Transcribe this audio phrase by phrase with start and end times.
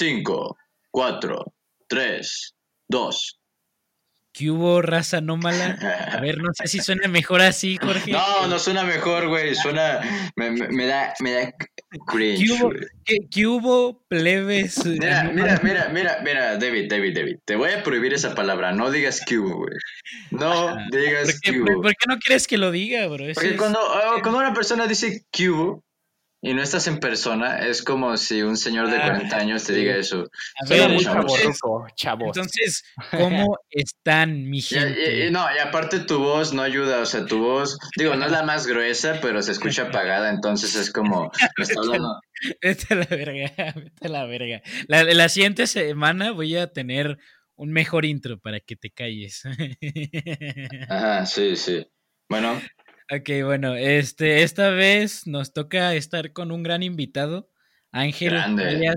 [0.00, 0.56] En 5,
[0.92, 1.44] 4,
[1.88, 2.54] 3,
[2.88, 3.34] 2.
[4.32, 5.76] ¿Qué hubo, raza anómala?
[6.12, 8.12] A ver, no sé si suena mejor así, Jorge.
[8.12, 9.56] No, no suena mejor, güey.
[9.56, 10.00] Suena.
[10.36, 11.52] Me, me, da, me da
[12.06, 12.44] cringe.
[12.46, 12.70] ¿Qué hubo,
[13.04, 14.84] qué, qué hubo plebes?
[14.86, 17.36] Mira, mira, mira, mira, mira, David, David, David.
[17.44, 18.70] Te voy a prohibir esa palabra.
[18.72, 19.76] No digas Q, güey.
[20.30, 21.64] No digas ¿Por qué, Q.
[21.64, 23.24] por- por qué no quieres que lo diga, bro?
[23.24, 25.82] Eso Porque es- cuando, oh, cuando una persona dice Q
[26.40, 29.74] y no estás en persona, es como si un señor de Ah, 40 años te
[29.74, 29.80] sí.
[29.80, 30.24] diga eso.
[30.62, 32.36] A ver, muy Chavos, entonces, ruco, chavos.
[32.36, 32.84] entonces,
[33.16, 35.24] ¿cómo están, mi gente?
[35.24, 38.26] y- y no, y aparte tu voz no ayuda, o sea, tu voz, digo, no
[38.26, 42.20] es la más gruesa, pero se escucha apagada, entonces es como, me está hablando.
[42.62, 44.62] Vete a la verga, vete a la verga.
[44.86, 47.18] La, la siguiente semana voy a tener
[47.56, 49.42] un mejor intro para que te calles.
[50.88, 51.84] Ajá, sí, sí.
[52.28, 52.60] Bueno,
[53.10, 57.50] ok, bueno, este, esta vez nos toca estar con un gran invitado,
[57.92, 58.96] Ángel alias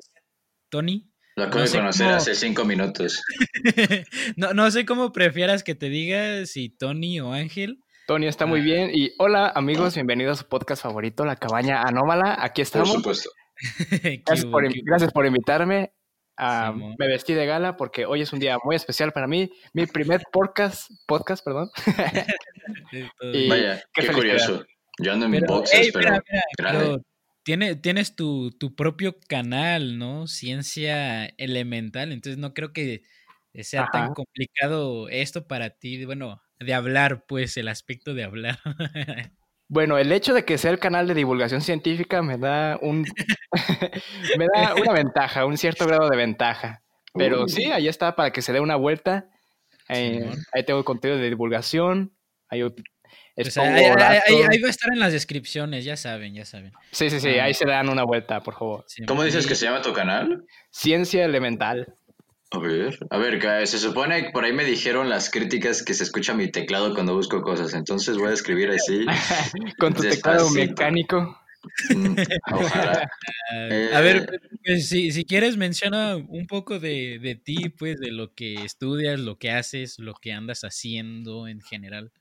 [0.69, 1.09] Tony.
[1.35, 3.21] lo acabo No de conocer cómo- hace cinco minutos.
[4.35, 7.79] no, no sé cómo prefieras que te diga si Tony o Ángel.
[8.07, 8.91] Tony está muy bien.
[8.93, 12.35] Y hola, amigos, bienvenidos a su podcast favorito, La Cabaña Anómala.
[12.39, 12.91] Aquí Por estamos.
[12.91, 13.29] supuesto.
[14.01, 15.93] ¿Qué Gracias por, gracias por invitarme.
[16.37, 19.51] Ah, me vestí de gala porque hoy es un día muy especial para mí.
[19.73, 21.69] Mi primer podcast, podcast, perdón.
[23.21, 23.47] Y-.
[23.47, 24.65] Vaya, qué curioso.
[24.99, 26.79] Yo ando en Pero, boxers, ey, pero mira, mira, grande.
[26.83, 27.01] pero
[27.43, 30.27] tiene, tienes tu, tu propio canal, ¿no?
[30.27, 33.03] Ciencia elemental, entonces no creo que
[33.61, 38.59] sea tan complicado esto para ti, bueno, de hablar, pues, el aspecto de hablar.
[39.73, 43.05] Bueno, el hecho de que sea el canal de divulgación científica me da un
[44.37, 46.81] me da una ventaja, un cierto grado de ventaja.
[47.13, 47.47] Pero Uh.
[47.47, 49.29] sí, ahí está para que se dé una vuelta.
[49.87, 52.11] Eh, ahí tengo contenido de divulgación.
[52.49, 52.83] Ahí O sea,
[53.37, 53.89] expongo ahí,
[54.61, 56.73] va a estar en las descripciones, ya saben, ya saben.
[56.91, 57.45] Sí, sí, sí, Ah.
[57.45, 58.83] ahí se dan una vuelta, por favor.
[58.87, 60.43] Sí, ¿Cómo dices y- que se llama tu canal?
[60.69, 61.95] Ciencia elemental.
[62.53, 65.93] A ver, a ver, que se supone que por ahí me dijeron las críticas que
[65.93, 69.05] se escucha mi teclado cuando busco cosas, entonces voy a escribir así.
[69.79, 71.39] Con tu teclado mecánico.
[71.95, 72.15] Mm,
[72.51, 73.09] Ojalá.
[73.53, 78.11] Eh, a ver, pues, si, si quieres menciona un poco de, de ti, pues, de
[78.11, 82.11] lo que estudias, lo que haces, lo que andas haciendo en general.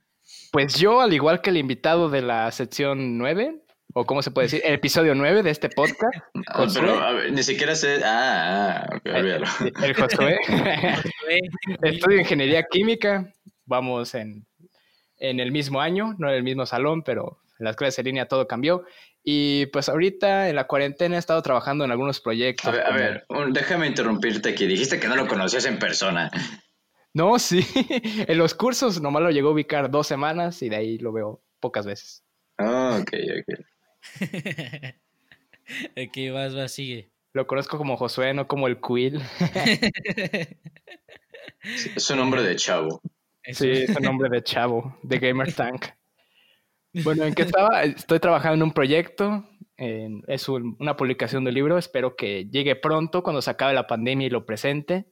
[0.53, 3.63] Pues yo, al igual que el invitado de la sección 9,
[3.95, 6.15] o cómo se puede decir, el episodio 9 de este podcast,
[6.47, 6.81] Ah, Josué.
[6.83, 8.01] pero a ver, ni siquiera sé.
[8.05, 9.47] Ah, ah, ok, olvídalo.
[9.83, 10.39] el Josué.
[11.83, 13.33] Estudio ingeniería química.
[13.67, 14.47] Vamos en,
[15.19, 18.27] en el mismo año, no en el mismo salón, pero en las clases en línea
[18.27, 18.85] todo cambió.
[19.23, 22.67] Y pues ahorita en la cuarentena he estado trabajando en algunos proyectos.
[22.69, 24.67] A ver, a ver, un- déjame interrumpirte aquí.
[24.67, 26.31] Dijiste que no lo conocías en persona.
[27.13, 27.67] No, sí.
[28.27, 31.43] En los cursos nomás lo llegó a ubicar dos semanas y de ahí lo veo
[31.61, 32.25] pocas veces.
[32.59, 33.61] Ah, ok, ok.
[35.97, 37.11] ok, vas, vas, sigue.
[37.33, 39.21] Lo conozco como Josué, no como el Quill.
[41.95, 43.03] Es un nombre de chavo.
[43.45, 45.87] Sí, es el nombre de chavo, de Gamer Tank.
[47.05, 47.83] Bueno, ¿en qué estaba?
[47.85, 49.45] Estoy trabajando en un proyecto.
[49.77, 51.79] en- es un- una publicación de libro.
[51.79, 55.07] Espero que llegue pronto cuando se acabe la pandemia y lo presente.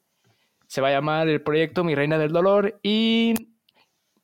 [0.66, 2.78] Se va a llamar el proyecto Mi Reina del Dolor.
[2.82, 3.32] Y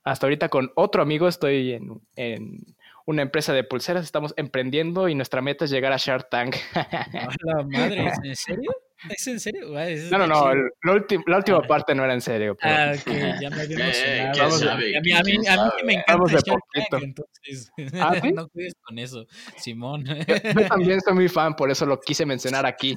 [0.03, 2.59] hasta ahorita con otro amigo estoy en, en
[3.07, 4.05] una empresa de pulseras.
[4.05, 6.57] Estamos emprendiendo y nuestra meta es llegar a Shark Tank.
[6.75, 6.85] A
[7.45, 8.71] la madre, ¿es en serio?
[9.11, 9.69] ¿Es en serio?
[10.11, 10.55] No, no, no.
[10.83, 10.93] la,
[11.37, 11.67] última Ah.
[11.69, 12.57] parte no era en serio.
[12.59, 14.33] pero- Ah, ok, ya me había Eh, emocionado.
[14.33, 14.97] ¿quién Vamos a- sabe?
[14.97, 15.71] a mí, a mí, ¿Quién a mí sabe?
[15.79, 17.05] que me encanta Vamos de Shark Tank, poquito.
[17.05, 18.33] entonces ¿Ah, sí?
[18.35, 19.27] no cuides con eso,
[19.59, 20.05] Simón.
[20.07, 22.97] Yo también soy muy fan, por eso lo quise mencionar aquí.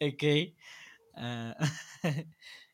[0.00, 0.54] ok.
[1.14, 1.56] Ah,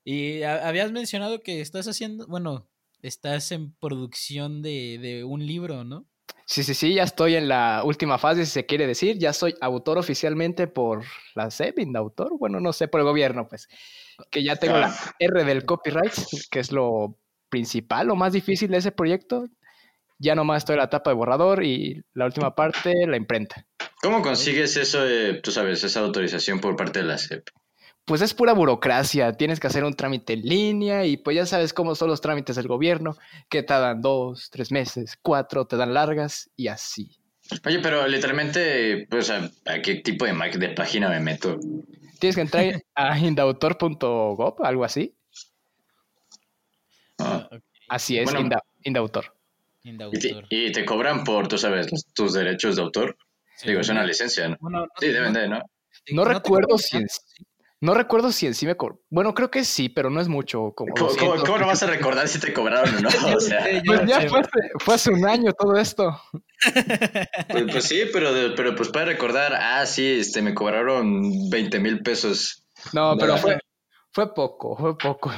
[0.04, 2.68] y ha- habías mencionado que estás haciendo, bueno,
[3.06, 6.06] estás en producción de, de un libro, ¿no?
[6.46, 9.18] Sí, sí, sí, ya estoy en la última fase, si se quiere decir.
[9.18, 11.04] Ya soy autor oficialmente por
[11.34, 13.68] la SEP, autor, bueno, no sé, por el gobierno, pues.
[14.30, 16.12] Que ya tengo la R del copyright,
[16.50, 17.18] que es lo
[17.48, 19.46] principal, lo más difícil de ese proyecto.
[20.18, 23.66] Ya nomás estoy en la etapa de borrador y la última parte, la imprenta.
[24.00, 27.48] ¿Cómo consigues eso de, tú sabes, esa autorización por parte de la SEP?
[28.04, 31.72] Pues es pura burocracia, tienes que hacer un trámite en línea y pues ya sabes
[31.72, 33.16] cómo son los trámites del gobierno,
[33.48, 37.16] que te dan dos, tres meses, cuatro, te dan largas y así.
[37.64, 40.34] Oye, pero literalmente, pues, ¿a, a qué tipo de,
[40.76, 41.58] página me meto?
[42.18, 45.14] Tienes que entrar a indautor.gov, algo así.
[47.18, 48.40] Ah, Ok, Así es, Bueno.
[48.40, 49.34] Inda- Indautor.
[49.82, 50.46] y, te, Indautor.
[50.50, 53.16] y te cobran por, tú sabes, los- tus derechos de autor.
[53.64, 54.56] Digo, es una licencia, ¿no?
[54.60, 55.62] Bueno, no- Sí, deben no- de, ¿no?
[56.12, 57.06] No recuerdo si en.
[57.84, 59.02] No recuerdo si en sí me cobró.
[59.10, 60.72] Bueno, creo que sí, pero no es mucho.
[60.74, 61.44] Como ¿Cómo, cómo, 200.
[61.44, 63.08] cómo no vas a recordar si te cobraron o no?
[63.36, 66.18] O sea, Pues ya fue hace, fue hace un año todo esto.
[67.50, 72.02] pues, pues sí, pero, pero pues puedes recordar, ah, sí, este, me cobraron 20 mil
[72.02, 72.66] pesos.
[72.94, 73.58] No, pero fue,
[74.12, 75.30] fue poco, fue poco.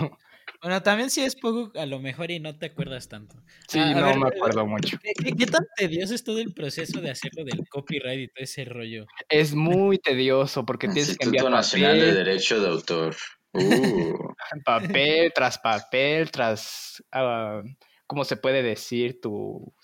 [0.63, 3.37] Bueno, también si es poco, a lo mejor y no te acuerdas tanto.
[3.69, 4.99] Sí, Ah, a no ver, me acuerdo mucho.
[5.03, 9.07] ¿Qué, tan tedioso es todo el proceso de hacerlo del copyright y todo ese rollo?
[9.29, 13.17] Es muy tedioso porque tienes que enviar Instituto Nacional de papel, Derecho de Autor.
[13.53, 17.63] Uh, papel tras papel, tras, ah,
[18.07, 19.21] ¿cómo se puede decir?
[19.21, 19.75] Tu,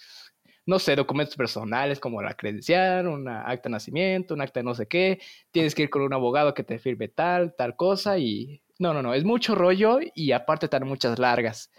[0.67, 4.75] no sé, documentos personales como la credencial, una acta de nacimiento, un acta de no
[4.75, 5.21] sé qué.
[5.51, 8.62] Tienes que ir con un abogado que te firme tal, tal cosa y...
[8.79, 11.71] No, no, no, es mucho rollo y aparte están muchas largas.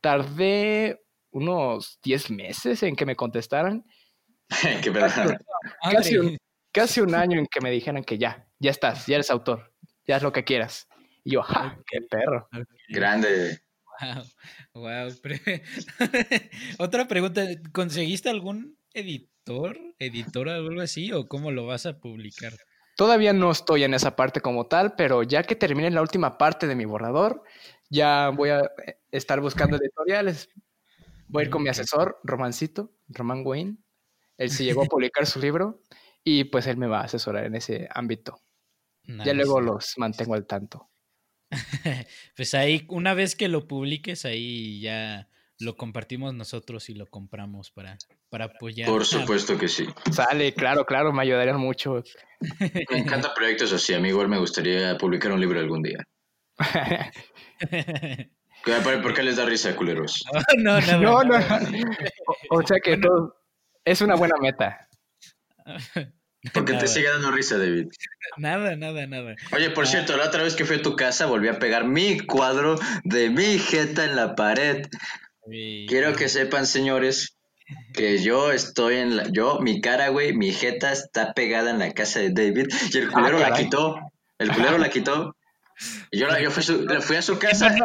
[0.00, 1.00] Tardé
[1.30, 3.84] unos 10 meses en que me contestaran.
[4.82, 5.08] qué pena.
[5.82, 6.20] Casi Madre.
[6.20, 6.38] un,
[6.72, 9.72] casi un año en que me dijeran que ya, ya estás, ya eres autor,
[10.06, 10.88] ya es lo que quieras.
[11.24, 11.76] Y yo, ¡ja!
[11.90, 12.48] ¡Qué perro!
[12.88, 13.60] Grande.
[14.00, 14.24] Wow,
[14.74, 15.08] wow.
[16.78, 21.12] Otra pregunta, ¿conseguiste algún editor, editora o algo así?
[21.12, 22.52] ¿O cómo lo vas a publicar?
[22.96, 26.66] Todavía no estoy en esa parte como tal, pero ya que termine la última parte
[26.66, 27.42] de mi borrador,
[27.90, 30.48] ya voy a eh, estar buscando editoriales.
[31.28, 33.76] Voy a ir con mi asesor, Romancito, Román Wayne.
[34.38, 35.82] Él sí llegó a publicar su libro
[36.24, 38.42] y pues él me va a asesorar en ese ámbito.
[39.04, 39.34] Ya Nice.
[39.34, 40.90] luego los mantengo al tanto.
[42.36, 47.70] Pues ahí, una vez que lo publiques, ahí ya lo compartimos nosotros y lo compramos
[47.70, 47.96] para,
[48.28, 48.88] para apoyar.
[48.88, 49.86] Por supuesto que sí.
[50.12, 52.02] Sale, claro, claro, me ayudarían mucho.
[52.90, 53.94] Me encantan proyectos así.
[53.94, 56.04] A mí igual me gustaría publicar un libro algún día.
[59.02, 60.22] ¿Por qué les da risa, culeros?
[60.58, 61.38] no, no, no, no, no.
[62.50, 63.36] O, o sea que todo
[63.84, 64.88] es una buena meta.
[66.52, 67.86] Porque te sigue dando risa, David.
[68.36, 69.34] Nada, nada, nada.
[69.52, 72.20] Oye, por cierto, la otra vez que fui a tu casa volví a pegar mi
[72.20, 74.86] cuadro de mi jeta en la pared.
[75.50, 77.36] Y- Quiero que sepan, señores,
[77.94, 79.28] que yo estoy en la...
[79.30, 83.10] Yo, mi cara, güey, mi jeta está pegada en la casa de David y el
[83.10, 83.96] culero la quitó.
[84.38, 85.36] El culero la quitó.
[86.10, 87.68] Y yo, la- yo fui, a su- fui a su No, casa.
[87.76, 87.84] no,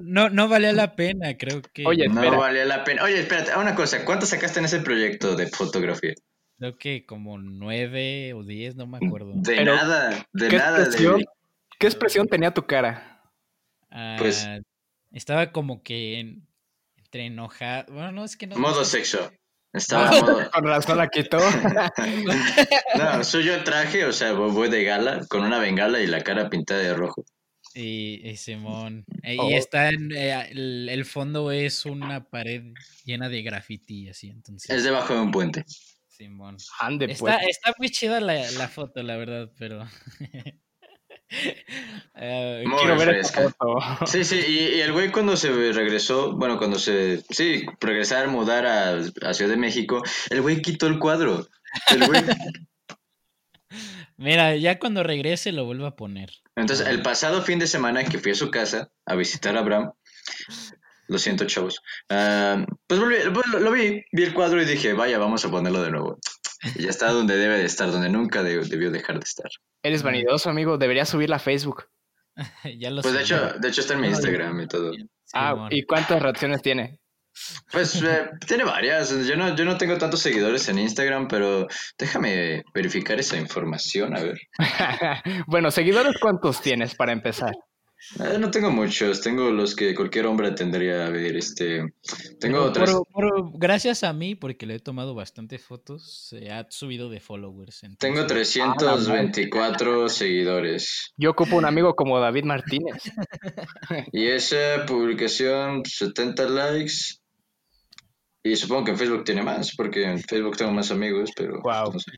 [0.00, 1.84] no, no, valía la pena, creo que.
[1.86, 2.36] Oye, No espera.
[2.36, 3.02] valía la pena.
[3.02, 4.04] Oye, espérate, una cosa.
[4.04, 6.14] ¿Cuánto sacaste en ese proyecto de fotografía?
[6.58, 9.32] Creo que como nueve o diez, no me acuerdo.
[9.34, 11.24] De Pero, nada, de ¿Qué nada, expresión, David.
[11.80, 13.20] ¿Qué expresión tenía tu cara?
[14.18, 14.60] pues- Ah,
[15.10, 16.46] estaba como que en-
[17.12, 17.92] entre enojado.
[17.92, 18.56] Bueno, no es que no.
[18.56, 19.30] Modo sexo.
[19.74, 20.50] Estaba Ah, modo...
[20.52, 21.38] Con razón la quitó.
[22.96, 26.22] No, soy yo en traje, o sea, voy de gala, con una bengala y la
[26.22, 27.24] cara pintada de rojo.
[27.74, 29.04] Y, y Simón.
[29.22, 29.50] Eh, Oh.
[29.50, 30.10] Y está en.
[30.12, 32.62] eh, el, el fondo es una pared
[33.04, 34.28] llena de graffiti, así.
[34.30, 34.70] Entonces.
[34.70, 35.64] Es debajo de un puente.
[36.08, 36.56] Simón.
[36.80, 37.20] Ande, pues.
[37.20, 39.86] Está, está muy chida la, la foto, la verdad, pero.
[42.14, 43.78] Muy Quiero ver foto.
[44.06, 48.66] Sí, sí, y, y el güey cuando se regresó, bueno, cuando se, sí, regresar, mudar
[48.66, 48.90] a,
[49.28, 51.46] a Ciudad de México, el güey quitó el cuadro.
[51.90, 52.22] El güey...
[54.18, 56.30] Mira, ya cuando regrese lo vuelvo a poner.
[56.54, 59.92] Entonces, el pasado fin de semana que fui a su casa a visitar a Abraham,
[61.08, 61.80] lo siento, chavos,
[62.10, 65.50] ah, pues volví- pues lo, lo vi, vi el cuadro y dije, vaya, vamos a
[65.50, 66.18] ponerlo de nuevo.
[66.78, 69.50] Ya está donde debe de estar, donde nunca de- debió dejar de estar.
[69.82, 70.78] Eres vanidoso, amigo.
[70.78, 71.86] Deberías subirla a Facebook.
[72.78, 74.92] ya lo Pues de hecho, de hecho está en mi Instagram y todo.
[75.34, 75.68] Ah.
[75.70, 76.98] ¿y cuántas reacciones tiene?
[77.70, 79.10] Pues eh, tiene varias.
[79.26, 81.66] Yo no, yo no tengo tantos seguidores en Instagram, pero
[81.98, 84.38] déjame verificar esa información, a ver.
[85.46, 87.52] bueno, seguidores, ¿cuántos tienes para empezar?
[88.18, 91.36] Eh, no tengo muchos, tengo los que cualquier hombre tendría a ver.
[91.36, 91.84] Este,
[92.40, 92.72] tengo
[93.12, 97.82] por- gracias a mí, porque le he tomado bastantes fotos, se ha subido de followers.
[97.84, 101.12] entonces- Tengo 324 seguidores.
[101.16, 103.02] Yo ocupo un amigo como David Martínez.
[104.12, 106.94] Y esa publicación, 70 likes.
[108.44, 111.60] Y supongo que en Facebook tiene más, porque en Facebook tengo más amigos, pero.
[111.62, 112.10] No sé.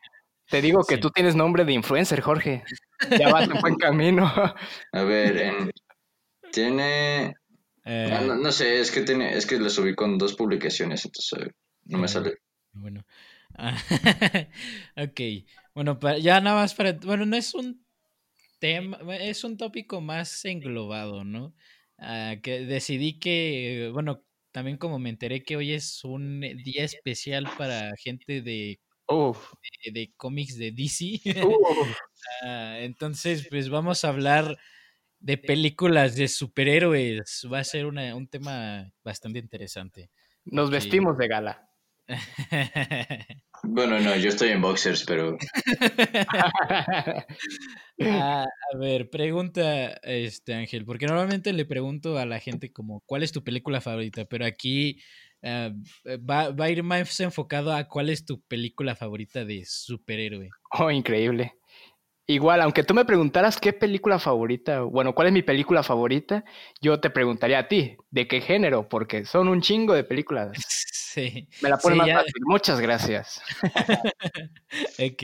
[0.49, 1.01] Te digo que Sí.
[1.01, 2.63] tú tienes nombre de influencer, Jorge.
[3.19, 4.25] Ya vas en buen camino.
[4.93, 5.71] A ver, en-
[6.53, 7.35] tiene.
[7.85, 11.05] Eh, ah, no, no sé, es que tiene, es que lo subí con dos publicaciones,
[11.05, 11.53] entonces a ver,
[11.85, 12.09] no me Ah.
[12.09, 12.35] sale.
[12.73, 13.05] Bueno.
[14.97, 15.21] Ok.
[15.75, 16.93] Bueno, ya nada más para.
[16.93, 17.85] Bueno, no es un
[18.61, 21.55] tema, es un tópico más englobado, ¿no?
[21.99, 27.49] Ah, que decidí que, bueno, también como me enteré que hoy es un día especial
[27.59, 29.53] para gente de, Uf,
[29.85, 31.21] de, de cómics de DC.
[31.45, 31.99] uf.
[32.43, 34.59] Ah, entonces, pues vamos a hablar
[35.21, 37.47] de películas de superhéroes.
[37.53, 40.11] Va a ser una- un tema bastante interesante.
[40.47, 40.75] Nos Sí.
[40.77, 41.71] vestimos de gala.
[43.67, 45.39] Bueno, no, yo estoy en boxers, pero
[48.01, 48.45] Ah,
[48.75, 53.33] a ver, pregunta, este Ángel, porque normalmente le pregunto a la gente como, ¿cuál es
[53.33, 54.25] tu película favorita?
[54.27, 55.01] Pero aquí
[55.45, 55.71] ah,
[56.29, 60.51] va, va a ir más enfocado a cuál es tu película favorita de superhéroe.
[60.79, 61.55] Oh, increíble.
[62.27, 66.43] Igual, aunque tú me preguntaras qué película favorita, bueno, cuál es mi película favorita,
[66.81, 68.89] yo te preguntaría a ti, ¿de qué género?
[68.89, 70.53] Porque son un chingo de películas.
[71.15, 71.49] Sí.
[71.63, 72.33] Me la pones Sí, más ya- fácil.
[72.45, 73.41] Muchas gracias.
[74.99, 75.23] Ok.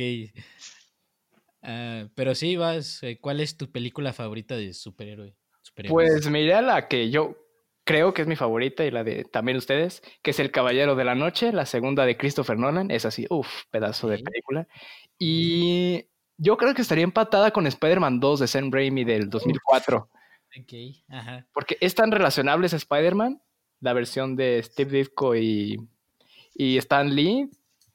[1.62, 5.34] Ah, pero sí, vas, eh, ¿cuál es tu película favorita de superhéroe?
[5.62, 5.92] Superhéroes.
[6.12, 7.36] Pues miré a la que yo
[7.84, 11.04] creo que es mi favorita y la de también ustedes, que es El Caballero de
[11.04, 14.66] la Noche, la segunda de Christopher Nolan, es así, uff, pedazo de película.
[15.18, 16.06] Y
[16.36, 20.08] yo creo que estaría empatada con Spider-Man 2 de Sam Raimi del 2004,
[20.60, 20.72] Ok,
[21.08, 21.46] ajá.
[21.52, 23.42] porque es tan relacionable ese Spider-Man,
[23.80, 25.76] la versión de Steve Ditko y,
[26.54, 27.50] y Stan Lee,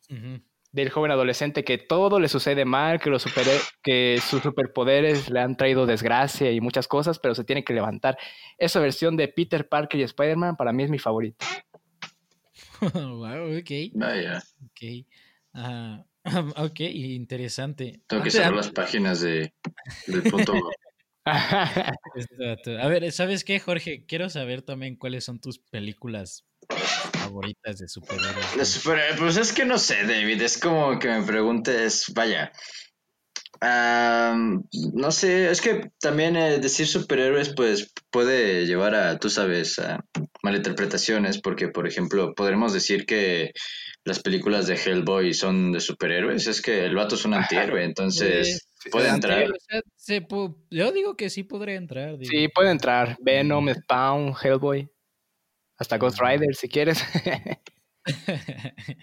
[0.09, 0.39] Ujú.
[0.75, 5.39] Del joven adolescente que todo le sucede mal, que, los supere- que sus superpoderes le
[5.39, 8.17] han traído desgracia y muchas cosas, pero se tiene que levantar.
[8.57, 11.45] Esa versión de Peter Parker y Spider-Man para mí es mi favorita.
[12.81, 15.07] wow, ok, vaya, ok.
[15.53, 16.03] Ah,
[16.57, 18.01] ok, interesante.
[18.07, 19.53] tengo que cerrar las páginas de,
[20.07, 20.61] del punto.
[21.25, 24.03] A ver, ¿sabes qué, Jorge?
[24.05, 26.45] Quiero saber también cuáles son tus películas
[27.27, 28.57] favoritas de superhéroes.
[28.57, 32.51] De super- pues es que no sé, David, es como que me preguntes, vaya.
[33.61, 34.63] am,
[34.93, 40.03] no sé, es que también eh, decir superhéroes pues puede llevar a, tú sabes, a
[40.43, 43.51] malinterpretaciones, porque por ejemplo podremos decir que
[44.03, 48.67] las películas de Hellboy son de superhéroes, es que el vato es un antihéroe, entonces
[48.83, 49.45] Sí, puede entrar.
[49.49, 50.27] O sea, se
[50.69, 52.17] yo digo que sí podría entrar.
[52.19, 52.29] digo.
[52.29, 54.87] sí, puede entrar Venom, Spawn, Hellboy,
[55.77, 56.19] hasta Ghost.
[56.21, 57.03] Rider si quieres.
[58.05, 58.95] Pues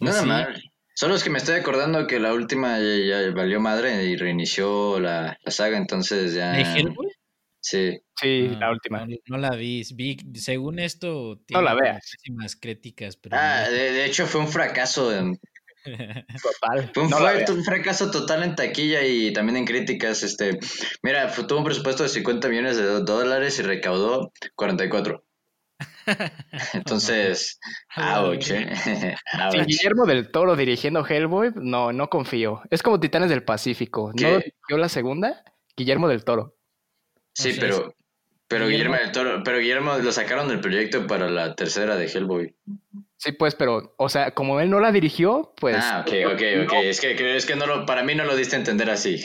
[0.00, 0.26] Nada sí.
[0.26, 0.62] mal.
[0.94, 4.98] Solo es que me estoy acordando que la última ya, ya valió madre y reinició
[4.98, 6.52] la, la saga, entonces ya...
[6.52, 7.08] ¿De Hellboy?
[7.60, 9.04] Sí, sí, Ah, la última.
[9.06, 9.82] No, no la vi.
[9.94, 10.16] vi.
[10.36, 12.56] Según esto, No tiene la como veas.
[12.60, 13.16] críticas.
[13.18, 13.72] Pero Ah, no.
[13.72, 15.14] de, de hecho fue un fracaso.
[15.14, 15.38] en-
[15.84, 16.90] Total.
[16.94, 20.22] Fue un, No la un fracaso total en taquilla y también en críticas.
[20.22, 20.58] Este,
[21.02, 25.25] mira, fue- tuvo un presupuesto de 50 millones de dólares y recaudó 44.
[26.72, 27.58] Entonces,
[27.96, 28.74] ouch, eh.
[29.52, 29.64] Sin.
[29.66, 32.62] Guillermo del Toro dirigiendo Hellboy, no, no confío.
[32.70, 34.12] Es como Titanes del Pacífico.
[34.16, 34.24] ¿Qué?
[34.24, 35.42] ¿No dirigió la segunda?
[35.76, 36.56] Guillermo del Toro.
[37.34, 37.94] Sí, pero,
[38.48, 42.06] pero Guillermo- Guillermo del Toro, pero Guillermo lo sacaron del proyecto para la tercera de
[42.06, 42.54] Hellboy.
[43.18, 45.76] Sí, pues, pero, o sea, como él no la dirigió, pues.
[45.80, 46.72] ah, ok, ok, ok.
[46.84, 49.22] Es que, que- es que no lo, para mí no lo diste a entender así.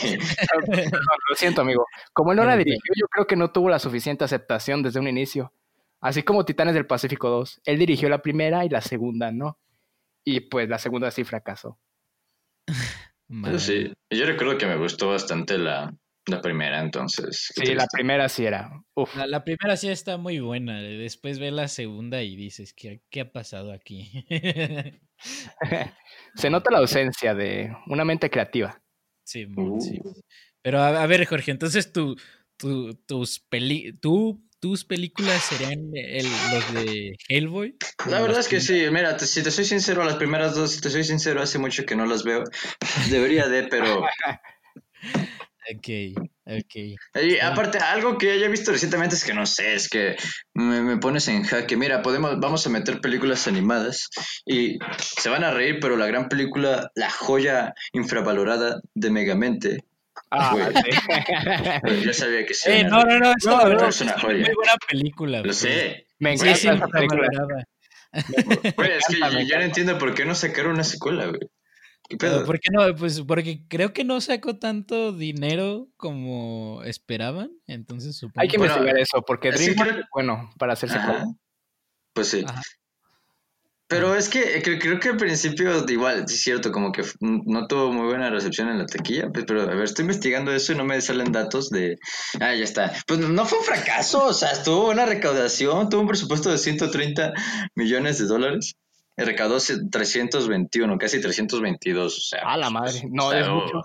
[1.29, 1.85] Lo siento, amigo.
[2.13, 5.07] Como él no la dirigió, yo creo que no tuvo la suficiente aceptación desde un
[5.07, 5.53] inicio.
[6.01, 7.61] Así como Titanes del Pacífico 2.
[7.63, 9.59] Él dirigió la primera y la segunda, ¿no?
[10.25, 11.79] Y pues la segunda sí fracasó.
[13.27, 13.59] Madre.
[13.59, 15.93] sí, yo recuerdo que me gustó bastante la,
[16.27, 17.51] la primera, entonces.
[17.55, 18.71] Sí, la primera sí era.
[18.95, 19.15] Uf.
[19.15, 20.81] La, la primera sí está muy buena.
[20.81, 24.09] Después ve la segunda y dices, ¿qué, qué ha pasado aquí?
[26.35, 28.81] Se nota la ausencia de una mente creativa.
[29.23, 29.99] sí, mon, sí.
[30.03, 30.13] Uh.
[30.63, 32.15] Pero a, a ver, Jorge, entonces tu,
[32.57, 37.75] tu- tus, peli, tú- tus películas serían el- los de Hellboy.
[38.07, 40.79] La verdad es que sí, mira, te- si te soy sincero, las primeras dos, si
[40.81, 42.43] te soy sincero, hace mucho que no las veo.
[43.09, 44.03] Debería de, pero...
[45.73, 45.87] Ok,
[46.47, 46.75] ok.
[47.23, 50.15] Y aparte, algo que haya visto recientemente es que no sé, es que
[50.55, 51.77] me, me pones en jaque.
[51.77, 54.09] Mira, podemos, vamos a meter películas animadas
[54.45, 59.83] y se van a reír, pero la gran película, la joya infravalorada de Megamente,
[60.29, 60.89] Ah, sí.
[62.05, 62.69] yo sabía que sí.
[62.71, 64.45] Eh, no, no, no, No, no, no, es una joya.
[64.45, 65.41] muy buena película.
[65.41, 66.07] Lo sé.
[66.19, 67.27] Me Sí, encanta sí, esa película.
[68.75, 71.39] Güey, es que yo no entiendo por qué no sacaron una secuela, güey.
[72.09, 72.45] ¿Qué Pero, pedo?
[72.45, 72.93] ¿Por qué no?
[72.95, 77.51] Pues porque creo que no sacó tanto dinero como esperaban.
[77.67, 80.99] Entonces supongo Hay que Bueno, investigar eso, porque sí DreamWorks es bueno para hacer Ajá.
[81.01, 81.25] secuela.
[82.13, 82.43] Pues sí.
[82.45, 82.61] Ajá.
[83.91, 87.67] Pero es que cre- creo que al principio, igual, sí es cierto, como que no
[87.67, 90.75] tuvo muy buena recepción en la taquilla, pues, pero a ver, estoy investigando eso y
[90.77, 91.97] no me salen datos de...
[92.39, 92.93] Ah, ya está.
[93.05, 97.33] Pues no fue un fracaso, o sea, tuvo una recaudación, tuvo un presupuesto de 130
[97.75, 98.75] millones de dólares.
[99.17, 102.41] Y recaudó ce- 321, casi 322, o sea...
[102.49, 103.03] A la madre.
[103.11, 103.81] No, o sea, es mucho.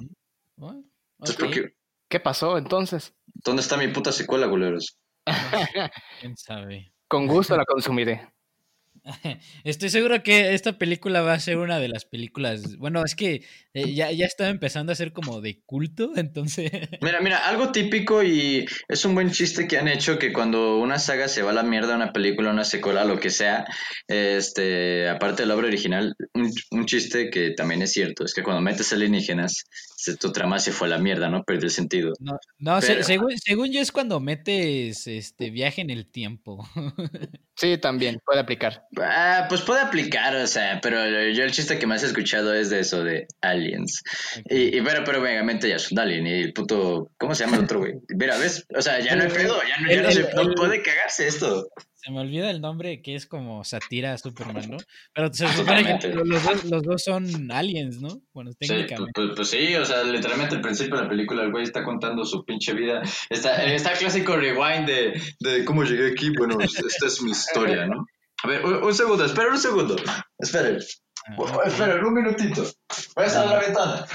[0.56, 0.84] Bueno,
[1.18, 1.74] Entonces, ok, ¿por qué-
[2.08, 3.12] ¿Qué pasó entonces?
[3.34, 4.96] ¿Dónde está mi puta secuela, culeros?
[6.20, 6.92] quién sabe.
[7.08, 8.28] Con gusto la consumiré.
[9.64, 12.76] Estoy seguro que esta película va a ser una de las películas.
[12.76, 13.42] Bueno, es que
[13.76, 16.70] eh, ya, ya estaba empezando a ser como de culto, entonces.
[17.00, 20.98] Mira, mira, algo típico y es un buen chiste que han hecho que cuando una
[20.98, 23.66] saga se va a la mierda, una película, una secuela, lo que sea,
[24.08, 28.42] este, aparte de la obra original, un, un chiste que también es cierto, es que
[28.42, 29.64] cuando metes alienígenas,
[29.96, 31.42] se, tu trama se fue a la mierda, ¿no?
[31.44, 32.12] Perdió el sentido.
[32.20, 36.66] No, no se- según, según yo es cuando metes este viaje en el tiempo.
[37.58, 38.84] Sí, también, puede aplicar.
[39.00, 40.98] Ah, pues puede aplicar, o sea, pero
[41.30, 43.26] yo el chiste que más he escuchado es de eso, de
[43.66, 44.02] aliens.
[44.48, 47.56] Y, y pero, pero vegamente ya es un alien y el puto, ¿cómo se llama
[47.58, 47.94] el otro güey?
[48.08, 48.66] Mira, ¿ves?
[48.76, 51.26] O sea, ya no hay pedo, ya no, ya no, El- se- no puede cagarse
[51.26, 51.68] esto.
[51.94, 54.76] Se me olvida el nombre que es como satira a Superman, ¿no?
[55.12, 58.20] Pero se supone que los dos, los dos son aliens, ¿no?
[58.32, 59.12] Bueno, Sí, pues, técnicamente.
[59.12, 62.24] pues, pues sí, o sea, literalmente al principio de la película el güey está contando
[62.24, 63.02] su pinche vida.
[63.28, 66.30] Está, está el clásico rewind de, de cómo llegué aquí.
[66.38, 68.06] Bueno, esta es mi historia, ¿no?
[68.44, 69.96] A ver, un, un segundo, espera un segundo.
[70.38, 70.78] Esperen,
[71.38, 72.62] Ah, esperen un minutito.
[73.16, 74.06] Voy a cerrar la ventana.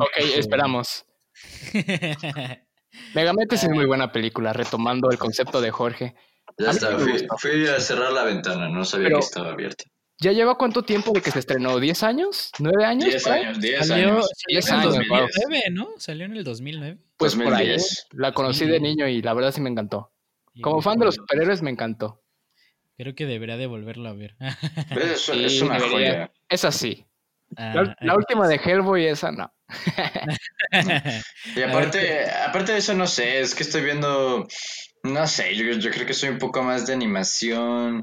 [0.00, 1.04] Ok, esperamos.
[3.14, 6.14] Megamente es muy buena película, retomando el concepto de Jorge.
[6.58, 9.84] Ya está, fui, fui a cerrar la ventana, no sabía Pero- que estaba abierta.
[10.20, 11.78] ¿Ya lleva cuánto tiempo de que se estrenó?
[11.78, 12.50] ¿10 años?
[12.58, 13.04] ¿9 años?
[13.08, 13.44] 10 por ahí?
[13.44, 14.26] años, 10 Salió, años.
[14.34, 15.88] salió Diez en el años, 2009, ¿no?
[15.98, 16.98] Salió en el 2009.
[17.16, 17.68] Pues por ahí.
[17.68, 18.06] 2010.
[18.14, 20.12] La conocí de niño y la verdad sí me encantó.
[20.60, 22.20] Como fan de los superhéroes me encantó.
[22.98, 24.36] Creo que debería de volverlo a ver.
[24.90, 25.90] Es, Sí, es una debería.
[25.90, 26.32] joya.
[26.48, 27.06] Es así.
[27.56, 29.50] Ah, La, la última de Hellboy, esa no.
[31.56, 34.46] Y aparte, aparte de eso, no sé, es que estoy viendo,
[35.04, 38.02] no sé, yo, yo creo que soy un poco más de animación,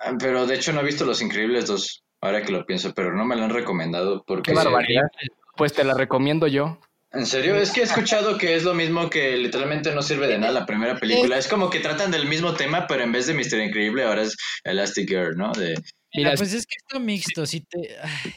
[0.00, 3.14] ah, pero de hecho no he visto Los Increíbles 2, ahora que lo pienso, pero
[3.14, 4.52] no me lo han recomendado porque...
[4.52, 5.04] Qué barbaridad.
[5.56, 6.80] Pues te la recomiendo yo.
[7.14, 7.56] ¿En serio?
[7.56, 10.66] Es que he escuchado que es lo mismo que literalmente no sirve de nada la
[10.66, 11.36] primera película.
[11.36, 14.36] Es como que tratan del mismo tema, pero en vez de Mister Increíble ahora es
[14.64, 15.52] Elastic Girl, ¿no?
[15.52, 15.74] De,
[16.14, 17.44] Mira, pues es que está mixto.
[17.46, 18.32] Si te, ay,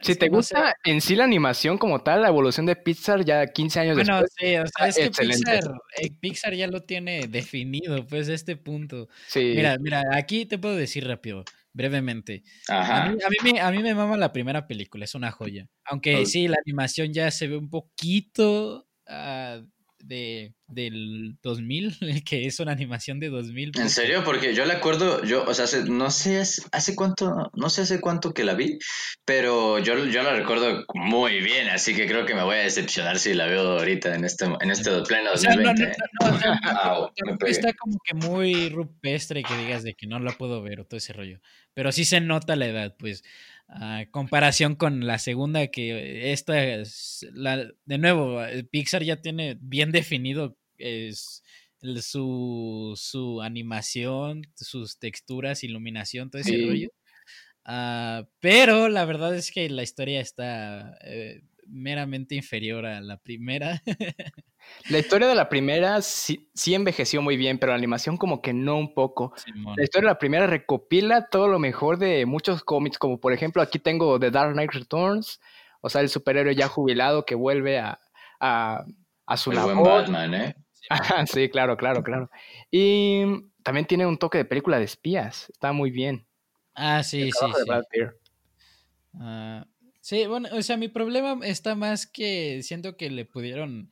[0.00, 0.56] si te que no sé.
[0.56, 4.20] gusta en sí la animación como tal, la evolución de Pixar ya 15 años Bueno,
[4.20, 4.32] después.
[4.36, 5.52] sí, o sea, es que excelente.
[5.52, 9.08] Pixar, eh, Pixar ya lo tiene definido, pues, este punto.
[9.26, 9.52] Sí.
[9.56, 11.44] Mira, mira, aquí te puedo decir rápido,
[11.76, 12.42] brevemente.
[12.68, 15.68] A mí, a mí me, a mí me mama la primera película, es una joya.
[15.84, 19.60] Aunque sí, la animación ya se ve un poquito ah,
[20.06, 23.72] de, del 2000, que es una animación de 2000.
[23.78, 24.22] ¿En serio?
[24.24, 28.00] Porque yo le acuerdo, yo, o sea, hace- no sé hace, cuánto, no sé hace
[28.00, 28.78] cuánto que la vi,
[29.24, 33.18] pero yo, yo la recuerdo muy bien, así que creo que me voy a decepcionar
[33.18, 35.82] si la veo ahorita en este, en este pleno O sea, no, no, 2020.
[35.82, 35.96] no, ¿eh?
[36.20, 37.50] no, o sea, Au, me tampoco pegué.
[37.52, 40.98] está como que muy rupestre que digas de que no la puedo ver o todo
[40.98, 41.40] ese rollo.
[41.74, 43.22] Pero sí se nota la edad, pues.
[43.68, 49.58] A comparación con la segunda, que esta es la, de nuevo, eh, Pixar ya tiene
[49.60, 51.42] bien definido es,
[52.00, 56.64] su, su animación, sus texturas, iluminación, todo ese Sí.
[56.66, 56.88] rollo.
[57.64, 63.82] Ah, pero la verdad es que la historia está eh, meramente inferior a la primera.
[64.88, 68.52] La historia de la primera sí, sí envejeció muy bien, pero la animación como que
[68.52, 69.32] no un poco.
[69.76, 73.62] La historia de la primera recopila todo lo mejor de muchos cómics, como por ejemplo
[73.62, 75.40] aquí tengo The Dark Knight Returns,
[75.80, 77.98] o sea, el superhéroe ya jubilado que vuelve a,
[78.40, 78.84] a,
[79.26, 80.02] a su El buen labor.
[80.02, 80.56] Batman, ¿eh?
[81.26, 82.30] Sí, claro, claro, claro.
[82.70, 83.24] Y
[83.62, 86.26] también tiene un toque de película de espías, está muy bien.
[86.74, 88.00] Ah, sí, El sí, sí.
[89.18, 89.66] Ah,
[90.00, 93.90] sí, bueno, o sea, mi problema está más que siento que le pudieron,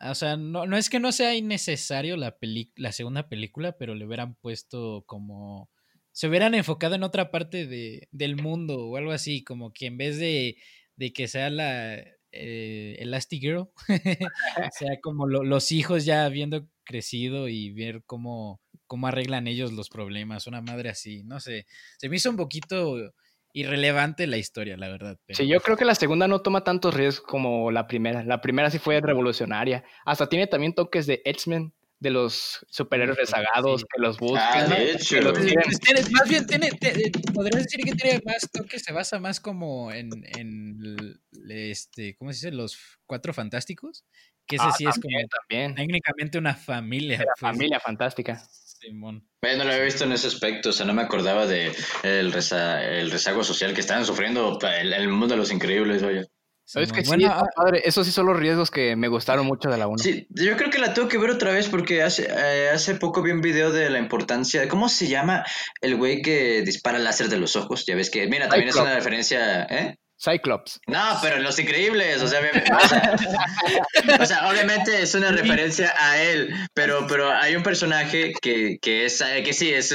[0.00, 3.94] o sea, no, no es que no sea innecesario la peli- la segunda película, pero
[3.94, 5.70] le hubieran puesto como,
[6.12, 9.98] se hubieran enfocado en otra parte de, del mundo o algo así, como que en
[9.98, 10.56] vez de,
[10.96, 11.96] de que sea la
[12.32, 13.68] eh, Elastigirl,
[14.72, 19.88] sea como lo- los hijos ya habiendo crecido y ver cómo, cómo arreglan ellos los
[19.88, 21.66] problemas, una madre así, no sé,
[21.98, 23.12] se me hizo un poquito
[23.60, 25.18] irrelevante la historia, la verdad.
[25.26, 28.22] pero- Sí, yo creo que la segunda no toma tantos riesgos como la primera.
[28.22, 29.82] La primera sí fue revolucionaria.
[30.04, 33.86] Hasta tiene también toques de X-Men, de los superhéroes rezagados sí.
[33.94, 34.68] que los Ah, buscan.
[34.70, 35.20] de hecho.
[35.22, 35.54] los Pues,
[35.88, 39.90] pues, más bien tiene, te- podrías decir que tiene más toques, se basa más como
[39.90, 42.52] en, en este, ¿cómo se dice?
[42.56, 44.04] Los cuatro fantásticos,
[44.46, 45.16] que ese Ah, sí es como
[45.48, 47.18] también, técnicamente una familia.
[47.18, 48.42] La pues, familia fantástica.
[48.86, 49.28] Simón.
[49.42, 51.72] Yo no lo había visto en ese aspecto, o sea, no me acordaba de
[52.02, 56.24] el, reza- el rezago social que estaban sufriendo el, el mundo de los increíbles, oye.
[56.68, 57.82] ¿Sabes que Bueno, sí, ah, padre.
[57.84, 59.98] Esos sí son los riesgos que me gustaron mucho de la 1.
[59.98, 63.22] Sí, yo creo que la tengo que ver otra vez porque hace, eh, hace poco
[63.22, 65.44] vi un video de la importancia, ¿cómo se llama
[65.80, 67.86] el güey que dispara láser de los ojos?
[67.86, 69.94] Ya ves que, mira, también es una referencia, ¿eh?
[70.18, 70.80] Cyclops.
[70.86, 72.40] No, pero en Los Increíbles, o sea,
[72.84, 73.16] o sea,
[74.20, 79.04] o sea, obviamente es una referencia a él, pero, pero hay un personaje que, que
[79.04, 79.94] es, que sí, es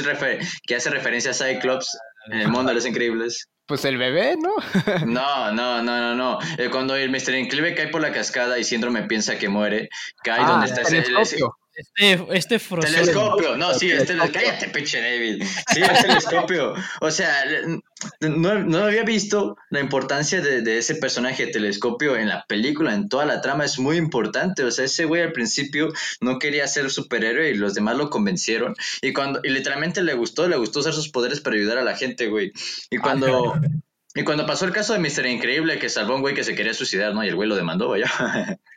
[0.66, 1.98] que hace referencia a Cyclops
[2.30, 3.48] en el mundo de los increíbles.
[3.66, 4.52] Pues el bebé, ¿no?
[5.06, 6.38] No, no, no, no, no.
[6.58, 7.34] Eh, cuando el Mr.
[7.34, 9.88] Increíble cae por la cascada y Síndrome piensa que muere,
[10.22, 11.56] cae Ah, donde está ese, ese- telescopio.
[11.74, 13.56] Este, este telescopio.
[13.56, 14.40] No, sí, es telescopio.
[14.40, 15.42] Cállate, pinche David.
[15.72, 16.74] Sí, es telescopio.
[17.00, 17.44] O sea,
[18.20, 22.94] no, no había visto la importancia de, de ese personaje de telescopio en la película,
[22.94, 23.64] en toda la trama.
[23.64, 24.64] Es muy importante.
[24.64, 28.74] O sea, ese güey al principio no quería ser superhéroe y los demás lo convencieron.
[29.00, 31.96] Y cuando, y literalmente le gustó, le gustó usar sus poderes para ayudar a la
[31.96, 32.52] gente, güey.
[32.90, 33.54] Y cuando.
[34.14, 35.26] Y cuando pasó el caso de Mr.
[35.26, 37.24] Increíble, que salvó a un güey que se quería suicidar, ¿no?
[37.24, 38.10] Y el güey lo demandó, vaya.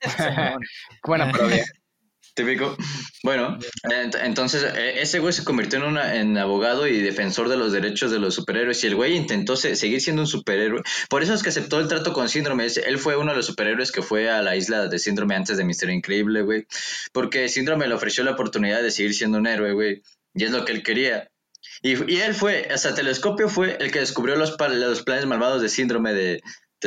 [1.03, 1.65] Buena parodia.
[2.35, 2.75] Típico.
[3.23, 7.55] Bueno, ent- entonces eh, ese güey se convirtió en, una, en abogado y defensor de
[7.55, 10.81] los derechos de los superhéroes y el güey intentó se- seguir siendo un superhéroe.
[11.09, 12.67] Por eso es que aceptó el trato con Síndrome.
[12.85, 15.63] Él fue uno de los superhéroes que fue a la isla de Síndrome antes de
[15.63, 16.67] Mister Increíble, güey.
[17.13, 20.01] Porque Síndrome le ofreció la oportunidad de seguir siendo un héroe, güey.
[20.33, 21.31] Y es lo que él quería.
[21.81, 25.69] Y, y él fue, sea, Telescopio fue el que descubrió los, los planes malvados de
[25.69, 26.41] Síndrome de,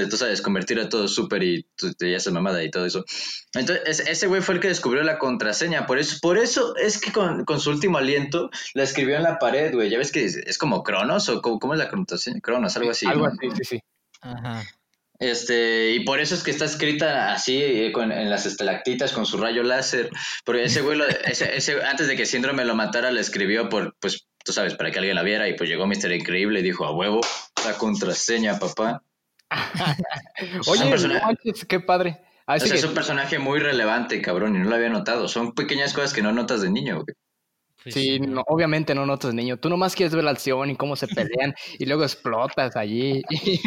[0.06, 3.04] tú sabes, convertir a todo super y tú- esa mamada y todo eso.
[3.54, 5.86] Entonces, ese- güey fue el que descubrió la contraseña.
[5.86, 9.38] Por eso, por eso es que con, con su último aliento la escribió en la
[9.38, 9.90] pared, güey.
[9.90, 12.40] Ya ves que es, es como Cronos o cómo, cómo es la contraseña.
[12.40, 13.06] Cronos, algo así.
[13.06, 13.32] Algo ¿no?
[13.32, 13.80] así, sí, sí.
[14.20, 14.64] Ajá.
[15.20, 19.26] Este, y por eso es que está escrita así, eh, con, en las estalactitas con
[19.26, 20.10] su rayo láser.
[20.44, 23.96] Porque ese güey, lo- ese, ese- antes de que Síndrome lo matara, la escribió por,
[23.98, 25.48] pues, tú sabes, para que alguien la viera.
[25.48, 27.20] Y pues llegó Mister Increíble y dijo, a huevo,
[27.64, 29.02] la contraseña, papá.
[30.66, 32.20] Oye, no manches, qué padre.
[32.46, 35.28] O Así sea, que, es un personaje muy relevante, cabrón, y no lo había notado.
[35.28, 37.14] Son pequeñas cosas que no notas de niño, güey.
[37.82, 39.56] Pues sí, no, obviamente no notas, niño.
[39.58, 43.60] Tú nomás quieres ver la acción y cómo se pelean y luego explotas allí y,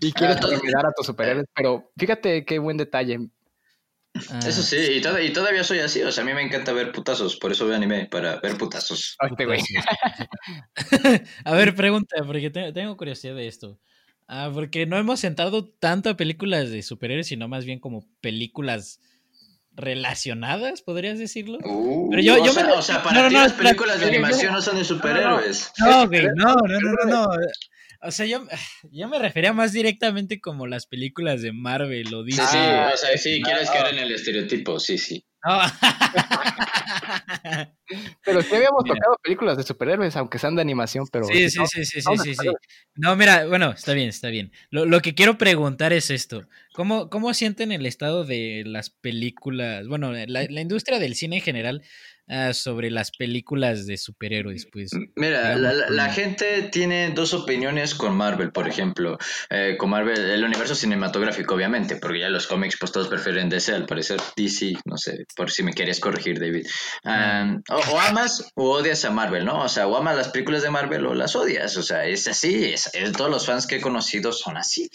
[0.00, 1.46] y quieres Ah, terminar a tus superhéroes.
[1.54, 3.18] Pero fíjate qué buen detalle.
[4.30, 6.02] Ah, Eso sí, y, toda- y todavía soy así.
[6.02, 9.16] O sea, a mí me encanta ver putazos, por eso veo anime, para ver putazos.
[9.38, 9.60] Güey.
[11.44, 13.78] A ver, pregunta, porque te- tengo curiosidad de esto.
[14.28, 19.00] Ah, porque no hemos sentado tanto a películas de superhéroes, sino más bien como películas
[19.74, 21.58] relacionadas, podrías decirlo.
[21.64, 24.00] Uh, Pero yo- o, yo sea, me- o sea, para no, ti no, las películas
[24.00, 25.72] de animación no son de superhéroes.
[25.78, 27.26] No, güey, no, no, no, no, no.
[28.00, 28.46] O sea, yo,
[28.92, 32.42] yo me refería más directamente como las películas de Marvel o Sí, DC.
[32.46, 33.72] sí, Ah, o sea, sí, quieres ah.
[33.72, 35.24] caer en el estereotipo, sí, sí.
[35.44, 35.60] No.
[38.24, 38.96] Pero sí habíamos Mira.
[38.96, 41.24] tocado películas de superhéroes, aunque sean de animación, pero...
[41.24, 42.48] Sí, sí, no, sí, sí, sí, no, sí, sí.
[42.96, 44.52] No, mira, bueno, está bien, está bien.
[44.70, 46.46] Lo, lo que quiero preguntar es esto.
[46.74, 51.42] ¿Cómo, ¿Cómo sienten el estado de las películas, bueno, la, la industria del cine en
[51.42, 51.82] general
[52.28, 54.66] ah, sobre las películas de superhéroes?
[54.72, 59.18] Pues, Mira, digamos, la, la- la como- gente tiene dos opiniones con Marvel, por ejemplo.
[59.50, 63.72] Eh, con Marvel, el universo cinematográfico, obviamente, porque ya los cómics, pues todos prefieren DC,
[63.74, 66.66] al parecer DC, no sé, por si me querías corregir, David.
[67.04, 69.62] Ah, o, o amas o odias a Marvel, ¿no?
[69.64, 71.76] O sea, o amas las películas de Marvel o las odias.
[71.76, 74.88] O sea, es así, es, es- todos los fans que he conocido son así.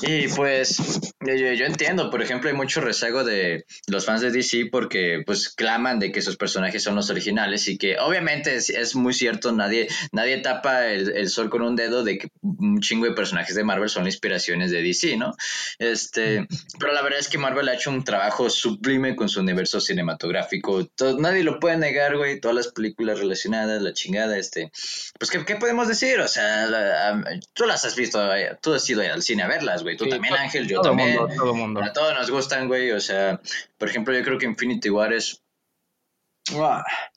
[0.00, 0.78] Y pues
[1.20, 5.50] yo, yo- entiendo, por ejemplo, hay mucho rezago de los fans de DC porque pues
[5.50, 9.52] claman de que sus personajes son los originales y que obviamente es, es muy cierto,
[9.52, 13.54] nadie, nadie tapa el, el sol con un dedo de que un chingo de personajes
[13.54, 15.34] de Marvel son inspiraciones de DC, ¿no?
[15.78, 16.46] Este,
[16.80, 20.86] pero la verdad es que Marvel ha hecho un trabajo sublime con su universo cinematográfico.
[20.86, 24.70] To- nadie lo puede negar, güey, todas las películas relacionadas, la chingada, este,
[25.18, 26.18] pues ¿qué, qué podemos decir?
[26.20, 29.48] O sea, la- am- tú las has visto, eh, tú has ido al cine a
[29.48, 31.16] verlas, güey, tú Sí, también, Ángel, yo todo también.
[31.16, 31.82] Mundo, todo mundo.
[31.82, 32.90] A todos nos gustan, güey.
[32.92, 33.40] O sea,
[33.78, 35.42] por ejemplo, yo creo que Infinity War es.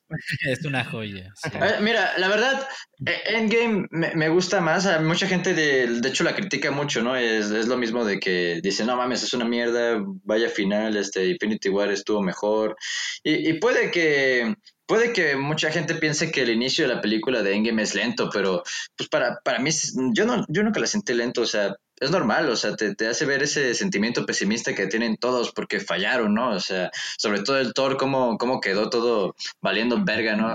[0.48, 1.32] Es una joya.
[1.36, 1.50] sí.
[1.54, 2.68] Eh, mira, la verdad,
[3.06, 4.86] eh, Endgame me, me gusta más.
[4.86, 7.16] A mucha gente, de, de hecho, la critica mucho, ¿no?
[7.16, 11.26] Es, es lo mismo de que dice, no mames, es una mierda, vaya final, este
[11.26, 12.76] Infinity War estuvo mejor.
[13.24, 14.56] Y, y puede que.
[14.88, 18.30] Puede que mucha gente piense que el inicio de la película de Endgame es lento,
[18.32, 18.62] pero
[18.96, 19.72] pues para, para mí,
[20.14, 23.08] yo, no, yo nunca la sentí lento, o sea, es normal, o sea, te, te
[23.08, 26.52] hace ver ese sentimiento pesimista que tienen todos porque fallaron, ¿no?
[26.52, 30.54] O sea, sobre todo el Thor, cómo, cómo quedó todo valiendo verga, ¿no?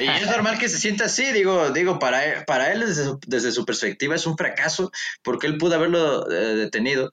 [0.00, 3.18] Y es normal que se sienta así, digo, digo para él, para él desde, su,
[3.26, 4.90] desde su perspectiva es un fracaso
[5.22, 7.12] porque él pudo haberlo eh, detenido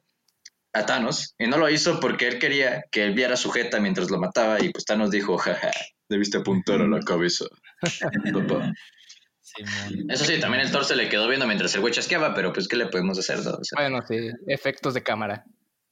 [0.73, 4.09] a Thanos y no lo hizo porque él quería que él viera su jeta mientras
[4.09, 5.71] lo mataba y pues Thanos dijo, jaja,
[6.09, 7.45] debiste apuntar a la cabeza.
[8.33, 8.73] papá".
[10.10, 12.68] Eso sí, también el Thor se le quedó viendo mientras el güey chasqueaba, pero pues
[12.68, 13.39] ¿qué le podemos hacer?
[13.39, 13.52] no?
[13.52, 15.46] O sea, Bueno, sí, efectos de cámara.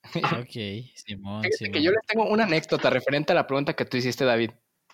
[0.39, 4.26] Ok, Simón, que yo les tengo una anécdota referente a la pregunta que tú hiciste,
[4.26, 4.52] David.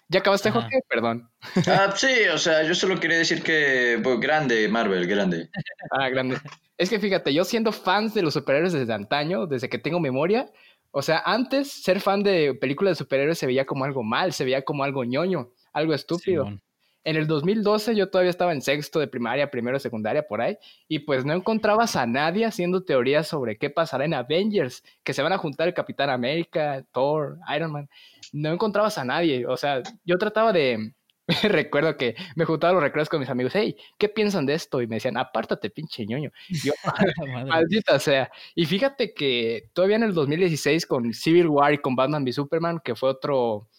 [0.07, 0.61] ¿Ya acabaste, Ajá.
[0.61, 0.79] Jorge?
[0.87, 1.29] Perdón.
[1.67, 5.49] ah, sí, o sea, yo solo quería decir que pues, grande, Marvel, grande.
[5.91, 6.37] Ah, grande.
[6.77, 10.51] Es que fíjate, yo siendo fans de los superhéroes desde antaño, desde que tengo memoria,
[10.91, 14.43] o sea, antes ser fan de películas de superhéroes se veía como algo mal, se
[14.43, 16.43] veía como algo ñoño, algo estúpido.
[16.43, 16.61] Simón.
[17.03, 20.57] En el 2012 yo todavía estaba en sexto de primaria, primero de secundaria, por ahí,
[20.87, 25.21] y pues no encontrabas a nadie haciendo teorías sobre qué pasará en Avengers, que se
[25.21, 27.89] van a juntar el Capitán América, Thor, Iron Man.
[28.33, 30.93] No encontrabas a nadie, o sea, yo trataba de...
[31.43, 34.81] Recuerdo que me juntaba los recreos con mis amigos, hey, ¿qué piensan de esto?
[34.81, 36.31] Y me decían, apártate, pinche ñoño.
[36.49, 36.73] Y yo,
[37.47, 38.31] maldita sea.
[38.55, 42.81] Y fíjate que todavía en el 2016 con Civil War y con Batman v Superman,
[42.83, 43.69] que fue otro,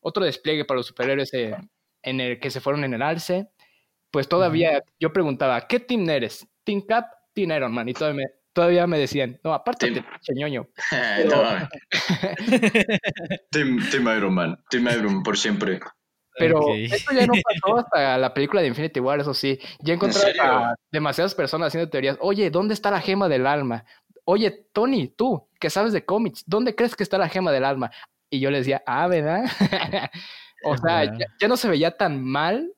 [0.00, 1.56] otro despliegue para los superhéroes eh,
[2.02, 3.48] en el que se fueron en el alce,
[4.10, 6.46] pues todavía yo preguntaba, ¿qué team eres?
[6.64, 7.06] ¿Team Cap?
[7.32, 7.88] ¿Team Iron Man?
[7.88, 10.68] Y todavía me, todavía me decían, no, aparte de ñoño.
[13.50, 13.78] team,
[14.16, 15.80] Iron Man, Team Iron Man por siempre.
[16.38, 19.58] Pero esto ya no pasó hasta la película de Infinity War, eso sí.
[19.80, 22.16] Ya encontré a demasiadas personas haciendo teorías.
[22.20, 23.84] Oye, ¿dónde está la gema del alma?
[24.24, 27.90] Oye, Tony, tú, que sabes de cómics, ¿dónde crees que está la gema del alma?
[28.30, 29.44] Y yo le decía, ah, ¿verdad?
[30.64, 32.72] O sea, ya, no se veía tan mal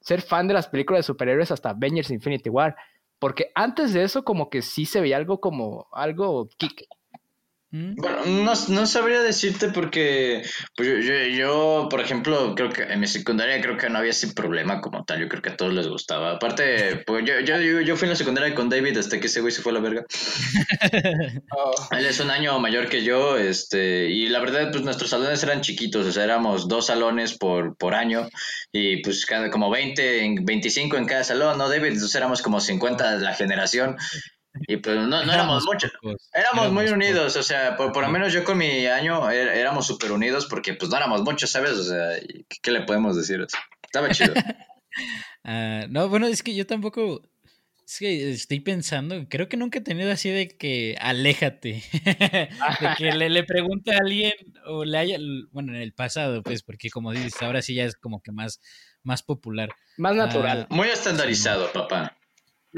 [0.00, 2.76] ser fan de las películas de superhéroes hasta Avengers Infinity War.
[3.18, 6.84] Porque antes de eso, como que sí se veía algo como algo kick.
[7.70, 7.96] Mm.
[7.96, 10.42] Bueno, no, no, sabría decirte porque
[10.74, 14.28] pues yo, yo, por ejemplo, creo que en mi secundaria creo que no había ese
[14.28, 15.20] problema como tal.
[15.20, 16.32] Yo creo que a todos les gustaba.
[16.32, 19.52] Aparte, pues yo, yo, yo fui en la secundaria con David hasta que ese güey
[19.52, 20.04] se fue a la verga.
[21.50, 21.72] Oh.
[21.92, 25.60] Él es un año mayor que yo, este, y la verdad, pues nuestros salones eran
[25.60, 28.28] chiquitos, o sea, éramos dos salones por, por año,
[28.72, 31.88] y pues cada como 20, 25 en cada salón, ¿no, David?
[31.88, 33.96] Entonces éramos como 50 de la generación.
[34.66, 35.90] Y pues no, éramos muchos.
[36.32, 40.12] Éramos, muy unidos, o sea, por, lo menos yo con mi año er, éramos súper
[40.12, 41.72] unidos porque pues no éramos muchos, ¿sabes?
[41.72, 42.18] O sea,
[42.62, 43.46] ¿qué, le podemos decir?
[43.82, 44.34] Estaba chido.
[45.44, 47.22] Ah, no, bueno, es que yo tampoco...
[47.86, 53.12] Es que estoy pensando, creo que nunca he tenido así de que aléjate, de que
[53.12, 54.34] le, le pregunte a alguien
[54.66, 55.18] o le haya,
[55.52, 58.60] bueno, en el pasado, pues, porque como dices, ahora sí ya es como que más,
[59.04, 59.70] más popular.
[59.96, 60.66] Más natural.
[60.68, 62.17] Ah, muy estandarizado, papá.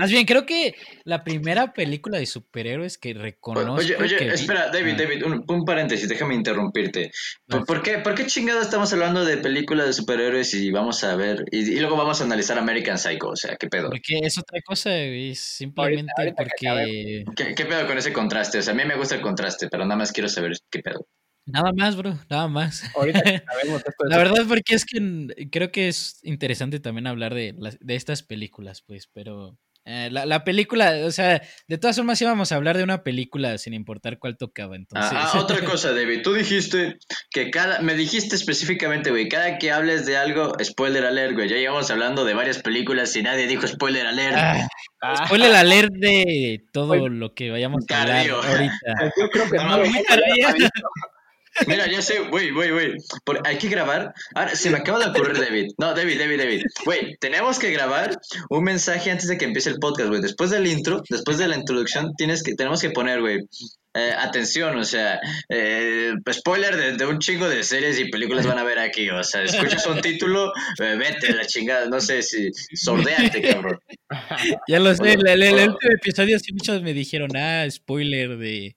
[0.00, 3.74] Más bien, creo que la primera película de superhéroes que reconozco.
[3.74, 4.96] Oye, oye, espera, David.
[4.96, 7.10] David, un, paréntesis, déjame interrumpirte.
[7.46, 11.44] ¿Por, qué, ¿Por qué chingado estamos hablando de películas de superhéroes y vamos a ver,
[11.50, 13.28] y, luego vamos a analizar American Psycho?
[13.28, 13.90] O sea, ¿qué pedo?
[13.90, 17.24] Porque es otra cosa, es simplemente porque.
[17.36, 18.56] ¿Qué, pedo con ese contraste?
[18.56, 21.06] O sea, a mí me gusta el contraste, pero nada más quiero saber qué pedo.
[21.44, 22.84] Nada más, bro, nada más.
[24.08, 28.80] la verdad, porque es que creo que es interesante también hablar de, de estas películas,
[28.80, 33.02] pues, pero eh, la, película, o sea, de todas formas íbamos a hablar de una
[33.02, 34.76] película sin importar cuál tocaba.
[34.76, 35.10] Entonces.
[35.12, 36.20] Ah, otra cosa, David.
[36.22, 36.98] Tú dijiste
[37.30, 37.80] que cada.
[37.80, 41.48] Me dijiste específicamente, güey, cada que hables de algo, spoiler alert, güey.
[41.48, 44.36] Ya íbamos hablando de varias películas y nadie dijo spoiler alert.
[44.36, 44.68] Ah,
[45.00, 45.26] ah.
[45.26, 49.12] Spoiler alert de todo lo que vayamos a hablar ahorita.
[49.18, 49.82] Yo creo que no,
[51.66, 52.92] Mira, ya sé, güey, güey, güey.
[53.44, 54.12] Hay que grabar.
[54.34, 55.72] Ahora, se me acaba de ocurrir, David.
[55.78, 56.62] No, David, David, David.
[56.84, 58.16] Güey, tenemos que grabar
[58.48, 60.22] un mensaje antes de que empiece el podcast, güey.
[60.22, 63.40] Después del intro, después de la introducción, tienes que, tenemos que poner, güey.
[63.92, 68.62] Eh, atención, o sea, eh, spoiler de, un chingo de series y películas van a
[68.62, 69.10] ver aquí.
[69.10, 71.86] O sea, escuchas un título, eh, vete la chingada.
[71.86, 73.80] No sé si sordeate, cabrón.
[74.68, 78.76] Ya lo sé, el, el, el último episodio sí muchos me dijeron, ah, spoiler de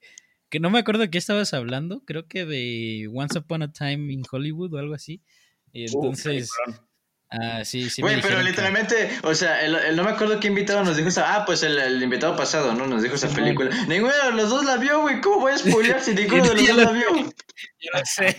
[0.54, 4.12] que no me acuerdo de qué estabas hablando, creo que de Once Upon a Time
[4.12, 5.20] in Hollywood o algo así.
[5.72, 6.48] Y entonces...
[7.28, 8.02] ah, sí, sí.
[8.02, 11.34] Güey, pero literalmente, o sea, el, no me acuerdo qué invitado nos dijo esa.
[11.34, 12.86] Ah, pues el, invitado pasado, ¿no?
[12.86, 13.68] Nos dijo esa película.
[13.88, 15.20] Ninguno de los dos la vio, güey.
[15.20, 17.16] ¿Cómo voy a spoilear si ninguno de los dos la vio?
[17.16, 18.36] Yo lo sé.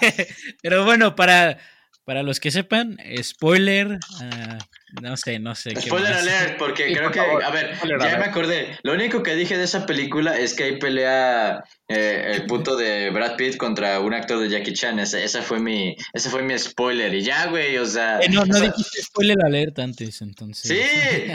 [0.64, 1.58] Pero bueno, para,
[2.06, 3.88] para los que sepan, spoiler.
[4.22, 4.58] Uh,
[5.02, 5.76] no sé, no sé.
[5.76, 8.78] Spoiler alert, porque creo que, a ver, ya me acordé.
[8.84, 13.10] Lo único que dije de esa película es que ahí pelea eh, el punto de
[13.12, 15.00] Brad Pitt contra un actor de Jackie Chan.
[15.00, 17.14] Ese, esa fue mi, ese fue mi spoiler.
[17.14, 18.20] Y ya, güey, o sea.
[18.20, 20.68] Eh, no, no dijiste spoiler alert antes, entonces.
[20.68, 21.32] Sí.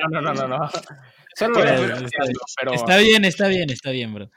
[0.00, 0.70] no, no, no, no, no.
[2.72, 4.30] está, bien, está bien, está bien, bro.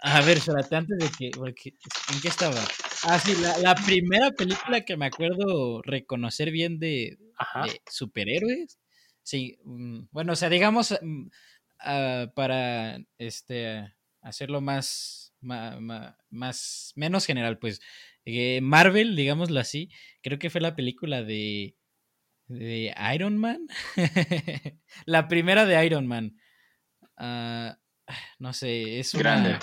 [0.00, 2.60] A ver, espérate, antes de que, ¿En qué estaba?
[3.04, 7.18] Ah, sí, la, la primera película que me acuerdo reconocer bien de,
[7.90, 8.78] superhéroes.
[9.22, 11.26] Sí, mm, bueno, o sea, digamos, mm,
[11.80, 17.80] ah, para este hacerlo más, más, menos general, pues
[18.24, 19.90] eh, Marvel, digámoslo así,
[20.22, 21.76] creo que fue la película de,
[22.48, 23.66] de Iron Man.
[25.06, 26.36] la primera de Iron Man.
[27.16, 27.78] Ah,
[28.38, 29.22] no sé, es una...
[29.22, 29.58] Grande.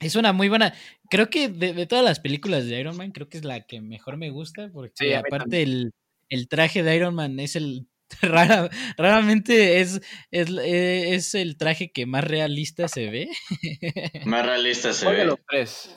[0.00, 0.74] Es una muy buena.
[1.08, 4.18] Creo que de, todas las películas de Iron Man, creo que es la que mejor
[4.18, 5.94] me gusta, porque aparte el,
[6.28, 7.88] el traje de Iron Man es el
[8.22, 13.28] Rara, raramente es, es, eh, es, el traje que más realista se ve.
[14.24, 15.24] Más realista se ve.
[15.24, 15.90] los tres?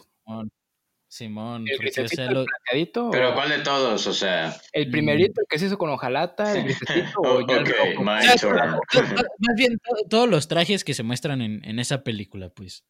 [1.11, 4.05] Simón, El porque, o grisecito, sea, el lo- plateadito, o Pero ¿cuál de todos?
[4.05, 7.63] O sea, el primerito, el que se hizo con hojalata, el grisecito, o ya el
[7.63, 8.03] ok, rojo.
[8.03, 8.79] my turn.
[8.91, 12.49] to- to- más bien to- todos los trajes que se muestran en, en esa película,
[12.49, 12.85] pues.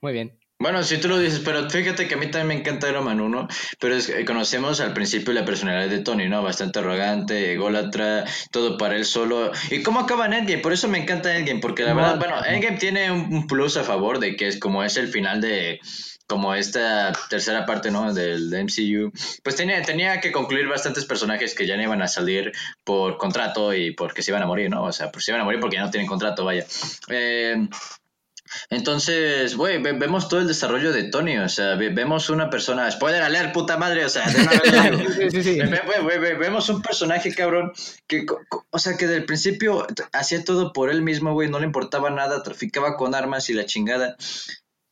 [0.00, 0.38] Muy bien.
[0.58, 3.20] Bueno, si tú lo dices, pero fíjate que a mí también me encanta Iron Man
[3.20, 3.46] 1,
[3.78, 6.42] pero es que conocemos al principio la personalidad de Tony, ¿no?
[6.42, 9.52] Bastante arrogante, ególatra, todo para él solo.
[9.70, 10.62] ¿Y cómo acaba en Endgame?
[10.62, 12.46] Por eso me encanta Endgame, porque la No, verdad, no, bueno, no.
[12.46, 15.78] Endgame tiene un, un plus a favor de que es como es el final de
[16.26, 18.12] como esta tercera parte, ¿no?
[18.14, 19.12] Del MCU,
[19.44, 22.50] pues tenía, tenía que concluir bastantes personajes que ya no iban a salir
[22.82, 24.84] por contrato y porque se iban a morir, ¿no?
[24.84, 26.64] O sea, pues se iban a morir porque ya no tienen contrato, vaya.
[27.10, 27.68] Eh,
[28.70, 32.90] entonces, güey, ve- vemos todo el desarrollo de Tony, o sea, ve- vemos una persona,
[32.90, 34.60] spoiler alert, puta madre, o sea, de una vez.
[35.16, 35.58] Sí, sí, sí.
[35.60, 37.72] Ve- ve- ve- ve- vemos un personaje, cabrón,
[38.06, 38.26] que,
[38.70, 42.42] o sea, que del principio hacía todo por él mismo, güey, no le importaba nada,
[42.42, 44.16] traficaba con armas y la chingada.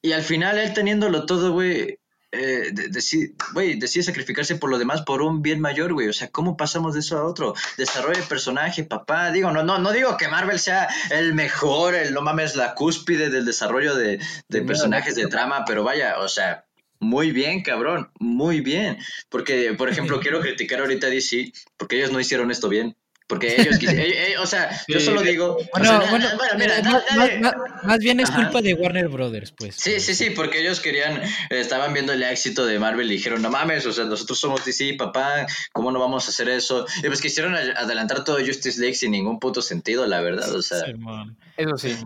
[0.02, 1.98] Y al final, él teniéndolo todo, güey,
[2.34, 6.08] eh, de- deci- güey, decide sacrificarse por lo demás por un bien mayor, güey.
[6.08, 7.54] O sea, ¿cómo pasamos de eso a otro?
[7.78, 9.30] Desarrollo de personaje, papá.
[9.30, 13.30] Digo, no, no, no digo que Marvel sea el mejor, el no mames, la cúspide
[13.30, 14.18] del desarrollo de,
[14.48, 16.64] de No, personajes de trama, pero vaya, o sea,
[17.00, 18.98] muy bien, cabrón, muy bien.
[19.28, 22.96] Porque, por ejemplo, quiero criticar ahorita a DC, porque ellos no hicieron esto bien.
[23.26, 25.06] Porque ellos, quisi- eh, eh, o sea, yo Sí.
[25.06, 28.20] solo digo, o Bueno, sea, na- bueno, na- bueno, mira, na- más, más- más- bien
[28.20, 28.42] es Ajá.
[28.44, 29.76] culpa de Warner Brothers, pues.
[29.76, 33.48] Sí, sí, sí, porque ellos querían, estaban viendo el éxito de Marvel y dijeron, no
[33.50, 36.86] mames, o sea, nosotros somos DC, papá, ¿cómo no vamos a hacer eso?
[37.02, 40.84] Y pues quisieron adelantar todo Justice League sin ningún puto sentido, la verdad, o sea.
[40.84, 41.96] Simón, Eso sí.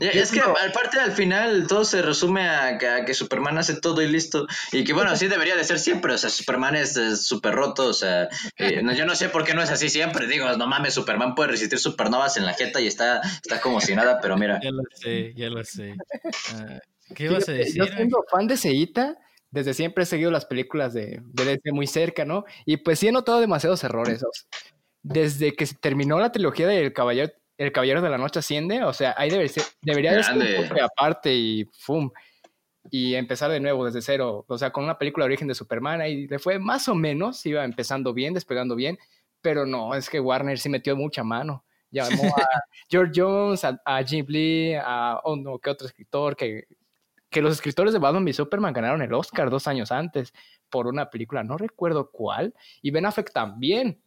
[0.00, 4.02] Es que aparte al final todo se resume a que, a que Superman hace todo
[4.02, 4.46] y listo.
[4.72, 6.94] Y que bueno, así debería de ser siempre, o sea, Superman es
[7.26, 10.26] súper roto, o sea, eh, no, yo no sé por qué no es así siempre,
[10.26, 13.94] digo, no mames, Superman puede resistir supernovas en la jeta y está, está como si
[13.94, 14.60] nada, pero mira.
[14.62, 15.94] Ya lo sé, ya lo sé.
[16.54, 16.78] Ah,
[17.14, 17.76] ¿Qué ibas a decir?
[17.76, 19.16] Yo siendo fan de Seita,
[19.50, 22.44] desde siempre he seguido las películas de, de DC muy cerca, ¿no?
[22.66, 24.22] Y pues sí he notado demasiados errores.
[24.22, 28.38] o sea, desde que se terminó la trilogía del Caballero, El Caballero de la Noche
[28.38, 30.36] Asciende, o sea, ahí debe ser- debería de ser
[30.72, 32.10] un aparte y ¡fum!
[32.90, 34.44] Y empezar de nuevo desde cero.
[34.48, 37.44] O sea, con una película de origen de Superman, ahí le fue más o menos,
[37.44, 38.98] iba empezando bien, despegando bien,
[39.42, 41.64] pero no, es que Warner sí metió mucha mano.
[41.90, 42.46] Llamó a
[42.88, 46.36] George Jones, a, a Jim Lee, a oh no, ¿qué otro escritor?
[46.36, 46.64] Que,
[47.28, 50.32] que los escritores de Batman y Superman ganaron el Oscar dos años antes
[50.70, 54.00] por una película, no recuerdo cuál, y Ben Affleck también.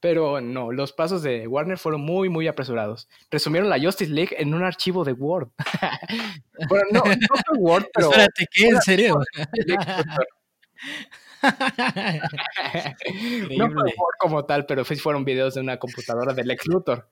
[0.00, 3.08] Pero no, los pasos de Warner fueron muy, muy apresurados.
[3.30, 5.48] Resumieron la Justice League en un archivo de Word.
[6.68, 8.10] bueno, no, no fue Word, pero...
[8.10, 8.68] Espérate, ¿qué?
[8.68, 9.20] ¿En serio?
[9.52, 10.28] Lex Luthor.
[13.56, 17.08] no fue Word como tal, pero sí fueron videos de una computadora de Lex Luthor.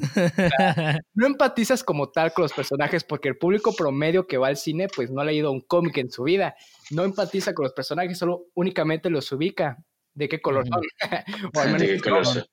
[1.14, 4.88] No empatizas como tal con los personajes porque el público promedio que va al cine
[4.94, 6.56] pues no ha leído un cómic en su vida.
[6.90, 9.78] No empatiza con los personajes, solo únicamente los ubica.
[10.14, 10.72] ¿De qué color Ujú.
[10.72, 10.82] son?
[11.54, 12.44] O al menos ¿De qué color son.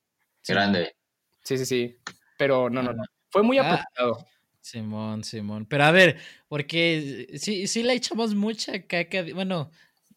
[0.46, 0.94] Grande.
[1.44, 1.96] Sí, sí, sí.
[2.38, 3.02] Pero no, no, no.
[3.30, 3.84] Fue muy Ah.
[4.60, 5.66] Simón, Simón.
[5.66, 6.18] Pero a ver,
[6.48, 9.24] porque sí, sí le echamos mucha caca.
[9.34, 9.70] Bueno,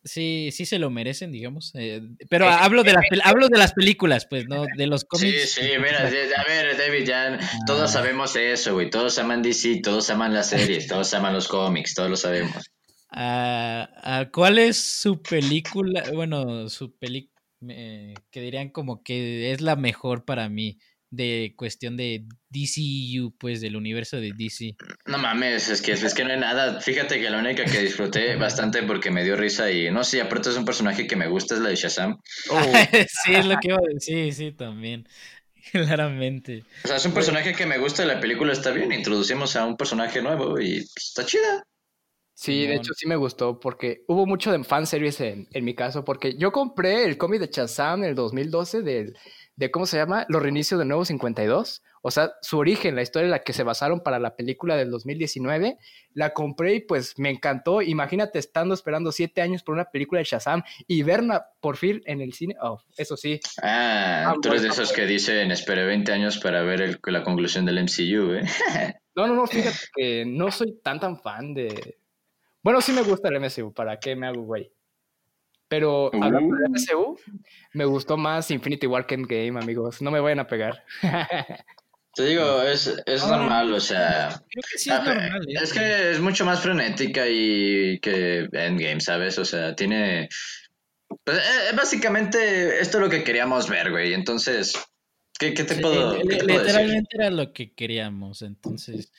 [0.04, 1.71] sí, sí se lo merecen, digamos.
[1.75, 5.51] eh, pero hablo de las hablo de las películas, pues, no de los Sí, cómics.
[5.54, 7.93] sí, mira, de- a ver, David, ya todos Ah.
[7.93, 8.89] sabemos eso, güey.
[8.89, 12.69] Todos aman DC, todos aman las series, todos aman los cómics, todos lo sabemos.
[13.10, 16.04] Ah, ah, ¿Cuál es su película?
[16.13, 17.31] Bueno, su película
[17.67, 20.80] que dirían como que es la mejor para mí
[21.12, 24.76] de cuestión de DCU, pues del universo de DC.
[25.06, 26.80] No mames, es que, es que no hay nada.
[26.80, 30.50] Fíjate que la única que disfruté bastante porque me dio risa y no sé, aparte
[30.50, 32.17] es un personaje que me gusta, es la de Shazam.
[33.26, 35.08] sí, es lo que iba a decir, sí, también.
[35.71, 36.63] Claramente.
[36.86, 39.76] O sea, es un personaje que me gusta, la película está bien, introducimos a un
[39.76, 41.63] personaje nuevo y pues, está chida.
[42.41, 46.04] Sí, de hecho sí me gustó porque hubo mucho de fanservice en, en mi caso,
[46.04, 49.15] porque yo compré el cómic de Shazam en el 2012 del,
[49.56, 50.25] de, ¿cómo se llama?
[50.27, 51.84] Los reinicios de Nuevo 52.
[52.01, 54.89] O sea, su origen, la historia en la que se basaron para la película del
[54.89, 55.77] 2019,
[56.15, 57.84] la compré y pues me encantó.
[57.84, 62.21] Imagínate estando esperando siete años por una película de Shazam y verla por fin en
[62.21, 62.56] el cine.
[62.60, 63.39] Oh, eso sí.
[63.62, 67.23] Ah, Ah, tú eres de esos que dicen, esperé 20 años para ver el- la
[67.23, 68.95] conclusión del MCU, ¿eh?
[69.15, 69.45] No, no, no,
[69.77, 71.99] fíjate que no soy tan tan fan de...
[72.63, 74.71] Bueno, sí me gusta el MCU, ¿para qué me hago güey?
[75.67, 77.17] Pero hablando del MCU,
[77.74, 80.02] me gustó más Infinity War que Endgame, amigos.
[80.02, 80.84] No me vayan a pegar.
[82.14, 84.43] Te digo, es, es normal, o sea...
[84.49, 85.45] Creo que sí es normal.
[85.47, 85.53] ¿eh?
[85.64, 89.39] Es que es mucho más frenética y que Endgame, ¿sabes?
[89.39, 90.28] O sea, tiene...
[91.24, 94.14] pues, eh, básicamente, esto es lo que queríamos ver, güey.
[94.14, 94.74] Entonces,
[95.39, 96.82] ¿qué, qué te Sí, puedo, li- qué te puedo decir?
[96.82, 99.09] literalmente era lo que queríamos, entonces.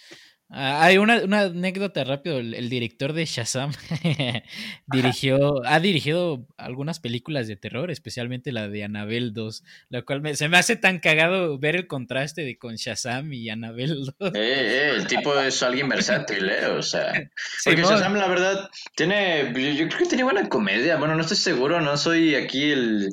[0.55, 2.39] Ah, hay una, una anécdota rápido.
[2.39, 3.73] El, el director de Shazam
[4.87, 10.37] dirigió, ha dirigido algunas películas de terror, especialmente la de Annabelle 2, la cual me-
[10.37, 14.33] se me hace tan cagado ver el contraste de con Shazam y Annabelle 2.
[14.35, 16.67] Eh, eh, el tipo es alguien versátil, ¿eh?
[16.67, 17.13] O sea,
[17.65, 17.83] porque.
[17.83, 19.53] Shazam, la verdad, tiene.
[19.55, 20.97] Yo, yo creo que tiene buena comedia.
[20.97, 23.13] Bueno, no estoy seguro, no soy aquí el.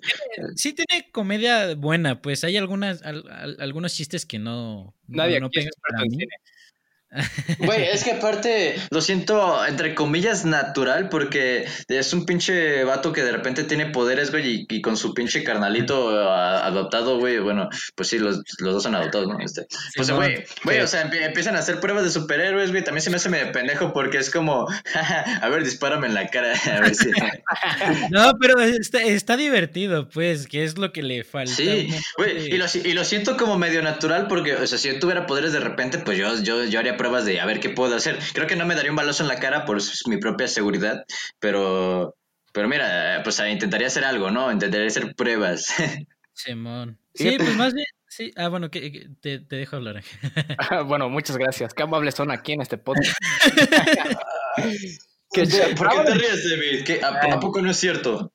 [0.55, 5.41] Sí tiene comedia buena, pues hay algunas, al- al- algunos chistes que no, Nadie no,
[5.41, 6.25] no aquí es pegan experto para en mí.
[7.59, 13.23] Güey, es que aparte lo siento, entre comillas, natural, porque es un pinche vato que
[13.23, 17.67] de repente tiene poderes, güey, y, y con su pinche carnalito a- adoptado, güey, bueno,
[17.95, 19.39] pues sí, los, los dos son adoptados, ¿no?
[19.39, 20.83] Este, pues, Simón, güey, güey, sí.
[20.83, 23.51] o sea, empie- empiezan a hacer pruebas de superhéroes, güey, también se me hace medio
[23.51, 24.67] pendejo porque es como,
[25.41, 27.09] a ver, dispárame en la cara, a ver si...
[28.11, 31.53] No, pero está, está divertido, pues, que es lo que le falta.
[31.53, 34.89] Sí, güey, de- y lo, y lo siento como medio natural porque, o sea, si
[34.89, 37.69] yo tuviera poderes de repente, pues yo, yo, yo haría pruebas de a ver qué
[37.69, 38.19] puedo hacer.
[38.33, 41.05] Creo que no me daría un balazo en la cara por mi propia seguridad,
[41.39, 42.15] pero,
[42.51, 44.51] pero mira, pues ah, intentaría hacer algo, ¿no?
[44.51, 45.67] Intentaría hacer pruebas.
[46.33, 46.99] Simón.
[47.15, 48.31] Sí, pues más bien, sí.
[48.35, 50.03] Ah, bueno, que, que- te, te dejo hablar.
[50.85, 51.73] bueno, muchas gracias.
[51.73, 53.15] Qué amables son aquí en este podcast.
[55.31, 55.43] Que
[55.77, 56.83] ¿Por qué te ríes, David?
[56.85, 58.33] ¿Qué- a, a poco no es cierto?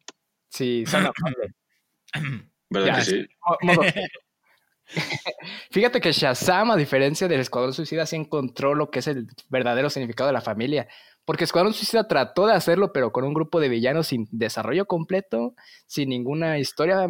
[0.49, 1.53] Sí, son amables.
[2.71, 3.27] ¿Verdad Ya, que sí?
[3.63, 3.83] Modo-
[5.71, 9.91] Fíjate que Shazam, a diferencia del Escuadrón Suicida, sí encontró lo que es el verdadero
[9.91, 10.89] significado de la familia.
[11.25, 15.55] Porque Escuadrón Suicida trató de hacerlo, pero con un grupo de villanos sin desarrollo completo,
[15.87, 17.07] sin ninguna historia.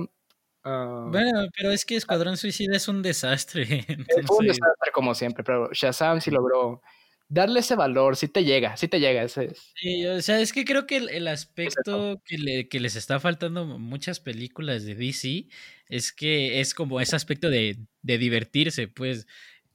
[0.63, 3.85] ah, Bueno, pero es que Escuadrón Suicida es un desastre.
[4.27, 6.81] fue un desastre como siempre, pero Shazam sí logró
[7.29, 9.23] darle ese valor, sí te llega, sí te llega.
[9.25, 12.95] Ese, Sí, o sea, es que creo que el, el aspecto que, le- que les
[12.95, 15.49] está faltando muchas películas de DC
[15.89, 19.27] es que es como ese aspecto de, de divertirse, pues,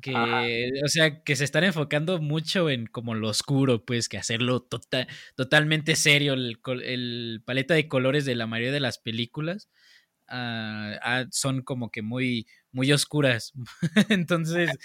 [0.02, 0.46] que, Ajá.
[0.86, 5.08] o sea, que se están enfocando mucho en como lo oscuro, pues, que hacerlo tota-
[5.36, 9.70] totalmente serio, el, el paleta de colores de la mayoría de las películas
[10.28, 13.54] ah, ah, son como que muy, muy oscuras,
[14.10, 14.78] entonces,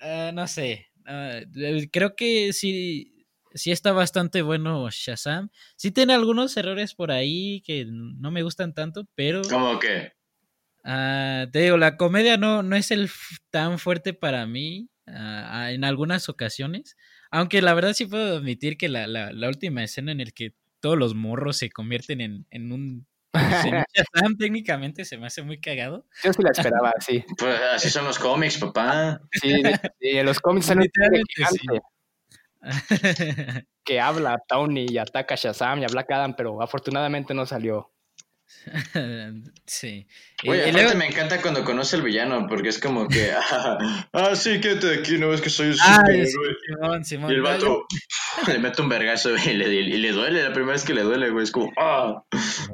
[0.00, 5.50] ah, no sé, ah, eh, creo que sí, sí está bastante bueno Shazam.
[5.76, 10.12] Sí tiene algunos errores por ahí que no me gustan tanto, pero ¿Cómo que?
[10.84, 13.10] ah, te digo, la comedia no, no es el
[13.50, 16.96] tan fuerte para mí ah, en algunas ocasiones.
[17.30, 20.54] Aunque la verdad sí puedo admitir que la, la, la última escena en la que
[20.80, 23.06] todos los morros se convierten en, en un...
[23.32, 26.06] Shazam técnicamente se me hace muy cagado.
[26.24, 27.24] yo sí la esperaba, sí.
[27.38, 29.20] Pues así son los cómics, papá.
[29.32, 31.66] Sí, de- sí, en los cómics un Literalmente, sí.
[33.84, 37.46] que habla a Tony y ataca a Shazam y a Black Adam, pero afortunadamente no
[37.46, 37.92] salió.
[39.66, 40.06] sí.
[40.44, 44.36] Güey, Y- luego- me encanta cuando conoce al villano, porque es como que, ah, ah,
[44.36, 46.56] sí, quédate aquí, no ves que soy un Ah, superhéroe.
[46.66, 47.30] Simón, Simón.
[47.30, 47.86] Y el No, vato
[48.48, 51.30] le mete un vergazo y le, y le duele, la primera vez que le duele,
[51.30, 52.22] güey, es como, ah,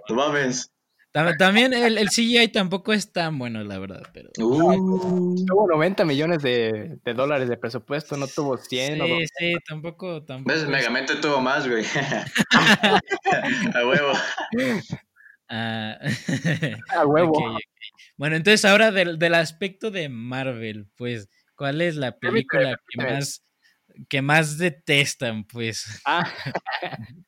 [0.08, 0.70] no mames.
[1.12, 4.28] Tam- También el, el CGI tampoco es tan bueno, la verdad, pero...
[4.38, 9.30] Uh, Tuvo 90 millones de, de dólares de presupuesto, no tuvo 100 o Sí, dos-
[9.38, 10.52] sí, tampoco, tampoco.
[10.52, 10.64] ¿Ves?
[10.64, 11.86] es- Megamente tuvo más, güey.
[12.52, 14.12] A huevo.
[15.48, 15.98] Ah,
[16.94, 17.58] a huevo.
[18.16, 23.44] Bueno, entonces ahora del, del aspecto de Marvel, pues, ¿cuál es la película que más,
[24.08, 26.00] que más detestan, pues?
[26.04, 26.28] Ah,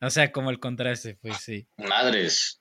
[0.00, 1.68] O sea, como el contraste, pues sí.
[1.76, 2.60] Madres.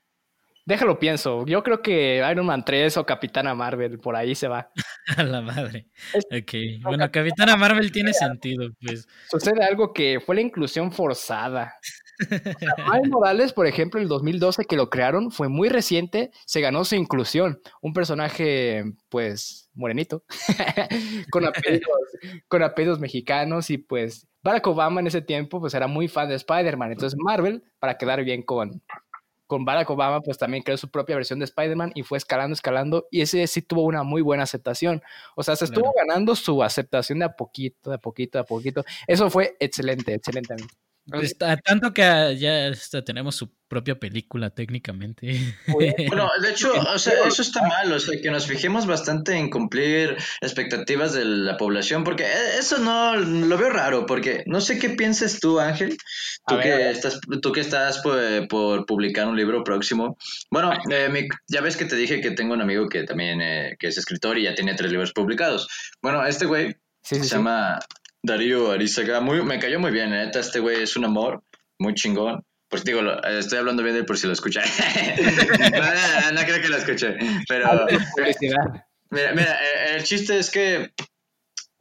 [0.66, 1.46] déjalo pienso.
[1.46, 4.70] Yo creo que Iron Man 3 o Capitana Marvel, por ahí se va.
[5.18, 5.88] A la madre.
[6.14, 6.82] Ok.
[6.82, 9.08] Bueno, Capitana Marvel tiene sentido, pues.
[9.30, 11.76] Sucede algo que fue la inclusión forzada.
[12.20, 16.62] O sea, Miles Morales, por ejemplo, el 2012 que lo crearon, fue muy reciente, se
[16.62, 17.60] ganó su inclusión.
[17.82, 20.24] Un personaje, pues, morenito,
[21.32, 21.90] con, apellidos,
[22.48, 26.36] con apellidos mexicanos y pues Barack Obama en ese tiempo, pues era muy fan de
[26.36, 26.92] Spider-Man.
[26.92, 28.82] Entonces Marvel, para quedar bien con,
[29.48, 33.08] con Barack Obama, pues también creó su propia versión de Spider-Man y fue escalando, escalando,
[33.12, 35.02] y ese sí tuvo una muy buena aceptación.
[35.36, 38.46] O sea, se estuvo ganando su aceptación de a poquito, de a poquito, de a
[38.46, 38.84] poquito.
[39.08, 40.54] Eso fue excelente, excelente.
[40.54, 40.70] amigo.
[41.08, 45.40] Pues, a- tanto que ah, ya hasta tenemos su propia película técnicamente.
[45.68, 49.50] Bueno, de hecho, o sea, eso está mal, o sea, que nos fijemos bastante en
[49.50, 54.80] cumplir expectativas de la población, porque eh, eso no lo veo raro, porque no sé
[54.80, 55.98] qué pienses tú, Ángel,
[56.48, 60.18] tú que estás, tú que estás por, por publicar un libro próximo.
[60.50, 63.76] Bueno, eh, mi- ya ves que te dije que tengo un amigo que también eh,
[63.78, 65.68] que es escritor y ya tiene tres libros publicados.
[66.02, 67.36] Bueno, este güey Sí, sí, se sí.
[67.36, 67.78] llama
[68.26, 69.20] Darío Arizaga.
[69.22, 70.40] Muy, me cayó muy bien, neta.
[70.40, 71.44] Este güey es un amor,
[71.80, 72.44] muy chingón.
[72.68, 74.62] Pues digo, lo- estoy hablando bien de él por si lo escucha.
[75.72, 77.16] no, no, no creo que lo escuche.
[77.48, 77.86] Pero
[79.12, 80.92] mira, mira, eh, el chiste es que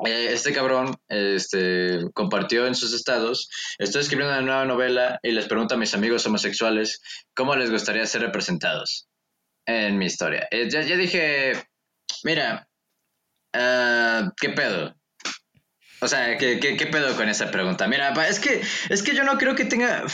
[0.04, 5.46] eh, este cabrón este, compartió en sus estados, estoy escribiendo una nueva novela y les
[5.46, 7.00] pregunto a mis amigos homosexuales
[7.34, 9.08] cómo les gustaría ser representados
[9.66, 10.46] en mi historia.
[10.50, 11.52] Eh, ya, ya dije,
[12.24, 12.68] mira,
[13.54, 14.94] ah, ¿qué pedo?
[16.04, 17.88] O sea, ¿qué, ¿qué, qué, pedo con esa pregunta?
[17.88, 20.04] Mira, es que, es que yo no creo que tenga...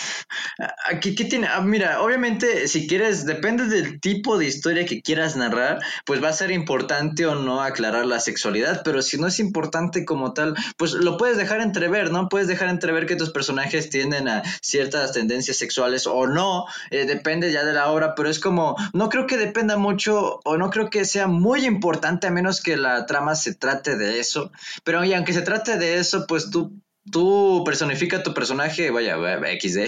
[1.01, 1.49] ¿Qué, qué tiene?
[1.49, 6.29] Ah, mira, obviamente, si quieres, depende del tipo de historia que quieras narrar, pues va
[6.29, 10.55] a ser importante o no aclarar la sexualidad, pero si no es importante como tal,
[10.77, 12.29] pues lo puedes dejar entrever, ¿no?
[12.29, 17.51] Puedes dejar entrever que tus personajes tienden a ciertas tendencias sexuales o no, eh, depende
[17.51, 20.89] ya de la obra, pero es como, no creo que dependa mucho o no creo
[20.89, 24.53] que sea muy importante a menos que la trama se trate de eso,
[24.85, 29.87] pero y aunque se trate de eso, pues tú, tú personifica tu personaje, vaya, XD.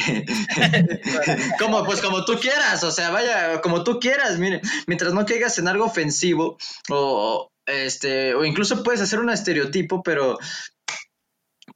[1.58, 5.58] como, pues como tú quieras, o sea, vaya, como tú quieras, mire, mientras no caigas
[5.58, 6.56] en algo ofensivo
[6.90, 10.38] o, este, o incluso puedes hacer un estereotipo, pero,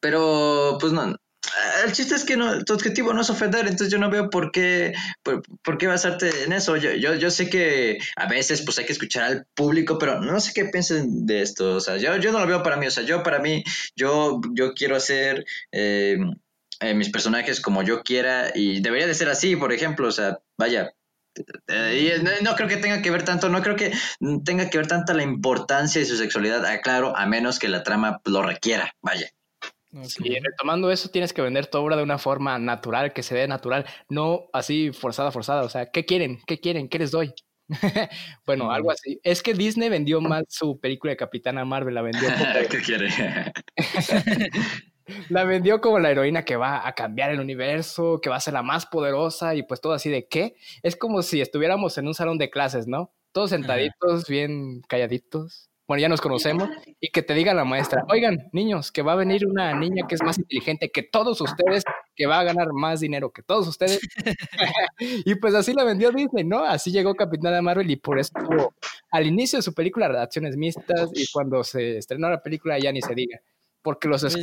[0.01, 1.17] pero, pues no,
[1.85, 4.51] el chiste es que no, tu objetivo no es ofender, entonces yo no veo por
[4.51, 6.77] qué, por, qué basarte en eso.
[6.77, 10.39] Yo, yo, yo, sé que a veces pues hay que escuchar al público, pero no
[10.41, 11.77] sé qué piensen de esto.
[11.77, 12.87] O sea, yo, yo no lo veo para mí.
[12.87, 16.19] O sea, yo para mí, yo, yo quiero hacer eh,
[16.81, 20.09] eh, mis personajes como yo quiera y debería de ser así, por ejemplo.
[20.09, 20.93] O sea, vaya,
[21.69, 23.93] eh, y no, creo que tenga que ver tanto, no creo que
[24.45, 28.21] tenga que ver tanta la importancia de su sexualidad, aclaro, a menos que la trama
[28.25, 29.29] lo requiera, vaya.
[30.23, 33.47] Y retomando eso, tienes que vender tu obra de una forma natural, que se vea
[33.47, 35.63] natural, no así forzada, forzada.
[35.63, 36.41] O sea, ¿qué quieren?
[36.47, 36.89] ¿Qué quieren?
[36.89, 37.33] ¿Qué les doy?
[38.47, 39.21] bueno, algo así.
[39.23, 42.45] Es que Disney vendió mal su película de Capitana Marvel, la vendió como...
[42.71, 43.09] ¿Qué quiere?
[45.31, 48.55] la vendió como la heroína que va a cambiar el universo, que va a ser
[48.55, 50.57] la más poderosa y pues todo así de qué.
[50.83, 53.13] Es como si estuviéramos en un salón de clases, ¿no?
[53.33, 56.69] Todos sentaditos, bien calladitos bueno, ya nos conocemos,
[57.01, 60.17] y que te diga la maestra, oigan, niños, que va a venir una niña que
[60.17, 61.85] es más inteligente que todos ustedes,
[62.17, 64.01] que va a ganar más dinero que todos ustedes.
[64.99, 66.65] y pues así la vendió Disney, ¿no?
[66.65, 68.75] Así llegó Capitana Marvel y por eso tuvo
[69.11, 73.03] al inicio de su película redacciones mixtas y cuando se estrenó la película ya ni
[73.03, 73.41] se diga.
[73.83, 74.37] Porque los pues,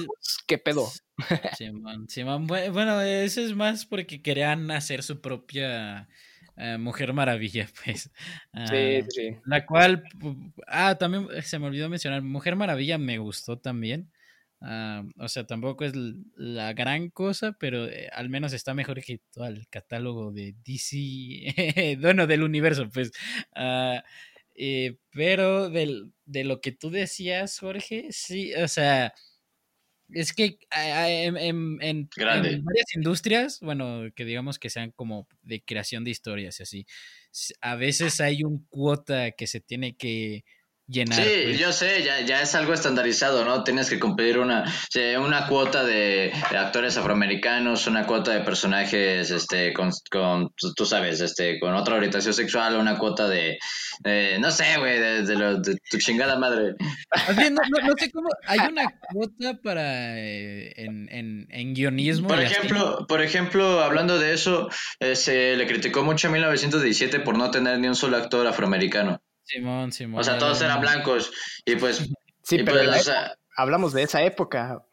[0.48, 0.88] ¿qué pedo?
[1.58, 6.08] Sí, man, Bueno, eso es más porque querían hacer su propia
[6.58, 8.04] eh, Mujer Maravilla, pues.
[8.04, 8.10] sí,
[8.54, 9.36] ah, sí.
[9.46, 10.04] La cual,
[10.68, 14.12] ah, también se me olvidó mencionar, Mujer Maravilla me gustó también.
[14.66, 15.94] Ah, o sea, tampoco es
[16.38, 21.98] la gran cosa, pero eh, al menos está mejor que todo el catálogo de DC,
[22.02, 23.12] bueno, del universo, pues.
[23.56, 24.04] Ah,
[24.56, 29.14] eh, pero del, de lo que tú decías, Jorge, sí, o sea,
[30.14, 36.60] es que en, varias industrias, bueno, que digamos que sean como de creación de historias
[36.60, 36.86] y así,
[37.62, 40.46] a veces hay un cuota que se tiene que
[40.88, 41.22] llenar.
[41.22, 41.60] Sí, pues.
[41.60, 43.64] yo sé, ya, ya es algo estandarizado, ¿no?
[43.64, 44.66] Tienes que cumplir una,
[45.20, 51.60] una cuota de, actores afroamericanos, una cuota de personajes este, con, con, tú sabes, este,
[51.60, 53.58] con otra orientación sexual, una cuota de,
[54.40, 56.76] no sé, güey, de, de, tu chingada madre.
[57.52, 62.28] no, sé cómo, hay una cuota para, eh, en, en, en, guionismo.
[62.28, 64.70] Por ejemplo, por ejemplo, hablando de eso,
[65.00, 69.22] eh, se le criticó mucho a 1917 por no tener ni un solo actor afroamericano.
[69.44, 70.22] Simón, Simón.
[70.22, 71.32] O sea, todos eran blancos.
[71.66, 72.10] Y pues.
[72.44, 73.12] Sí, pero pues,
[73.56, 74.86] hablamos de esa época.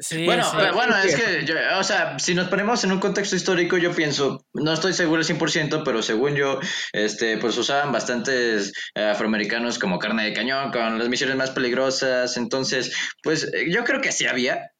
[0.00, 0.44] Sí, bueno,
[0.74, 4.74] bueno, es que, o sea, si nos ponemos en un contexto histórico, yo pienso, no
[4.74, 6.60] estoy seguro al 100%, pero según yo,
[6.92, 12.36] este, pues usaban bastantes eh, afroamericanos como carne de cañón, con las misiones más peligrosas,
[12.36, 14.72] entonces, pues yo creo que sí había.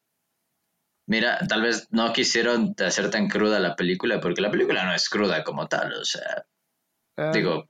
[1.07, 5.09] Mira, tal vez no quisieron hacer tan cruda la película, porque la película no es
[5.09, 6.45] cruda como tal, o sea,
[7.17, 7.31] ah.
[7.33, 7.67] digo,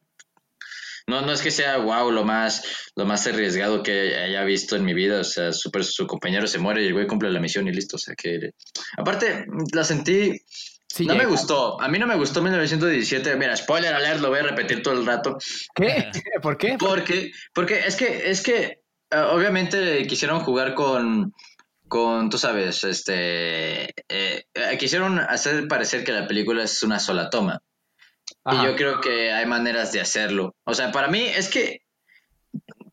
[1.09, 2.63] no, no es que sea wow lo más,
[2.95, 5.19] lo más arriesgado que haya visto en mi vida.
[5.19, 7.97] O sea, super, su compañero se muere y el güey cumple la misión y listo.
[7.97, 8.51] O sea que.
[8.97, 10.39] Aparte, la sentí.
[10.99, 11.81] no me gustó.
[11.81, 13.35] A mí no me gustó 1917.
[13.35, 15.37] Mira, spoiler alert, lo voy a repetir todo el rato.
[15.75, 16.09] ¿Qué?
[16.41, 16.77] ¿Por qué?
[16.79, 18.81] Porque, porque es que, es que
[19.11, 21.33] eh, obviamente quisieron jugar con,
[21.87, 27.29] con, tú sabes, este, eh, eh, quisieron hacer parecer que la película es una sola
[27.29, 27.61] toma.
[28.45, 30.55] Y yo creo que hay maneras de hacerlo.
[30.65, 31.81] O sea, para mí es que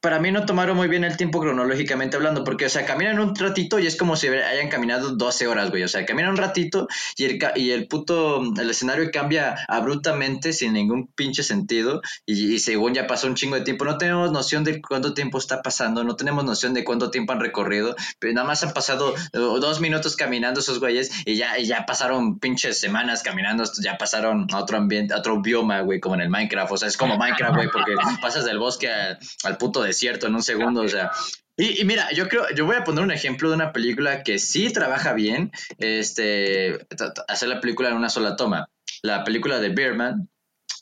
[0.07, 3.35] para mí no tomaron muy bien el tiempo cronológicamente hablando, porque, o sea, caminan un
[3.35, 5.83] ratito y es como si hayan caminado 12 horas, güey.
[5.83, 6.87] O sea, caminan un ratito
[7.17, 12.95] y el, y el puto, el escenario cambia abruptamente sin ningún pinche sentido y, según
[12.95, 16.15] ya pasó un chingo de tiempo, no tenemos noción de cuánto tiempo está pasando, no
[16.15, 20.15] tenemos noción de cuánto tiempo han recorrido, pero nada más han pasado eh, dos minutos
[20.15, 25.15] caminando esos güeyes y ya, ya pasaron pinches semanas caminando, ya pasaron a otro ambiente,
[25.15, 26.71] a otro bioma, güey, como en el Minecraft.
[26.71, 30.27] O sea, es como Minecraft, güey, porque pasas del bosque al, al puto de cierto
[30.27, 31.11] en un segundo, o sea,
[31.57, 34.39] Y, y, mira, yo creo, yo voy a poner un ejemplo de una película que
[34.39, 36.87] sí trabaja bien, este,
[37.29, 38.69] hacer la película en una sola toma.
[39.03, 40.29] La película de Beerman,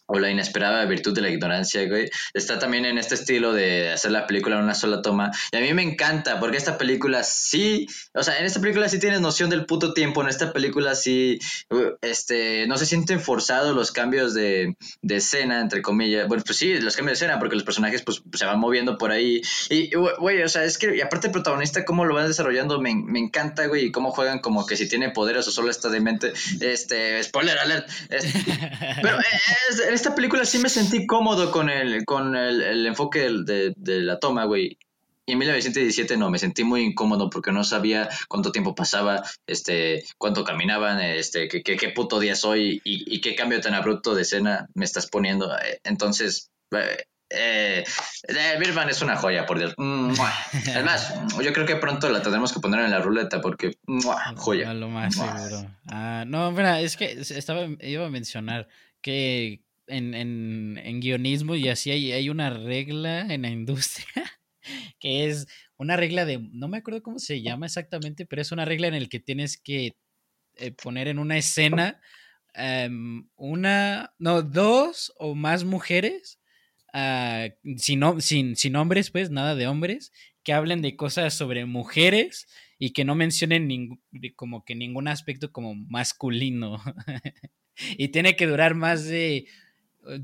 [0.07, 2.11] o la inesperada virtud de la ignorancia, güey.
[2.33, 5.31] Está también en este estilo de hacer la película en una sola toma.
[5.51, 8.99] Y a mí me encanta, porque esta película sí, o sea, en esta película sí
[8.99, 11.39] tienes noción del puto tiempo, en esta película sí,
[12.03, 16.29] este, no se sienten forzados los cambios de, de escena, entre comillas.
[16.29, 19.11] Bueno, pues sí, los cambios de escena, porque los personajes pues se van moviendo por
[19.11, 19.41] ahí.
[19.71, 22.95] Y, güey, o sea, es que, y aparte el protagonista, cómo lo van desarrollando, me,
[22.95, 26.01] me encanta, güey, y cómo juegan como que si tiene poderes o solo está de
[26.01, 26.33] mente.
[26.61, 27.89] Este, spoiler alert.
[29.03, 29.19] pero
[29.71, 34.01] es, es esta película sí me sentí cómodo con el, con el, enfoque de, de,
[34.01, 34.79] la toma, güey.
[35.27, 40.05] Y en 1917 no, me sentí muy incómodo porque no sabía cuánto tiempo pasaba, este,
[40.19, 44.23] cuánto caminaban, este, qué, qué, puto día soy y, y, qué cambio tan abrupto de
[44.23, 45.51] escena me estás poniendo.
[45.83, 46.51] Entonces,
[47.31, 47.85] eh,
[48.29, 49.75] eh, Birman es una joya, por Dios.
[49.79, 53.79] Además, yo creo que pronto la tendremos que poner en la ruleta porque
[54.37, 54.75] joya.
[54.75, 55.67] lo más seguro.
[55.89, 58.69] Ah, no, mira, es que estaba, iba a mencionar
[59.01, 64.07] que en, en, en guionismo y así hay, hay una regla en la industria
[64.99, 68.65] que es una regla de, no me acuerdo cómo se llama exactamente, pero es una
[68.65, 69.97] regla en la que tienes que
[70.57, 72.01] eh, poner en una escena
[72.55, 76.41] em, una, no, dos o más mujeres,
[76.95, 80.13] uh, sin, sin, sin, hombres, pues, nada de hombres,
[80.45, 82.47] que hablen de cosas sobre mujeres
[82.79, 84.01] y que no mencionen
[84.37, 86.81] como que ningún aspecto como masculino.
[87.99, 89.49] y tiene que durar más de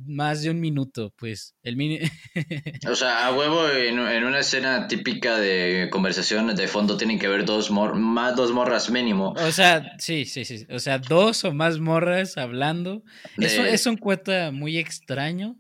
[0.07, 1.55] más de un minuto, pues.
[1.63, 1.77] El
[2.89, 7.45] o sea, a huevo en, una escena típica de conversación de fondo tienen que haber
[7.45, 9.35] dos, más, dos morras mínimo.
[9.39, 10.67] O sea, sí, sí, sí.
[10.71, 13.03] O sea, dos o más morras hablando.
[13.39, 15.57] Eso es un cuenta muy extraño.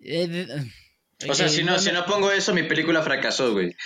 [0.00, 0.48] Eh,
[1.28, 3.76] o sea, si no, si no pongo eso, mi película fracasó, güey.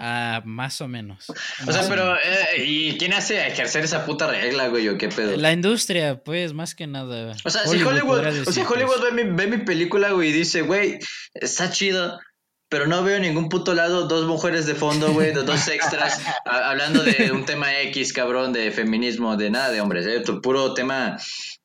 [0.00, 1.28] Ah, más o menos.
[1.28, 5.36] O sea, pero, eh, ¿y quién hace ejercer esa puta regla, güey, o qué pedo?
[5.36, 7.34] La industria, pues, más que nada.
[7.44, 10.62] O sea, si Hollywood, o sea, Hollywood ve, mi, ve mi película, güey, y dice,
[10.62, 11.00] güey,
[11.34, 12.20] está chido,
[12.68, 17.02] pero no veo en ningún puto lado dos mujeres de fondo, güey, dos extras, hablando
[17.02, 20.22] de un tema X, cabrón, de feminismo, de nada de hombres, ¿eh?
[20.40, 21.18] Puro tema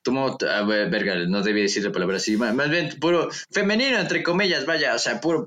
[0.04, 4.22] Tomo, a ver, verga, no debí decir la palabra así, más bien puro femenino, entre
[4.22, 5.46] comillas, vaya, o sea, puro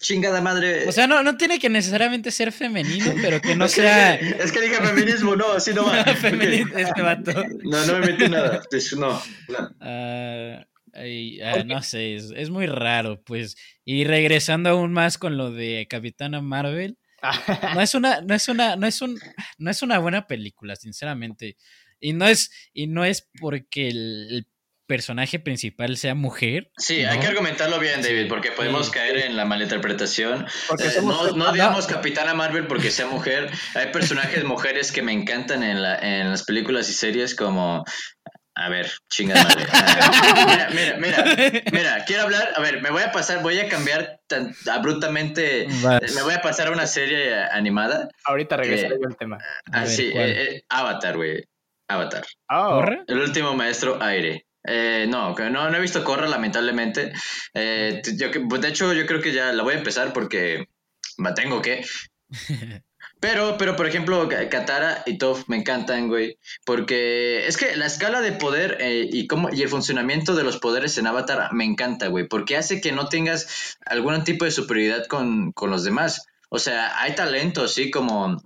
[0.00, 0.88] chingada madre.
[0.88, 4.14] O sea, no, no tiene que necesariamente ser femenino, pero que no sea.
[4.14, 6.00] es que dije feminismo, no, así no va.
[6.02, 7.32] este vato.
[7.62, 8.60] No, no me metí nada,
[8.96, 9.22] no.
[9.48, 9.70] no.
[9.80, 13.56] Ah, ah, no sé, es, es, muy raro, pues.
[13.84, 16.98] Y regresando aún más con lo de Capitana Marvel,
[17.74, 19.18] no es una, no es una, no es un,
[19.58, 21.56] no es una buena película, sinceramente.
[22.02, 24.46] Y no es, y no es porque el,
[24.84, 26.70] personaje principal sea mujer.
[26.76, 30.44] Sí, hay que argumentarlo bien, David, porque podemos caer en la malinterpretación.
[30.78, 33.50] Eh, no, no digamos Capitana Marvel porque sea mujer.
[33.74, 37.84] Hay personajes mujeres que me encantan en, la, en las películas y series como
[38.54, 39.66] a ver, chingada madre.
[40.46, 44.20] Mira, mira, mira, mira, quiero hablar, a ver, me voy a pasar, voy a cambiar
[44.26, 48.08] tan abruptamente, me voy a pasar a una serie animada.
[48.24, 49.38] Ahorita regresaré al tema.
[49.72, 51.44] Ah, sí, eh, eh, Avatar, güey.
[51.94, 52.24] Avatar.
[52.48, 52.84] Oh.
[53.06, 54.46] El último maestro aire.
[54.64, 57.12] Eh, no, no, no he visto Corra, lamentablemente.
[57.54, 60.68] Eh, yo, de hecho, yo creo que ya la voy a empezar porque
[61.34, 61.84] tengo que.
[63.20, 66.38] Pero, pero, por ejemplo, Katara y Toph me encantan, güey.
[66.64, 70.58] Porque es que la escala de poder eh, y, cómo, y el funcionamiento de los
[70.58, 72.26] poderes en Avatar me encanta, güey.
[72.26, 76.26] Porque hace que no tengas algún tipo de superioridad con, con los demás.
[76.48, 78.42] O sea, hay talento, sí, como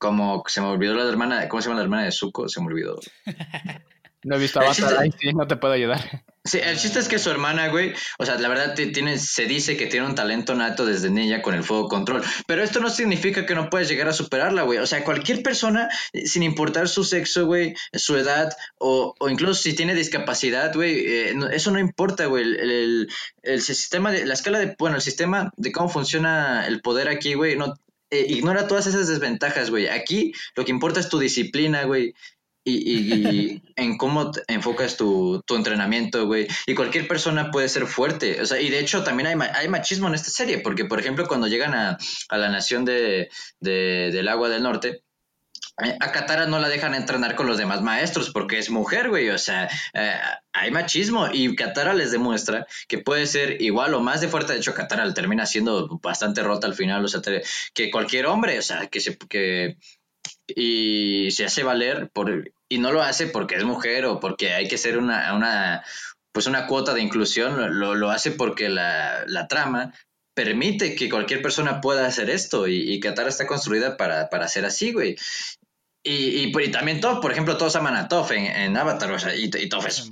[0.00, 2.48] como se me olvidó la hermana, ¿cómo se llama la hermana de Zuko?
[2.48, 2.98] Se me olvidó.
[4.22, 6.24] No he visto Avatar, sí, no te puedo ayudar.
[6.44, 9.78] Sí, el chiste es que su hermana, güey, o sea, la verdad tiene, se dice
[9.78, 13.46] que tiene un talento nato desde niña con el fuego control, pero esto no significa
[13.46, 14.78] que no puedes llegar a superarla, güey.
[14.78, 19.74] O sea, cualquier persona, sin importar su sexo, güey, su edad, o, o incluso si
[19.74, 22.42] tiene discapacidad, güey, eh, eso no importa, güey.
[22.42, 23.08] El,
[23.42, 27.32] el, sistema de, la escala de, bueno, el sistema de cómo funciona el poder aquí,
[27.32, 27.74] güey, no,
[28.10, 29.88] eh, ignora todas esas desventajas, güey.
[29.88, 32.14] Aquí lo que importa es tu disciplina, güey.
[32.62, 36.46] Y, en cómo enfocas tu, entrenamiento, güey.
[36.66, 38.40] Y cualquier persona puede ser fuerte.
[38.42, 41.26] O sea, y de hecho también hay, hay machismo en esta serie, porque por ejemplo
[41.26, 41.98] cuando llegan a,
[42.30, 43.30] la nación de,
[43.60, 45.02] del agua del norte,
[46.00, 49.30] a Katara no la dejan entrenar con los demás maestros porque es mujer, güey.
[49.30, 50.14] O sea, eh,
[50.52, 54.52] hay machismo y Katara les demuestra que puede ser igual o más de fuerte.
[54.52, 57.20] De hecho, Katara termina siendo bastante rota al final, o sea,
[57.74, 59.16] que cualquier hombre, o sea, que se.
[59.16, 59.76] Que,
[60.48, 64.68] y se hace valer por, y no lo hace porque es mujer o porque hay
[64.68, 65.84] que ser una, una
[66.32, 69.92] pues una cuota de inclusión, lo, lo hace porque la, la trama
[70.34, 74.92] permite que cualquier persona pueda hacer esto y, y está construida para, para ser así,
[74.92, 75.16] güey.
[76.02, 79.18] Y, y, y, también Toph, por ejemplo, todos aman a Toph en, en Avatar, o
[79.18, 80.10] sea, y, y Toph es,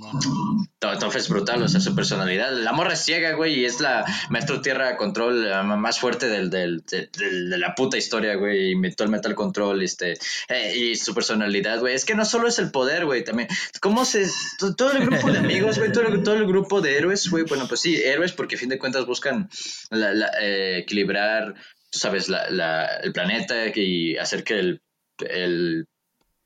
[0.77, 2.53] Toph es brutal, o sea, su personalidad.
[2.53, 6.83] La morra es ciega, güey, y es la maestro tierra control más fuerte del, del,
[6.85, 10.13] del, del, de la puta historia, güey, inventó el metal control, este,
[10.49, 11.95] eh, y su personalidad, güey.
[11.95, 13.49] Es que no solo es el poder, güey, también,
[13.81, 14.29] ¿cómo se,
[14.77, 17.81] todo el grupo de amigos, güey, todo, todo, el grupo de héroes, güey, bueno, pues
[17.81, 19.49] sí, héroes porque a fin de cuentas buscan
[19.89, 21.55] la, la, eh, equilibrar,
[21.89, 24.81] tú sabes, la, la, el planeta y hacer que el
[25.21, 25.87] el,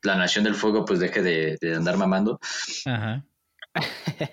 [0.01, 2.39] la Nación del Fuego pues deje de, de andar mamando.
[2.85, 3.25] Ajá.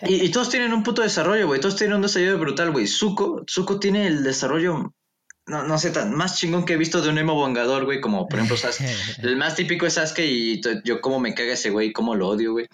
[0.06, 1.60] Y, y, todos tienen un puto desarrollo, güey.
[1.60, 2.86] Todos tienen un desarrollo brutal, güey.
[2.86, 4.94] Zuko, Zuko tiene el desarrollo,
[5.46, 8.00] no, no sé, tan más chingón que he visto de un emo vengador, güey.
[8.00, 8.90] Como por ejemplo Sasuke.
[9.22, 12.52] el más típico es Sasuke y yo como me caga ese güey, como lo odio,
[12.52, 12.66] güey.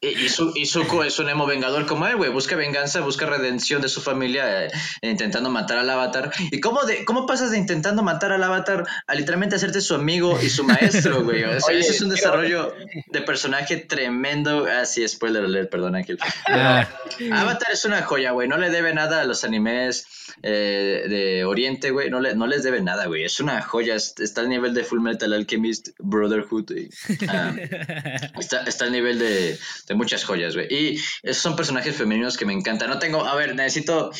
[0.00, 0.28] Y,
[0.66, 2.30] Zuko es un emo vengador como él, güey.
[2.30, 4.70] Busca venganza, busca redención de su familia eh,
[5.02, 6.30] intentando matar al avatar.
[6.52, 10.38] ¿Y cómo, de, cómo pasas de intentando matar al avatar a literalmente hacerte su amigo
[10.40, 11.42] y su maestro, güey?
[11.42, 12.72] O sea, Oye, ese es un desarrollo
[13.08, 14.66] de personaje tremendo.
[14.66, 16.18] Ah, sí, spoiler alert, perdón, Ángel.
[16.46, 16.88] Ah.
[17.32, 18.46] Avatar es una joya, güey.
[18.46, 20.06] No le debe nada a los animes
[20.44, 22.08] eh, de Oriente, güey.
[22.08, 23.24] No, le, no les debe nada, güey.
[23.24, 23.96] Es una joya.
[23.96, 26.70] Está al nivel de Full Metal Alchemist Brotherhood.
[26.70, 27.58] Um,
[28.38, 30.66] está, está al nivel de de muchas joyas, güey.
[30.70, 32.90] Y esos son personajes femeninos que me encantan.
[32.90, 34.10] No tengo, a ver, necesito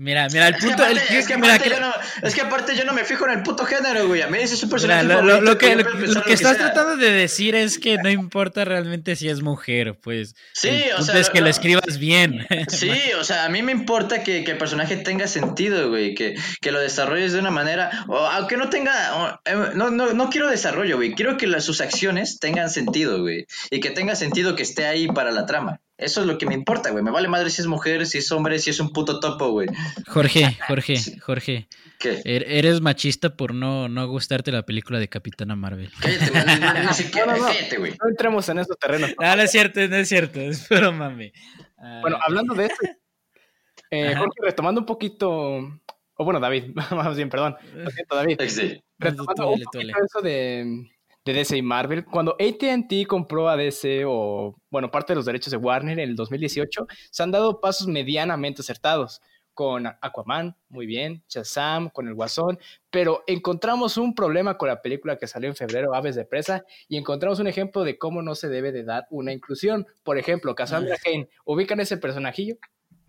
[0.00, 0.84] Mira, mira, el punto.
[0.84, 1.92] Es que aparte, el, es, que mira, yo no,
[2.22, 4.22] es que aparte yo no me fijo en el puto género, güey.
[4.22, 5.02] A mí ese es un personaje.
[5.02, 6.72] Mira, lo, lo, que, lo, lo, que estás sea.
[6.72, 10.36] tratando de decir es que no importa realmente si es mujer, pues.
[10.52, 11.18] Sí, el o sea.
[11.18, 12.46] Es que lo escribas bien.
[12.68, 16.14] Sí, o sea, a mí me importa que, el personaje tenga sentido, güey.
[16.14, 18.04] Que, que lo desarrolles de una manera.
[18.06, 19.16] O, aunque no tenga.
[19.16, 21.14] O, no, no, no quiero desarrollo, güey.
[21.14, 23.46] Quiero que las, sus acciones tengan sentido, güey.
[23.70, 25.80] Y que tenga sentido que esté ahí para la trama.
[25.98, 27.02] Eso es lo que me importa, güey.
[27.02, 29.68] Me vale madre si es mujer, si es hombre, si es un puto topo, güey.
[30.06, 31.68] Jorge, Jorge, Jorge.
[31.98, 32.22] ¿Qué?
[32.24, 35.90] Eres machista por no, no gustarte la película de Capitana Marvel.
[36.00, 37.96] Cállate, man, no, sé qué, no, no, cállate, güey.
[38.00, 39.12] No entremos en esos terrenos.
[39.20, 40.40] No, no es cierto, no es cierto.
[40.40, 41.32] Es pero mami.
[41.78, 42.76] Uh, bueno, hablando de eso,
[43.90, 45.80] eh, Jorge, retomando un poquito.
[46.14, 47.56] O bueno, David, más bien, perdón.
[47.74, 48.40] Lo siento, David.
[48.46, 48.80] Sí.
[49.00, 50.92] Retomando un poquito eso de
[51.28, 52.06] de DC y Marvel.
[52.06, 56.16] Cuando ATT compró a DC o, bueno, parte de los derechos de Warner en el
[56.16, 59.20] 2018, se han dado pasos medianamente acertados.
[59.52, 62.60] Con Aquaman, muy bien, Shazam, con el Guasón,
[62.90, 66.96] pero encontramos un problema con la película que salió en febrero, Aves de Presa, y
[66.96, 69.84] encontramos un ejemplo de cómo no se debe de dar una inclusión.
[70.04, 72.54] Por ejemplo, Cassandra Kane, ¿ubican ese personajillo?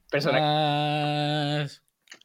[0.10, 1.66] Personaje.
[1.66, 1.68] Uh,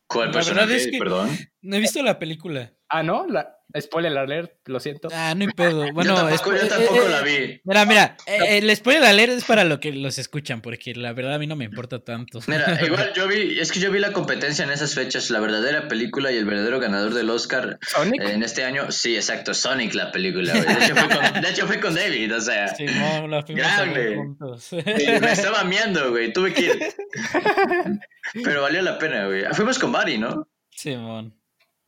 [0.06, 0.76] ¿Cuál personaje?
[0.76, 1.28] Es que Perdón.
[1.60, 2.72] No he visto la película.
[2.96, 3.26] Ah, ¿no?
[3.26, 5.08] La, spoiler alert, lo siento.
[5.12, 5.84] Ah, no hay pedo.
[5.94, 7.60] Bueno, yo tampoco, yo tampoco eh, la vi.
[7.64, 11.34] Mira, mira, eh, el spoiler alert es para lo que los escuchan, porque la verdad
[11.34, 12.38] a mí no me importa tanto.
[12.46, 15.88] Mira, igual yo vi, es que yo vi la competencia en esas fechas, la verdadera
[15.88, 18.22] película y el verdadero ganador del Oscar ¿Sonic?
[18.22, 18.92] Eh, en este año.
[18.92, 20.52] Sí, exacto, Sonic la película.
[20.52, 22.68] De hecho, fue con, de hecho fue con David, o sea.
[22.76, 24.14] Sí, no, la grande.
[24.14, 24.62] juntos.
[24.62, 26.78] Sí, me estaba miando, güey, tuve que ir.
[28.44, 29.46] Pero valió la pena, güey.
[29.50, 30.46] Fuimos con Bari, ¿no?
[30.70, 31.34] Simón.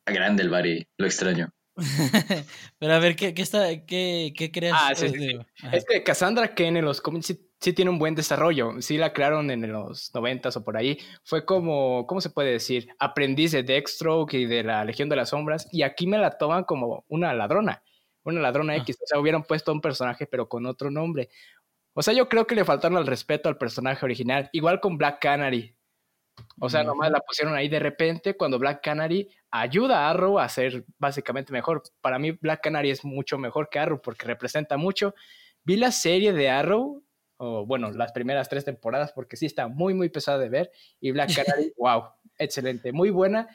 [0.06, 1.52] Grande el Bari, lo extraño.
[2.78, 4.72] Pero a ver, ¿qué, qué, está, qué, qué crees?
[4.74, 5.38] Ah, sí, sí.
[5.72, 8.80] Es que Cassandra Kane en los cómics sí, sí, tiene un buen desarrollo.
[8.80, 10.98] Sí la crearon en los noventas o por ahí.
[11.24, 12.88] Fue como, ¿cómo se puede decir?
[12.98, 15.68] Aprendiz de Deathstroke y de la Legión de las Sombras.
[15.70, 17.82] Y aquí me la toman como una ladrona.
[18.24, 18.76] Una ladrona ah.
[18.76, 18.96] X.
[19.02, 21.28] O sea, hubieran puesto un personaje pero con otro nombre.
[21.92, 24.48] O sea, yo creo que le faltaron el respeto al personaje original.
[24.52, 25.76] Igual con Black Canary.
[26.60, 29.28] O sea, nomás la pusieron ahí de repente cuando Black Canary
[29.60, 31.82] ayuda a Arrow a ser básicamente mejor.
[32.00, 35.14] Para mí Black Canary es mucho mejor que Arrow porque representa mucho.
[35.64, 37.02] Vi la serie de Arrow,
[37.38, 40.72] o bueno, las primeras tres temporadas porque sí está muy, muy pesada de ver.
[41.00, 42.04] Y Black Canary, wow,
[42.38, 43.48] excelente, muy buena,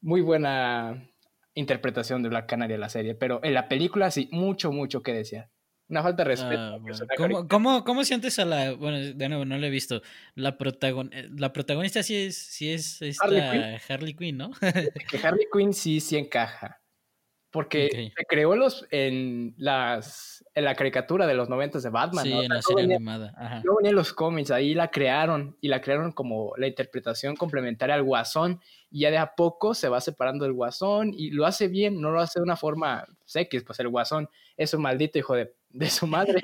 [0.00, 1.08] muy buena
[1.54, 3.14] interpretación de Black Canary en la serie.
[3.14, 5.50] Pero en la película sí, mucho, mucho que desear.
[5.88, 6.60] Una falta de respeto.
[6.60, 6.98] Ah, bueno.
[7.16, 8.72] ¿Cómo, ¿Cómo, ¿Cómo, sientes a la.?
[8.72, 10.02] Bueno, de nuevo, no la he visto.
[10.34, 14.50] La, protagon, la protagonista sí es, sí es esta Harley Quinn, Harley Quinn ¿no?
[14.60, 16.82] que Harley Quinn sí, sí encaja.
[17.50, 18.10] Porque okay.
[18.10, 22.22] se creó los, en, las, en la caricatura de los noventas de Batman.
[22.22, 22.42] Sí, ¿no?
[22.42, 23.32] en la serie venía, animada.
[23.38, 23.62] Ajá.
[23.64, 25.56] Yo venía en los cómics, ahí la crearon.
[25.62, 28.60] Y la crearon como la interpretación complementaria al Guasón.
[28.90, 31.14] Y ya de a poco se va separando del Guasón.
[31.14, 34.28] Y lo hace bien, no lo hace de una forma X, pues el Guasón
[34.58, 36.40] es un maldito hijo de de su madre.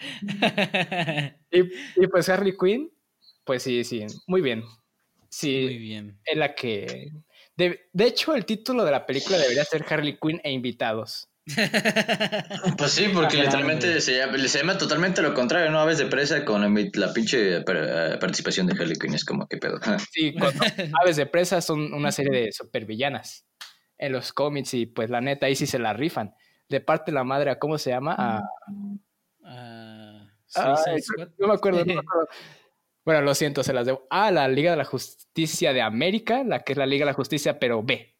[1.50, 2.90] y, y, pues Harley Quinn,
[3.44, 4.64] pues sí, sí, muy bien.
[5.28, 6.18] Sí, muy bien.
[6.24, 7.10] En la que...
[7.56, 11.28] De, de, hecho, el título de la película debería ser Harley Quinn e invitados.
[12.78, 15.80] Pues sí, porque literalmente se llama, se llama totalmente lo contrario, ¿no?
[15.80, 19.56] Aves de presa con la, pinche par- eh, participación de Harley Quinn, es como, ¿qué
[19.56, 19.80] pedo?
[20.12, 20.64] Sí, cuando
[21.00, 23.44] Aves de Presa son una serie de supervillanas
[23.98, 26.34] en los cómics y pues la neta ahí sí se la rifan.
[26.72, 28.16] De parte de la madre, ¿a ¿cómo se llama?
[28.18, 28.42] A,
[29.44, 30.28] Ah,
[30.86, 31.28] Ay, Squad.
[31.38, 32.28] no me acuerdo, no me acuerdo.
[33.04, 34.06] Bueno, lo siento, se las debo.
[34.10, 37.14] Ah, la Liga de la Justicia de América, la que es la Liga de la
[37.16, 38.14] Justicia, pero B.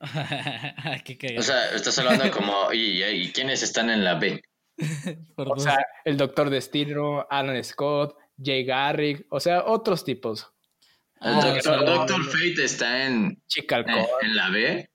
[1.04, 1.36] Qué.
[1.38, 4.42] O sea, estás hablando como, ¿y, y quiénes están en la B?
[5.34, 10.52] Por O sea, el Doctor Destino, Alan Scott, Jay Garrick, o sea, otros tipos.
[11.20, 11.54] El Ah,
[11.84, 14.90] doctor, Fate está en, en, en la B.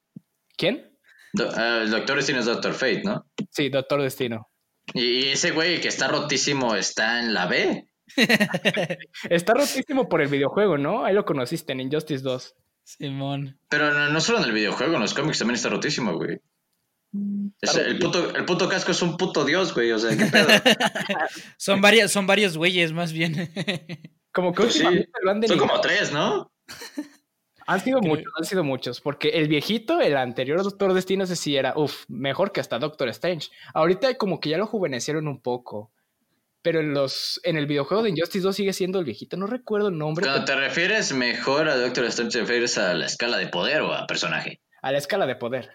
[0.56, 0.91] ¿Quién?
[1.34, 3.26] Do- ah, el Doctor Destino es Doctor Fate, ¿no?
[3.50, 4.50] Sí, Doctor Destino.
[4.94, 7.88] Y ese güey que está rotísimo está en la B.
[9.30, 11.06] Está rotísimo por el videojuego, ¿no?
[11.06, 12.56] Ahí lo conociste en Injustice 2.
[12.84, 13.58] Simón.
[13.70, 16.40] Pero no, no solo en el videojuego, en los cómics también está rotísimo, güey.
[17.62, 19.92] Es- el, puto, el puto casco es un puto dios, güey.
[19.92, 20.48] O sea, ¿qué pedo?
[21.58, 23.50] Son, varias, son varios güeyes, más bien.
[24.34, 24.84] Como que Pues sí,
[25.24, 26.52] lo han Son como tres, ¿no?
[27.72, 29.02] Han sido Creo- muchos, han sido muchos.
[29.02, 33.10] Porque el viejito, el anterior Doctor Destino, ese sí era, uff, mejor que hasta Doctor
[33.10, 33.50] Strange.
[33.74, 35.92] Ahorita como que ya lo juvenecieron un poco.
[36.64, 39.36] Pero en, los, en el videojuego de Injustice 2 sigue siendo el viejito.
[39.36, 40.28] No recuerdo el nombre.
[40.28, 43.82] Cuando pero- te refieres mejor a Doctor Strange, ¿te refieres a la escala de poder
[43.82, 44.62] o a personaje?
[44.84, 45.72] A la escala de poder.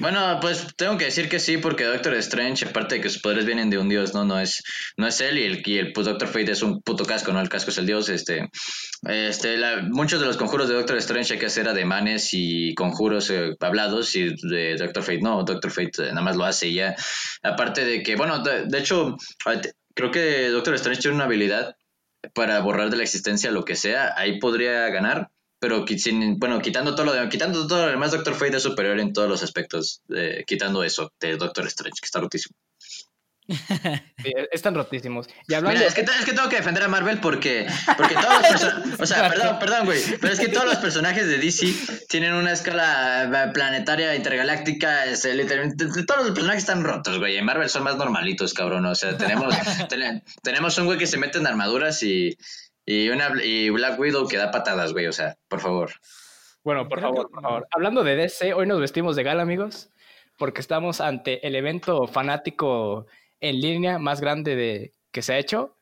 [0.00, 3.44] Bueno, pues tengo que decir que sí, porque Doctor Strange, aparte de que sus poderes
[3.44, 4.62] vienen de un dios, no, no es,
[4.96, 7.48] no es él y el, el puto Doctor Fate es un puto casco, no, el
[7.48, 8.08] casco es el dios.
[8.08, 8.48] Este,
[9.06, 9.56] este,
[9.90, 14.14] muchos de los conjuros de Doctor Strange hay que hacer ademanes y conjuros eh, hablados
[14.16, 16.94] y de Doctor Fate no, Doctor Fate eh, nada más lo hace y ya.
[17.42, 19.16] Aparte de que, bueno, de, de hecho,
[19.46, 21.76] eh, creo que Doctor Strange tiene una habilidad
[22.34, 25.30] para borrar de la existencia lo que sea, ahí podría ganar.
[25.64, 29.00] Pero sin- bueno, quitando todo lo de, quitando todo lo demás, Doctor Fate es superior
[29.00, 32.54] en todos los aspectos, eh, quitando eso de Doctor Strange, que está rotísimo.
[34.24, 35.26] Sí, están rotísimos.
[35.46, 37.66] Y hablando Mira, es que, es que tengo que defender a Marvel porque,
[37.98, 41.26] porque todos los personajes, o sea, perdón, perdón, güey, pero es que todos los personajes
[41.26, 41.74] de DC
[42.08, 47.36] tienen una escala eh, planetaria, intergaláctica, es, eh, literalmente, todos los personajes están rotos, güey,
[47.36, 49.54] en Marvel son más normalitos, cabrón, o sea, tenemos,
[49.90, 52.38] ten- tenemos un güey que se mete en armaduras y,
[52.86, 55.90] y, una, y Black Widow que da patadas, güey, o sea, por favor.
[56.62, 57.68] Bueno, por Creo favor, que- por favor.
[57.72, 59.90] Hablando de DC, hoy nos vestimos de gala, amigos,
[60.38, 63.06] porque estamos ante el evento fanático
[63.40, 65.76] en línea más grande de, que se ha hecho.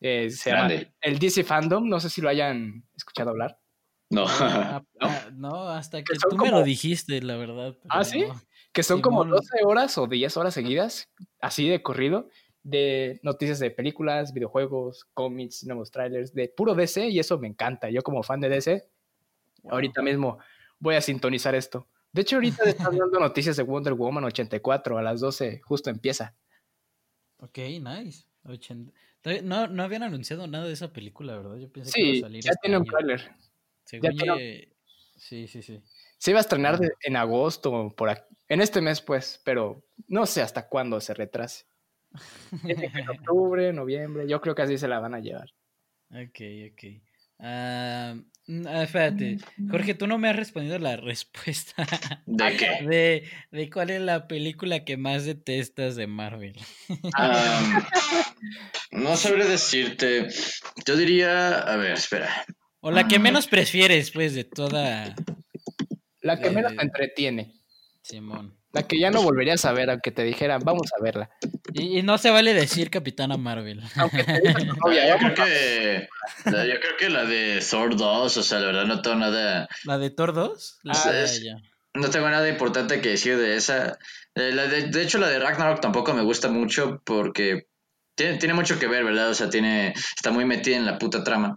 [0.00, 0.76] Eh, se Grande.
[0.78, 3.58] llama el DC Fandom, no sé si lo hayan escuchado hablar.
[4.10, 4.26] No.
[4.28, 4.82] Ah,
[5.34, 7.74] no, hasta que tú me lo dijiste, la verdad.
[7.80, 8.20] pero ¿Ah, sí?
[8.20, 8.38] no.
[8.72, 9.36] Que son como Simón.
[9.38, 11.08] 12 horas o 10 horas seguidas,
[11.40, 12.28] así de corrido,
[12.64, 17.90] de noticias de películas, videojuegos, cómics, nuevos trailers, de puro DC, y eso me encanta.
[17.90, 18.88] Yo como fan de DC,
[19.68, 20.38] ahorita mismo
[20.80, 21.86] voy a sintonizar esto.
[22.12, 26.34] De hecho, ahorita están dando noticias de Wonder Woman 84 a las 12, justo empieza.
[27.38, 28.24] Ok, nice.
[29.42, 31.56] No, no habían anunciado nada de esa película, ¿verdad?
[31.56, 33.32] Yo pensé que Sí, iba a salir ya este tiene un trailer.
[33.84, 34.70] Según tiene- yo,
[35.16, 35.80] Sí, sí, sí.
[36.18, 40.26] Se iba a estrenar de- en agosto, por aquí- en este mes, pues, pero no
[40.26, 41.64] sé hasta cuándo se retrase.
[42.62, 45.50] En octubre, noviembre, yo creo que así se la van a llevar.
[46.10, 46.40] Ok,
[46.72, 47.02] ok.
[47.40, 48.14] Ah,
[48.66, 49.38] ah, espérate,
[49.68, 51.84] Jorge, tú no me has respondido la respuesta
[52.26, 52.86] ¿De qué?
[52.86, 56.54] de, de cuál es la película que más detestas de Marvel.
[57.14, 57.88] Ah,
[58.92, 60.28] no sabré decirte.
[60.86, 62.46] Yo diría, a ver, espera.
[62.80, 65.16] O la que menos prefieres, pues, de toda
[66.20, 67.52] La que menos te entretiene.
[68.04, 68.54] Simón.
[68.72, 71.30] La que ya no volverías a ver, aunque te dijeran, vamos a verla.
[71.72, 73.80] Y, y no se vale decir Capitana Marvel.
[73.96, 74.42] Aunque te
[74.84, 76.08] novia, yo creo que
[76.50, 79.68] la- yo creo que la de Thor 2, o sea, la verdad no tengo nada
[79.84, 80.80] ¿La de Thor 2?
[80.82, 81.56] La- Ah, es- ya.
[81.94, 83.96] no tengo nada importante que decir de esa.
[84.34, 87.68] Eh, la de, de hecho la de Ragnarok tampoco me gusta mucho porque
[88.16, 89.30] tiene, tiene mucho que ver, ¿verdad?
[89.30, 91.54] O sea, tiene está muy metida en la puta trama.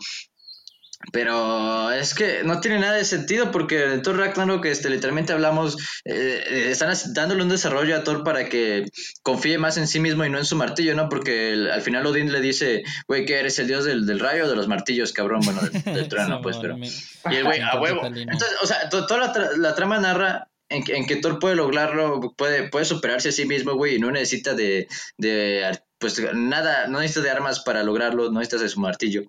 [1.11, 5.77] Pero es que no tiene nada de sentido porque en Thor Ragnarok este, literalmente hablamos,
[6.05, 8.85] eh, están dándole un desarrollo a Thor para que
[9.21, 11.07] confíe más en sí mismo y no en su martillo, ¿no?
[11.07, 14.45] Porque el- al final Odín le dice, güey, que eres el dios del, del rayo
[14.45, 16.77] o de los martillos, cabrón, bueno, del, del trueno, pues, pero...
[16.77, 18.01] Me- Y el güey, a huevo.
[18.33, 21.39] Entonces, o sea, to- toda la, tra- la trama narra en que, en que Thor
[21.39, 24.87] puede lograrlo, puede, puede superarse a sí mismo, güey, y no necesita de,
[25.17, 29.21] de, pues nada, no necesita de armas para lograrlo, no necesita de su martillo.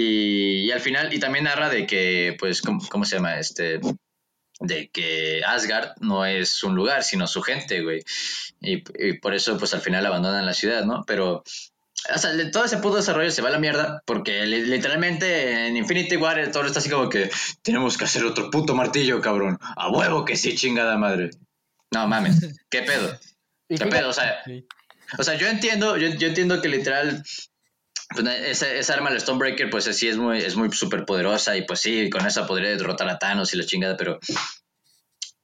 [0.00, 3.38] Y, y al final, y también narra de que, pues, ¿cómo, cómo se llama?
[3.38, 3.80] Este,
[4.60, 8.02] de que Asgard no es un lugar, sino su gente, güey.
[8.60, 11.04] Y, y por eso, pues, al final abandonan la ciudad, ¿no?
[11.06, 11.42] Pero
[12.14, 15.76] o sea, todo ese puto desarrollo se va a la mierda porque li- literalmente en
[15.76, 17.28] Infinity War todo está así como que
[17.62, 19.58] tenemos que hacer otro puto martillo, cabrón.
[19.76, 21.30] A huevo que sí, chingada madre.
[21.92, 22.36] No mames,
[22.70, 23.18] ¿qué pedo?
[23.68, 24.10] ¿Qué pedo?
[24.10, 24.42] O sea,
[25.18, 27.24] o sea yo entiendo, yo, yo entiendo que literal
[28.16, 31.80] esa, esa, arma, el Stonebreaker, pues sí es muy, es muy súper poderosa y pues
[31.80, 34.18] sí, con esa podría derrotar a Thanos y la chingada, pero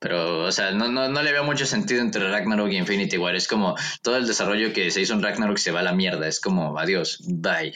[0.04, 3.34] pero, o sea, no, no, no, le veo mucho sentido entre Ragnarok y Infinity War.
[3.34, 6.28] Es como todo el desarrollo que se hizo en Ragnarok se va a la mierda.
[6.28, 7.72] Es como, adiós, bye,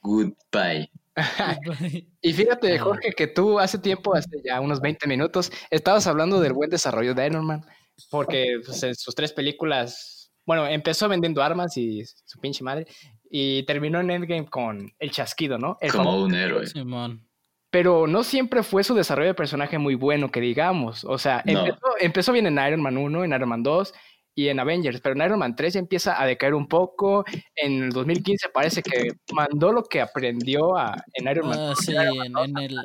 [0.00, 0.92] goodbye.
[2.22, 6.52] y fíjate, Jorge, que tú hace tiempo, hace ya unos 20 minutos, estabas hablando del
[6.52, 7.66] buen desarrollo de Iron Man,
[8.10, 12.86] porque pues, en sus tres películas, bueno, empezó vendiendo armas y su pinche madre,
[13.34, 15.78] y terminó en Endgame con el chasquido, ¿no?
[15.90, 16.66] como un héroe.
[16.66, 17.26] Simón
[17.72, 21.04] pero no siempre fue su desarrollo de personaje muy bueno, que digamos.
[21.04, 21.42] O sea,
[21.98, 23.94] empezó, bien en Iron Man 1, en Iron Man 2
[24.34, 27.24] y en Avengers, pero en Iron Man 3 ya empieza a decaer un poco.
[27.56, 31.94] En el 2015 parece que mandó lo que aprendió a, en Iron Man, ah, sí,
[31.96, 32.78] en, el...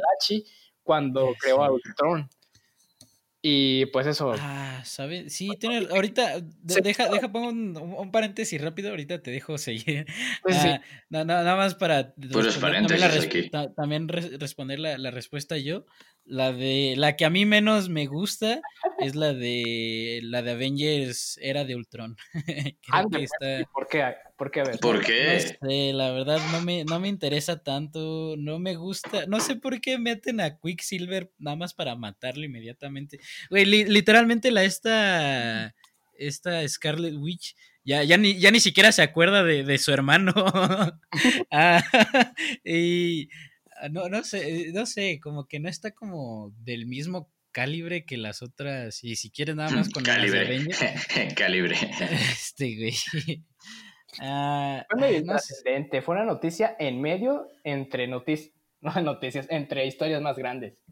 [0.84, 2.30] cuando creó a Ultron.
[3.50, 4.34] Y pues eso.
[4.38, 5.32] Ah, ¿sabes?
[5.34, 5.88] Sí, tiene.
[5.90, 8.90] Ahorita, deja, deja, pongo un, paréntesis rápido.
[8.90, 10.06] Ahorita te dejo seguir.
[10.44, 12.14] Pues ah, nada más para.
[13.76, 15.86] también, responder la, la, respuesta yo.
[16.30, 16.96] La de.
[16.98, 18.62] La que a mí menos me gusta
[19.00, 20.20] es la de.
[20.24, 22.18] La de Avengers Era de Ultron.
[23.10, 23.30] Pues,
[23.74, 24.16] ¿Por qué?
[24.38, 24.64] ¿Por qué?
[24.82, 25.94] ¿Por qué?
[25.94, 28.36] la verdad no me, no me interesa tanto.
[28.38, 29.26] No me gusta.
[29.28, 33.20] No sé por qué meten a Quicksilver nada más para matarlo inmediatamente.
[33.50, 35.74] Güey, literalmente la esta.
[36.20, 37.56] Esta Scarlet Witch.
[37.86, 40.34] Ya, ya, ni, ya ni siquiera se acuerda de, de su hermano.
[41.52, 41.82] ah,
[42.66, 43.30] y
[43.92, 48.42] no, no sé, no sé, como que no está como del mismo calibre que las
[48.42, 50.68] otras, y si quieres nada más con calibre.
[51.36, 51.76] calibre.
[52.32, 53.44] Este, güey.
[54.20, 60.22] Ah, fue medio trascendente, fue una noticia en medio entre noticias, no noticias, entre historias
[60.22, 60.84] más grandes.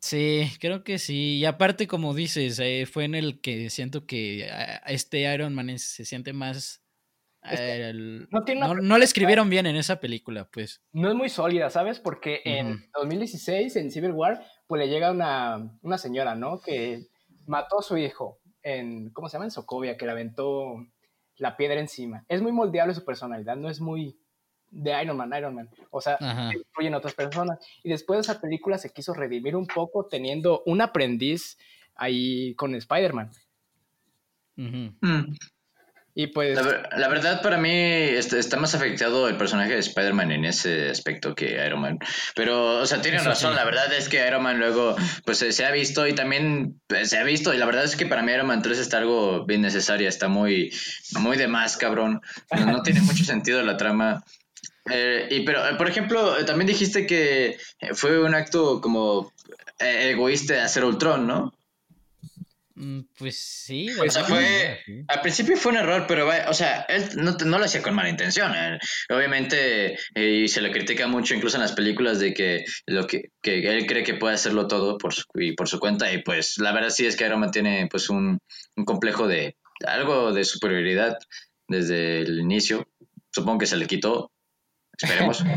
[0.00, 1.38] Sí, creo que sí.
[1.38, 5.78] Y aparte, como dices, eh, fue en el que siento que ah, este Iron Man
[5.78, 6.83] se siente más
[7.44, 10.82] no, le escribieron bien en esa película, pues.
[10.92, 12.00] No es muy sólida, ¿sabes?
[12.00, 16.60] Porque en 2016, en Civil War, pues le llega una, una, señora, ¿no?
[16.60, 17.06] Que
[17.46, 19.44] mató a su hijo en, ¿cómo se llama?
[19.44, 20.86] En Sokovia, que le aventó
[21.36, 22.24] la piedra encima.
[22.28, 24.16] Es muy moldeable su personalidad, no es muy
[24.70, 25.70] de Iron Man, Iron Man.
[25.90, 26.18] O sea,
[26.52, 27.58] influyen otras personas.
[27.82, 31.58] Y después de esa película se quiso redimir un poco teniendo un aprendiz
[31.94, 33.30] ahí con Spider-Man.
[36.16, 36.56] Y pues...
[36.96, 41.64] La, verdad, para mí está, más afectado el personaje de Spider-Man en ese aspecto que
[41.66, 41.98] Iron Man.
[42.36, 43.56] Pero, o sea, tienen razón.
[43.56, 44.94] La verdad es que Iron Man luego,
[45.24, 47.52] pues se ha visto y también pues, se ha visto.
[47.52, 50.08] Y la verdad es que para mí Iron Man 3 está algo bien necesaria.
[50.08, 50.72] Está muy,
[51.18, 52.20] muy de más, cabrón.
[52.64, 54.22] No, tiene mucho sentido la trama.
[54.90, 57.56] Eh, y pero, por ejemplo, también dijiste que
[57.94, 59.32] fue un acto como
[59.80, 61.53] eh, egoísta de hacer Ultron, ¿no?
[62.76, 63.88] Mm, pues sí.
[63.90, 64.80] O sea, fue.
[65.08, 68.08] Al principio fue un error, pero, o sea, él no, no lo hacía con mala
[68.08, 68.52] intención.
[68.54, 68.78] Eh.
[69.10, 73.30] Obviamente, eh, y se le critica mucho, incluso en las películas, de que, lo que,
[73.40, 76.12] que él cree que puede hacerlo todo por su, y por su cuenta.
[76.12, 78.38] Y pues, la verdad sí es que Iron Man tiene pues un,
[78.76, 79.56] un complejo de
[79.86, 81.18] algo de superioridad
[81.68, 82.88] desde el inicio.
[83.30, 84.32] Supongo que se le quitó,
[85.00, 85.44] Esperemos.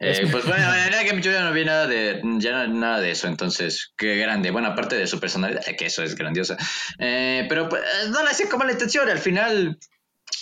[0.00, 3.26] Eh, pues bueno, en que yo ya no vi nada de, ya nada de eso,
[3.26, 4.52] entonces, qué grande.
[4.52, 6.56] Bueno, aparte de su personalidad, que eso es grandiosa.
[7.00, 9.76] Eh, pero pues, no le hacía como la intención, al final,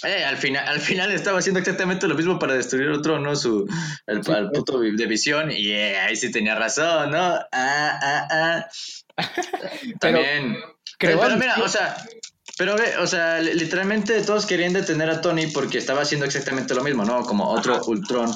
[0.05, 3.35] eh, al final, al final estaba haciendo exactamente lo mismo para destruir otro, ¿no?
[3.35, 3.67] Su,
[4.07, 7.35] el, puto de visión, y ahí sí tenía razón, ¿no?
[7.53, 8.69] Ah, ah, ah.
[10.01, 10.59] También.
[10.99, 11.97] Pero, pero mira, o sea,
[12.59, 17.05] pero, o sea, literalmente todos querían detener a Tony porque estaba haciendo exactamente lo mismo,
[17.05, 17.23] ¿no?
[17.23, 18.31] Como otro Ultron.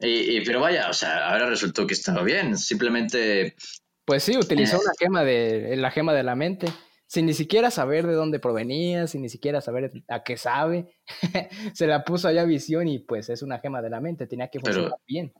[0.00, 2.58] Y, pero vaya, o sea, ahora resultó que estaba bien.
[2.58, 3.56] Simplemente.
[4.04, 6.66] Pues sí, utilizó una gema de la gema de la mente,
[7.06, 10.92] sin ni siquiera saber de dónde provenía, sin ni siquiera saber a qué sabe.
[11.72, 14.48] Se la puso allá a visión y pues es una gema de la mente, tenía
[14.48, 15.32] que funcionar bien.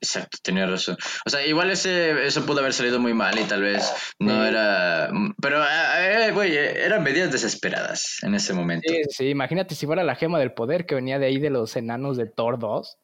[0.00, 0.96] Exacto, tenía razón.
[1.24, 5.10] O sea, igual ese, eso pudo haber salido muy mal y tal vez no era...
[5.40, 8.92] Pero, eh, güey, eran medidas desesperadas en ese momento.
[8.92, 11.76] Sí, sí, imagínate si fuera la gema del poder que venía de ahí de los
[11.76, 12.98] enanos de Thor 2.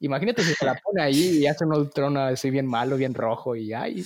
[0.00, 3.56] Imagínate si se la pone ahí y hace un Ultron así bien malo, bien rojo
[3.56, 4.04] y ay.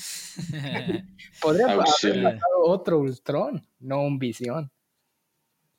[1.40, 4.70] Podría haber pasado otro Ultron, no un visión.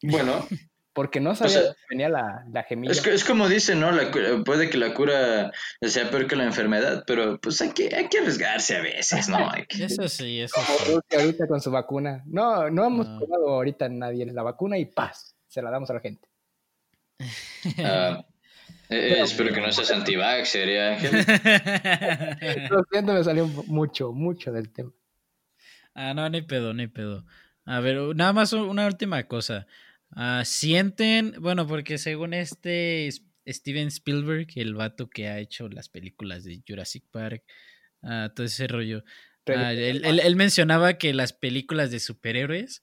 [0.03, 0.45] Bueno,
[0.93, 2.91] porque no sabía que venía la, la gemilla.
[2.91, 3.91] Es, es, como dicen, ¿no?
[3.91, 4.11] La,
[4.43, 8.19] puede que la cura sea peor que la enfermedad, pero pues hay que, hay que
[8.19, 9.37] arriesgarse a veces, ¿no?
[9.69, 11.15] Eso sí, eso sí.
[11.15, 12.23] ahorita con su vacuna.
[12.25, 13.19] No, no hemos no.
[13.19, 13.55] Ah.
[13.55, 15.35] ahorita nadie la vacuna y ¡paz!
[15.47, 16.27] Se la damos a la gente.
[17.77, 18.25] Ah,
[18.89, 21.11] eh, eh, espero que no seas anti-vax, sería Ángel.
[22.71, 24.91] Lo siento, me salió mucho, mucho del tema.
[25.93, 27.23] Ah, no, ni pedo, ni pedo.
[27.65, 29.67] A ver, nada más una última cosa.
[30.11, 33.09] Ah, sienten, bueno, porque según este
[33.47, 37.43] Steven Spielberg, el vato que ha hecho las películas de Jurassic Park,
[38.01, 39.03] uh, todo ese rollo,
[39.47, 42.81] ah, él, él, mencionaba que las películas de superhéroes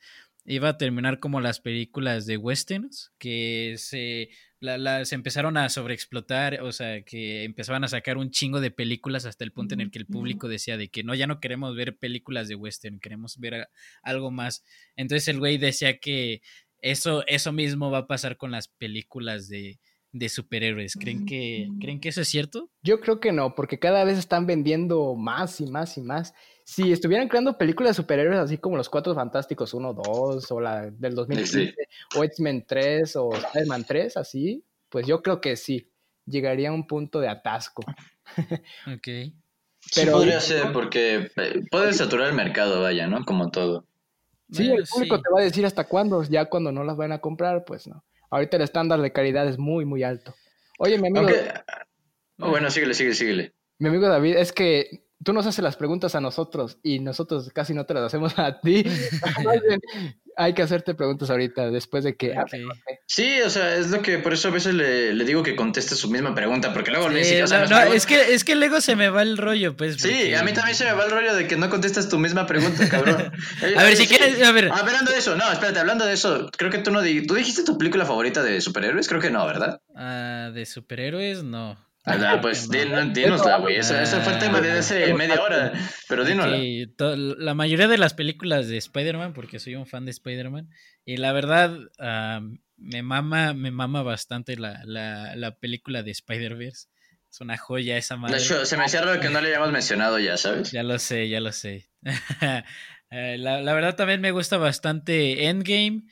[0.48, 4.30] iba a terminar como las películas de westerns, que se,
[5.04, 9.44] se empezaron a sobreexplotar, o sea, que empezaban a sacar un chingo de películas hasta
[9.44, 11.98] el punto en el que el público decía de que no, ya no queremos ver
[11.98, 13.68] películas de western, queremos ver
[14.02, 14.64] algo más.
[14.96, 16.40] Entonces el güey decía que
[16.80, 19.78] eso, eso mismo va a pasar con las películas de,
[20.12, 20.94] de superhéroes.
[20.94, 22.70] ¿Creen que, ¿Creen que eso es cierto?
[22.82, 26.34] Yo creo que no, porque cada vez están vendiendo más y más y más.
[26.64, 30.90] Si estuvieran creando películas de superhéroes así como Los Cuatro Fantásticos 1, 2, o la
[30.90, 31.74] del 2015,
[32.16, 35.90] o X-Men 3, o Spider-Man 3, así, pues yo creo que sí,
[36.26, 37.82] llegaría a un punto de atasco.
[38.86, 39.08] ok.
[39.94, 43.24] Pero, sí podría ser, porque eh, puede saturar el mercado, vaya, ¿no?
[43.24, 43.86] Como todo.
[44.50, 47.20] Sí, el público te va a decir hasta cuándo, ya cuando no las van a
[47.20, 48.04] comprar, pues no.
[48.30, 50.34] Ahorita el estándar de calidad es muy, muy alto.
[50.78, 51.28] Oye, mi amigo.
[52.38, 53.54] Oh, bueno, síguele, síguele, síguele.
[53.78, 57.74] Mi amigo David, es que tú nos haces las preguntas a nosotros y nosotros casi
[57.74, 58.84] no te las hacemos a ti.
[60.36, 62.36] hay que hacerte preguntas ahorita después de que...
[63.06, 66.08] Sí, o sea, es lo que por eso a veces le, digo que conteste su
[66.08, 67.44] misma pregunta, porque luego le dice...
[67.68, 69.96] no, es, que, es que luego se me va el rollo, pues.
[69.96, 72.46] Sí, a mí también se me va el rollo de que no contestas tu misma
[72.46, 73.32] pregunta, cabrón.
[73.76, 74.70] a ver, si quieres, a ver.
[74.72, 77.00] Hablando de eso, no, espérate, hablando de eso, creo que tú no...
[77.00, 79.08] ¿Tú dijiste tu película favorita de superhéroes?
[79.08, 79.80] Creo que no, ¿verdad?
[79.96, 81.87] Ah, de superhéroes, no.
[82.08, 82.68] Ah, pues
[83.14, 83.76] dinosla, güey.
[83.76, 85.72] Eso, fue el tema de hace media hora.
[86.08, 86.58] Pero dinosla.
[87.38, 90.70] la mayoría de las películas de Spider-Man, porque soy un fan de Spider-Man.
[91.04, 91.76] Y la verdad,
[92.76, 96.88] me mama, me mama bastante la, la, película de Spider-Verse.
[97.30, 98.36] Es una joya esa madre.
[98.36, 100.72] De hecho, se me hacía raro que no le hayamos mencionado ya, ¿sabes?
[100.72, 101.90] Ya lo sé, ya lo sé.
[103.10, 106.02] Eh, la, la verdad también me gusta bastante Endgame.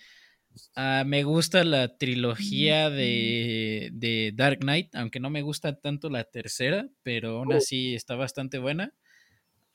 [0.75, 6.89] Ah, me gusta la trilogía de, Dark Knight, aunque no me gusta tanto la tercera,
[7.03, 7.57] pero aún oh.
[7.57, 8.93] así está bastante buena.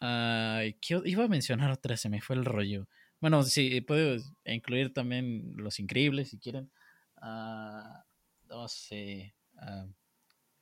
[0.02, 0.74] Uh,
[1.06, 2.88] iba a mencionar otra, se me fue el rollo.
[3.20, 6.72] Bueno, sí, puedo incluir también Los Increíbles si quieren.
[7.18, 8.04] Ah,
[8.50, 9.36] no sé.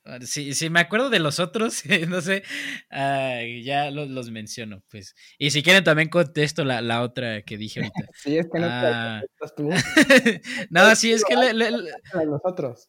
[0.04, 2.42] Ah, si, si, me acuerdo de los otros, no sé,
[2.90, 5.14] ah, ya los, los, menciono, pues.
[5.38, 8.08] Y si quieren también contesto la, la otra que dije ahorita.
[8.14, 9.22] Sí, es que no ah,
[9.56, 9.68] tú.
[10.70, 12.88] no, sí, es que le, los otros.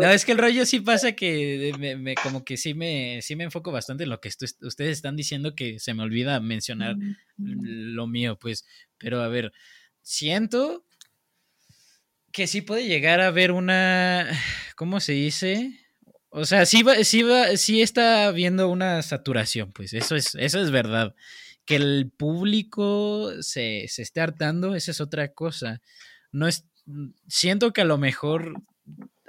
[0.00, 3.34] no, es que el rollo sí pasa que me, me, como que sí me, sí
[3.34, 6.96] me enfoco bastante en lo que ustedes están diciendo que se me olvida mencionar
[7.38, 8.66] lo mío, pues.
[8.98, 9.52] Pero a ver,
[10.02, 10.84] siento
[12.32, 14.28] que sí puede llegar a haber una,
[14.80, 15.78] ¿cómo se dice?
[16.30, 20.58] O sea, sí, va, sí, va, sí está habiendo una saturación, pues eso es, eso
[20.58, 21.14] es verdad.
[21.66, 25.82] Que el público se, se esté hartando, esa es otra cosa.
[26.32, 26.66] No es,
[27.28, 28.54] siento que a lo mejor,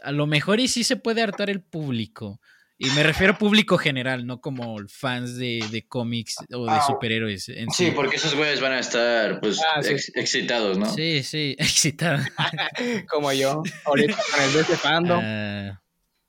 [0.02, 2.40] a lo mejor y sí se puede hartar el público,
[2.84, 6.82] y me refiero a público general, no como fans de, de cómics o de ah,
[6.82, 7.46] superhéroes.
[7.76, 9.82] sí, porque esos güeyes van a estar pues ah,
[10.16, 10.92] excitados, ¿no?
[10.92, 12.26] Sí, sí, excitados.
[13.08, 15.20] como yo, ahorita con el de fandom.
[15.24, 15.80] Ah,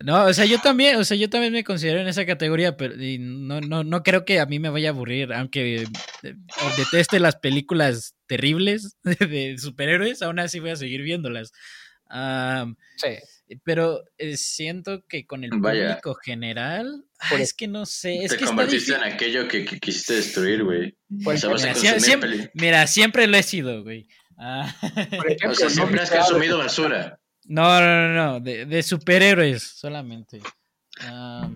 [0.00, 2.96] no, o sea, yo también, o sea, yo también me considero en esa categoría, pero
[2.98, 5.84] no, no, no creo que a mí me vaya a aburrir, aunque
[6.22, 6.34] eh,
[6.76, 11.50] deteste las películas terribles de, superhéroes, aún así voy a seguir viéndolas.
[12.98, 13.08] sí.
[13.64, 18.24] Pero eh, siento que con el público general, ah, es que no sé.
[18.24, 20.96] Es te que convertiste en aquello que, quisiste destruir, güey.
[22.54, 24.08] mira, siempre, lo he sido, güey.
[24.38, 24.74] Ah.
[25.48, 27.18] o sea, siempre has consumido basura.
[27.44, 28.40] No, no, no, no.
[28.40, 30.40] De, superhéroes solamente.
[31.00, 31.50] Ah,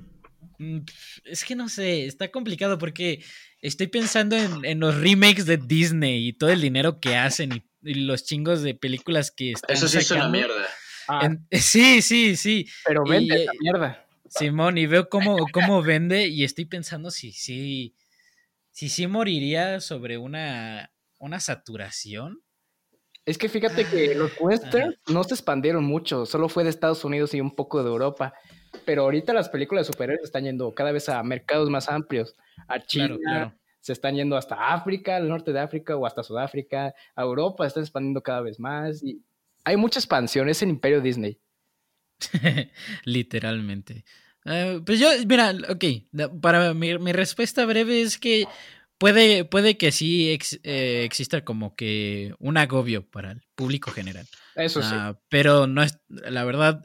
[0.58, 0.80] mm,
[1.24, 3.24] es que no sé, está complicado porque
[3.60, 8.24] estoy pensando en, los remakes de Disney y todo el dinero que hacen y, los
[8.24, 10.66] chingos de películas que están Eso sí es una mierda.
[11.08, 11.28] Ah.
[11.52, 12.66] sí, sí, sí.
[12.84, 14.06] Pero vende esa mierda.
[14.28, 17.94] Simón, y veo cómo, cómo vende y estoy pensando si sí,
[18.70, 22.42] si, sí moriría sobre una, una saturación.
[23.24, 27.34] Es que fíjate que los westerns no se expandieron mucho, solo fue de Estados Unidos
[27.34, 28.34] y un poco de Europa.
[28.84, 32.36] Pero ahorita las películas de superhéroes están yendo cada vez a mercados más amplios,
[32.68, 37.22] a China, se están yendo hasta África, al norte de África o hasta Sudáfrica, a
[37.22, 39.22] Europa, están expandiendo cada vez más y
[39.66, 41.40] hay mucha expansión, es el imperio Disney.
[43.04, 44.04] Literalmente.
[44.44, 45.84] Eh, pues yo, mira, ok,
[46.40, 48.46] para mi, respuesta breve es que
[48.96, 54.28] puede, puede que sí eh, exista como que un agobio para el público general.
[54.54, 54.88] Eso sí.
[54.92, 56.84] Ah, pero no es, la verdad,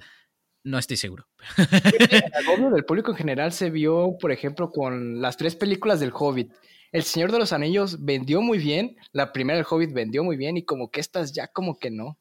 [0.64, 1.28] no estoy seguro.
[1.58, 6.12] El agobio del público en general se vio, por ejemplo, con las tres películas del
[6.16, 6.52] Hobbit.
[6.92, 10.58] El Señor de los Anillos vendió muy bien, la primera del Hobbit vendió muy bien
[10.58, 12.18] y como que estas ya como que no.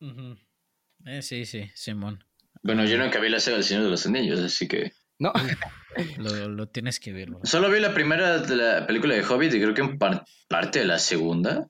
[0.00, 2.24] Eh, sí, sí, Simón.
[2.62, 4.92] Bueno, yo nunca vi la saga del Señor de los Anillos, así que...
[5.18, 5.32] No,
[6.18, 7.40] Lo, lo tienes que ver, bro.
[7.44, 10.80] Solo vi la primera de la película de Hobbit y creo que en par- parte
[10.80, 11.68] de la segunda.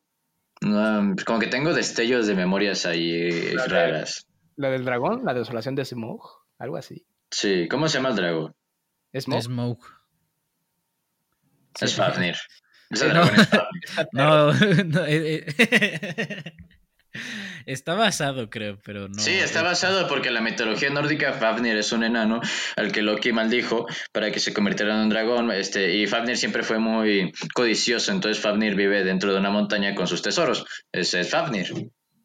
[0.63, 4.27] No, como que tengo destellos de memorias ahí La de- raras.
[4.57, 6.23] la del dragón, la desolación de Smaug,
[6.59, 7.05] algo así.
[7.31, 8.55] Sí, ¿cómo se llama el dragón?
[9.19, 9.43] Smaug.
[9.43, 9.87] Smoke.
[11.81, 11.95] Es.
[11.95, 12.37] Fafnir.
[12.91, 13.43] Ese Eh, dragón no.
[13.43, 13.49] es
[13.91, 14.09] Fafnir.
[14.13, 14.53] No,
[14.85, 16.53] no, eh, eh.
[17.67, 19.19] está basado, creo, pero no.
[19.19, 22.41] Sí, está basado porque en la mitología nórdica Fafnir es un enano
[22.77, 25.51] al que Loki maldijo para que se convirtiera en un dragón.
[25.53, 30.07] Este, y Fafnir siempre fue muy codicioso, entonces Fafnir vive dentro de una montaña con
[30.07, 30.65] sus tesoros.
[30.93, 31.73] Ese es Fafnir.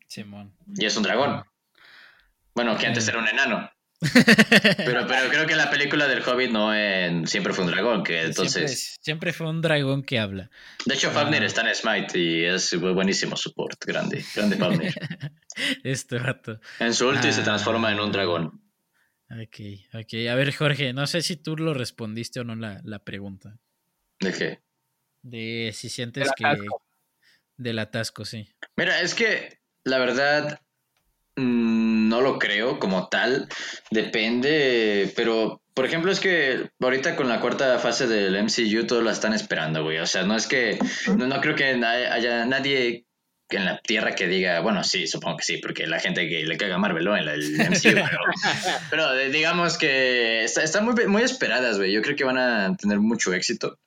[0.08, 0.56] Simón.
[0.76, 1.44] Y es un dragón.
[2.56, 3.12] Bueno, que antes Eh.
[3.12, 3.72] era un enano.
[4.00, 8.22] Pero, pero creo que la película del Hobbit no en- siempre fue un dragón, que
[8.22, 8.54] entonces...
[8.54, 10.50] Siempre, siempre fue un dragón que habla.
[10.86, 11.46] De hecho, Fafnir Ah.
[11.46, 14.94] está en Smite y es buenísimo support, grande, grande Fafnir.
[15.84, 16.60] Este rato.
[16.80, 17.46] En su ulti se Ah.
[17.46, 18.62] transforma en un dragón.
[19.32, 19.60] Ok,
[19.94, 20.14] ok.
[20.32, 23.58] A ver, Jorge, no sé si tú lo respondiste o no la, la pregunta.
[24.20, 24.60] ¿De qué?
[25.22, 26.68] De si sientes Del que.
[27.58, 28.48] Del atasco, sí.
[28.78, 30.62] Mira, es que la verdad
[31.40, 33.48] no lo creo como tal.
[33.92, 39.12] Depende, pero por ejemplo es que ahorita con la cuarta fase del MCU todos la
[39.12, 40.00] están esperando, güey.
[40.00, 40.78] O sea, no es que
[41.16, 43.06] no, no creo que haya nadie
[43.52, 46.56] en la tierra que diga, bueno, sí, supongo que sí, porque la gente que le
[46.58, 47.18] caga a Marvel, ¿no?
[47.18, 48.20] En la- el MCU, pero,
[48.92, 51.92] pero, digamos que está- están muy, muy esperadas, güey.
[51.92, 53.80] Yo creo que van a tener mucho éxito.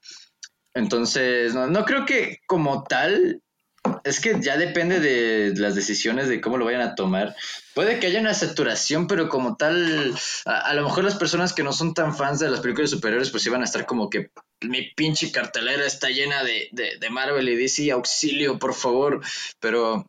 [0.75, 3.41] Entonces, no, no creo que como tal
[4.05, 7.35] es que ya depende de las decisiones de cómo lo vayan a tomar.
[7.75, 10.15] Puede que haya una saturación, pero como tal,
[10.45, 13.31] a, a lo mejor las personas que no son tan fans de las películas superiores,
[13.31, 14.31] pues iban a estar como que
[14.61, 19.21] mi pinche cartelera está llena de, de, de Marvel y DC, auxilio, por favor.
[19.61, 20.07] Pero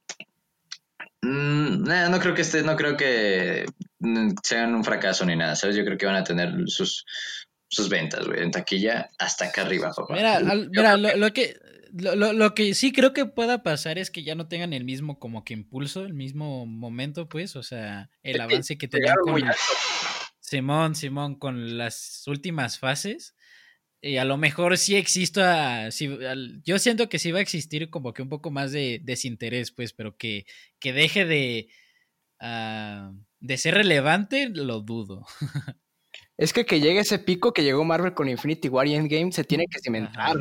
[1.22, 3.66] mm, nah, no creo que esté, no creo que
[4.00, 5.76] mm, sean un fracaso ni nada, ¿sabes?
[5.76, 7.06] Yo creo que van a tener sus,
[7.70, 10.14] sus ventas, güey, en taquilla hasta acá arriba, papá.
[10.14, 11.58] Mira, al- mira lo, lo que.
[11.96, 14.84] Lo, lo- lo que sí creo que pueda pasar es que ya no tengan el
[14.84, 19.42] mismo como que impulso, el mismo momento, pues, o sea, el avance que tenían con.
[20.40, 23.36] Simón, Simón, con las últimas fases.
[24.02, 26.10] Y a lo mejor sí exista, sí,
[26.66, 29.94] yo siento que sí va a existir como que un poco más de desinterés, pues,
[29.94, 30.46] pero que,
[30.80, 31.70] que deje de,
[32.40, 35.26] ah, de ser relevante, lo dudo.
[36.44, 39.44] Es que que llegue ese pico que llegó Marvel con Infinity War y Endgame se
[39.46, 40.36] tiene que cimentar.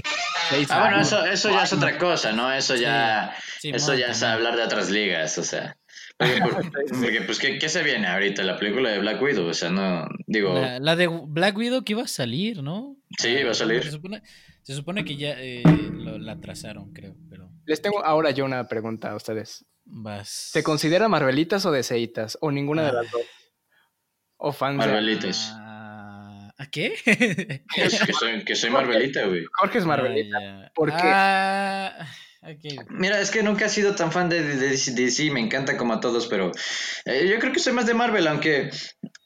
[0.69, 2.53] Ah, bueno, eso, eso ya es otra cosa, ¿no?
[2.53, 5.77] Eso Sí, ya, eso ya es hablar de otras ligas, o sea.
[6.19, 6.53] Porque, por-
[7.01, 8.43] porque, pues, ¿qué, qué se viene ahorita?
[8.43, 11.93] La película de Black Widow, o sea, no, digo, La, la de Black Widow que
[11.93, 12.97] iba a salir, ¿no?
[13.19, 13.85] Sí, iba a salir.
[13.85, 14.23] Se supone,
[14.63, 15.63] se supone que ya eh,
[15.93, 19.65] lo- la atrasaron, creo, pero Les tengo ahora yo una pregunta a ustedes.
[19.85, 20.29] vas.
[20.29, 22.37] ¿Se consideran Marvelitas o Deseitas?
[22.41, 23.23] ¿O ninguna de las dos?
[24.45, 25.53] ¿O fans de- Marvelitas.
[25.55, 25.62] Ah,
[26.63, 26.95] ¿A qué?
[27.75, 29.45] Que, que soy, que soy Marvelita, güey.
[29.59, 30.39] Jorge es Marvelita.
[30.41, 30.71] Ah.
[30.75, 30.97] ¿Por qué?
[31.03, 32.07] Ah,
[32.43, 32.89] ok.
[32.91, 35.93] Mira, es que nunca he sido tan fan de, de, de DC, me encanta como
[35.95, 36.53] a todos, pero
[37.05, 38.71] eh, yo creo que soy más de Marvel, aunque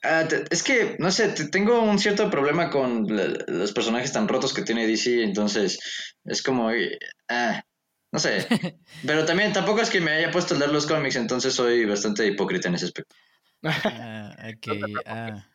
[0.02, 4.12] ah, te- es que, no sé, te- tengo un cierto problema con la- los personajes
[4.12, 5.78] tan rotos que tiene DC, entonces
[6.24, 6.98] es como, eh,
[7.28, 7.62] ah,
[8.12, 8.46] no sé,
[9.06, 12.26] pero también tampoco es que me haya puesto a leer los cómics, entonces soy bastante
[12.26, 13.14] hipócrita en ese aspecto.
[13.62, 15.02] Ah, ok.
[15.06, 15.46] ah.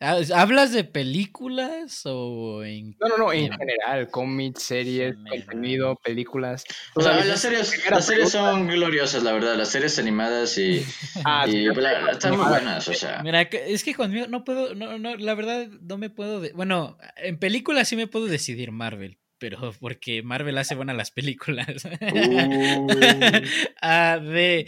[0.00, 2.96] Ah, ¿Hablas de películas o en.?
[3.00, 5.44] No, no, no, en en- general, cómics, series, General.
[5.44, 6.64] contenido, películas.
[6.94, 10.84] O sea, las series, las series son gloriosas, la verdad, las series animadas y,
[11.24, 13.22] Ah, y sí, la- están muy buenas, o sea.
[13.24, 14.74] Mira, es que conmigo no puedo.
[14.76, 16.40] No, no, la verdad, no me puedo.
[16.40, 19.18] de- bueno, en películas sí me puedo decidir Marvel.
[19.40, 21.84] Pero porque Marvel hace buenas las películas.
[21.84, 22.86] Uh.
[23.80, 24.66] Ah, de,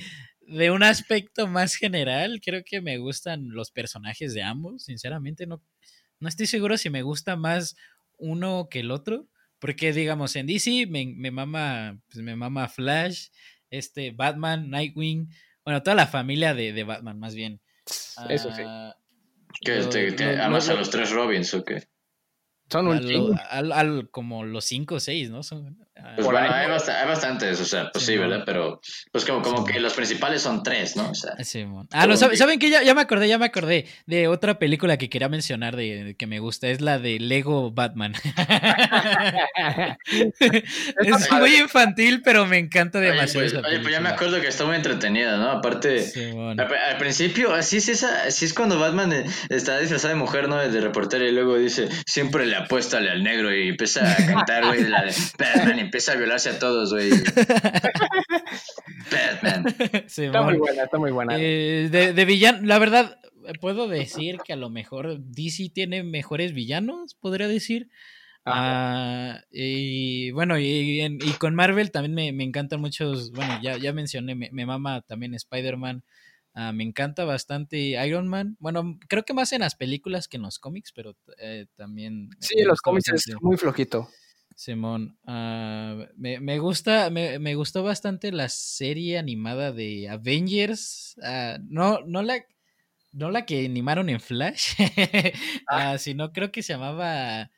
[0.51, 4.85] de un aspecto más general, creo que me gustan los personajes de ambos.
[4.85, 5.63] Sinceramente, no,
[6.19, 7.77] no estoy seguro si me gusta más
[8.19, 9.29] uno que el otro.
[9.59, 13.29] Porque, digamos, en DC me, me mama, pues me mama Flash,
[13.71, 15.29] este, Batman, Nightwing.
[15.65, 17.61] Bueno, toda la familia de, de Batman, más bien.
[18.31, 18.63] Eso sí.
[18.65, 18.97] Ah,
[19.61, 21.89] ¿Qué, lo- te, te lo- amas lo- a los tres Robins o qué?
[22.71, 25.43] Son a un al- al- como los cinco o seis, ¿no?
[25.43, 25.77] Son,
[26.15, 28.19] Pues Por bueno, hay, bast- hay bastantes, o sea, pues Sí, sí.
[28.19, 28.43] ¿verdad?
[28.47, 28.81] Pero
[29.13, 29.73] pues como, como Sí.
[29.75, 31.11] que los principales son tres, ¿no?
[31.11, 31.89] O sea, Simón.
[31.93, 32.71] Ah, no, ¿saben, ¿saben qué?
[32.71, 36.15] Ya, ya me acordé, ya me acordé de otra película que quería mencionar de, de
[36.17, 36.69] que me gusta.
[36.69, 38.13] Es la de Lego Batman.
[40.11, 43.41] es muy infantil, pero me encanta oye, demasiado.
[43.47, 45.51] pues, esa oye, pues ya me acuerdo que está muy entretenida, ¿no?
[45.51, 46.59] Aparte, Simón.
[46.61, 50.49] al, al principio, así es, esa, así es cuando Batman eh, está disfrazado de mujer,
[50.49, 50.57] ¿no?
[50.57, 54.85] De reportero y luego dice, siempre le apuéstale al negro y empieza a cantar, güey,
[54.85, 57.11] la de Batman y empieza a violarse a todos, güey.
[59.11, 59.65] Batman.
[60.07, 61.37] Sí, Está muy buena, está muy buena.
[61.37, 63.19] Eh, de, de villano, la verdad,
[63.61, 67.91] puedo decir que a lo mejor DC tiene mejores villanos, podría decir.
[68.45, 74.35] Ah, y bueno, y, con Marvel también me, me encantan muchos, bueno, ya, ya mencioné,
[74.35, 76.05] me, me mama también Spider-Man,
[76.55, 80.45] ah, me encanta bastante Iron Man, bueno, creo que más en las películas que en
[80.45, 82.31] los cómics, pero eh, también...
[82.41, 84.09] sí, los cómics es muy flojito.
[84.61, 91.17] Simón, ah, me, me gusta, me, me gustó bastante la serie animada de Avengers.
[91.23, 92.45] ah, no, no la,
[93.13, 94.75] no la que animaron en Flash,
[95.67, 97.51] ah, sino creo que se llamaba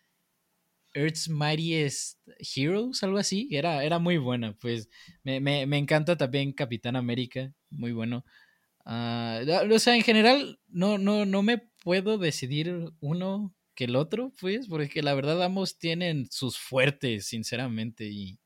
[0.94, 2.20] Earth's Mightiest
[2.54, 3.48] Heroes, algo así.
[3.50, 4.88] Era, era muy buena, pues.
[5.24, 8.24] Me, me, me encanta también Capitán América, muy bueno.
[8.86, 14.66] O sea, en general, no, no, no me puedo decidir uno que el otro, pues,
[14.68, 18.38] porque la verdad ambos tienen sus fuertes, sinceramente, y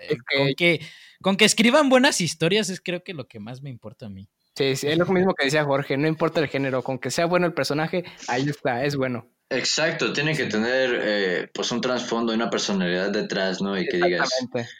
[0.00, 0.80] eh, Es que- con, que,
[1.22, 4.28] con que escriban buenas historias es creo que lo que más me importa a mí.
[4.56, 7.26] Sí, sí, es lo mismo que decía Jorge, no importa el género, con que sea
[7.26, 9.30] bueno el personaje, ahí está, es bueno.
[9.50, 13.78] Exacto, tiene que tener eh, pues un trasfondo y una personalidad detrás, ¿no?
[13.78, 14.70] Y que digas, Exactamente.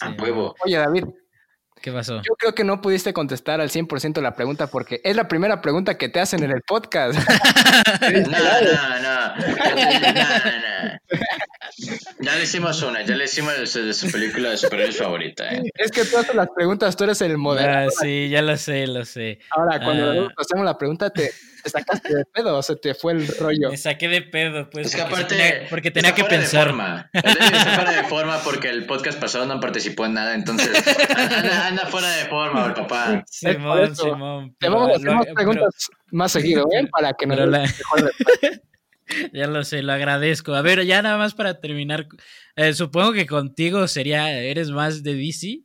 [0.00, 0.54] a Sí, huevo.
[0.64, 1.04] Oye, David,
[1.80, 2.16] ¿Qué pasó?
[2.16, 5.96] yo creo que no pudiste contestar al 100% la pregunta porque es la primera pregunta
[5.96, 7.18] que te hacen en el podcast.
[8.00, 9.36] No, no, no.
[9.36, 11.20] No, no.
[12.20, 15.62] Ya le hicimos una, ya le hicimos de de su película de superhéroes favorita, ¿eh?
[15.74, 17.92] es que tú haces las preguntas, tú eres el moderador.
[17.92, 19.38] Ah, sí, ya lo sé, lo sé.
[19.50, 20.32] Ahora, cuando Ah.
[20.38, 21.30] hacemos la pregunta, te,
[21.62, 23.70] te sacaste de pedo o se te fue el rollo.
[23.70, 24.86] Me saqué de pedo, pues.
[24.86, 25.36] Es que porque aparte.
[25.36, 26.66] tenía- porque tenía que fuera de pensar.
[26.68, 27.10] forma.
[27.12, 30.70] Está fuera de forma porque el podcast pasado no participó en nada, entonces
[31.16, 33.22] anda, anda fuera de forma, el papá.
[33.28, 33.94] Simón.
[33.94, 34.56] Simón.
[34.58, 35.74] Te vamos a hacer más pero- preguntas
[36.10, 36.86] más seguido, ¿eh?
[36.90, 37.64] Para que nos la-.
[39.32, 40.54] Ya lo sé, lo agradezco.
[40.54, 42.06] A ver, ya nada más para terminar.
[42.56, 44.40] eh, supongo que contigo sería.
[44.42, 45.60] ¿Eres más de DC,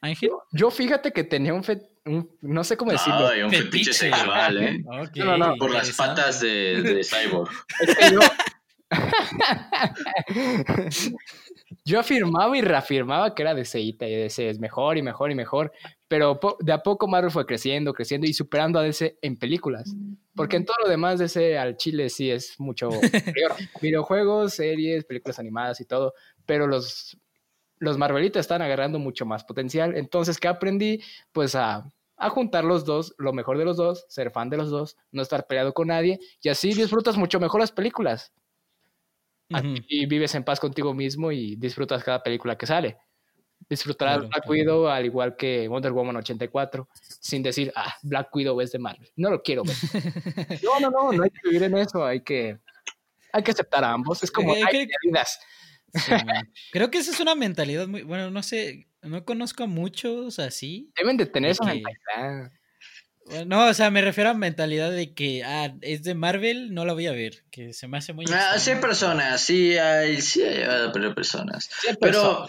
[0.00, 0.30] Ángel?
[0.52, 3.28] Yo fíjate que tenía un, fe- un- no sé cómo decirlo.
[3.28, 3.94] Ay, un fetiche Fetiche.
[3.94, 4.84] sexual, ¿eh?
[5.16, 7.50] No, no, no, Por las patas de, de Cyborg.
[7.80, 8.20] Es que yo...
[11.84, 15.72] yo afirmaba y reafirmaba que era DCita y DC es mejor y mejor y mejor,
[16.14, 19.96] pero de a poco Marvel fue creciendo, creciendo y superando a DC en películas,
[20.36, 23.52] porque en todo lo demás DC al chile sí es mucho superior.
[23.82, 26.14] Videojuegos, series, películas animadas y todo,
[26.46, 27.18] pero los,
[27.78, 31.02] los Marvelitas están agarrando mucho más potencial, entonces ¿qué aprendí?
[31.32, 31.84] Pues a
[32.16, 35.20] a juntar los dos, lo mejor de los dos, ser fan de los dos, no
[35.20, 38.32] estar peleado con nadie y así disfrutas mucho mejor las películas.
[39.48, 42.98] Y vives en paz contigo mismo y disfrutas cada película que sale.
[43.68, 44.50] Disfrutarás Claro, Black claro.
[44.52, 46.86] Widow al igual que Wonder Woman 84,
[47.20, 49.10] sin decir, ah, Black Widow es de Marvel.
[49.16, 49.74] No lo quiero ver.
[50.62, 52.58] no, no, no, no hay que vivir en eso, hay que,
[53.32, 54.22] hay que aceptar a ambos.
[54.22, 54.98] Es como, Eh, hay creo.
[56.72, 58.02] Creo que esa es una mentalidad muy.
[58.02, 58.88] Bueno, no sé.
[59.02, 60.90] No conozco a muchos así.
[60.96, 62.52] Deben de tener de esa que- mentalidad.
[63.46, 66.92] No, o sea, me refiero a mentalidad de que, ah, es de Marvel, no la
[66.92, 67.42] voy a ver.
[67.50, 68.26] Que se me hace muy.
[68.30, 71.70] Ah, sí hay personas, sí hay, sí hay pero personas.
[71.80, 72.46] Sí, Pero,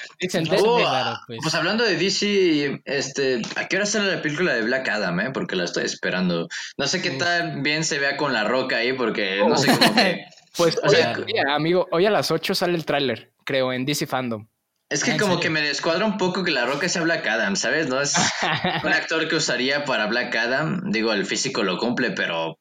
[0.63, 1.39] oh, raro, pues.
[1.41, 5.31] pues hablando de DC, este, ¿a qué hora sale la película de Black Adam, eh?
[5.31, 6.49] Porque la estoy esperando.
[6.77, 9.95] No sé qué tan bien se vea con la roca ahí, porque no sé cómo
[9.95, 10.25] que...
[10.57, 11.15] pues, O sea-
[11.55, 14.47] amigo, hoy a las 8 sale el tráiler, creo, en DC Fandom.
[14.95, 15.41] Es Ah, que ¿en como serio?
[15.41, 17.87] que me descuadra un poco que la roca sea Black Adam, ¿sabes?
[17.87, 18.13] No es
[18.83, 20.81] un actor que usaría para Black Adam.
[20.91, 22.57] Digo, el físico lo cumple, pero...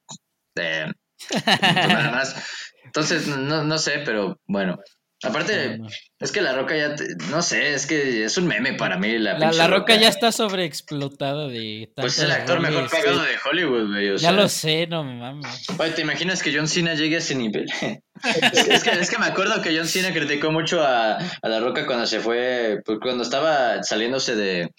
[0.57, 0.87] eh,
[1.47, 2.37] nada más.
[2.85, 4.79] Entonces, no, no sé, pero bueno.
[5.23, 5.91] Aparte, No, no.
[6.21, 9.19] es que la roca ya, te- no sé, es que es un meme para mí.
[9.19, 13.23] La, La, pinche la roca ya está sobreexplotada de Pues es el actor mejor pagado
[13.23, 14.11] de Hollywood, güey.
[14.11, 14.33] o Ya sea.
[14.33, 15.67] lo sé, no me mames.
[15.79, 17.65] Oye, ¿te imaginas que John Cena llegue a ese nivel?
[17.73, 18.03] es,
[18.69, 21.87] es que, es que me acuerdo que John Cena criticó mucho a, a La Roca
[21.87, 24.71] cuando se fue, pues, cuando estaba saliéndose de,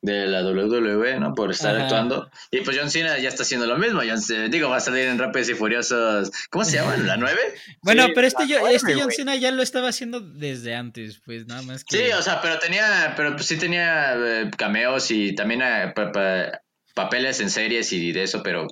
[0.00, 1.34] de la WWE, ¿no?
[1.34, 1.84] Por estar Ajá.
[1.84, 2.30] actuando.
[2.52, 4.00] Y pues John Cena ya está haciendo lo mismo.
[4.08, 6.30] John digo, va a salir en Rápidos y Furiosos.
[6.50, 7.06] ¿Cómo se llaman?
[7.06, 7.36] ¿La 9?
[7.82, 9.10] Bueno, Sí, pero este, yo, este John.
[9.10, 11.96] Cena ya lo estaba haciendo desde antes, pues nada más que.
[11.96, 16.12] Sí, o sea, pero tenía, pero pues sí tenía eh, cameos y también eh, pa-
[16.12, 16.60] pa-
[16.94, 18.66] papeles en series y de eso, pero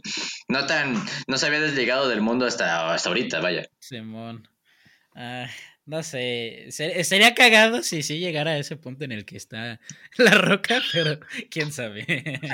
[0.48, 0.94] no tan,
[1.28, 3.68] no se había desligado del mundo hasta, hasta ahorita, vaya.
[3.78, 4.48] Simón.
[5.14, 5.46] Ah,
[5.86, 9.78] No sé, sería cagado si sí llegara a ese punto en el que está
[10.18, 12.04] la roca, pero quién sabe.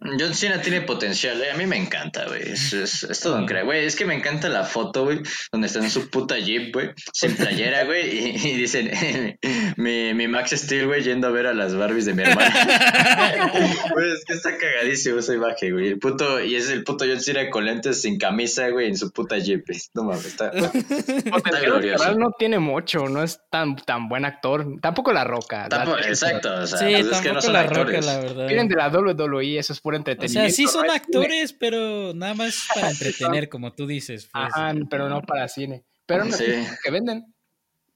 [0.00, 1.50] John Cena tiene potencial, eh.
[1.50, 2.42] a mí me encanta, güey.
[2.42, 3.86] Es, es, todo un crack, güey.
[3.86, 5.20] Es que me encanta la foto, güey,
[5.50, 8.90] donde está en su puta jeep, güey, sin playera, güey, y, dicen,
[9.76, 13.50] mi, mi, Max Steel, güey, yendo a ver a las Barbies de mi hermana.
[13.94, 15.88] Güey, es que está cagadísimo esa imagen, güey.
[15.88, 19.10] El puto, y es el puto John Cena con lentes sin camisa, güey, en su
[19.10, 19.64] puta jeep.
[19.94, 22.14] No mames, está, está glorioso.
[22.14, 24.80] No tiene mucho, no es tan, tan buen actor.
[24.80, 25.68] Tampoco La Roca.
[26.06, 28.46] exacto, o sea, sí, pues es que no son La Roca, la verdad.
[28.46, 30.46] Vienen de la WWE, eso es puro entretenimiento.
[30.46, 34.28] O sea, sí son actores, pero nada más para entretener, como tú dices.
[34.32, 34.44] Pues.
[34.44, 35.84] Ajá, pero no para cine.
[36.06, 37.34] Pero no sé que venden.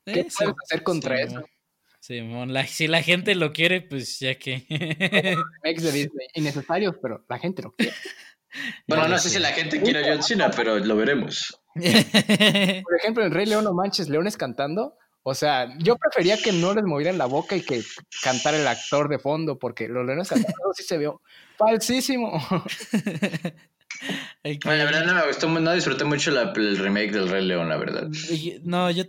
[0.05, 1.45] ¿Qué eh, puedes hacer contra eso?
[2.01, 2.21] Sí,
[2.67, 4.67] si la gente lo quiere, pues ya que.
[5.63, 7.93] Ex de Disney, innecesarios, pero la gente lo quiere.
[8.87, 11.59] Bueno, no sé si la gente quiere a John Cena, pero lo veremos.
[12.85, 14.97] Por ejemplo, en Rey León no manches, leones cantando.
[15.25, 17.83] O sea, yo prefería que no les movieran la boca y que
[18.23, 21.21] cantara el actor de fondo, porque los leones cantando sí se vio
[21.57, 22.33] falsísimo.
[24.43, 27.77] Bueno, la verdad no me gustó, no disfruté mucho el remake del Rey León, la
[27.77, 28.09] verdad.
[28.65, 29.05] No, yo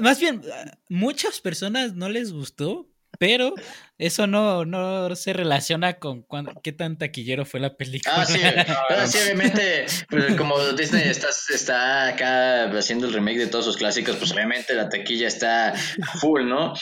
[0.00, 0.42] más bien,
[0.88, 2.88] muchas personas no les gustó,
[3.18, 3.54] pero
[3.98, 6.26] eso no, no se relaciona con
[6.62, 8.14] qué tan taquillero fue la película.
[8.16, 8.38] Ah, sí,
[9.06, 14.16] sí obviamente, pues, como Disney está, está acá haciendo el remake de todos sus clásicos,
[14.16, 15.74] pues obviamente la taquilla está
[16.20, 16.74] full, ¿no?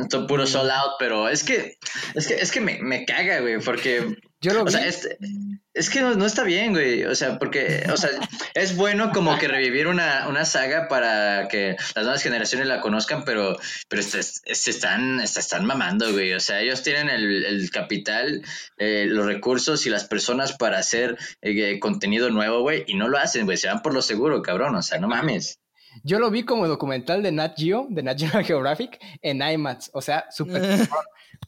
[0.00, 1.76] Esto puro sold out, pero es que,
[2.14, 4.68] es que, es que me, me caga, güey, porque yo lo vi.
[4.68, 7.04] O sea, es, que no, está bien, güey.
[7.04, 8.10] O sea, porque, o sea,
[8.54, 13.24] es bueno como que revivir una, una saga para que las nuevas generaciones la conozcan,
[13.24, 13.56] pero,
[13.88, 16.34] pero se, están, están mamando, güey.
[16.34, 18.42] O sea, ellos tienen el, capital,
[18.76, 23.18] eh, los recursos y las personas para hacer eh, contenido nuevo, güey, y no lo
[23.18, 23.56] hacen, güey.
[23.56, 24.76] Se van por lo seguro, cabrón.
[24.76, 25.58] O sea, no mames.
[26.02, 29.90] Yo lo vi como documental de Nat Geo, de Nat Geo Geographic, en IMAX.
[29.94, 30.62] O sea, súper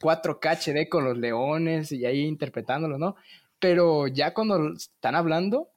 [0.01, 3.17] 4K HD con los leones y ahí interpretándolo, ¿no?
[3.59, 5.71] Pero ya cuando están hablando,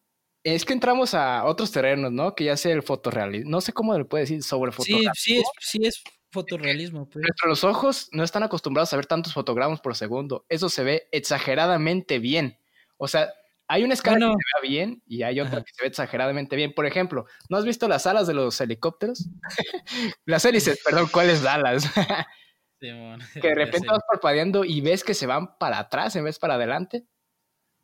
[0.43, 2.35] es que entramos a otros terrenos, ¿no?
[2.35, 3.49] Que ya sea el fotorrealismo.
[3.49, 5.13] No sé cómo le puede decir sobre fotorrealismo.
[5.15, 7.09] Sí, sí es, sí es fotorrealismo.
[7.09, 7.23] Pues.
[7.23, 10.45] Nuestros ojos no están acostumbrados a ver tantos fotogramas por segundo.
[10.49, 12.57] Eso se ve exageradamente bien.
[12.97, 13.29] O sea,
[13.67, 16.73] hay una escala que se ve bien y hay otra que se ve exageradamente bien.
[16.73, 19.29] Por ejemplo, ¿no has visto las alas de los helicópteros?
[20.25, 21.83] las hélices, perdón, ¿cuáles alas?
[23.41, 26.55] que de repente vas parpadeando y ves que se van para atrás en vez para
[26.55, 27.05] adelante.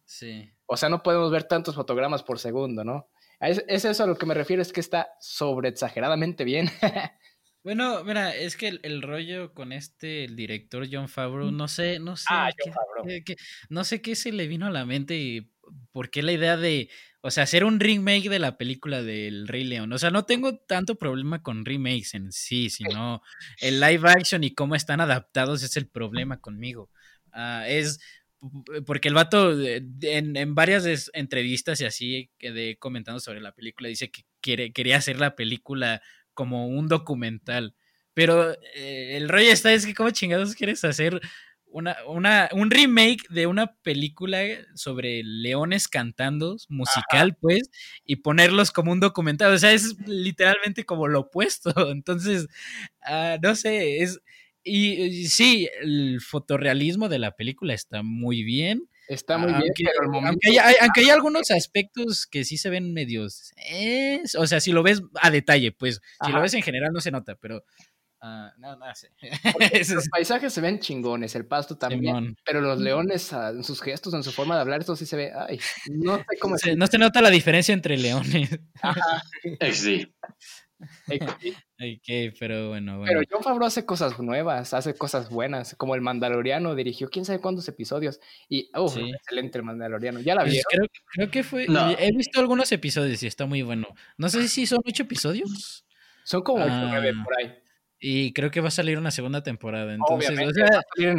[0.06, 0.50] Sí.
[0.66, 3.10] O sea, no podemos ver tantos fotogramas por segundo, ¿no?
[3.40, 6.70] Es, eso a lo que me refiero, es que está sobre exageradamente bien.
[7.66, 12.16] Bueno, mira, es que el, rollo con este, el director John Favreau, no sé, no
[12.16, 12.52] sé, ah,
[13.26, 13.36] qué,
[13.70, 15.52] no sé qué se le vino a la mente y
[15.92, 16.92] por qué la idea de,
[17.26, 19.92] o sea, hacer un remake de la película del Rey León.
[19.92, 23.24] O sea, no tengo tanto problema con remakes en sí, sino
[23.60, 26.92] el live action y cómo están adaptados es el problema conmigo.
[27.32, 28.00] Ah, es
[28.86, 34.12] porque el vato en, en, varias entrevistas y así quedé comentando sobre la película, dice
[34.12, 36.04] que quiere, quería hacer la película
[36.36, 37.74] como un documental.
[38.14, 41.20] Pero eh, el rollo está es que cómo chingados quieres hacer
[41.76, 44.40] una, una, un remake de una película
[44.76, 47.70] sobre leones cantando, musical, pues,
[48.06, 49.54] y ponerlos como un documental.
[49.54, 51.74] O sea, es literalmente como lo opuesto.
[51.92, 52.48] Entonces,
[53.02, 54.22] ah, no sé, es.
[54.64, 58.90] Y, sí, el fotorrealismo de la película está muy bien.
[59.10, 63.54] Está muy bien, pero aunque, hay, aunque, hay, algunos aspectos que sí se ven medios.
[64.38, 67.12] o sea, si lo ves a detalle, pues, si lo ves en general no se
[67.12, 67.66] nota, pero
[68.28, 69.12] Ah, no, no sé.
[69.94, 74.16] los paisajes se ven chingones, el pasto también, pero los leones ah, en sus gestos,
[74.16, 75.60] en su forma de hablar, esto sí se ve, ay,
[75.92, 78.60] no sé cómo se, No se nota la diferencia entre leones.
[78.82, 79.22] Ajá.
[79.74, 80.08] Sí.
[81.08, 86.76] Ok, pero bueno, Pero John Favreau hace cosas nuevas, hace cosas buenas, como el Mandaloriano
[86.76, 88.20] dirigió quién sabe cuántos episodios
[88.50, 90.20] y, oh, excelente el Mandaloriano.
[90.20, 90.52] ¿Ya la vi.
[90.52, 91.68] Pues creo, que fue,
[92.00, 93.88] he visto algunos episodios y está muy bueno.
[94.18, 95.86] No sé si son ocho episodios.
[96.24, 96.88] Son como ah.
[96.90, 97.65] nueve por ahí.
[98.00, 99.94] Y creo que va a salir una segunda temporada.
[99.94, 100.38] Entonces,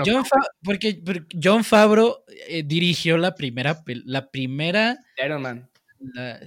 [0.04, 0.24] John
[0.62, 1.02] porque,
[1.42, 4.98] John Favreau eh, dirigió la primera, la primera.
[5.24, 5.70] Iron Man.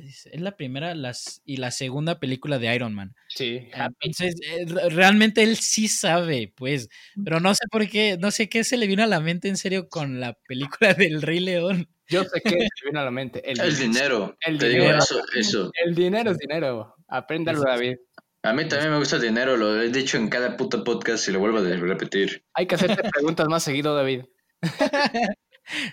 [0.03, 3.15] es la primera las, y la segunda película de Iron Man.
[3.27, 3.67] Sí.
[3.73, 6.89] Entonces, eh, realmente él sí sabe, pues.
[7.23, 9.57] Pero no sé por qué, no sé qué se le vino a la mente en
[9.57, 11.89] serio con la película del Rey León.
[12.07, 13.41] Yo sé qué se le vino a la mente.
[13.49, 14.35] El, dinero.
[14.41, 14.99] El dinero.
[15.35, 16.95] eso, El dinero es dinero.
[17.07, 17.97] Apréndalo, David.
[18.43, 21.31] A mí también me gusta el dinero, lo he dicho en cada puto podcast y
[21.31, 22.45] lo vuelvo a repetir.
[22.53, 24.23] Hay que hacerte preguntas más seguido, David.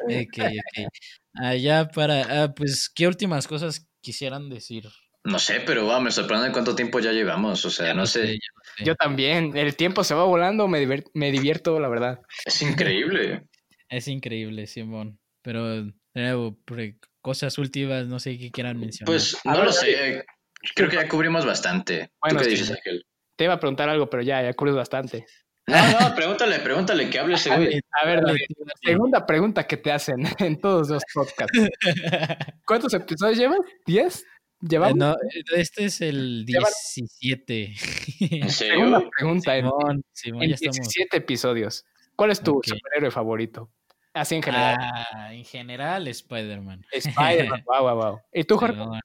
[0.03, 0.89] ok, ok.
[1.35, 4.85] Allá para, ah, pues, ¿qué últimas cosas quisieran decir?
[5.25, 7.65] No sé, pero wow, me sorprende cuánto tiempo ya llevamos.
[7.65, 8.39] O sea, Ya no sé.
[8.85, 9.57] Yo también.
[9.57, 12.21] El tiempo se va volando, me, me divierto, la verdad.
[12.45, 13.49] Es increíble.
[13.89, 15.19] Es increíble, Simón.
[15.43, 16.57] Pero, de nuevo,
[17.21, 19.07] cosas últimas, no sé qué quieran mencionar.
[19.07, 20.25] Pues no ver, lo sé.
[20.75, 22.11] Creo que ya cubrimos bastante.
[22.21, 23.05] Bueno, ¿Tú qué dices, Ángel?
[23.37, 25.27] Te iba a preguntar algo, pero ya, ya cubres bastante.
[25.69, 27.81] No, no, pregúntale, pregúntale que hable ese güey.
[28.03, 28.55] A ver, David, Sí.
[28.91, 31.59] segunda pregunta que te hacen en todos los podcasts.
[32.65, 33.59] ¿Cuántos episodios llevas?
[33.87, 34.21] ¿10?
[34.21, 34.25] Eh,
[34.61, 34.97] ¿Llevamos?
[34.97, 35.17] no,
[35.55, 37.75] este es el Llevan- 17.
[38.21, 39.11] ¿En Segunda serio?
[39.19, 39.57] pregunta.
[39.57, 40.77] En, Simón, Simón, en ya estamos.
[40.77, 41.85] 17 episodios.
[42.15, 42.67] ¿Cuál es tu Ok.
[42.67, 43.71] superhéroe favorito?
[44.15, 44.77] Así en general.
[44.81, 46.87] Ah, en general, Spider-Man.
[46.91, 47.65] Spider-Man.
[47.67, 48.21] Wow, wow, wow.
[48.33, 48.81] ¿Y tú, Jorge?
[48.81, 49.01] Simón.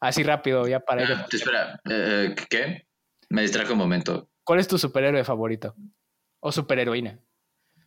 [0.00, 1.04] Así rápido, ya para.
[1.04, 2.86] Ah, espera, eh, eh, ¿qué?
[3.28, 4.30] Me distrajo un momento.
[4.44, 5.74] ¿Cuál es tu superhéroe favorito?
[6.40, 7.18] O superheroína.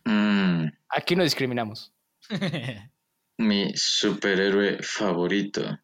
[0.04, 1.92] Mm, Aquí no discriminamos.
[3.38, 5.78] mi superhéroe favorito.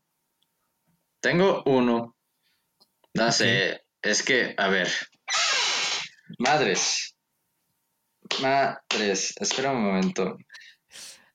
[1.20, 2.16] Tengo uno.
[3.14, 4.88] No sé, es que, a ver.
[6.38, 7.16] Madres.
[8.40, 10.38] Madres, espera un momento.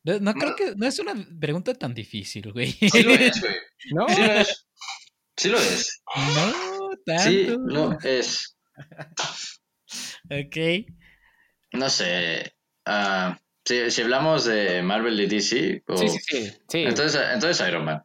[0.04, 2.72] No, no creo que no es una pregunta tan difícil, güey.
[2.72, 3.56] Sí lo es, güey.
[3.92, 4.08] ¿No?
[4.08, 4.65] Sí lo es.
[5.46, 6.02] Sí lo es.
[6.16, 7.24] No, tanto.
[7.24, 8.58] Sí lo es.
[10.30, 10.58] Ok.
[11.74, 12.54] No sé.
[12.86, 16.52] ah, si, si hablamos de Marvel y DC, o- Sí, sí, sí.
[16.70, 16.84] sí.
[16.84, 18.04] Entonces, entonces Iron Man.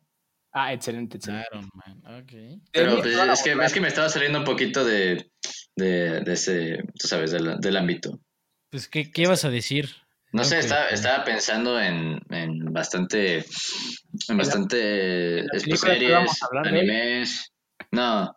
[0.52, 1.46] Ah, excelente, excelente.
[1.52, 2.60] Iron Man, ok.
[2.72, 5.30] Pero pues, es, que, es que me estaba saliendo un poquito de,
[5.76, 8.20] de, de ese, tú sabes, del, del ámbito.
[8.70, 9.90] Pues, ¿qué, qué ibas a decir?
[10.32, 13.44] No sé, estaba, estaba pensando en, en bastante,
[14.28, 17.52] en bastante la series, animes.
[17.90, 18.32] No,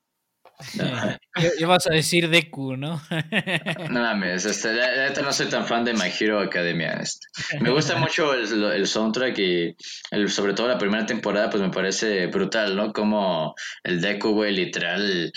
[0.76, 1.18] no,
[1.60, 3.02] Ibas a decir Deku, ¿no?
[3.90, 6.94] no mames, este, la- la neta no soy tan fan de My Hero Academia.
[7.02, 7.28] este.
[7.60, 9.76] Me gusta mucho el, el soundtrack y
[10.12, 12.94] el, sobre todo la primera temporada, pues me parece brutal, ¿no?
[12.94, 13.54] Como
[13.84, 15.32] el Deku, güey, literal.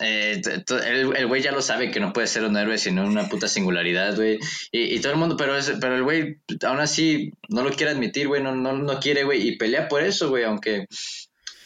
[0.00, 0.42] Eh,
[0.86, 3.46] el el güey ya lo sabe que no puede ser un héroe sino una puta
[3.46, 4.38] singularidad, güey.
[4.72, 7.92] Y, y todo el mundo, pero, es, pero el güey aún así no lo quiere
[7.92, 10.86] admitir, güey, no, no, no quiere, güey, y pelea por eso, güey, aunque...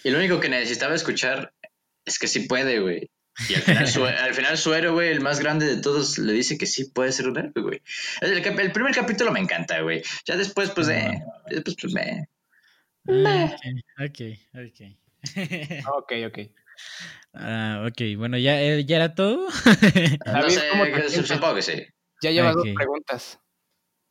[0.04, 1.52] Y lo único que necesitaba escuchar
[2.04, 3.10] es que sí puede, güey.
[3.48, 6.32] Y al final, su, al final su héroe, güey, el más grande de todos, le
[6.32, 7.82] dice que sí puede ser un héroe, güey.
[8.20, 10.02] El, primer capítulo me encanta, güey.
[10.26, 12.28] Ya después, pues, eh, después, pues, me...
[14.04, 14.20] Ok,
[14.54, 14.98] ok.
[15.86, 16.38] Ok, ok.
[17.32, 19.46] Ah, ok, bueno, ya, eh, ya era todo.
[20.26, 21.28] No David, sé, ¿cómo te que- sientes?
[21.28, 21.82] supongo que sí.
[22.22, 23.38] Ya llevas dos preguntas.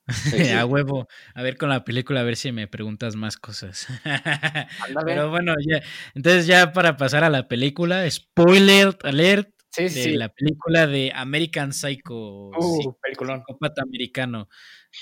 [0.57, 1.07] a huevo.
[1.35, 3.87] A ver con la película, a ver si me preguntas más cosas.
[5.05, 5.81] Pero bueno, ya.
[6.15, 10.13] Entonces, ya para pasar a la película, spoiler alert sí, de sí.
[10.15, 12.15] la película de American Psycho.
[12.51, 13.39] Uh, peliculón.
[13.39, 14.47] psicópata americano.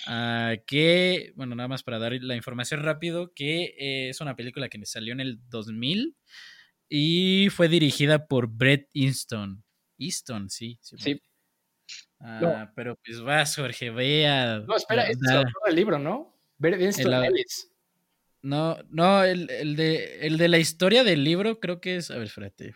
[0.07, 4.69] ah, que, bueno, nada más para dar la información rápido, que eh, es una película
[4.69, 6.15] que salió en el 2000
[6.89, 9.63] y fue dirigida por Brett Easton.
[9.97, 10.77] Easton, sí.
[10.81, 10.95] sí.
[10.99, 11.21] Sí.
[12.19, 12.71] Ah, No.
[12.75, 14.59] Pero pues vas, Jorge, vea.
[14.59, 16.35] No, espera, este es el del libro, ¿no?
[16.59, 17.69] Winston El- Ellis.
[18.41, 22.11] No, no, el, el de, el de la historia del libro creo que es.
[22.11, 22.75] A ver, espérate.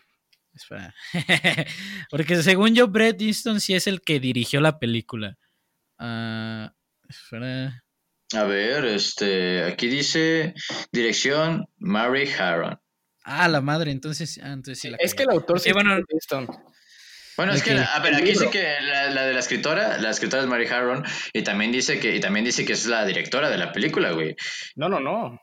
[0.52, 0.94] Espera.
[2.10, 5.38] Porque según yo, Brett Easton sí es el que dirigió la película.
[5.98, 6.74] Ah,
[7.08, 7.84] espera.
[8.34, 10.54] A ver, este, aquí dice
[10.92, 12.80] dirección Mary Harron.
[13.32, 15.98] Ah, la madre, entonces, ah, entonces sí la Es que el autor sí Sí, bueno.
[17.36, 20.10] Bueno, es que, a ver, El aquí dice que la, la de la escritora, la
[20.10, 23.48] escritora es Mary Harron, y también dice que, y también dice que es la directora
[23.48, 24.34] de la película, güey.
[24.76, 25.40] No, no, no.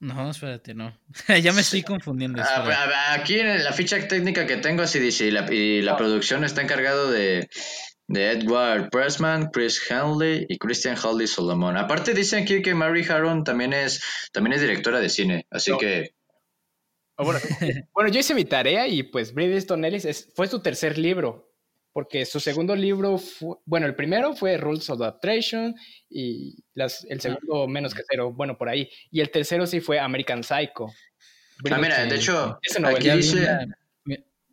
[0.00, 0.98] No, espérate, no.
[1.42, 2.42] ya me estoy confundiendo.
[2.42, 2.84] A- espera.
[2.84, 5.98] a- aquí en la ficha técnica que tengo así dice, y la, y la No.
[5.98, 7.48] producción está encargado de,
[8.06, 11.76] de Edward Pressman, Chris Hanley y Christian Holly Solomon.
[11.78, 14.02] Aparte dicen aquí que Mary Harron también es,
[14.32, 15.78] también es directora de cine, así No.
[15.78, 16.10] que
[17.24, 17.40] Bueno,
[17.94, 21.46] bueno, yo hice mi tarea y pues Bret Easton Ellis es- fue su tercer libro.
[21.92, 25.74] Porque su segundo libro, fue, bueno, el primero fue Rules of Adaptation
[26.08, 28.88] y las, el segundo menos que cero, bueno, por ahí.
[29.10, 30.86] Y el tercero sí fue American Psycho.
[31.68, 33.48] Ah, mira, de hecho, aquí dice,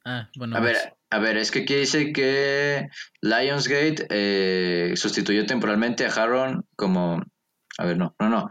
[0.04, 0.58] Ah, bueno.
[0.58, 0.78] a ver,
[1.12, 2.88] a ver, es que aquí dice que
[3.22, 7.22] Lionsgate eh, sustituyó temporalmente a Harron como,
[7.78, 8.50] a ver, no, no, no,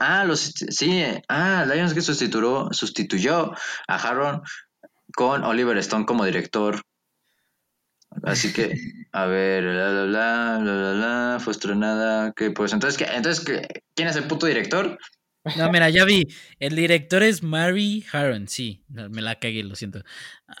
[0.00, 0.40] ah, los,
[0.70, 3.52] sí, ah, Lionsgate sustituyó, sustituyó
[3.86, 4.42] a Harron
[5.14, 6.80] con Oliver Stone como director.
[8.24, 8.74] Así que,
[9.12, 13.44] a ver, bla, bla, bla, bla, bla, bla, fue estrenada, que pues, entonces, ¿qué, entonces,
[13.44, 14.98] ¿qué- ¿quién es el puto director?
[15.56, 16.24] No, mira, ya vi.
[16.58, 18.84] El director es Mary Harron, sí.
[18.88, 20.02] no, Me la cagué, lo siento.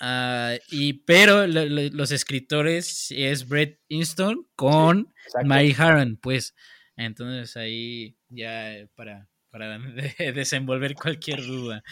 [0.00, 5.48] Ah, y, pero lo- lo- los escritores es Brett Easton con Exacto.
[5.48, 6.54] Mary Harron, pues.
[6.98, 9.78] Entonces ahí ya eh, para, para
[10.18, 11.82] de- desenvolver cualquier duda.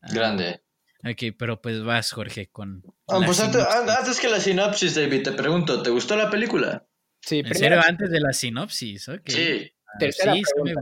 [0.00, 0.62] Grande.
[1.04, 2.82] Ok, pero pues vas, Jorge, con.
[3.06, 6.86] Ah, pues antes, que la sinopsis, David, te pregunto, ¿te gustó la película?
[7.20, 7.88] Sí, ¿En primero, serio?
[7.88, 9.28] Antes de la sinopsis, ok.
[9.28, 9.72] Sí.
[9.86, 10.74] Ah, Tercera sí, sí me,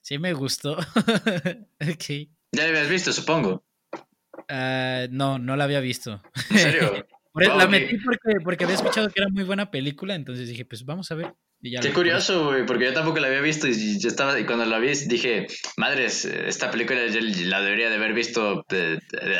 [0.00, 0.78] sí me gustó.
[1.80, 2.04] ok.
[2.52, 3.64] Ya la habías visto, supongo.
[4.48, 6.22] Ah, no, no la había visto.
[6.50, 7.06] ¿En serio?
[7.32, 10.84] Por la metí porque, porque había escuchado que era muy buena película, entonces dije, pues
[10.84, 11.32] vamos a ver.
[11.62, 14.46] Y ya Qué curioso, güey, porque yo tampoco la había visto y yo estaba, y
[14.46, 15.46] cuando la vi dije,
[15.76, 18.64] madres, esta película yo la debería de haber visto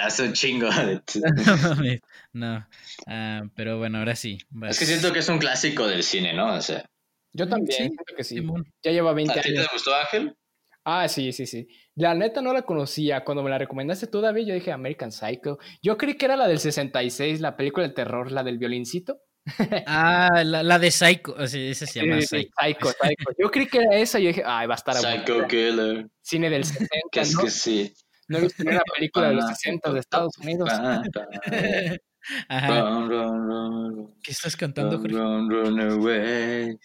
[0.02, 0.68] hace un chingo.
[2.32, 2.64] No.
[3.08, 4.38] Ah, pero bueno, ahora sí.
[4.50, 4.72] vas.
[4.72, 6.54] es que siento que es un clásico del cine, ¿no?
[6.54, 6.88] O sea,
[7.32, 8.36] yo también, Sí, siento que sí.
[8.36, 8.64] Simón.
[8.84, 9.66] Ya lleva 20 ¿a ti años.
[9.66, 10.36] te gustó Ángel?
[10.84, 11.66] Ah, sí, sí, sí.
[11.94, 13.24] La neta no la conocía.
[13.24, 15.58] Cuando me la recomendaste tú, David, yo dije American Psycho.
[15.82, 19.18] Yo creí que era la del 66, la película de terror, la del violincito.
[19.86, 21.34] Ah, la, la de Psycho.
[21.38, 22.50] O sea, esa se llama Sí, Psycho.
[22.60, 23.32] Psycho, Psycho.
[23.38, 25.48] Yo creí que era esa y yo dije, ay, va a estar a Psycho buena.
[25.48, 26.06] Killer.
[26.22, 27.44] Cine del 60, Que es ¿no?
[27.44, 27.92] que sí.
[28.28, 30.68] No he visto una película de los 60 de Estados Unidos.
[32.48, 32.80] Ajá.
[32.82, 35.16] Run, run, run, run, ¿Qué estás cantando, run, Jorge?
[35.16, 36.78] run, run away.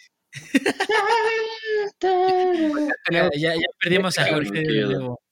[2.02, 4.64] Ya, Tenemos ya, ya perdimos a Jorge.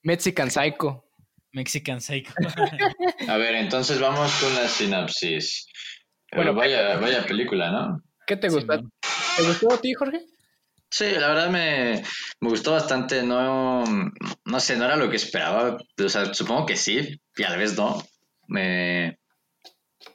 [0.04, 1.06] Mexican Psycho.
[1.52, 2.34] Mexican Psycho.
[3.28, 5.68] A ver, entonces vamos con la sinopsis.
[6.36, 8.02] Bueno, Bueno, vaya, vaya película, ¿no?
[8.26, 8.82] ¿Qué te gustó?
[9.38, 10.26] ¿Te gustó a ti, Jorge?
[10.90, 12.04] Sí, la verdad me,
[12.40, 13.24] me gustó bastante.
[13.24, 13.84] No,
[14.46, 15.78] no sé, no era lo que esperaba.
[16.04, 18.02] O sea, supongo que sí, y a la vez no.
[18.48, 19.18] Me,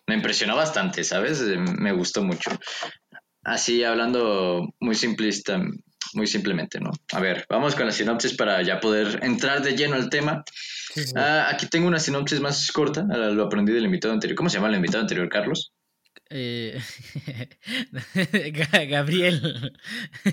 [0.06, 1.40] me impresionó bastante, ¿sabes?
[1.40, 2.50] Eh, Me gustó mucho.
[3.42, 5.60] Así, hablando muy simplista,
[6.14, 6.90] muy simplemente, ¿no?
[7.12, 10.44] A ver, vamos con la sinopsis para ya poder entrar de lleno al tema.
[10.94, 11.12] Sí, sí.
[11.16, 14.36] Ah, aquí tengo una sinopsis más corta, lo aprendí del invitado anterior.
[14.36, 15.72] ¿Cómo se llama el invitado anterior, Carlos?
[16.30, 16.78] Eh,
[18.14, 19.72] Ga- Gabriel.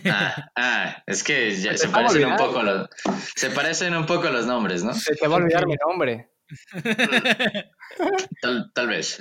[0.06, 2.90] Ah, ah, es que ya Se parecen un poco los,
[3.36, 4.94] se parecen un poco los nombres, ¿no?
[4.94, 6.30] Se te va a olvidar mi nombre.
[8.42, 9.20] Tal, tal vez.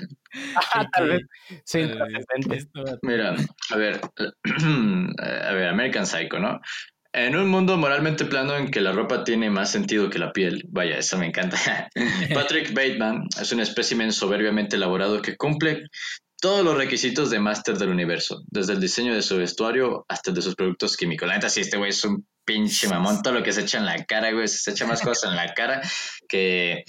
[0.75, 1.21] Ah, tal vez.
[1.65, 3.37] Sí, Eh, va- Mira,
[3.71, 4.01] a ver,
[5.19, 6.61] a ver, American Psycho, ¿no?
[7.13, 10.65] En un mundo moralmente plano en que la ropa tiene más sentido que la piel,
[10.69, 11.57] vaya, eso me encanta.
[12.35, 15.85] Patrick Bateman es un espécimen soberbiamente elaborado que cumple
[16.45, 20.35] todos los requisitos de máster del universo, desde el diseño de su vestuario hasta el
[20.35, 21.27] de sus productos químicos.
[21.27, 23.87] La neta, sí, este güey es un pinche mamón, todo lo que se echa en
[23.87, 25.81] la cara, güey, se echa más cosas en la cara
[26.29, 26.85] que...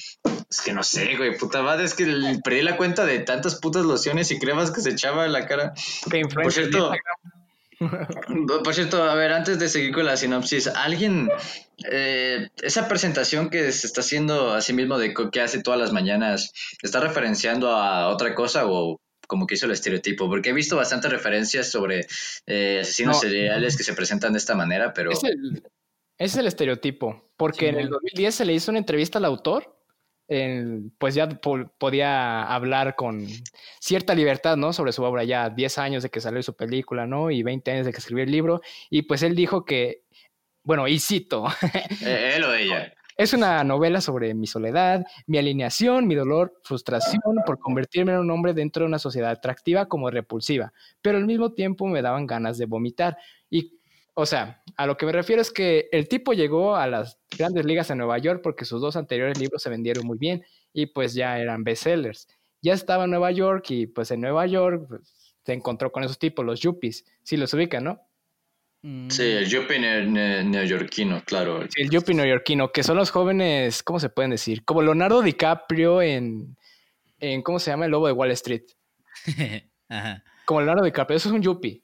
[0.50, 3.56] Es que no sé, güey, puta madre, es que el- perdí la cuenta de tantas
[3.62, 5.72] putas lociones y cremas que se echaba en la cara.
[6.12, 6.92] En cierto.
[8.62, 11.30] Por cierto, a ver, antes de seguir con la sinopsis, ¿alguien,
[11.90, 15.94] eh, esa presentación que se está haciendo a sí mismo de que hace todas las
[15.94, 16.52] mañanas,
[16.82, 20.28] está referenciando a otra cosa o como que hizo el estereotipo?
[20.28, 22.06] Porque he visto bastantes referencias sobre
[22.46, 23.22] eh, asesinos No.
[23.22, 25.12] seriales que se presentan de hablar, pero...
[25.12, 25.64] Es el,
[26.18, 28.00] es el estereotipo, porque en el Simón.
[28.04, 29.78] 2010 se le hizo una entrevista al autor,
[30.28, 33.28] en- pues ya po- podía hablar con
[33.80, 34.74] cierta libertad, ¿no?
[34.74, 37.30] Sobre su obra, ya 10 años de que salió su película, ¿no?
[37.32, 40.04] Y 20 años de que escribió el libro, y pues él dijo que,
[40.64, 41.46] bueno, y cito,
[42.02, 42.94] Eh, él o ella.
[43.18, 48.32] Es una novela sobre mi soledad, mi alineación, mi dolor, frustración por convertirme en un
[48.32, 52.58] hombre dentro de una sociedad atractiva como repulsiva, pero al mismo tiempo me daban ganas
[52.58, 53.18] de vomitar.
[53.50, 53.80] Y,
[54.14, 57.66] o sea, a lo que me refiero es que el tipo llegó a las grandes
[57.66, 60.44] ligas en Nueva York porque sus dos anteriores libros se vendieron muy bien
[60.74, 62.28] y pues ya eran bestsellers.
[62.62, 66.20] Ya estaba en Nueva York y pues en Nueva York pues, se encontró con esos
[66.20, 68.02] tipos, los yuppies, si los ubican, ¿no?
[68.86, 71.64] Mm, Sí, el yuppie ne- ne- neoyorquino, claro.
[71.70, 74.64] Sí, el yuppie neoyorquino, que son los jóvenes, ¿cómo se pueden decir?
[74.64, 76.56] Como Leonardo DiCaprio en,
[77.20, 77.86] en ¿cómo se llama?
[77.86, 78.64] El Lobo de Wall Street.
[79.90, 80.24] Ajá.
[80.46, 81.82] Como Leonardo DiCaprio, eso es un yuppie.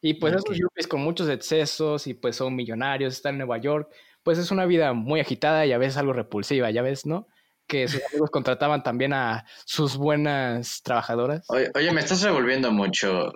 [0.00, 3.92] Y pues esos yuppies con muchos excesos y pues son millonarios, están en Nueva York,
[4.22, 7.26] pues es una vida muy agitada y a veces algo repulsiva, ya ves, ¿no?
[7.66, 11.44] Que sus amigos contrataban también a sus buenas trabajadoras.
[11.48, 13.32] Oye, oye, me estás revolviendo mucho.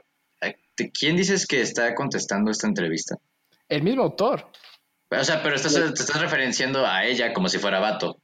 [0.76, 3.16] ¿De ¿Quién dices que está contestando esta entrevista?
[3.68, 4.46] El mismo autor.
[5.10, 8.20] O sea, pero estás, te estás referenciando a ella como si fuera vato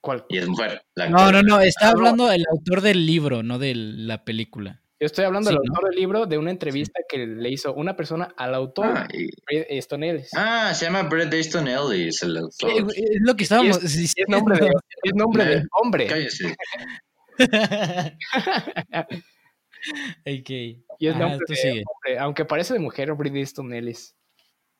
[0.00, 0.24] ¿Cuál?
[0.28, 0.82] y es mujer.
[0.94, 4.80] la No, no, no, está hablando el autor del libro, no de la película.
[5.00, 5.74] Yo estoy hablando Sí, del ¿no?
[5.74, 9.28] autor del libro de una entrevista que le hizo una persona al autor, Ah, y-
[9.48, 10.30] Easton Ellis.
[10.36, 12.70] ah, se llama Brett Easton Ellis, el autor.
[12.94, 14.36] Es lo que estábamos Es diciendo.
[14.38, 16.06] nombre de, es nombre de hombre.
[16.06, 16.56] Cállese.
[20.20, 20.50] Ok.
[20.50, 21.82] Y es Ajá, nombre tú de sigue.
[21.86, 24.14] hombre, aunque parece de mujer, Brit Easton Ellis.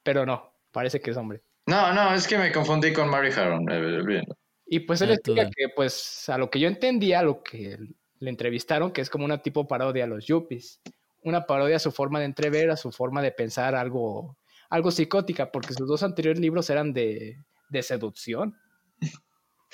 [0.02, 1.42] Pero no, parece que es hombre.
[1.66, 3.70] No, no, es que me confundí con Mary Harron.
[3.70, 4.24] eh, bien.
[4.66, 7.78] Y pues él Ah, explica que, pues, a lo que yo entendía, lo que
[8.18, 10.80] le entrevistaron, que es como una tipo parodia a los yuppies.
[11.22, 14.36] Una parodia a su forma de entrever, a su forma de pensar algo,
[14.68, 17.38] algo psicótica, porque sus dos anteriores libros eran de,
[17.70, 18.56] de seducción.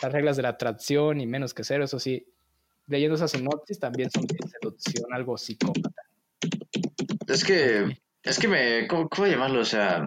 [0.02, 2.27] las reglas de la atracción y menos que cero, eso sí.
[2.91, 6.03] Leyendo esa sinopsis también son de seducción, algo psicópata.
[7.29, 9.61] Es que, es que me, ¿cómo, cómo llamarlo?
[9.61, 10.05] O sea,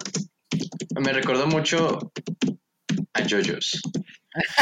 [1.00, 2.12] me recordó mucho
[3.14, 3.82] a JoJo's.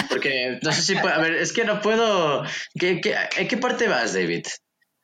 [0.07, 2.43] Porque no sé si puedo, a ver, es que no puedo.
[2.80, 4.45] ¿Qué, qué, ¿En qué parte vas, David?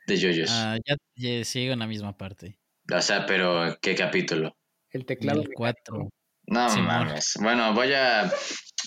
[0.05, 0.51] De JoJo's.
[0.51, 2.59] Ah, ya, ya sigo en la misma parte.
[2.93, 4.55] O sea, pero ¿qué capítulo?
[4.91, 5.41] El teclado.
[5.41, 6.09] El 4.
[6.49, 6.85] No Simón.
[6.85, 7.35] mames.
[7.41, 8.31] Bueno, voy a.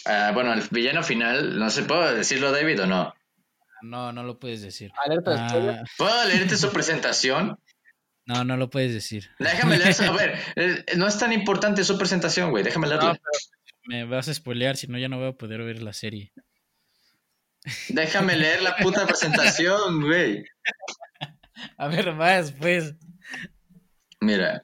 [0.04, 3.12] ah, bueno, el villano final, no sé, ¿puedo decirlo, David, o no?
[3.82, 4.90] No, no lo puedes decir.
[5.04, 5.84] Alerta Ah.
[5.96, 7.58] ¿Puedo leerte su presentación?
[8.26, 9.28] no, no lo puedes decir.
[9.38, 9.94] Déjame leer.
[10.02, 12.62] A ver, eh, no es tan importante su presentación, güey.
[12.62, 13.18] Déjame leerla.
[13.84, 16.32] Me vas a spoilear, si no ya no voy a poder ver la serie.
[17.88, 20.44] Déjame leer la puta presentación, güey.
[21.76, 22.94] A ver, más, pues.
[24.20, 24.62] Mira,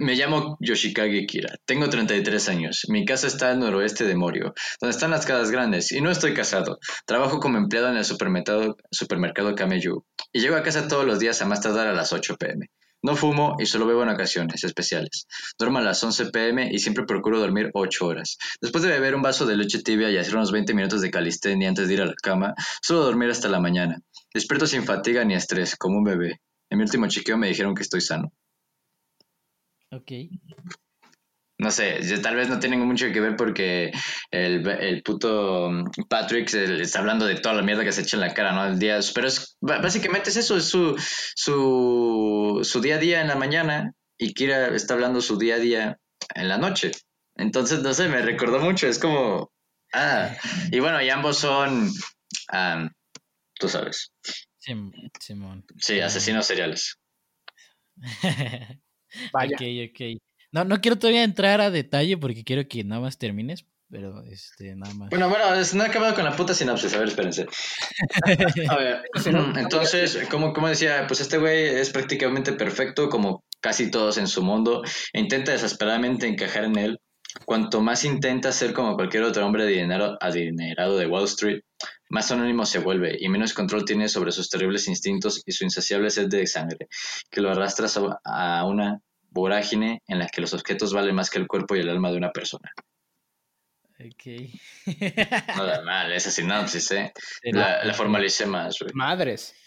[0.00, 4.96] me llamo Yoshikage Kira, tengo 33 años, mi casa está al noroeste de Morio, donde
[4.96, 6.78] están las casas grandes, y no estoy casado.
[7.06, 11.42] Trabajo como empleado en el supermercado, supermercado Kameyu, y llego a casa todos los días
[11.42, 12.70] a más tardar a las 8 pm.
[13.02, 15.26] No fumo y solo bebo en ocasiones especiales.
[15.58, 18.38] Duermo a las 11 pm y siempre procuro dormir 8 horas.
[18.60, 21.68] Después de beber un vaso de leche tibia y hacer unos 20 minutos de calistenia
[21.68, 24.00] antes de ir a la cama, suelo dormir hasta la mañana.
[24.32, 26.40] Despierto sin fatiga ni estrés, como un bebé.
[26.70, 28.32] En mi último chequeo me dijeron que estoy sano.
[29.92, 30.12] Ok.
[31.58, 33.92] No sé, yo- tal vez no tiene mucho que ver porque
[34.30, 38.00] el, el puto mm, Patrick se le está hablando de toda la mierda que se
[38.00, 38.64] echa en la cara, ¿no?
[38.66, 40.96] El día, pero es, básicamente es eso, es su,
[41.34, 45.58] su, su día a día en la mañana y Kira está hablando su día a
[45.58, 45.98] día
[46.34, 46.92] en la noche.
[47.36, 49.50] Entonces, no sé, me recordó mucho, es como,
[49.92, 50.34] ah,
[50.70, 51.90] y bueno, y ambos son,
[53.58, 54.12] tú sabes,
[54.58, 55.64] Sim- Simón.
[55.78, 56.96] sí, asesinos seriales.
[59.32, 59.56] Vaya.
[59.56, 60.20] Ok, ok.
[60.52, 64.74] No, no quiero todavía entrar a detalle porque quiero que nada más termines, pero este,
[64.74, 65.10] nada más.
[65.10, 66.92] Bueno, bueno, es- no he acabado con la puta sinopsis.
[66.94, 67.46] A ver, espérense.
[68.68, 69.02] A ver,
[69.56, 74.42] entonces, como, como decía, pues este güey es prácticamente perfecto, como casi todos en su
[74.42, 74.82] mundo,
[75.12, 76.98] e intenta desesperadamente encajar en él.
[77.44, 81.60] Cuanto más intenta ser como cualquier otro hombre adinerado, adinerado de Wall Street,
[82.08, 86.10] más anónimo se vuelve y menos control tiene sobre sus terribles instintos y su insaciable
[86.10, 86.88] sed de sangre,
[87.30, 87.88] que lo arrastra
[88.24, 89.00] a una
[89.30, 92.16] vorágine en la que los objetos valen más que el cuerpo y el alma de
[92.16, 92.72] una persona.
[94.00, 94.50] Ok.
[95.56, 97.12] Nada mal, esa sinopsis, ¿eh?
[97.44, 98.92] La, la formalicé más, güey.
[98.94, 99.54] Madres.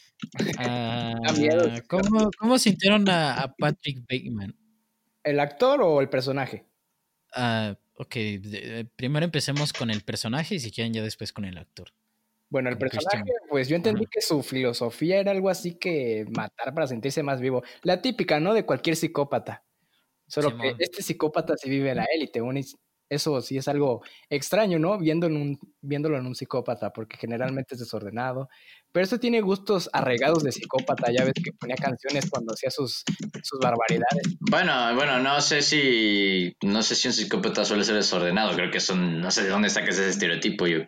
[0.58, 1.16] Ah.
[1.90, 4.56] ¿cómo, cómo sintieron a, a Patrick Bateman?
[5.22, 6.66] ¿El actor o el personaje?
[7.36, 11.46] Ah, ok, de- de- primero empecemos con el personaje y si quieren ya después con
[11.46, 11.94] el actor.
[12.50, 16.86] Bueno, el personaje, pues yo entendí que su filosofía era algo así que matar para
[16.86, 17.64] sentirse más vivo.
[17.82, 18.54] La típica, ¿no?
[18.54, 19.64] De cualquier psicópata.
[20.28, 22.42] Solo que este psicópata sí vive en la élite.
[22.42, 22.58] un
[23.10, 24.98] Eso sí es algo extraño, ¿no?
[24.98, 28.50] Viendo en un, viéndolo en un psicópata, porque generalmente es desordenado.
[28.92, 31.12] Pero eso tiene gustos arraigados de psicópata.
[31.12, 33.04] Ya ves que ponía canciones cuando hacía sus,
[33.42, 34.38] sus barbaridades.
[34.40, 38.80] Bueno, bueno, no sé si no sé si un psicópata suele ser desordenado, creo que
[38.80, 40.80] son, no sé de dónde sacas ese estereotipo, yo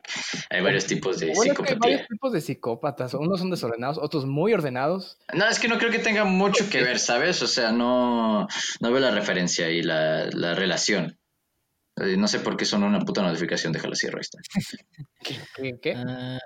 [0.49, 3.13] hay varios tipos de Bueno, es que hay varios tipos de psicópatas.
[3.15, 5.17] Unos son desordenados, otros muy ordenados.
[5.33, 7.41] No, es que no creo que tenga mucho que ver, ¿sabes?
[7.41, 8.47] O sea, no,
[8.79, 11.17] no veo la referencia y la, la relación.
[11.97, 14.39] Eh, No sé por qué son una puta notificación, déjalo cierro, ahí está.
[15.23, 15.35] ¿Qué?
[15.55, 15.93] qué- qué?
[15.95, 16.39] Ah,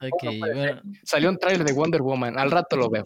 [0.00, 0.82] ok, ¿Cómo puede bueno.
[1.04, 2.38] Salió un trailer de Wonder Woman.
[2.38, 3.02] Al rato lo veo.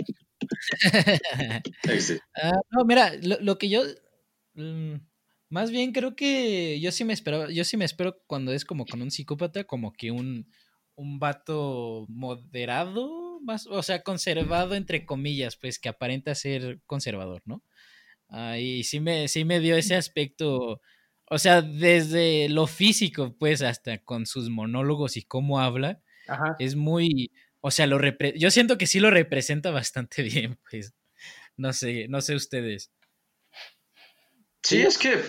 [1.89, 2.19] Ahí sí.
[2.37, 3.83] Ah, no, mira, lo, lo que yo.
[4.55, 4.95] mm,
[5.51, 7.51] más bien creo que yo sí me esperaba.
[7.51, 10.51] Yo sí me espero cuando es como con un psicópata, como que un,
[10.95, 17.63] un vato moderado, más, o sea, conservado entre comillas, pues que aparenta ser conservador, ¿no?
[18.29, 20.81] Ah, y sí me, sí me dio ese aspecto.
[21.33, 26.57] O sea, desde lo físico, pues, hasta con sus monólogos y cómo habla, Ajá.
[26.59, 27.31] es muy,
[27.61, 30.93] o sea, lo repre- yo siento que sí lo representa bastante bien, pues.
[31.57, 32.91] No sé, no sé ustedes.
[34.63, 35.23] Sí, es que,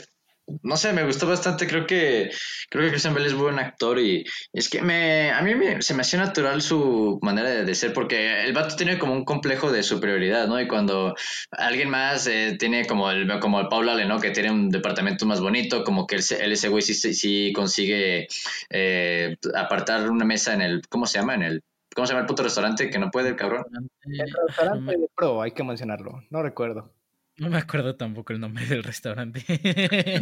[0.63, 1.67] no sé, me gustó bastante.
[1.67, 2.31] Creo que,
[2.69, 5.93] creo que Christian Bale es buen actor y es que me, a mí me- se
[5.93, 9.71] me hacía natural su manera de, de ser porque el vato tiene como un complejo
[9.71, 10.59] de superioridad, ¿no?
[10.59, 11.15] Y cuando
[11.51, 14.19] alguien más eh, tiene como el, como el Paul Allen, ¿no?
[14.19, 17.13] Que tiene un departamento más bonito, como que él, se- él ese güey sí, sí,
[17.13, 18.27] sí consigue
[18.69, 21.35] eh, apartar una mesa en el, ¿cómo se llama?
[21.35, 21.63] En el,
[21.95, 23.63] ¿cómo se llama el puto restaurante que no puede el cabrón?
[24.03, 26.23] El restaurante de Pro, hay que mencionarlo.
[26.29, 26.93] No recuerdo.
[27.41, 29.43] No me acuerdo tampoco el nombre del restaurante.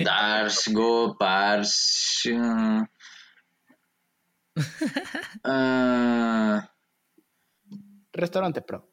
[0.06, 2.24] Darsgo, Pars.
[2.32, 2.86] uh,
[5.50, 6.62] uh,
[8.14, 8.90] Restaurante Pro.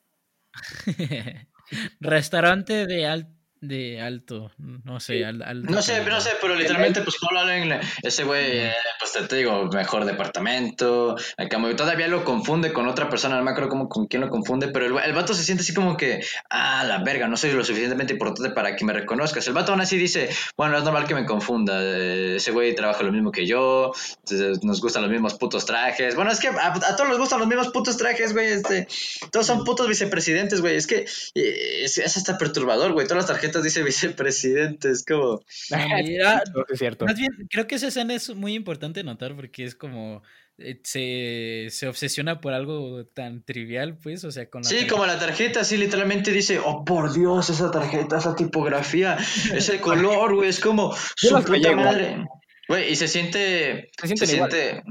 [2.01, 3.36] restaurante de al
[3.67, 8.25] de alto, no sé, al, No sé, no sé, pero literalmente, pues Paul Allen, ese
[8.25, 13.43] güey, eh, pues te, digo, mejor departamento, acá todavía lo confunde con otra persona, no
[13.43, 15.97] me acuerdo cómo, con quién lo confunde, pero el, el, vato se siente así como
[15.97, 19.47] que, ah, la verga, no soy lo suficientemente importante para que me reconozcas.
[19.47, 23.03] El vato aún así dice, bueno, es normal que me confunda, eh, ese güey trabaja
[23.03, 23.93] lo mismo que yo,
[24.63, 27.69] nos gustan los mismos putos trajes, bueno, es que a, todos les gustan los mismos
[27.69, 28.87] putos trajes, güey, este,
[29.31, 33.33] todos son putos vicepresidentes, güey, es que eh, es, es hasta perturbador, güey, todas las
[33.33, 35.41] tarjetas dice vicepresidente, es como...
[35.49, 37.07] es cierto.
[37.07, 40.23] Más bien, creo que esa escena es muy importante notar porque es como...
[40.59, 45.05] Eh, se, se, obsesiona por algo tan trivial, pues, o sea, con la Sí, como
[45.05, 49.19] la tarjeta, sí, literalmente dice, oh, por Dios, esa tarjeta, esa tipografía,
[49.53, 52.25] ese color, güey, es como su puta madre.
[52.69, 53.91] Güey, y se siente...
[54.03, 54.83] Se siente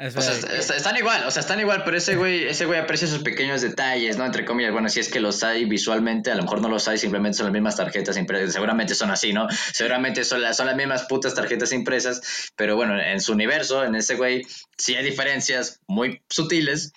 [0.00, 3.24] o sea, están igual, o sea, están igual, pero ese güey, ese güey aprecia sus
[3.24, 4.24] pequeños detalles, ¿no?
[4.24, 6.98] Entre comillas, bueno, si es que los hay visualmente, a lo mejor no los hay,
[6.98, 9.48] simplemente son las mismas tarjetas impresas, seguramente son así, ¿no?
[9.72, 13.96] Seguramente son las, son las mismas putas tarjetas impresas, pero bueno, en su universo, en
[13.96, 14.46] ese güey,
[14.76, 16.92] sí hay diferencias muy sutiles,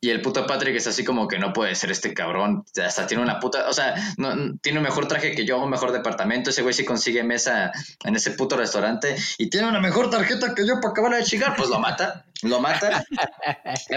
[0.00, 2.64] y el puto Patrick es así como que no puede ser este cabrón.
[2.84, 3.68] Hasta tiene una puta.
[3.68, 6.50] O sea, no, tiene un mejor traje que yo, un mejor departamento.
[6.50, 7.72] Ese güey sí consigue mesa
[8.04, 9.16] en ese puto restaurante.
[9.38, 11.56] Y tiene una mejor tarjeta que yo para acabar de chingar.
[11.56, 12.24] Pues lo mata.
[12.42, 13.04] Lo mata.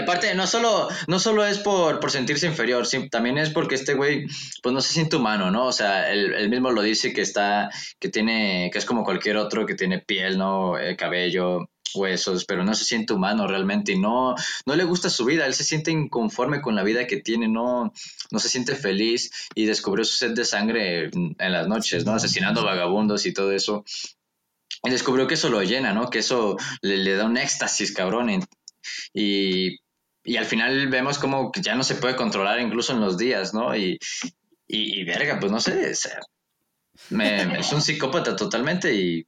[0.00, 4.26] aparte, no solo, no solo es por, por sentirse inferior, también es porque este güey,
[4.62, 5.66] pues no se siente humano, ¿no?
[5.66, 9.66] O sea, él, mismo lo dice que está, que tiene, que es como cualquier otro,
[9.66, 10.78] que tiene piel, ¿no?
[10.78, 14.34] El cabello, huesos, pero no se siente humano realmente y no,
[14.64, 17.92] no le gusta su vida, él se siente inconforme con la vida que tiene, no,
[18.30, 22.12] no se siente feliz y descubrió su sed de sangre en las noches, ¿no?
[22.12, 23.84] Asesinando vagabundos y todo eso.
[24.82, 26.10] Y descubrió que eso lo llena, ¿no?
[26.10, 28.44] Que eso le, da un éxtasis, cabrón.
[29.12, 29.78] Y,
[30.24, 33.54] y, al final vemos como que ya no se puede controlar incluso en los días,
[33.54, 33.76] ¿no?
[33.76, 33.98] Y,
[34.68, 39.26] y, verga, pues no sé, es un psicópata totalmente y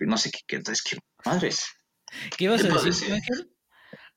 [0.00, 1.64] no sé qué, es que, madres.
[2.36, 3.18] ¿Qué ibas a decir,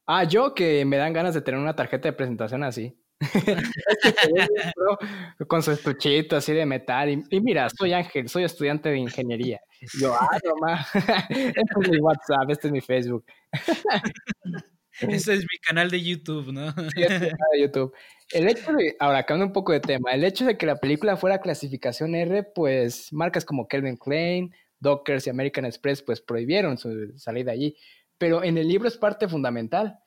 [0.06, 2.98] Ah, yo que me dan ganas de tener una tarjeta de presentación así.
[5.48, 7.10] con su estuchito así de metal.
[7.10, 9.62] Y, mira, soy Ángel, soy estudiante de ingeniería.
[10.00, 10.54] yo, ah, no
[11.30, 13.26] este es mi WhatsApp, este es mi Facebook.
[15.02, 16.72] Este es mi canal de YouTube, ¿no?
[16.72, 17.96] Sí, este es mi canal de YouTube.
[18.32, 21.18] El hecho de, ahora cambiando un poco de tema, el hecho de que la película
[21.18, 24.54] fuera clasificación R, pues marcas como Kelvin Klein,
[24.84, 27.76] Dockers y American Express pues prohibieron su salida allí,
[28.20, 29.98] pero en el libro es parte fundamental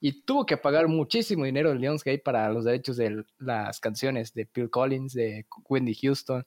[0.00, 4.44] y tuvo que pagar muchísimo dinero el Lionsgate para los derechos de las canciones de
[4.44, 6.44] Phil Collins, de Wendy Houston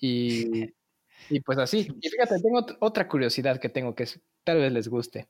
[0.00, 0.72] y,
[1.28, 1.88] y pues así.
[2.00, 4.06] Y fíjate, tengo otra curiosidad que tengo que
[4.42, 5.28] tal vez les guste.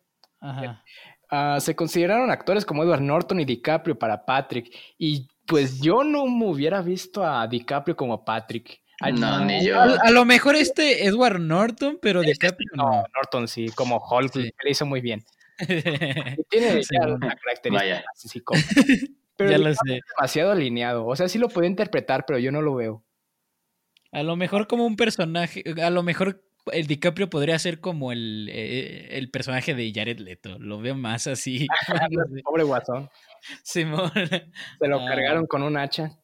[1.28, 6.26] Ah, se consideraron actores como Edward Norton y DiCaprio para Patrick y pues yo no
[6.26, 8.80] me hubiera visto a DiCaprio como Patrick.
[9.01, 9.81] No, ni yo.
[9.81, 13.05] A, lo mejor este Edward Norton, pero de este DiCaprio no.
[13.14, 15.24] Norton sí, como Hulk, le hizo muy bien.
[16.51, 18.60] tiene una característica así como.
[19.39, 20.01] Pero ya lo sé.
[20.16, 21.06] demasiado alineado.
[21.06, 23.05] O sea, sí lo puede interpretar, pero yo no lo veo.
[24.10, 26.43] A lo mejor como un personaje, a lo mejor
[26.73, 30.59] el DiCaprio podría ser como el, eh, el personaje de Jared Leto.
[30.59, 31.66] Lo veo más así.
[32.44, 33.10] Pobre guasón.
[33.62, 34.10] Simón.
[34.14, 35.06] Se lo ah.
[35.06, 36.18] cargaron con un hacha.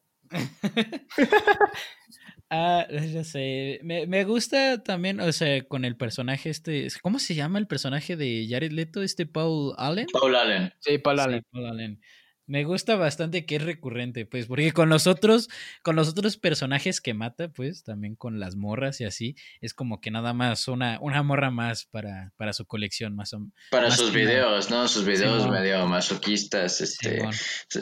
[2.55, 3.79] Ah, ya sé.
[3.81, 6.87] Me, me, gusta también, o sea, con el personaje este.
[7.01, 9.01] ¿Cómo se llama el personaje de Jared Leto?
[9.01, 10.05] Este Paul Allen.
[10.13, 10.71] Paul Allen.
[10.79, 11.43] Sí, Paul Allen.
[11.51, 11.99] Paul Allen.
[12.45, 15.49] Me gusta bastante que es recurrente, pues, porque con los otros,
[15.81, 20.01] con los otros personajes que mata, pues, también con las morras y así, es como
[20.01, 24.11] que nada más una, una morra más para, para su colección, más o Para sus
[24.13, 24.87] videos, ¿no?
[24.87, 27.23] Sus videos medio masoquistas, este.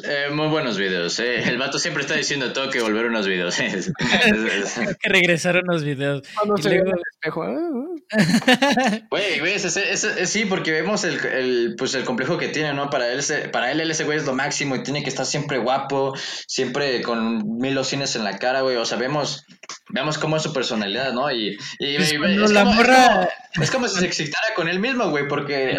[0.03, 1.43] Eh, muy buenos videos, ¿eh?
[1.49, 3.55] El vato siempre está diciendo, tengo que volver unos videos.
[5.01, 6.27] que regresar unos videos.
[6.35, 7.45] Cuando se el espejo.
[9.09, 12.89] Güey, güey, sí, porque vemos el, el, pues, el complejo que tiene, ¿no?
[12.89, 13.21] Para él,
[13.51, 16.13] para él, ese güey es lo y tiene que estar siempre guapo,
[16.47, 18.75] siempre con mil lociones en la cara, güey.
[18.75, 19.45] O sea, vemos,
[19.89, 21.31] vemos cómo es su personalidad, ¿no?
[21.31, 22.13] Y, es,
[23.71, 25.77] como, si se excitara con él mismo, güey, porque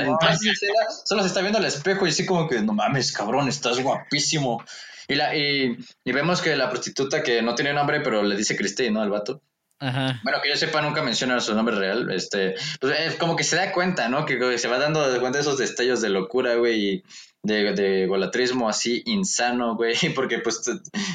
[1.05, 4.65] solo se está viendo al espejo y así como que, no mames, cabrón, estás guapísimo.
[5.09, 8.93] Y, la, y, vemos que la prostituta que no tiene nombre, pero le dice Christine,
[8.93, 9.03] ¿no?
[9.03, 9.43] Al vato.
[9.83, 10.21] Ajá.
[10.23, 12.11] Bueno, que yo sepa, nunca menciona su nombre real.
[12.13, 14.25] Este, pues es como que se da cuenta, ¿no?
[14.25, 16.87] Que se va dando cuenta de esos destellos de locura, güey.
[16.87, 17.05] Y,
[17.45, 20.63] de, de golatrismo así insano, güey, porque pues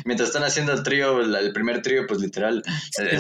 [0.03, 2.64] mientras están haciendo el trío, el, primer trío, pues literal,
[2.99, 3.18] eh,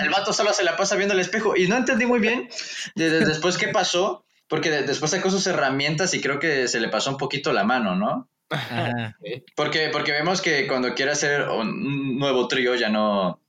[0.00, 2.48] el, vato, solo se la pasa viendo el espejo y no entendí muy bien
[2.94, 7.16] después qué pasó, porque después sacó sus herramientas y creo que se le pasó un
[7.16, 8.28] poquito la mano, ¿no?
[9.56, 13.40] Porque, porque vemos que cuando quiere hacer un nuevo trío ya no,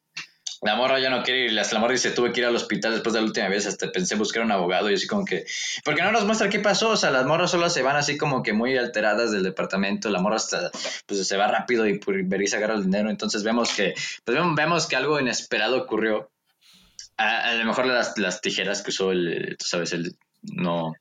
[0.65, 3.13] la morra ya no quiere ir, la morra dice, tuve que ir al hospital después
[3.13, 5.45] de la última vez, hasta pensé buscar un abogado y así como que,
[5.83, 8.43] porque no nos muestra qué pasó, o sea, las morras solo se van así como
[8.43, 10.71] que muy alteradas del departamento, la morra hasta,
[11.05, 14.37] pues se va rápido y por ver y agarra el dinero, entonces vemos que, pues
[14.55, 16.31] vemos que algo inesperado ocurrió,
[17.17, 20.93] a, lo mejor las, las, tijeras que usó el, tú sabes, el, no,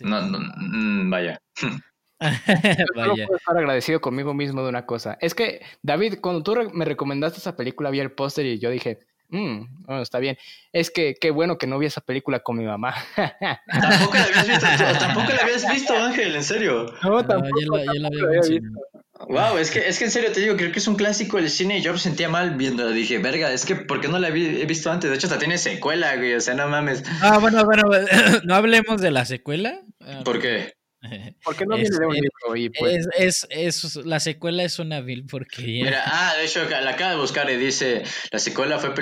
[0.00, 1.40] no, no, mm, vaya.
[2.20, 5.18] Yo puedo estar agradecido conmigo mismo de una cosa.
[5.20, 9.00] Es que, David, cuando tú me recomendaste esa película, vi el póster y yo dije,
[9.28, 10.38] mmm, bueno, está bien.
[10.72, 12.94] Es que qué bueno que no vi esa película con mi mamá.
[13.70, 14.66] tampoco la habías visto,
[14.98, 16.86] tampoco la habías visto, Ángel, en serio.
[17.02, 18.80] No, tampoco, yo, la, yo había visto.
[19.28, 21.48] Wow, es que, es que en serio te digo, creo que es un clásico del
[21.48, 24.28] cine y yo me sentía mal viendo, dije, verga, es que ¿por qué no la
[24.28, 25.10] he visto antes?
[25.10, 27.02] De hecho, hasta tiene secuela, güey, o sea, no mames.
[27.22, 27.84] Ah, bueno, bueno,
[28.44, 29.80] no hablemos de la secuela.
[30.22, 30.75] ¿Por qué?
[31.44, 32.56] ¿Por qué no viene de un libro?
[32.56, 33.08] Y pues...
[33.16, 35.84] es, es, la secuela es una vil porquería.
[35.84, 38.92] Mira, ah, de hecho, la acaba de buscar y dice, la secuela fue,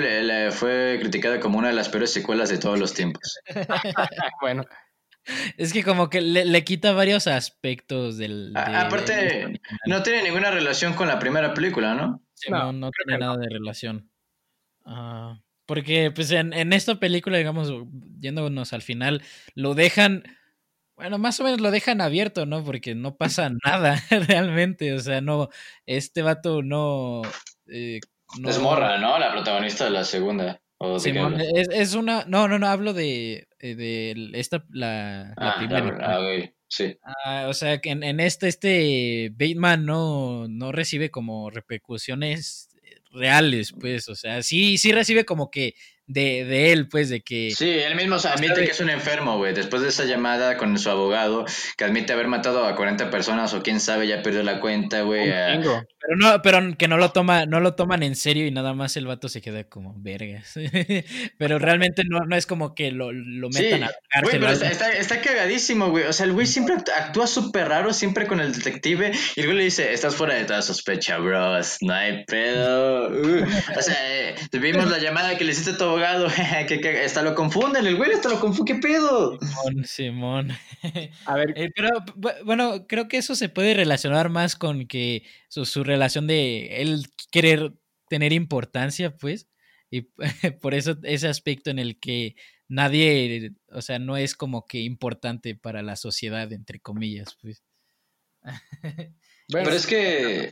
[0.51, 3.39] fue criticada como una de las peores secuelas de todos los tiempos.
[4.41, 4.65] bueno.
[5.57, 8.53] Es que como que le, quita varios aspectos del...
[8.55, 12.21] aparte, no tiene ninguna relación con la primera película, ¿no?
[12.49, 14.11] no, no, tiene nada de relación.
[14.85, 17.73] Ah, porque pues en, en esta película, digamos,
[18.19, 19.23] yéndonos al final,
[19.55, 20.23] lo dejan
[20.95, 22.63] bueno, más o menos lo dejan abierto, ¿no?
[22.63, 24.93] Porque no pasa nada realmente.
[24.93, 25.49] O sea, no,
[25.85, 27.21] este vato no.
[27.67, 27.99] Eh,
[28.47, 29.19] Es Morra, ¿no?
[29.19, 30.61] La protagonista de la segunda.
[30.79, 32.25] es, es, una.
[32.25, 33.47] No, no, no, hablo de.
[33.59, 34.65] Eh, de esta.
[34.69, 35.97] La, ah, primera.
[36.01, 36.19] Ah,
[36.67, 36.97] sí.
[37.25, 42.69] Ah, o sea, que en, en este, este Bateman no, no recibe como repercusiones
[43.11, 44.07] reales, pues.
[44.07, 45.75] O sea, sí, sí recibe como que
[46.07, 47.51] de, de, él, pues, de que...
[47.51, 50.89] Sí, él mismo admite que es un enfermo, güey, después de esa llamada con su
[50.89, 51.45] abogado,
[51.77, 55.31] que admite haber matado a 40 personas o quién sabe, ya perdió la cuenta, güey.
[56.07, 58.95] Pero no, pero que no lo toma, no lo toman en serio y nada más
[58.97, 60.53] el vato se queda como vergas.
[61.39, 64.39] pero realmente no, no es como que lo, lo metan a cárcel.
[64.39, 66.03] Güey, pero está, está, cagadísimo, güey.
[66.05, 69.57] O sea, el güey siempre actúa súper raro, siempre con el detective, y el güey
[69.57, 73.07] le dice, estás fuera de toda sospecha, bros, no hay pedo.
[73.07, 76.27] o sea, eh, tuvimos la llamada que le hiciste a tu abogado,
[76.67, 79.39] que, hasta lo confunden, el güey hasta lo confunde, ¿qué pedo?
[79.39, 80.51] Simón, Simón.
[81.25, 81.53] A ver.
[81.57, 81.89] Eh, pero
[82.43, 87.05] bueno, creo que eso se puede relacionar más con que su, su relación de él
[87.31, 87.73] querer
[88.09, 89.47] tener importancia, pues,
[89.89, 90.01] y
[90.61, 92.35] por eso ese aspecto en el que
[92.67, 97.63] nadie, o sea, no es como que importante para la sociedad, entre comillas, pues.
[99.47, 100.51] Pero es que...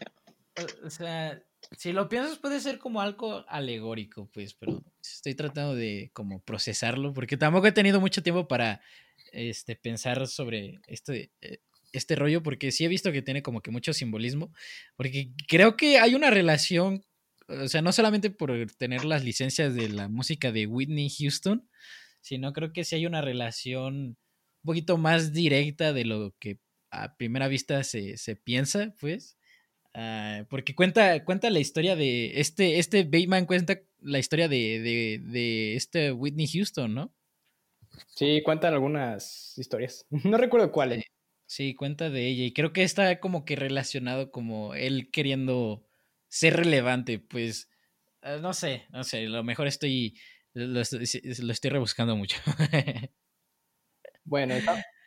[0.84, 1.41] O sea,
[1.72, 7.14] si lo piensas puede ser como algo alegórico, pues, pero estoy tratando de como procesarlo,
[7.14, 8.81] porque tampoco he tenido mucho tiempo para
[9.31, 11.31] este, pensar sobre este,
[11.91, 14.53] este rollo, porque sí he visto que tiene como que mucho simbolismo,
[14.95, 17.06] porque creo que hay una relación,
[17.48, 21.68] o sea, no solamente por tener las licencias de la música de Whitney Houston,
[22.22, 24.18] sino creo que sí hay una relación un
[24.65, 26.60] poquito más directa de lo que
[26.90, 29.38] a primera vista se, se piensa, pues.
[29.94, 35.22] Ah, porque cuenta, cuenta la historia de este, este Bateman cuenta la historia de, de,
[35.24, 37.14] de este Whitney Houston, ¿no?
[38.07, 40.06] Sí, cuentan algunas historias.
[40.24, 41.03] No recuerdo cuáles.
[41.45, 42.45] Sí, cuenta de ella.
[42.45, 45.86] Y creo que está como que relacionado como él queriendo
[46.28, 47.20] ser relevante.
[47.20, 47.70] Pues,
[48.22, 49.26] ah, no sé, no sé.
[49.26, 50.18] A lo mejor estoy.
[50.53, 52.38] Lo, estoy rebuscando mucho.
[54.24, 54.56] bueno,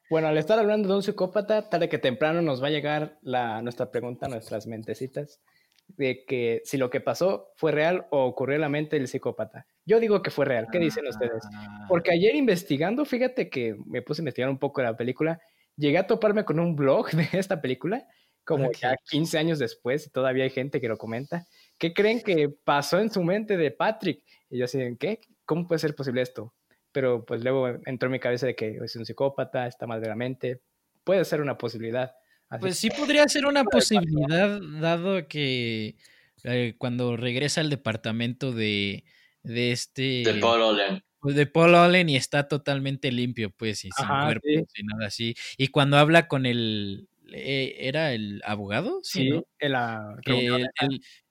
[0.09, 3.61] bueno, al estar hablando de un psicópata, tarde que temprano nos va a llegar la,
[3.63, 5.41] nuestra pregunta, nuestras mentecitas,
[5.89, 9.67] de que si lo que pasó fue real o ocurrió en la mente del psicópata.
[9.85, 10.67] Yo digo que fue real.
[10.71, 11.43] ¿Qué dicen ustedes?
[11.55, 11.87] Ah.
[11.89, 15.41] Porque ayer investigando, fíjate que me puse a investigar un poco de la película,
[15.77, 18.07] llegué a toparme con un blog de esta película,
[18.45, 21.47] como ya 15 años después, y todavía hay gente que lo comenta.
[21.79, 24.23] ¿Qué creen que pasó en su mente de Patrick?
[24.51, 25.21] Y yo así, ¿qué?
[25.45, 26.55] ¿Cómo puede ser posible esto?
[26.97, 30.09] Pero pues luego entró en mi cabeza de que es un psicópata, está mal de
[30.09, 30.63] la mente,
[31.05, 32.15] puede ser una posibilidad.
[32.59, 35.97] pues sí podría ser una posibilidad, dado que
[36.45, 39.05] eh, cuando regresa al departamento de,
[39.43, 40.23] de este...
[40.25, 41.05] De Paul Allen.
[41.21, 45.35] Pues, de Paul Allen y está totalmente limpio, pues, y sin cuerpo, y nada así.
[45.59, 49.01] Y cuando habla con el, ¿Era el abogado?
[49.03, 49.75] Sí, el,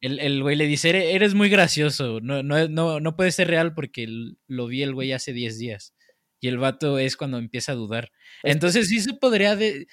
[0.01, 3.73] el, el, güey le dice, eres muy gracioso, no, no, no, no puede ser real
[3.73, 4.07] porque
[4.47, 5.95] lo vi el güey hace 10 días.
[6.41, 8.11] Y el vato es cuando empieza a dudar.
[8.43, 9.87] Entonces sí se podría, de,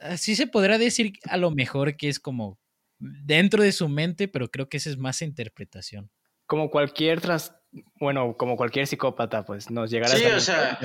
[0.00, 2.58] ah, sí se podrá decir a lo mejor que es como
[2.98, 6.10] dentro de su mente, pero creo que esa es más interpretación.
[6.46, 7.55] Como cualquier tras,
[7.98, 10.78] bueno, como cualquier psicópata, pues nos llegará Sí, esa o sea,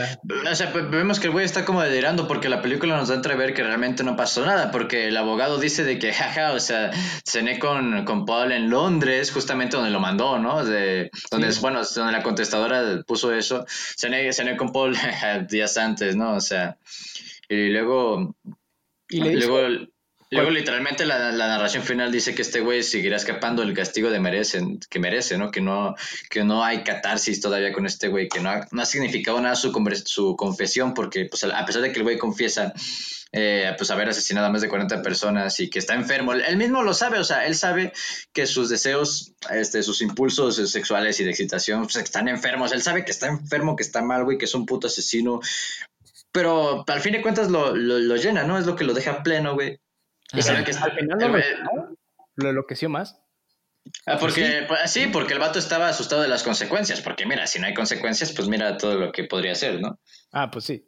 [0.51, 3.15] o sea, pues, vemos que el güey está como delirando porque la película nos da
[3.15, 6.59] a entrever que realmente no pasó nada, porque el abogado dice de que, jaja, o
[6.59, 6.91] sea,
[7.25, 10.65] cené con, con Paul en Londres, justamente donde lo mandó, ¿no?
[10.65, 14.95] De, donde, es bueno, donde la contestadora puso eso, cené, cené con Paul
[15.49, 16.33] días antes, ¿no?
[16.33, 16.77] O sea,
[17.47, 18.35] y luego,
[19.09, 19.87] Y le luego,
[20.31, 24.19] luego literalmente la, la narración final dice que este güey seguirá escapando el castigo de
[24.19, 25.51] merecen, que merece, ¿no?
[25.51, 25.95] Que no,
[26.29, 29.55] que no hay catarsis todavía con este güey, que no ha, no ha significado nada
[29.55, 29.71] su,
[30.37, 32.73] confesión, porque pues, a pesar de que el güey confiesa
[33.33, 36.81] eh, pues haber asesinado a más de 40 personas y que está enfermo, él mismo
[36.81, 37.91] lo sabe, o sea, él sabe
[38.31, 43.03] que sus deseos, este, sus impulsos sexuales y de excitación pues, están enfermos, él sabe
[43.03, 45.41] que está enfermo, que está mal, güey, que es un puto asesino,
[46.31, 48.57] pero al fin de cuentas lo, lo, lo llena, ¿no?
[48.57, 49.80] Es lo que lo deja pleno, güey.
[50.33, 50.47] Y Ajá.
[50.47, 51.95] sabe que al final el lo, güey- retomó,
[52.35, 53.19] lo enloqueció más.
[54.05, 57.59] Ah, porque, pues, sí, porque el vato estaba asustado de las consecuencias, porque mira, si
[57.59, 59.99] no hay consecuencias, pues mira todo lo que podría ser, ¿no?
[60.31, 60.85] Ah, pues sí.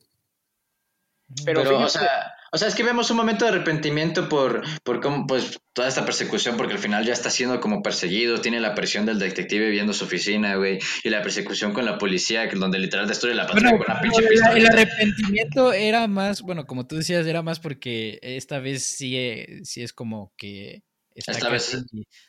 [1.43, 4.61] Pero, Pero, o, fíjate- sea, o sea, es que vemos un momento de arrepentimiento por,
[4.83, 8.59] por cómo, pues, toda esta persecución, porque al final ya está siendo como perseguido, tiene
[8.59, 12.55] la presión del detective viendo su oficina, güey, y la persecución con la policía, que-
[12.55, 14.57] donde literal destruye la patrulla Bueno, con una pinche el, pistola.
[14.57, 19.61] el arrepentimiento era más, bueno, como tú decías, era más porque esta vez sí, eh,
[19.63, 20.83] sí es como que
[21.15, 21.85] está Esta vez, casi,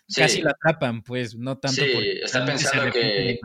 [0.09, 0.23] sí.
[0.23, 3.39] casi lo atrapan, pues, no tanto Sí, porque está pensando que,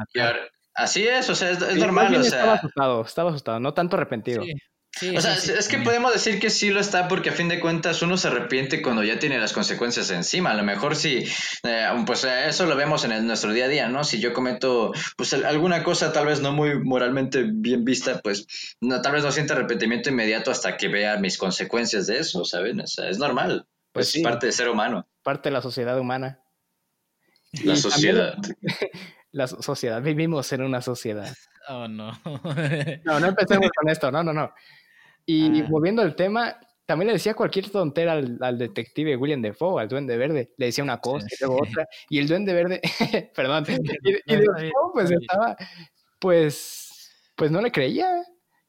[0.75, 2.53] Así es, o sea, es, es sí, normal, o estaba sea...
[2.53, 4.43] asustado, estaba asustado, no tanto arrepentido.
[4.43, 4.53] Sí,
[4.99, 7.33] sí, O sea, sí, sí, es que podemos decir que sí lo está porque a
[7.33, 10.51] fin de cuentas uno se arrepiente cuando ya tiene las consecuencias encima.
[10.51, 11.25] A lo mejor si,
[11.63, 14.03] eh, pues eh, eso lo vemos en el- nuestro día a día, ¿no?
[14.03, 18.45] Si yo cometo pues al- alguna cosa tal vez no muy moralmente bien vista, pues
[18.81, 22.81] no, tal vez no sienta arrepentimiento inmediato hasta que vea mis consecuencias de eso, ¿saben?
[22.81, 23.65] O sea, es normal.
[23.91, 24.21] Pues es sí.
[24.21, 25.07] parte de ser humano.
[25.23, 26.39] Parte de la sociedad humana.
[27.63, 28.33] La Y sociedad.
[28.33, 28.57] también
[29.31, 31.35] La so- sociedad, vivimos en una sociedad.
[31.67, 32.11] Oh, no.
[33.03, 34.51] No, no empecemos con esto, no, no, no.
[35.31, 35.67] Y Ah.
[35.69, 36.57] volviendo al tema,
[36.87, 40.53] también le decía cualquier tontera al, al detective William Defoe, al Duende Verde.
[40.57, 41.87] Le decía una cosa y luego otra.
[42.09, 42.81] Y el Duende Verde,
[43.35, 45.55] perdón, y, Defoe pues estaba,
[46.19, 48.11] pues, pues no le creía.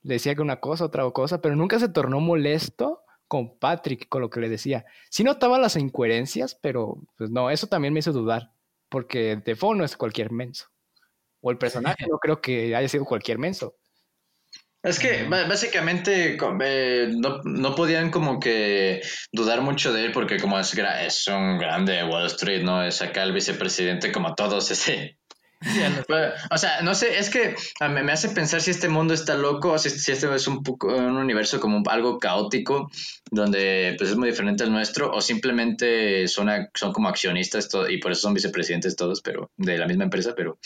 [0.02, 4.20] Le decía que una cosa, otra cosa, pero nunca se tornó molesto con Patrick, con
[4.20, 4.84] lo que le decía.
[5.08, 8.52] Sí notaba las incoherencias, pero pues no, eso también me hizo dudar,
[8.90, 10.66] porque Defoe no es cualquier menso.
[11.40, 13.76] O el personaje no creo que haya sido cualquier menso.
[14.82, 20.58] Es que básicamente eh, no, no podían como que dudar mucho de él porque como
[20.58, 22.82] es, es un grande de Wall Street, ¿no?
[22.82, 25.19] Es acá el vicepresidente como todos ese.
[26.08, 29.12] Bueno, O sea, no sé, es que a mí me hace pensar si este mundo
[29.12, 32.90] está loco si, si este es un, poco, un universo como algo caótico
[33.30, 38.12] donde pues es muy diferente al nuestro o simplemente son, son como accionistas y por
[38.12, 40.58] eso son vicepresidentes todos, pero de la misma empresa, pero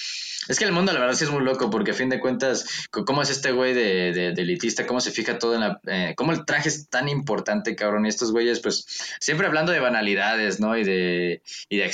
[0.49, 2.65] es que el mundo la verdad sí es muy loco porque a fin de cuentas,
[2.91, 4.87] ¿cómo es este güey de, de- elitista?
[4.87, 5.81] ¿Cómo se fija todo en la...
[5.87, 8.05] eh, ¿Cómo el traje es tan importante, cabrón?
[8.05, 8.85] Y estos güeyes pues
[9.21, 10.77] siempre hablando de banalidades, ¿no?
[10.77, 11.91] Y de, y de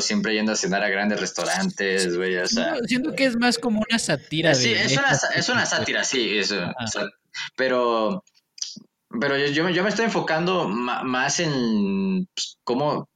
[0.00, 2.64] siempre yendo a cenar a grandes restaurantes, güey, o sea...
[2.74, 4.54] Siento- siento que es más como una sátira.
[4.54, 4.96] Sí, de es
[5.48, 6.60] una, es sátira, sí, eso.
[6.60, 6.74] Ajá.
[6.82, 7.04] o sea,
[7.56, 8.24] pero
[9.20, 13.08] pero yo, yo, me- yo me estoy enfocando más en pues, cómo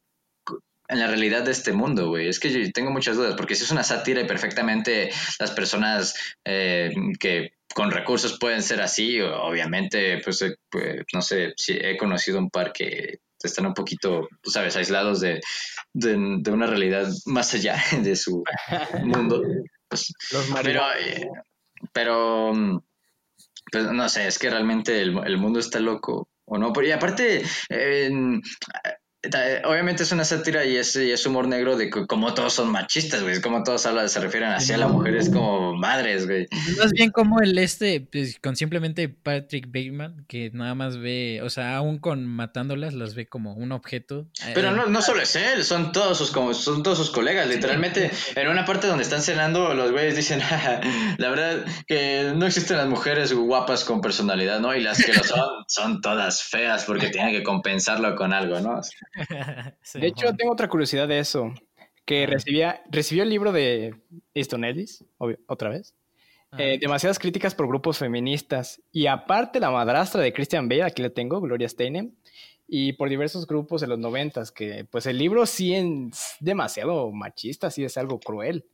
[0.88, 2.28] en la realidad de este mundo, güey.
[2.28, 5.10] Es que yo tengo muchas dudas, porque si es una sátira y perfectamente
[5.40, 6.14] las personas
[6.44, 11.96] eh, que con recursos pueden ser así, obviamente, pues, eh, pues, no sé, si he
[11.96, 15.40] conocido un par que están un poquito, tú sabes, aislados de,
[15.92, 18.44] de, de una realidad más allá de su
[19.02, 19.42] mundo.
[19.88, 21.28] Pues, Los pero, eh,
[21.92, 22.52] pero,
[23.70, 26.72] pues, no sé, es que realmente el, el mundo está loco, ¿o no?
[26.82, 28.10] Y aparte, eh,
[29.64, 32.70] obviamente es una sátira y es, y es humor negro de que como todos son
[32.70, 36.46] machistas, güey, como todos hablan, se refieren hacia la mujer, es como madres, güey.
[36.78, 41.50] Más bien como el este, pues, con simplemente Patrick Bateman, que nada más ve, o
[41.50, 44.26] sea, aún con matándolas, las ve como un objeto.
[44.54, 47.48] Pero Eh, no, no solo es él, son todos sus como son todos sus colegas,
[47.48, 50.80] literalmente en una parte donde están cenando los güeyes dicen, "Ja,
[51.18, 54.74] la verdad que no existen las mujeres guapas con personalidad, ¿no?
[54.74, 58.80] Y las que lo son son todas feas porque tienen que compensarlo con algo, ¿no?
[59.82, 61.52] sí, De hecho, tengo otra curiosidad de eso.
[62.04, 63.96] Que recibía, recibió el libro de
[64.34, 65.94] Easton Ellis, obvio, otra vez.
[66.52, 68.80] ah, Eh, demasiadas críticas por grupos feministas.
[68.92, 72.12] Y aparte, la madrastra de Christian Bale, aquí la tengo, Gloria Steinem.
[72.68, 77.70] Y por diversos grupos de los noventas, que pues el libro sí es demasiado machista,
[77.70, 78.64] sí es algo cruel.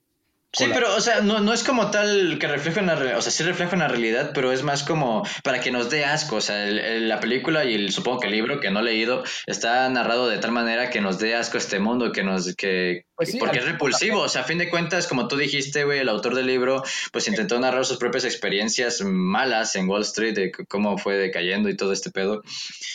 [0.54, 3.22] Sí, la- pero, o sea, no, no es como tal que refleja una realidad, o
[3.22, 6.40] sea, sí refleja una realidad, pero es más como para que nos dé asco, o
[6.42, 9.24] sea, el- el- la película y el, supongo que el libro que no he leído
[9.46, 13.30] está narrado de tal manera que nos dé asco este mundo, que nos, que, Pues
[13.30, 16.08] sí, porque es repulsivo, o sea, a fin de cuentas, como tú dijiste, güey, el
[16.10, 20.98] autor del libro, pues intentó narrar sus propias experiencias malas en Wall Street, de cómo
[20.98, 22.42] fue decayendo y todo este pedo.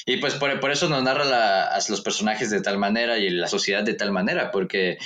[0.05, 3.29] Y pues por, por eso nos narra la- a los personajes de tal manera y
[3.31, 4.97] la sociedad de tal manera, porque,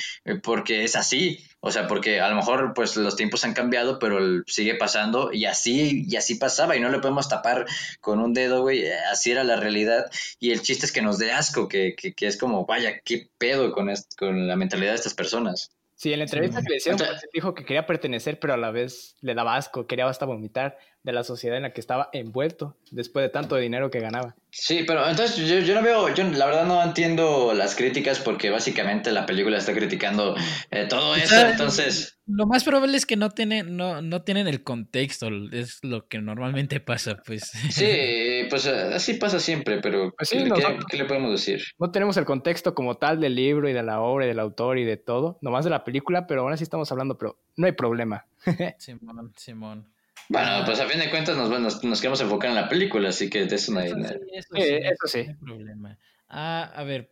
[0.44, 1.46] porque es así.
[1.64, 5.32] O sea, porque a lo mejor pues los tiempos han cambiado, pero el- sigue pasando
[5.32, 7.66] y así, y así pasaba y no le podemos tapar
[8.00, 8.84] con un dedo, güey.
[8.86, 10.06] eh, Así era la realidad
[10.40, 13.30] y el chiste es que nos dé asco, que, que, que es como, vaya, qué
[13.38, 15.72] pedo con, est- con la mentalidad de estas personas.
[15.96, 16.66] Sí, en la entrevista Sí.
[16.66, 19.56] que le hicieron, Entonces- pues, dijo que quería pertenecer, pero a la vez le daba
[19.56, 23.56] asco, quería hasta vomitar de la sociedad en la que estaba envuelto después de tanto
[23.56, 24.36] dinero que ganaba.
[24.52, 28.50] Sí, pero entonces yo, yo no veo, yo la verdad no entiendo las críticas porque
[28.50, 30.36] básicamente la película está criticando
[30.70, 32.18] eh, todo eso, sea, entonces...
[32.28, 36.22] Lo más probable es que no tienen, no, no tienen el contexto, es lo que
[36.22, 37.50] normalmente pasa, pues.
[37.72, 37.86] Sí,
[38.50, 41.62] pues eh, así pasa siempre, pero Pues sí, ¿qué, qué- qué le podemos decir?
[41.80, 44.78] No tenemos el contexto como tal del libro y de la obra y del autor
[44.78, 47.72] y de todo, nomás de la película, pero ahora sí estamos hablando, pero no hay
[47.74, 48.26] problema.
[48.78, 49.88] Simón, Simón.
[50.32, 53.30] Bueno, pues a fin de cuentas nos, nos, nos queremos enfocar en la película, así
[53.30, 54.14] que de eso no hay Eso nada.
[54.14, 55.24] sí, eso Eh, sí, eso sí.
[55.26, 56.00] no hay problema.
[56.30, 57.10] Ah, a ver,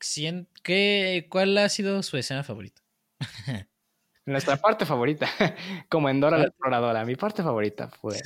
[0.00, 2.82] cien- ¿qué, ¿cuál ha sido su escena favorita?
[4.26, 5.28] Nuestra parte favorita,
[5.88, 8.16] como en Dora la Exploradora, mi parte favorita fue...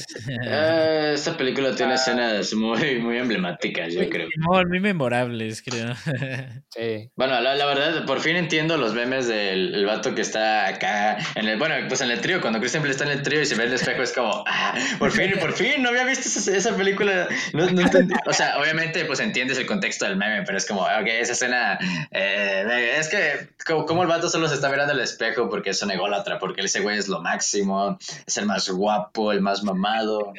[0.47, 4.27] Eh, esta película tiene escenas muy, muy emblemáticas, yo creo.
[4.39, 5.95] Muy memorables, creo.
[6.71, 7.11] Sí.
[7.17, 11.19] Bueno, la, la verdad, por fin entiendo los memes del el vato que está acá
[11.35, 13.47] en el, bueno, pues en el trío, cuando Christian Bale está en el trío y
[13.47, 16.57] se ve el espejo, es como, ah, por fin, por fin, no había visto esa,
[16.57, 18.15] esa película, no, no entendí.
[18.27, 21.79] O sea, obviamente, pues entiendes el contexto del meme, pero es como, ok, esa escena,
[22.13, 25.83] eh, es que, como, como el vato solo se está mirando al espejo porque es
[25.91, 30.33] un ególatra, porque ese güey es lo máximo, es el más guapo, el más mamado.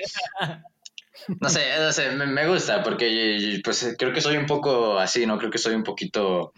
[1.39, 5.25] No sé, no sé, me, me gusta porque pues creo que soy un poco así,
[5.25, 5.37] ¿no?
[5.37, 6.53] Creo que soy un poquito,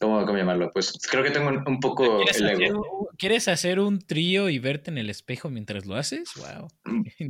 [0.00, 0.70] ¿cómo, cómo llamarlo?
[0.72, 2.98] Pues creo que tengo un, un poco ¿Quieres el hacer, ego.
[3.00, 6.30] un- ¿Quieres hacer un trío y verte en el espejo mientras lo haces?
[6.36, 6.68] Wow.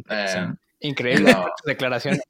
[0.09, 0.47] Eh,
[0.81, 1.47] Increíble No.
[1.67, 2.21] declaraciones.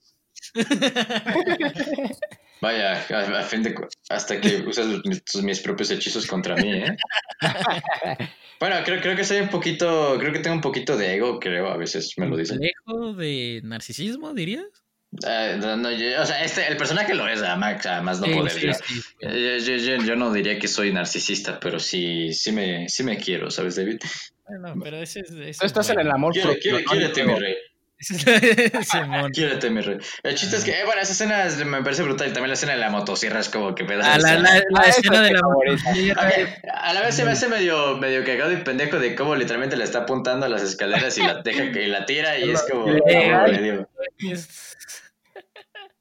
[2.60, 3.74] vaya, a, a fin de
[4.08, 6.96] hasta que usas mis, tus- mis propios hechizos contra mí, ¿eh?
[8.62, 11.66] Bueno, creo, creo que soy un poquito, creo que tengo un poquito de ego, creo,
[11.66, 12.58] a veces me lo dicen.
[12.84, 14.84] ¿Complejo de narcisismo, dirías?
[15.26, 18.26] Eh, no, no, yo- o sea, este, el personaje lo es, a Max, además no
[18.28, 18.52] Sí, poder.
[18.52, 19.16] sí, yo- sí, sí.
[19.18, 23.16] eh, Yo, yo- yo no diría que soy narcisista, pero sí, sí me, sí me
[23.18, 23.98] quiero, ¿sabes, David?
[24.46, 25.30] Bueno, pero ese es.
[25.32, 26.90] ese Tú es estás en el amor Quiere, quiere, ¿no?
[26.92, 27.56] quiérete, mi rey.
[29.32, 29.98] Quiérete, mi rey.
[30.22, 32.28] El chiste es que, eh, bueno, esa escena es- me parece brutal.
[32.28, 34.48] Y también la escena de la motosierra es como que pedazo A de la, escena.
[34.50, 35.82] la, la Ah, escena es de la favorita.
[35.84, 36.30] motosierra.
[36.74, 39.84] A la vez se me hace medio, medio cagado y pendejo de cómo literalmente le
[39.84, 42.88] está apuntando a las escaleras y la deja que la tira y es como...
[42.88, 43.00] Eh,
[43.30, 43.52] ¿cómo ay.
[43.52, 43.88] le digo?
[44.18, 44.76] Es-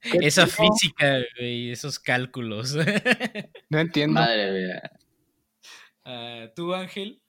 [0.00, 0.64] ¿Qué Esa tipo?
[0.74, 2.76] física, güey, esos cálculos.
[3.70, 4.20] No entiendo.
[4.20, 4.82] Madre mía.
[6.04, 7.20] Ah, ¿Tú, Ángel?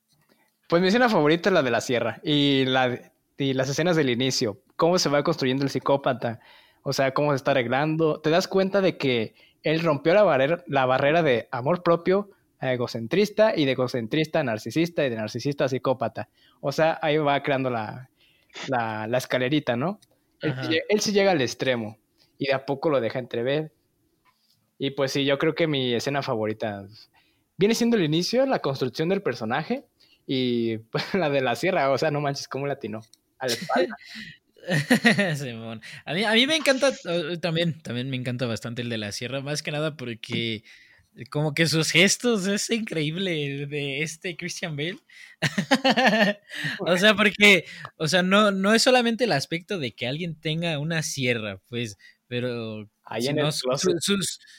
[0.68, 3.00] Pues mi escena favorita es la de la sierra y, la,
[3.38, 4.62] y las escenas del inicio.
[4.76, 6.40] Cómo se va construyendo el psicópata.
[6.84, 8.20] O sea, cómo se está arreglando.
[8.20, 12.30] Te das cuenta de que él rompió la barrera, la barrera de amor propio
[12.60, 16.30] a egocentrista y de egocentrista a narcisista y de narcisista a psicópata.
[16.62, 18.10] O sea, ahí va creando la,
[18.68, 20.00] la, la escalerita, ¿no?
[20.42, 20.54] Él,
[20.90, 21.98] él sí llega al extremo
[22.38, 23.72] y de a poco lo deja entrever.
[24.78, 26.86] Y pues sí, yo creo que mi escena favorita
[27.58, 29.86] viene siendo el inicio, la construcción del personaje
[30.28, 33.02] y pues, la de la sierra, o sea, no manches, cómo latino.
[33.44, 33.96] A la espalda.
[36.06, 39.12] A mí, a mí me encanta eh, también, también me encanta bastante el de la
[39.12, 40.64] sierra, más que nada porque
[41.30, 45.00] como que sus gestos es increíble de este Christian Bale.
[46.80, 47.66] o sea, porque,
[47.98, 51.98] o sea, no, no es solamente el aspecto de que alguien tenga una sierra, pues,
[52.28, 53.38] pero Ahí en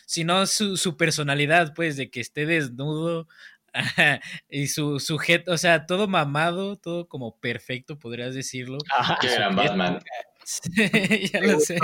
[0.07, 3.27] sino, el su personalidad, pues, de que esté desnudo.
[4.49, 8.79] y su sujeto, o sea, todo mamado, todo como perfecto, podrías decirlo.
[8.97, 9.19] Ajá.
[9.21, 9.99] Qué gran Batman.
[11.33, 11.79] ya lo sé.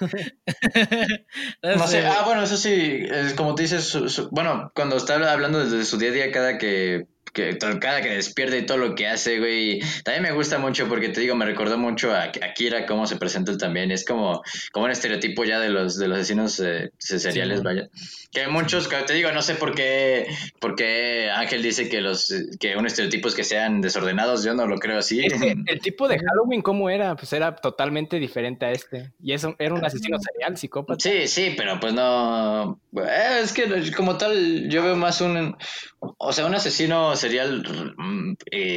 [1.62, 2.06] No sé, sé.
[2.06, 5.84] ah, bueno, eso sí, es como tú dices, su- su- bueno, cuando está hablando desde
[5.84, 9.38] su día a día, cada que, que cada que despierta y todo lo que hace,
[9.38, 13.06] güey, también me gusta mucho porque te digo, me recordó mucho a, a Kira cómo
[13.06, 14.42] se presenta él también, es como,
[14.72, 17.64] como un estereotipo ya de los, de los asesinos eh, seriales, Sí.
[17.64, 17.88] vaya,
[18.32, 20.26] que muchos, te digo, no sé por qué,
[20.60, 24.66] por qué Ángel dice que los, que un estereotipo es que sean desordenados, yo no
[24.66, 25.20] lo creo así.
[25.66, 27.16] El tipo de Halloween, ¿cómo era?
[27.16, 29.10] Pues era totalmente diferente a este.
[29.22, 31.00] Y eso era un asesino serial, psicópata.
[31.00, 32.80] Sí, sí, pero pues no.
[32.96, 35.56] eh, Es que como tal, yo veo más un.
[36.00, 37.62] O sea, un asesino serial
[37.96, 38.76] mm, eh,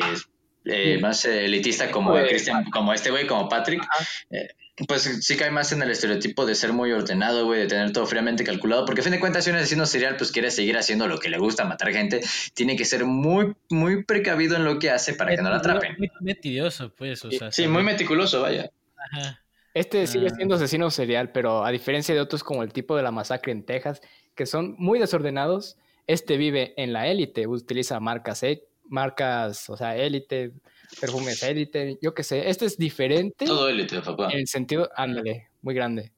[0.65, 3.83] eh, más elitista como Pues, Christian, como este güey, como Patrick.
[4.29, 4.47] Eh,
[4.87, 8.07] pues sí cae más en el estereotipo de ser muy ordenado, güey, de tener todo
[8.07, 11.07] fríamente calculado, porque a fin de cuentas si un asesino serial pues quiere seguir haciendo
[11.07, 12.21] lo que le gusta, matar gente,
[12.55, 15.95] tiene que ser muy, muy precavido en lo que hace para que no la atrapen.
[15.99, 17.51] Muy metidioso, pues, o sea.
[17.51, 18.71] Sí, muy meticuloso, vaya.
[19.11, 19.39] Ajá.
[19.75, 20.35] Este sigue Ah.
[20.35, 23.63] siendo asesino serial, pero a diferencia de otros como el tipo de la masacre en
[23.65, 24.01] Texas,
[24.35, 25.77] que son muy desordenados,
[26.07, 30.51] este vive en la élite, utiliza marcas, eh, marcas, o sea, élite,
[30.99, 32.49] perfumes élite, yo qué sé.
[32.49, 34.31] Este es diferente Todo élite, papá.
[34.31, 36.11] en el sentido, ándale, muy grande.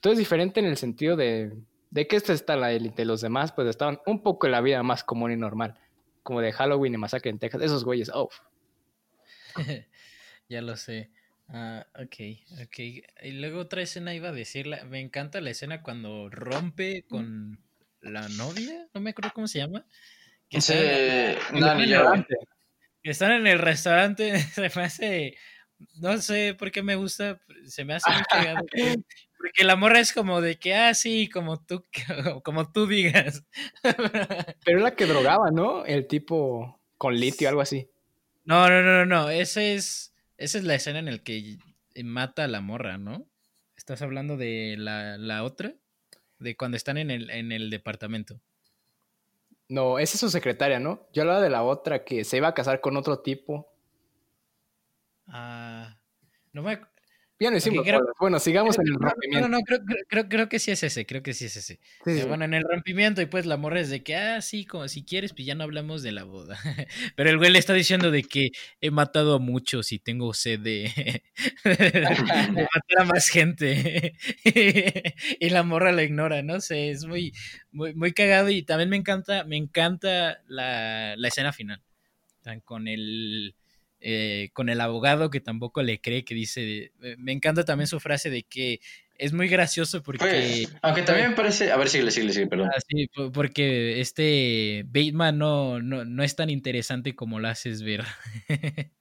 [0.00, 1.52] Todo es diferente en el sentido de,
[1.90, 4.60] de que este está en la élite, los demás pues estaban un poco en la
[4.60, 5.78] vida más común y normal,
[6.22, 8.28] como de Halloween y masacre en Texas, esos güeyes, oh,
[10.48, 11.10] ya lo sé.
[11.48, 12.78] Ah, ok, ok.
[13.22, 14.84] Y luego otra escena iba a decirla.
[14.84, 17.58] Me encanta la escena cuando rompe con
[18.00, 18.88] la novia.
[18.94, 19.84] No me acuerdo cómo se llama.
[20.48, 22.12] Que Sí, están, no, ni yo.
[23.02, 24.38] que están en el restaurante.
[24.54, 25.36] Se me hace.
[26.00, 27.40] No sé por qué me gusta.
[27.66, 28.66] Se me hace muy cagado.
[29.36, 31.86] Porque la morra es como de que, ah, sí, como tú,
[32.44, 33.44] como tú digas.
[34.64, 35.84] pero es la que drogaba, ¿no?
[35.84, 37.88] El tipo con litio, algo así.
[38.44, 39.30] No, no, no, no, no.
[39.30, 41.58] Ese es, esa es la escena en la que
[42.02, 43.28] mata a la morra, ¿no?
[43.76, 45.74] ¿Estás hablando de la, la otra?
[46.38, 48.40] De cuando están en el, en el departamento.
[49.68, 51.06] No, esa es su secretaria, ¿no?
[51.12, 53.70] Yo hablaba de la otra que se iba a casar con otro tipo.
[55.26, 55.98] Ah,
[56.52, 56.80] no me...
[57.38, 58.18] ac- Ya no hicimos creo- spoilers.
[58.20, 59.48] Bueno, sigamos en el No, no, rompimiento.
[59.48, 61.74] no, creo, creo- creo, creo que sí es ese, creo que sí es ese.
[62.04, 62.26] Sí, sí, sí.
[62.26, 65.04] Bueno, en el rompimiento y pues la morra es de que, ah, sí, como si
[65.04, 66.58] quieres, pues ya no hablamos de la boda.
[67.16, 68.50] Pero el güey le está diciendo de que
[68.80, 71.22] he matado a muchos y tengo sed de,
[71.64, 74.14] de matar a más gente.
[75.40, 77.32] y la morra la ignora, no sé, es muy,
[77.70, 81.82] muy, muy cagado y también me encanta, me encanta la, la escena final.
[82.64, 83.54] Con el,
[84.00, 88.00] eh, con el abogado que tampoco le cree, que dice, eh, me encanta también su
[88.00, 88.80] frase de que
[89.16, 90.66] es muy gracioso porque...
[90.68, 91.72] Pues, aunque también me parece.
[91.72, 92.70] A ver, sigue, sigue, sigue, perdón.
[92.72, 97.82] Ah, sí, po- porque este Bateman no, no, no es tan interesante como lo haces
[97.82, 98.04] ver.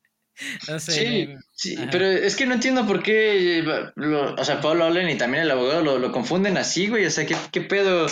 [0.68, 0.92] no sé.
[0.92, 3.64] Sí, sí, pero es que no entiendo por qué,
[3.96, 7.12] lo- o sea, Pablo Allen y también el abogado lo, lo confunden así, güey, o
[7.12, 8.08] sea, ¿qué, qué pedo?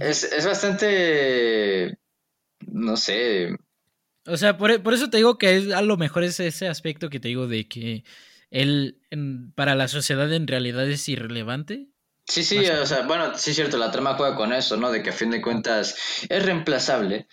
[0.00, 1.96] Es, es bastante,
[2.66, 3.56] no sé,
[4.28, 7.08] O sea, por, por eso te digo que es, a lo mejor es ese aspecto
[7.10, 8.04] que te digo de que
[8.50, 11.88] él en- para la sociedad en realidad es irrelevante.
[12.26, 14.90] sí, sí, Más o sea, bueno, sí es cierto, la trama juega con eso, ¿no?
[14.90, 15.96] De que a fin de cuentas
[16.28, 17.26] es reemplazable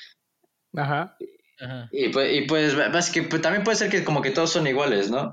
[0.75, 1.17] Ajá.
[1.61, 1.87] Ajá.
[1.91, 4.65] y pues, y pues, más que pues, también puede ser que como que todos son
[4.67, 5.31] iguales, ¿no?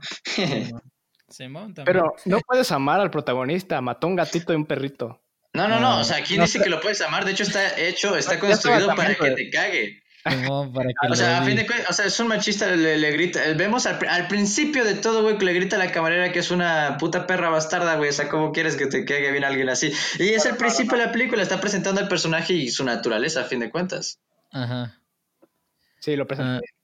[1.29, 1.85] Simón también.
[1.85, 5.23] Pero no puedes amar al protagonista, mató un gatito y un perrito.
[5.53, 7.43] No, no, no, Ah, o sea, aquí no dice que lo puedes amar, de hecho
[7.43, 10.03] está hecho, está construido para también, que te cague.
[10.29, 12.99] Simón, para que O sea, a fin de cuentas, o sea, es un machista, le,
[12.99, 16.33] le grita, vemos al, al principio de todo, güey, que le grita a la camarera
[16.33, 19.45] que es una puta perra bastarda, güey, o sea, ¿cómo quieres que te caiga bien
[19.45, 19.93] alguien así?
[20.19, 23.45] Y es el principio de la película, está presentando al personaje y su naturaleza, a
[23.45, 24.19] fin de cuentas.
[24.53, 25.01] Ajá.
[26.01, 26.67] Sí, lo presenté.
[26.67, 26.81] Ah,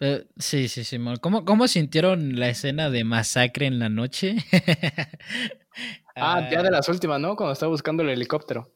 [0.00, 1.16] eh, sí, sí, Simón.
[1.20, 4.36] ¿Cómo, ¿Cómo sintieron la escena de masacre en la noche?
[6.16, 7.36] ah, ya de las últimas, ¿no?
[7.36, 8.72] Cuando estaba buscando el helicóptero.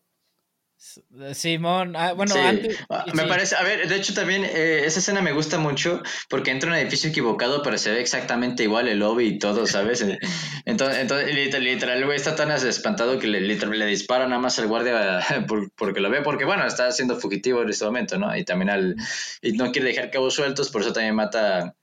[1.34, 3.14] Simón, ah, bueno, Sí, antes, antes.
[3.14, 3.28] me sí.
[3.28, 6.74] parece, a ver, de hecho también eh, esa escena me gusta mucho porque entra en
[6.74, 10.02] un edificio equivocado, pero se ve exactamente igual el lobby y todo, ¿sabes?
[10.02, 10.18] Eh,
[10.66, 14.40] Entonces, entonces literal, literal, el güey está tan espantado que le, literal, le dispara nada
[14.40, 18.18] más al guardia por- porque lo ve, porque bueno, está siendo fugitivo en este momento,
[18.18, 18.36] ¿no?
[18.36, 18.96] Y también al,
[19.40, 21.74] y no quiere dejar cabos sueltos, por eso también mata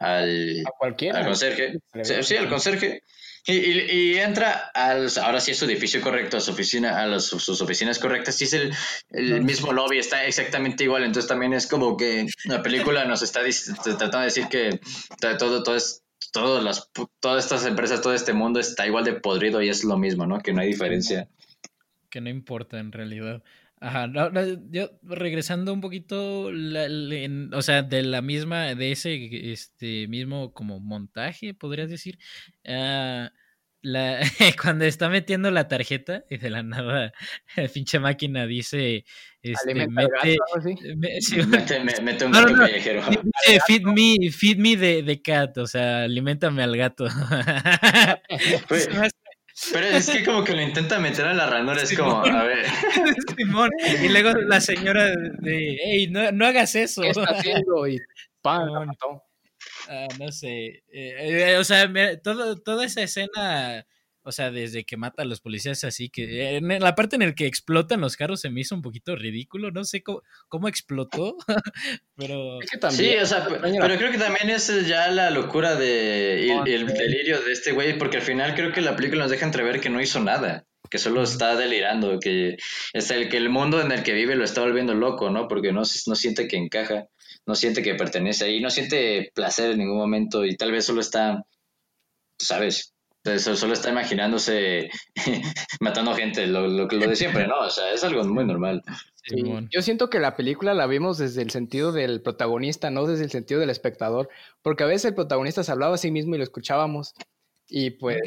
[0.00, 1.18] al, A cualquiera.
[1.20, 1.78] al conserje.
[2.02, 3.02] Sí, sí, al conserje.
[3.46, 7.06] Y, y- y entra al, ahora sí a su edificio correcto, a su oficina, a
[7.06, 8.36] las- sus oficinas correctas.
[8.36, 8.72] Sí es el,
[9.10, 11.04] el mismo lobby, está exactamente igual.
[11.04, 13.40] Entonces también es como que la película nos está
[13.82, 14.80] tratando de decir que
[15.20, 16.02] to- todo, todo es,
[16.32, 16.90] todas las,
[17.20, 20.40] todas estas empresas, todo este mundo está igual de podrido y es lo mismo, ¿no?
[20.40, 21.28] Que no hay diferencia.
[22.10, 23.42] que no importa en realidad.
[23.84, 24.40] Ajá, no, no,
[24.70, 30.08] yo regresando un poquito, la- la- en- o sea, de la misma, de ese este
[30.08, 32.18] mismo como montaje, podrías decir,
[32.66, 33.30] ah,
[33.82, 34.20] la,
[34.62, 37.12] cuando está metiendo la tarjeta y de la nada,
[37.56, 39.04] la pinche máquina dice,
[39.42, 40.08] este, mete,
[40.96, 43.02] me- sí, Mete, me- mete un No, no, gato callejero.
[43.10, 47.04] dice, feed me, feed me de, de cat, o sea, alimentame al gato.
[48.68, 48.88] Pues,
[49.72, 52.66] Pero es que como que lo intenta meter a la ranura, es como, a ver.
[53.36, 53.70] Simón.
[54.02, 57.02] Y luego la señora de, hey, no, no hagas eso.
[57.02, 57.86] ¿Qué está haciendo?
[57.86, 58.00] Y
[58.42, 59.22] mató.
[59.88, 60.82] Ah, no sé.
[60.92, 63.86] eh, eh, o sea, mira, todo, toda esa escena
[64.24, 67.34] O sea, desde que mata a los policías así, que en la parte en el
[67.34, 69.70] que explotan los carros se me hizo un poquito ridículo.
[69.70, 71.36] No sé cómo, cómo explotó,
[72.16, 72.58] pero...
[72.90, 77.40] sí, o sea, pero creo que también es ya la locura de, y, el delirio
[77.40, 80.00] de este güey, porque al final creo que la película nos deja entrever que no
[80.00, 82.56] hizo nada que solo está delirando, que
[82.92, 85.48] es el que el mundo en el que vive lo está volviendo loco, ¿no?
[85.48, 87.08] Porque no, no siente que encaja,
[87.46, 91.00] no siente que pertenece ahí, no siente placer en ningún momento y tal vez solo
[91.00, 91.42] está,
[92.38, 92.93] ¿sabes?
[93.38, 94.90] Solo está imaginándose
[95.80, 97.60] matando gente, lo, lo, lo de siempre, ¿no?
[97.60, 98.82] O sea, es algo muy normal.
[99.70, 103.30] yo siento que la película la vimos desde el sentido del protagonista, no desde el
[103.30, 104.28] sentido del espectador,
[104.60, 107.14] porque a veces el protagonista se hablaba a sí mismo y lo escuchábamos.
[107.66, 108.20] Y pues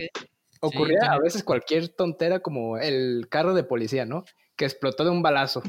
[0.61, 4.25] ocurría a veces cualquier tontera como el carro de policía, ¿no?
[4.55, 5.61] Que explotó de un balazo.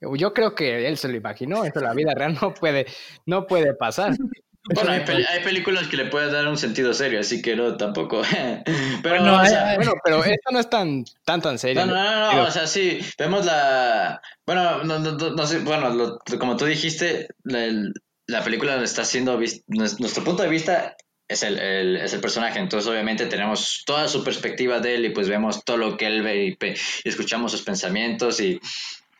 [0.00, 2.86] Yo creo que él se lo imaginó, eso en la vida real no puede,
[3.26, 4.12] no puede pasar.
[4.64, 8.22] Bueno, hay, películas que le pueden dar un sentido serio, así que no, tampoco.
[9.02, 9.38] pero, bueno,
[9.76, 11.84] bueno, pero esto no es tan, tan, tan serio.
[11.84, 14.22] No, no, no, o sea, sí, vemos la...
[14.46, 19.40] Bueno, no, no, no sé, bueno, como tú dijiste, la, película está siendo...
[19.66, 24.22] Nuestro punto de vista es el, el, es el personaje, entonces obviamente tenemos toda su
[24.22, 26.58] perspectiva de él y pues vemos todo lo que él ve y,
[27.04, 28.60] y escuchamos sus pensamientos y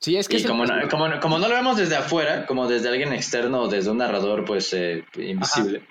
[0.02, 0.42] Sí, es que...
[0.42, 0.88] como, no,
[1.20, 4.72] como, no lo vemos desde afuera, como desde alguien externo o desde un narrador, pues,
[4.72, 5.82] eh, invisible.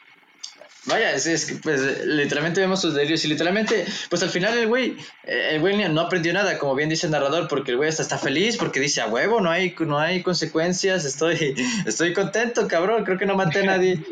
[0.85, 4.97] Vaya, es, es, pues literalmente vemos sus delirios y literalmente, pues al final el güey,
[5.23, 8.01] eh, el güey no aprendió nada, como bien dice el narrador, porque el güey hasta
[8.01, 11.55] está feliz, porque dice a huevo, no hay, no hay consecuencias, estoy,
[11.85, 14.03] estoy contento, cabrón, creo que no maté a nadie.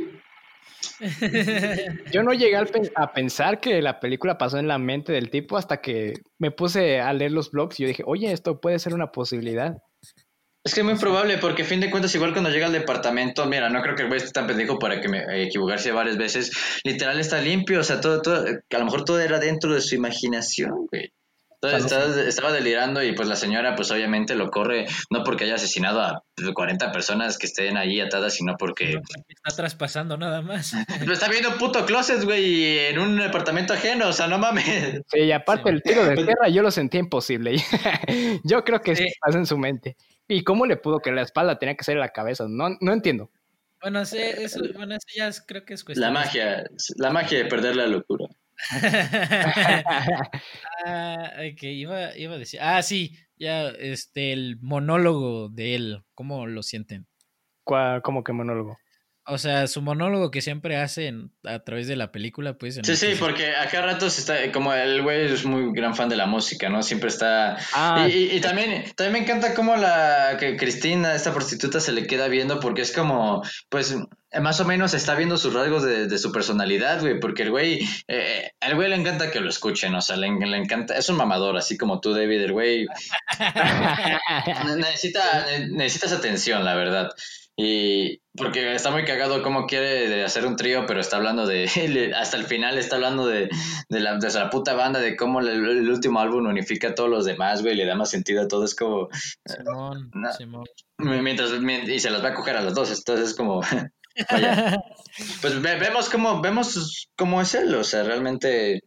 [2.12, 2.58] Yo no llegué
[2.96, 7.02] a pensar que la película pasó en la mente del tipo hasta que me puse
[7.02, 9.82] a leer los blogs y yo dije, oye, esto puede ser una posibilidad.
[10.64, 13.46] Es que es muy probable, porque a fin de cuentas, igual cuando llega al departamento,
[13.46, 16.52] mira, no creo que el güey esté tan pendejo para que me equivocarse varias veces.
[16.84, 19.96] Literal está limpio, o sea, todo, todo, a lo mejor todo era dentro de su
[19.96, 21.12] imaginación, güey.
[21.62, 26.02] Entonces estaba, delirando y pues la señora pues obviamente lo corre no porque haya asesinado
[26.02, 26.24] a
[26.54, 29.02] 40 personas que estén ahí atadas, sino porque...
[29.28, 30.74] Está traspasando nada más.
[31.06, 35.02] Lo está viendo puto closet, güey, en un departamento ajeno, o sea, no mames.
[35.12, 37.58] Sí, y aparte el tiro de tierra yo lo sentí imposible.
[38.46, 39.08] yo creo que sí.
[39.20, 39.98] pasa en su mente.
[40.30, 42.46] ¿Y cómo le pudo que la espalda tenía que ser la cabeza?
[42.48, 43.32] No, no entiendo.
[43.82, 46.06] Bueno, sí, eso, bueno, eso ya creo que es cuestión.
[46.06, 48.28] La magia, la magia de perder la locura.
[50.86, 52.60] ah, ok, iba, iba, a decir.
[52.62, 57.08] Ah, sí, ya, este, el monólogo de él, ¿cómo lo sienten?
[57.64, 58.78] ¿Cómo que monólogo?
[59.30, 61.14] O sea, su monólogo que siempre hace
[61.46, 62.80] a través de la película, pues.
[62.84, 66.18] sí, sí, porque a cada rato está, como el güey es muy gran fan de
[66.18, 66.82] la música, ¿no?
[66.84, 67.58] Siempre está.
[67.74, 68.08] Ah.
[68.10, 72.60] Y, también, también me encanta cómo la que Cristina, esta prostituta, se le queda viendo,
[72.60, 73.96] porque es como, pues,
[74.40, 78.52] más o menos está viendo sus rasgos de, su personalidad, güey, porque el güey, eh,
[78.60, 81.58] el güey le encanta que lo escuchen, o sea, le, le, encanta, es un mamador,
[81.58, 82.88] así como tú, David, el güey.
[84.78, 87.10] necesita, necesitas atención, la verdad.
[87.62, 91.66] Y porque está muy cagado cómo quiere hacer un trío, pero está hablando de,
[92.16, 93.50] hasta el final está hablando de,
[93.90, 97.26] de, la, de la puta banda, de cómo el, último álbum unifica a todos los
[97.26, 99.10] demás, güey, le da más sentido a todo, es como...
[99.46, 100.64] Simón, Simón.
[101.00, 101.52] Mientras,
[101.86, 103.60] y se las va a coger a los dos, entonces es como...
[105.42, 108.84] Pues vemos cómo, vemos cómo es él, o sea, realmente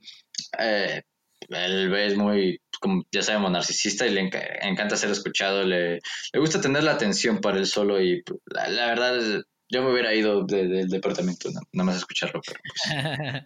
[0.59, 1.03] eh,
[1.49, 4.29] él es muy, como ya sabemos, narcisista y le
[4.63, 6.01] encanta ser escuchado, le,
[6.33, 10.13] le, gusta tener la atención para él solo y pues, la, verdad yo me hubiera
[10.13, 12.41] ido del departamento nada más escucharlo.
[12.45, 13.45] Pero pues.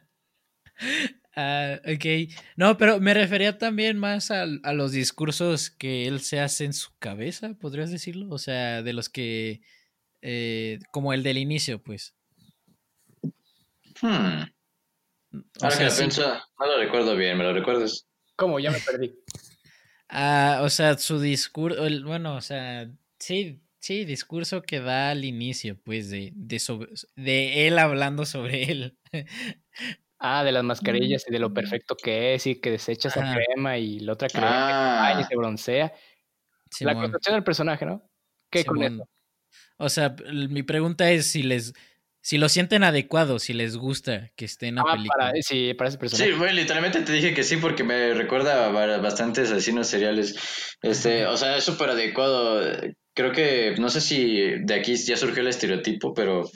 [1.38, 6.40] Ah, ok, no, pero me refería también más a, a, los discursos que él se
[6.40, 9.60] hace en su cabeza, podrías decirlo, o sea, de los que,
[10.22, 12.14] eh, como el del inicio, pues.
[14.00, 14.44] Hmm.
[15.60, 16.22] Ahora que lo pienso,
[16.58, 18.06] no lo recuerdo bien, ¿me lo recuerdas?
[18.36, 18.60] ¿Cómo?
[18.60, 19.18] Ya me perdí.
[20.08, 22.88] Ah, o sea, su discurso, bueno, o sea,
[23.18, 26.60] sí, sí, discurso que da al inicio, pues, de, de,
[27.16, 28.98] de él hablando sobre él.
[30.18, 33.76] Ah, de las mascarillas y de lo perfecto que es y que desecha esa crema
[33.76, 35.20] y la otra crema ah.
[35.20, 35.92] y se broncea.
[36.80, 38.02] la construcción del personaje, ¿no?
[38.50, 39.06] ¿Qué con eso?
[39.76, 41.74] O sea, mi pregunta es si les
[42.26, 45.32] si lo sienten adecuado, si les gusta que esté en la ah, película.
[45.42, 46.32] sí, para ese personaje.
[46.32, 50.34] Sí, bueno, literalmente te dije que sí porque me recuerda a bastantes asesinos seriales.
[50.82, 52.68] Este, o sea, es súper adecuado.
[53.14, 56.50] Creo que, no sé si de aquí ya surgió el estereotipo, pero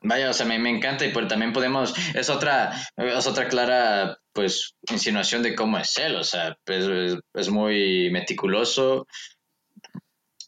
[0.00, 4.18] vaya, o sea, me, me encanta y pues también podemos, es otra, es otra clara,
[4.32, 9.06] pues, insinuación de cómo es él, o sea, es, es muy meticuloso,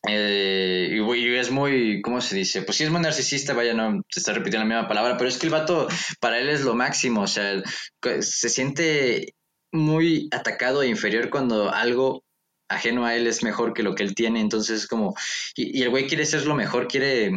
[0.06, 2.62] eh, y, es muy, ¿cómo se dice?
[2.62, 5.38] Pues sí es muy narcisista, vaya, no te está repitiendo la misma palabra, pero es
[5.38, 5.88] que el vato
[6.20, 7.62] para él es lo máximo, o sea,
[8.20, 9.34] se siente
[9.72, 12.22] muy atacado e inferior cuando algo
[12.68, 15.14] ajeno a él es mejor que lo que él tiene, entonces es como,
[15.56, 17.30] y, y el güey quiere ser lo mejor, quiere,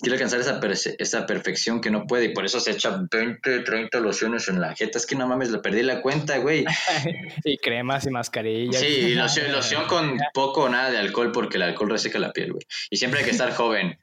[0.00, 4.00] quiere alcanzar esa, esa perfección que no puede y por eso se echa 20, 30
[4.00, 6.64] lociones en la jeta, es que no mames, le perdí la cuenta, güey.
[7.44, 8.80] y cremas y mascarillas.
[8.80, 12.32] Sí, y loción, loción con poco o nada de alcohol porque el alcohol reseca la
[12.32, 12.66] piel, güey.
[12.90, 13.98] Y siempre hay que estar joven.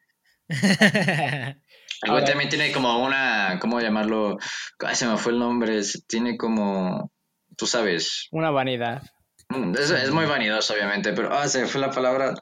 [2.01, 4.37] El güey también tiene como una, ¿cómo llamarlo?
[4.79, 7.11] Ay, se me fue el nombre, tiene como,
[7.55, 9.01] tú sabes, Una vanidad.
[9.49, 12.35] Mm, Es, es muy vanidoso, obviamente, pero ah, se me fue la palabra.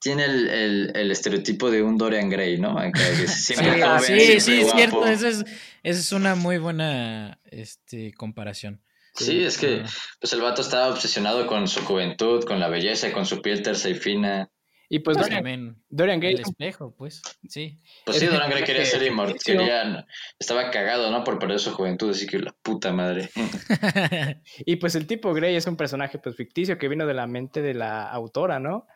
[0.00, 2.76] Tiene el, el, el estereotipo de un Dorian Gray, ¿no?
[2.92, 5.06] Que siempre Sí, joven, sí, siempre sí, es cierto.
[5.06, 5.38] Esa es,
[5.82, 8.80] esa es una muy buena este, comparación.
[9.14, 9.88] Sí, es que Ah.
[10.20, 13.88] pues el vato estaba obsesionado con su juventud, con la belleza, con su piel tersa
[13.88, 14.48] y fina.
[14.90, 17.20] Y pues Pues Dorian, también Dorian Gray el espejo, pues.
[17.48, 17.80] Sí.
[18.06, 20.06] Pues sí, Es Dorian Gray quería ser inmortal, quería,
[20.38, 21.24] estaba cagado, ¿no?
[21.24, 23.28] Por perder su juventud, así que la puta madre.
[24.64, 27.60] Y pues el tipo Grey es un personaje pues ficticio que vino de la mente
[27.60, 28.86] de la autora, ¿no?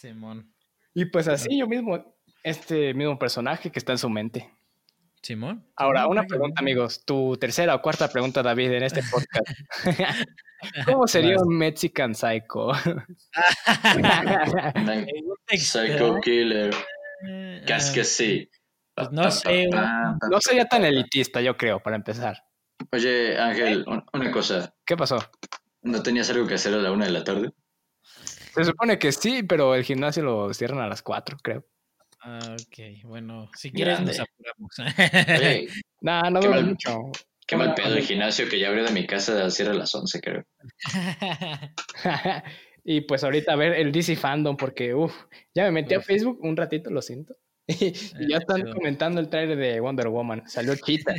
[0.00, 0.52] Simón.
[0.94, 4.50] Y pues así yo mismo, este mismo personaje que está en su mente.
[5.22, 5.66] Simón.
[5.76, 7.04] Ahora, una pregunta, amigos.
[7.04, 9.46] Tu tercera o cuarta pregunta, David, en este podcast.
[10.86, 12.72] ¿Cómo sería un Mexican Psycho?
[15.58, 16.74] Psycho Killer,
[17.28, 18.50] Eh, casi que sí.
[18.94, 19.80] Pues no sé, güey.
[20.30, 22.42] no sería tan elitista, yo creo, para empezar.
[22.92, 24.74] Oye, Ángel, un- una cosa.
[24.86, 25.18] ¿Qué pasó?
[25.82, 27.50] ¿No tenías algo que hacer a la una de la tarde?
[28.54, 31.64] Se supone que sí, pero el gimnasio lo cierran a las 4, creo.
[32.22, 34.12] Ah, ok, bueno, si quieres Grande.
[34.12, 34.76] nos apuramos.
[36.02, 36.64] Nah, no mal.
[36.64, 37.12] mucho.
[37.46, 40.20] qué mal pedo el gimnasio que ya abrió de mi casa cierra a las 11,
[40.20, 40.44] creo.
[42.84, 45.14] y pues ahorita a ver el DC Fandom, porque uff,
[45.54, 46.00] ya me metí a.
[46.00, 47.36] Facebook un ratito, lo siento.
[47.66, 47.92] y
[48.28, 48.74] ya están chido.
[48.74, 50.48] comentando el trailer de Wonder Woman.
[50.48, 51.14] Salió Cheetah.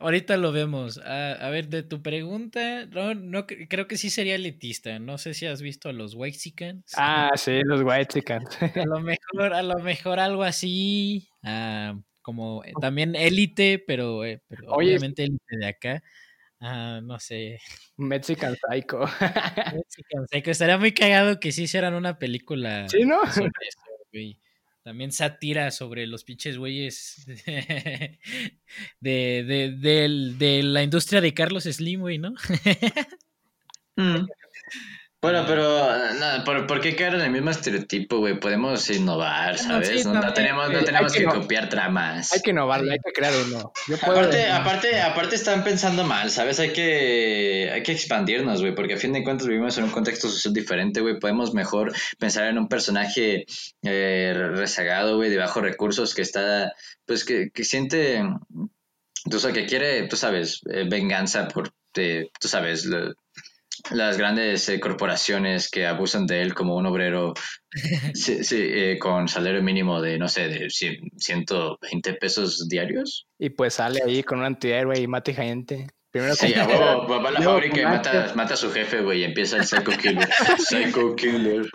[0.00, 0.98] Ahorita lo vemos.
[1.04, 4.98] Ah, a ver, de tu pregunta, no, no cre- creo que sí sería elitista.
[4.98, 6.92] No sé si has visto a los Waxicans.
[6.96, 8.22] ah, sí, los White
[8.82, 11.28] A lo mejor, a lo mejor algo así.
[11.42, 16.02] ah, como eh, también élite, pero, eh, pero Oye, obviamente élite de acá.
[16.60, 17.58] Ah, no sé.
[17.96, 19.00] Mexican Psycho.
[19.00, 20.50] Mexican Psycho.
[20.50, 23.20] Estaría muy cagado que sí hicieran una película ¿Sí, no?
[23.30, 23.80] sobre eso,
[24.12, 24.39] güey.
[24.82, 28.18] También sátira sobre los pinches güeyes de,
[29.00, 29.74] de,
[30.38, 32.34] de, la industria de Carlos Slim, güey, ¿no?
[33.96, 34.26] Mm.
[35.22, 38.40] Bueno, pero no, ¿por, por qué caer en el mismo estereotipo, güey?
[38.40, 39.88] Podemos innovar, ¿sabes?
[40.02, 42.32] sí, no, tenemos, no sí, tenemos que copiar tramas.
[42.32, 43.70] Hay que innovarlo, hay que crear uno.
[43.86, 44.12] Yo puedo.
[44.18, 46.58] Aparte, aparte, aparte están pensando mal, ¿sabes?
[46.58, 50.26] Hay que, hay que expandirnos, güey, porque a fin de cuentas vivimos en un contexto
[50.28, 51.18] social diferente, güey.
[51.18, 53.44] Podemos mejor pensar en un personaje
[53.82, 56.72] eh, rezagado, güey, de bajos recursos que está,
[57.04, 58.22] pues, que, que siente,
[59.30, 63.12] tú sabes, que quiere, tú sabes, eh, venganza por, eh, tú sabes, lo-
[63.90, 67.34] las grandes eh, corporaciones que abusan de él como un obrero
[68.14, 73.26] sí, sí, eh, con salario mínimo de, no sé, de 100, 120 pesos diarios.
[73.38, 75.86] Y pues sale ahí con un antihéroe y mata gente.
[76.10, 79.20] Primero Sí, a huevo, va a la fábrica y mata, mata a su jefe, güey,
[79.20, 80.28] y empieza el Psycho Killer.
[80.58, 81.66] Psycho Killer.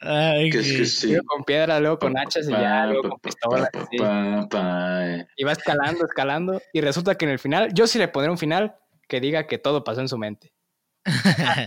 [0.00, 0.86] Ay, Que es que güey.
[0.86, 1.06] sí.
[1.06, 3.70] Primero con piedra, luego con hachas y ya, luego con pistola.
[3.72, 3.96] Pa, sí.
[3.98, 5.26] pa, pa, eh.
[5.36, 6.60] Y va escalando, escalando.
[6.72, 8.74] Y resulta que en el final, yo sí le pondré un final
[9.08, 10.52] que diga que todo pasó en su mente.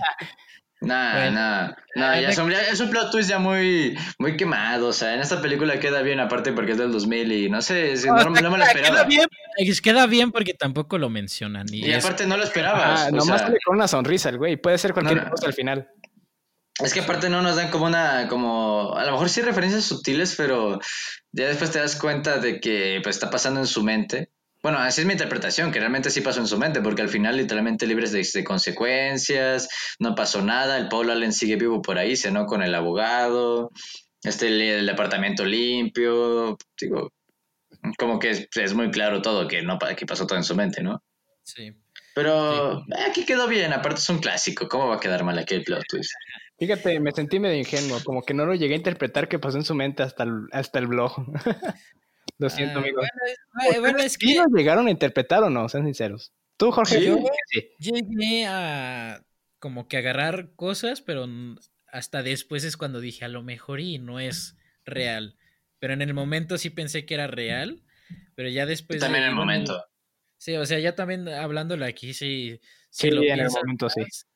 [0.82, 1.32] Nah, Bueno.
[1.34, 5.14] nah, nah, ya son- ya es un plot twist ya muy, muy quemado, o sea,
[5.14, 8.24] en esta película queda bien, aparte porque es del 2000 y no sé, si no,
[8.30, 9.04] no me lo Queda esperaba.
[9.04, 11.68] bien, es- queda bien porque tampoco lo mencionan.
[11.70, 14.38] Y, Y es- aparte no lo esperabas, Ah, o nomás sea, con una sonrisa el
[14.38, 14.56] güey.
[14.56, 15.30] Puede ser cualquier no.
[15.32, 15.90] cosa al final.
[16.82, 20.34] Es que aparte no nos dan como una, como, a lo mejor sí referencias sutiles,
[20.38, 20.80] pero
[21.34, 24.32] ya después te das cuenta de que pues, está pasando en su mente.
[24.62, 27.38] Bueno, así es mi interpretación, que realmente sí pasó en su mente, porque al final
[27.38, 29.70] literalmente libres de, de consecuencias,
[30.00, 33.72] no pasó nada, el Paul Allen sigue vivo por ahí, cenó con el abogado,
[34.24, 37.14] este el, el departamento limpio, digo,
[37.98, 40.56] como que es, es muy claro todo, que no pa- que pasó todo en su
[40.56, 41.02] mente, ¿no?
[41.44, 41.72] sí.
[42.16, 45.56] Pero eh, aquí quedó bien, aparte es un clásico, ¿cómo va a quedar mal aquí
[45.56, 46.12] el plot twist?
[46.58, 48.00] Fíjate, me sentí medio ingenuo.
[48.04, 50.80] Como que no lo llegué a interpretar que pasó en su mente hasta el, hasta
[50.80, 51.14] el blog.
[52.40, 53.06] lo siento, Ah, amigos.
[53.54, 55.70] Bueno, es- bueno, es ¿Sí que llegaron a interpretar o no?
[55.70, 56.34] Sean sinceros.
[56.58, 57.00] Tú, Jorge.
[57.00, 57.06] Sí.
[57.06, 57.18] yo
[57.48, 57.70] sí.
[57.80, 59.24] llegué a
[59.60, 61.28] como que agarrar cosas, pero
[61.92, 65.38] hasta después es cuando dije, a lo mejor y no es real.
[65.80, 67.84] Pero en el momento sí pensé que era real,
[68.36, 69.00] pero ya después...
[69.00, 69.86] También en el momento.
[70.38, 72.60] Sí, o sea, ya también hablándolo aquí, sí.
[72.90, 74.02] Si Sí, lo en el piensas momento sí.
[74.02, 74.28] más-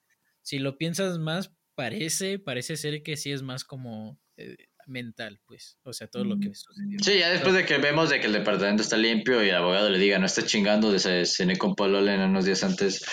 [0.42, 4.58] Si lo piensas más, parece, parece ser que sí es más como eh,
[4.88, 5.78] mental, pues.
[5.84, 6.98] O sea, todo lo que sucedió.
[7.02, 9.90] Sí, ya después de que vemos de que el departamento está limpio y el abogado
[9.90, 13.04] le diga, no está chingando, de cené con Pololen unos días antes.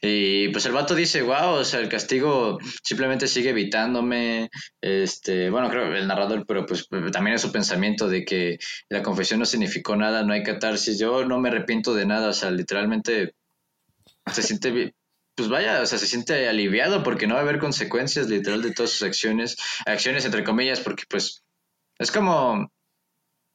[0.00, 4.48] Y pues el vato dice, wow, o sea, el castigo simplemente sigue evitándome.
[4.80, 8.58] Este, bueno, creo el narrador, pero pues también es su pensamiento de que
[8.88, 10.98] la confesión no significó nada, no hay catarsis.
[10.98, 13.34] Yo no me arrepiento de nada, o sea, literalmente
[14.32, 14.94] se siente
[15.36, 18.72] pues vaya, o sea, se siente aliviado porque no va a haber consecuencias literal de
[18.72, 21.44] todas sus acciones, acciones entre comillas, porque pues
[21.98, 22.70] es como,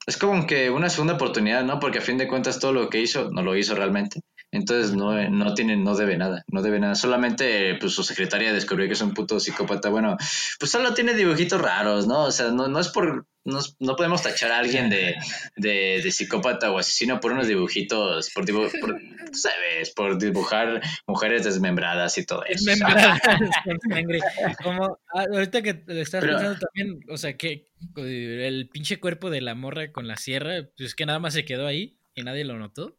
[0.05, 1.79] es como que una segunda oportunidad, ¿no?
[1.79, 4.21] Porque a fin de cuentas todo lo que hizo no lo hizo realmente.
[4.51, 6.95] Entonces no, no tiene, no debe nada, no debe nada.
[6.95, 9.89] Solamente pues su secretaria descubrió que es un puto psicópata.
[9.89, 10.17] Bueno,
[10.59, 12.25] pues solo tiene dibujitos raros, ¿no?
[12.25, 15.15] O sea, no, no es por, no, no podemos tachar a alguien de,
[15.55, 18.99] de, de, psicópata o asesino por unos dibujitos, por, dibu por
[19.33, 19.91] ¿sabes?
[19.91, 22.65] Por dibujar mujeres desmembradas y todo eso.
[22.65, 23.19] Desmembradas
[23.65, 24.19] con sangre.
[24.63, 29.55] Como ah, ahorita que estás pensando también, o sea, que el pinche cuerpo de la
[29.55, 32.97] morra con la sierra, pues que nada más se quedó ahí y nadie lo notó.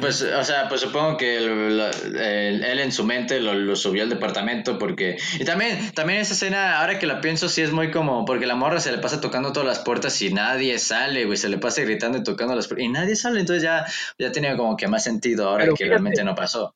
[0.00, 5.18] Pues, o sea, pues supongo que él en su mente lo, subió al departamento porque...
[5.38, 8.24] Y también, también esa escena, ahora que la pienso, sí es muy como...
[8.24, 11.38] Porque la morra se le pasa tocando todas las puertas y nadie sale, güey.
[11.38, 13.38] Se le pasa gritando y tocando las puertas y nadie sale.
[13.38, 13.86] Entonces ya,
[14.18, 16.74] ya tenía como que más sentido ahora que realmente no pasó.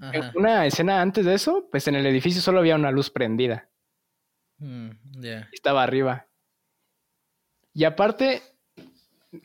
[0.00, 3.68] En una escena antes de eso, pues en el edificio solo había una luz prendida.
[4.58, 4.90] Mm,
[5.52, 6.26] Estaba arriba.
[7.72, 8.42] Y aparte,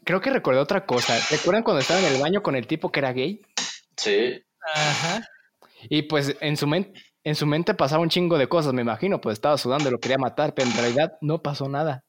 [0.03, 1.17] creo que recordé otra cosa.
[1.29, 3.41] ¿Recuerdan cuando estaba en el baño con el tipo que era gay?
[3.97, 4.41] Sí.
[4.73, 5.27] Ajá.
[5.89, 9.21] Y pues en su, mente en su mente pasaba un chingo de cosas, me imagino,
[9.21, 12.03] pues estaba sudando, lo quería matar, pero en realidad no pasó nada.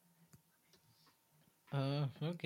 [1.72, 2.44] Ah, ok.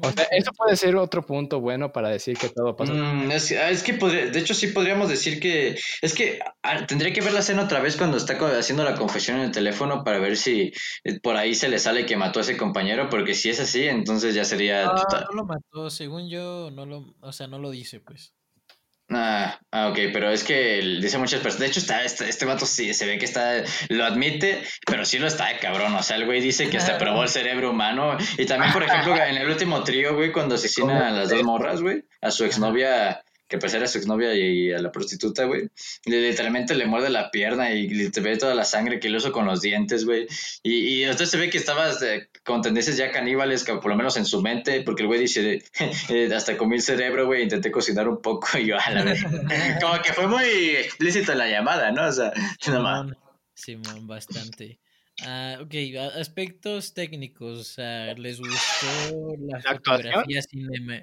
[0.00, 2.94] O sea, eso puede ser otro punto bueno para decir que todo pasó.
[2.94, 5.76] Mm, es, ah, es, que, de hecho, sí podríamos decir que.
[6.02, 9.38] Es que ah, tendría que ver la escena otra vez cuando está haciendo la confesión
[9.38, 10.72] en el teléfono para ver si
[11.04, 13.86] eh, por ahí se le sale que mató a ese compañero, porque si es así,
[13.86, 14.86] entonces ya sería.
[14.86, 17.14] Ah, no lo mató, según yo, no lo.
[17.20, 18.34] O sea, no lo dice, pues.
[19.10, 21.60] Ah, ah, ok, pero es que dice muchas personas.
[21.60, 25.18] De hecho, está, este, este vato sí se ve que está, lo admite, pero sí
[25.18, 25.94] lo está de cabrón.
[25.94, 28.18] O sea, el güey dice que hasta probó el cerebro humano.
[28.36, 31.80] Y también, por ejemplo, en el último trío, güey, cuando asesina a las dos morras,
[31.80, 35.70] güey, a su exnovia que pues era su exnovia y a la prostituta, güey.
[36.04, 39.46] Literalmente le muerde la pierna y te ve toda la sangre que le uso con
[39.46, 40.26] los dientes, güey.
[40.62, 42.04] Y, y usted se ve que estabas
[42.44, 45.62] con tendencias ya caníbales, por lo menos en su mente, porque el güey dice,
[46.10, 49.22] eh, hasta comí el cerebro, güey, intenté cocinar un poco y yo, a la vez.
[49.80, 50.46] Como que fue muy
[50.76, 52.06] explícito la llamada, ¿no?
[52.06, 52.32] O sea,
[52.66, 53.16] nada más.
[53.54, 54.78] Simón, bastante.
[55.26, 55.74] Ah, ok,
[56.16, 57.76] aspectos técnicos.
[58.16, 60.42] ¿Les gustó la, fotografía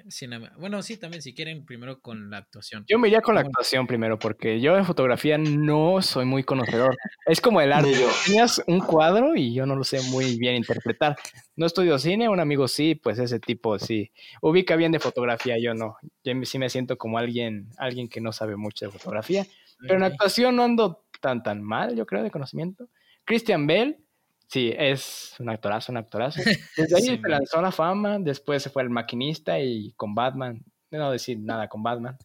[0.08, 2.84] cinema, Bueno, sí, también, si quieren, primero con la actuación.
[2.88, 6.96] Yo me iría con la actuación primero, porque yo en fotografía no soy muy conocedor.
[7.26, 7.92] Es como el arte.
[8.24, 11.16] Tenías un cuadro y yo no lo sé muy bien interpretar.
[11.54, 14.10] No estudio cine, un amigo sí, pues ese tipo sí.
[14.40, 15.96] Ubica bien de fotografía, yo no.
[16.24, 19.46] Yo sí me siento como alguien, alguien que no sabe mucho de fotografía.
[19.78, 22.88] Pero en actuación no ando tan, tan mal, yo creo, de conocimiento.
[23.26, 24.05] Christian Bell
[24.48, 26.40] Sí, es un actorazo, un actorazo.
[26.76, 30.64] Desde ahí se lanzó la fama, después se fue el maquinista y con Batman.
[30.90, 32.16] No decir nada con Batman.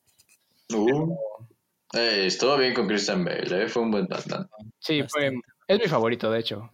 [0.74, 1.18] Uh,
[1.94, 4.48] eh, estuvo bien con Christian Bale, eh, fue un buen Batman.
[4.80, 5.34] Sí, fue,
[5.68, 6.72] es mi favorito, de hecho.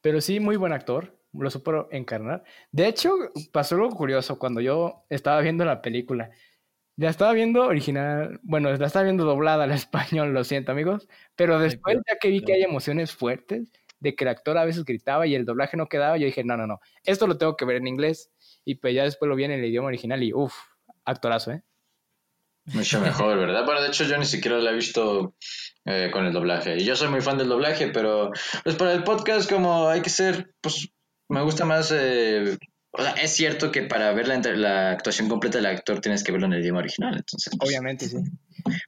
[0.00, 2.42] Pero sí, muy buen actor, lo supo encarnar.
[2.72, 3.12] De hecho,
[3.52, 6.30] pasó algo curioso cuando yo estaba viendo la película.
[6.96, 11.58] Ya estaba viendo original, bueno, la estaba viendo doblada al español, lo siento amigos, pero
[11.58, 15.26] después ya que vi que hay emociones fuertes, de que el actor a veces gritaba
[15.26, 17.76] y el doblaje no quedaba, yo dije, no, no, no, esto lo tengo que ver
[17.76, 18.30] en inglés.
[18.64, 20.54] Y pues ya después lo vi en el idioma original y uff,
[21.04, 21.62] actorazo, ¿eh?
[22.66, 23.64] Mucho mejor, ¿verdad?
[23.64, 25.34] Bueno, de hecho yo ni siquiera la he visto
[25.84, 26.76] eh, con el doblaje.
[26.76, 28.30] Y yo soy muy fan del doblaje, pero
[28.62, 30.88] pues para el podcast como hay que ser, pues
[31.28, 32.58] me gusta más eh,
[32.92, 36.32] o sea, es cierto que para ver la, la, actuación completa del actor tienes que
[36.32, 37.52] verlo en el idioma original, entonces.
[37.56, 38.16] Pues, Obviamente, sí.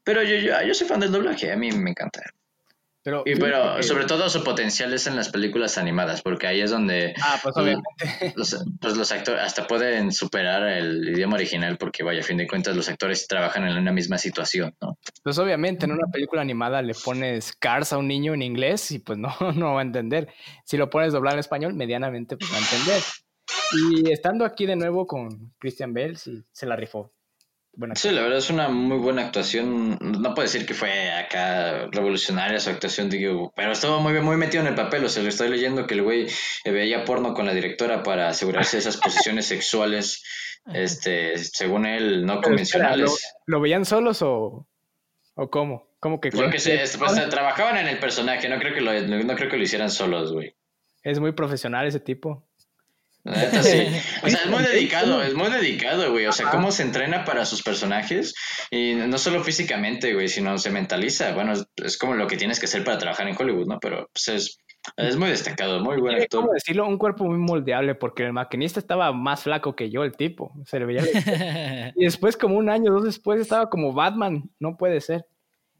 [0.03, 2.23] Pero yo, yo, yo soy fan del doblaje, a mí me encanta.
[3.05, 6.71] Pero, y, pero sobre todo su potencial es en las películas animadas, porque ahí es
[6.71, 8.33] donde ah, pues, obviamente.
[8.37, 12.47] Los, pues los actores hasta pueden superar el idioma original, porque vaya, a fin de
[12.47, 14.99] cuentas los actores trabajan en una misma situación, ¿no?
[15.25, 19.01] Pues obviamente en una película animada le pones Cars a un niño en inglés y
[19.01, 20.29] pues no, no va a entender.
[20.65, 23.03] Si lo pones doblar en español, medianamente pues va a entender.
[23.73, 27.13] Y estando aquí de nuevo con Christian Bell, sí, se la rifó.
[27.95, 29.99] sí, la verdad es una muy buena actuación.
[30.01, 34.63] No puedo decir que fue acá revolucionaria su actuación, digo, pero estuvo muy, muy metido
[34.63, 35.05] en el papel.
[35.05, 36.29] O sea, le estoy leyendo que el güey
[36.65, 40.23] veía porno con la directora para asegurarse de esas posiciones sexuales,
[40.73, 43.35] este, según él, no convencionales.
[43.47, 44.67] ¿lo, veían solos o,
[45.35, 45.89] o cómo?
[45.99, 46.31] ¿Cómo que?
[46.31, 48.93] Creo que sí, pues, trabajaban en el personaje, no creo que lo,
[49.25, 50.55] no creo que lo hicieran solos, güey.
[51.03, 52.45] Es muy profesional ese tipo.
[53.25, 53.31] Sí.
[54.25, 56.27] O sea, es muy dedicado, es muy dedicado, güey.
[56.27, 58.35] O sea, cómo se entrena para sus personajes.
[58.71, 61.33] Y no solo físicamente, güey, sino se mentaliza.
[61.35, 63.79] Bueno, es, como lo que tienes que hacer para trabajar en Hollywood, ¿no?
[63.81, 64.59] Pero pues es,
[64.97, 66.43] es muy destacado, muy buen actor.
[66.43, 66.87] ¿Cómo decirlo?
[66.87, 70.53] Un cuerpo muy moldeable, porque el maquinista estaba más flaco que yo, el tipo.
[70.65, 71.03] Se le veía.
[71.97, 74.51] y después, como un año, dos después, estaba como Batman.
[74.59, 75.27] No puede ser.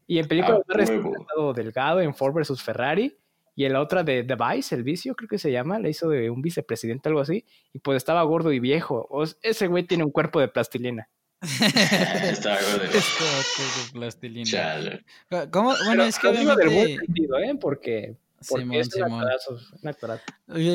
[0.07, 3.17] Y en película ah, delgado en Ford vs Ferrari.
[3.55, 6.09] Y en la otra de The Vice, el vicio, creo que se llama, le hizo
[6.09, 7.45] de un vicepresidente, algo así.
[7.71, 9.07] Y pues estaba gordo y viejo.
[9.41, 11.09] ese güey tiene un cuerpo de plastilina.
[11.41, 12.91] estaba gordo.
[12.91, 15.03] de plastilina.
[15.51, 15.73] ¿Cómo?
[15.85, 16.65] Bueno, es que obviamente...
[16.65, 17.55] Del buen sentido, ¿eh?
[17.59, 18.17] Porque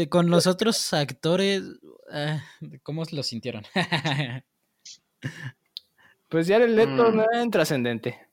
[0.09, 1.63] con los otros actores,
[2.11, 2.43] ah,
[2.83, 3.65] ¿cómo lo sintieron?
[6.29, 7.17] pues ya el Leto mm.
[7.17, 8.28] no es trascendente.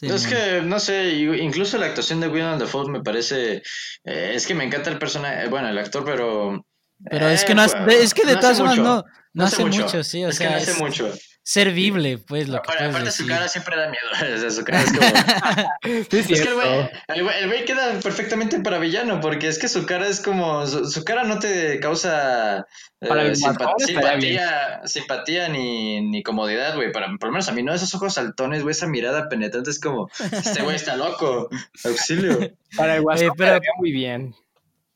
[0.00, 3.62] Es que, no sé, incluso la actuación de William Dafoe me parece...
[4.04, 6.64] Eh, es que me encanta el personaje, bueno, el actor, pero...
[7.02, 9.02] Pero es que no hace, es que de todas formas no,
[9.32, 10.50] no, hace mucho, sí, o sea...
[10.50, 11.10] no hace mucho
[11.42, 14.50] servible, pues lo que Aparte su cara siempre da miedo.
[14.50, 15.06] su cara es como...
[15.82, 20.06] es que el güey, el güey queda perfectamente para villano, porque es que su cara
[20.06, 20.66] es como...
[20.66, 22.66] Su, cara no te causa
[23.00, 26.92] eh, simpatía, simpatía ni, ni comodidad, güey.
[26.92, 27.74] Para, por lo menos a mí, ¿no?
[27.74, 30.08] Esos ojos saltones, güey, esa mirada penetrante es como...
[30.32, 31.48] Este güey está loco.
[31.84, 32.52] Auxilio.
[32.76, 33.60] Para el guasón pero...
[33.78, 34.34] muy bien.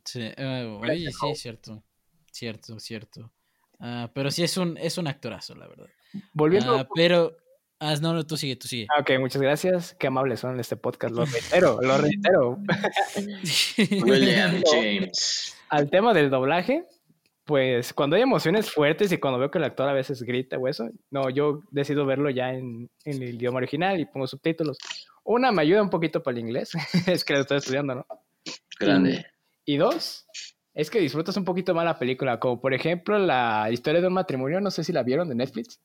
[0.05, 1.83] Sí, uh, oye, sí, cierto.
[2.31, 3.33] Cierto, cierto.
[3.79, 5.87] Uh, pero sí es un, es un actorazo, la verdad.
[6.33, 6.77] Volviendo.
[6.77, 7.37] Ah, pero.
[7.81, 8.87] Ah, no, no, tú sigue, tú sigue.
[8.89, 9.97] Ah, ok, muchas gracias.
[9.99, 11.15] Qué amables son este podcast.
[11.15, 12.59] Lo reitero, lo reitero.
[14.05, 15.57] William James.
[15.69, 16.87] Al tema del doblaje,
[17.45, 20.67] pues cuando hay emociones fuertes y cuando veo que el actor a veces grita o
[20.67, 24.79] eso, no, yo decido verlo ya en, en el idioma original y pongo subtítulos.
[25.25, 26.73] Una, me ayuda un poquito para el inglés,
[27.07, 28.07] es que lo estoy estudiando, ¿no?
[28.79, 29.27] Grande.
[29.65, 30.27] Y, y dos,
[30.73, 34.15] es que disfrutas un poquito más la película, como por ejemplo la historia de un
[34.15, 35.81] matrimonio, no sé si la vieron de Netflix.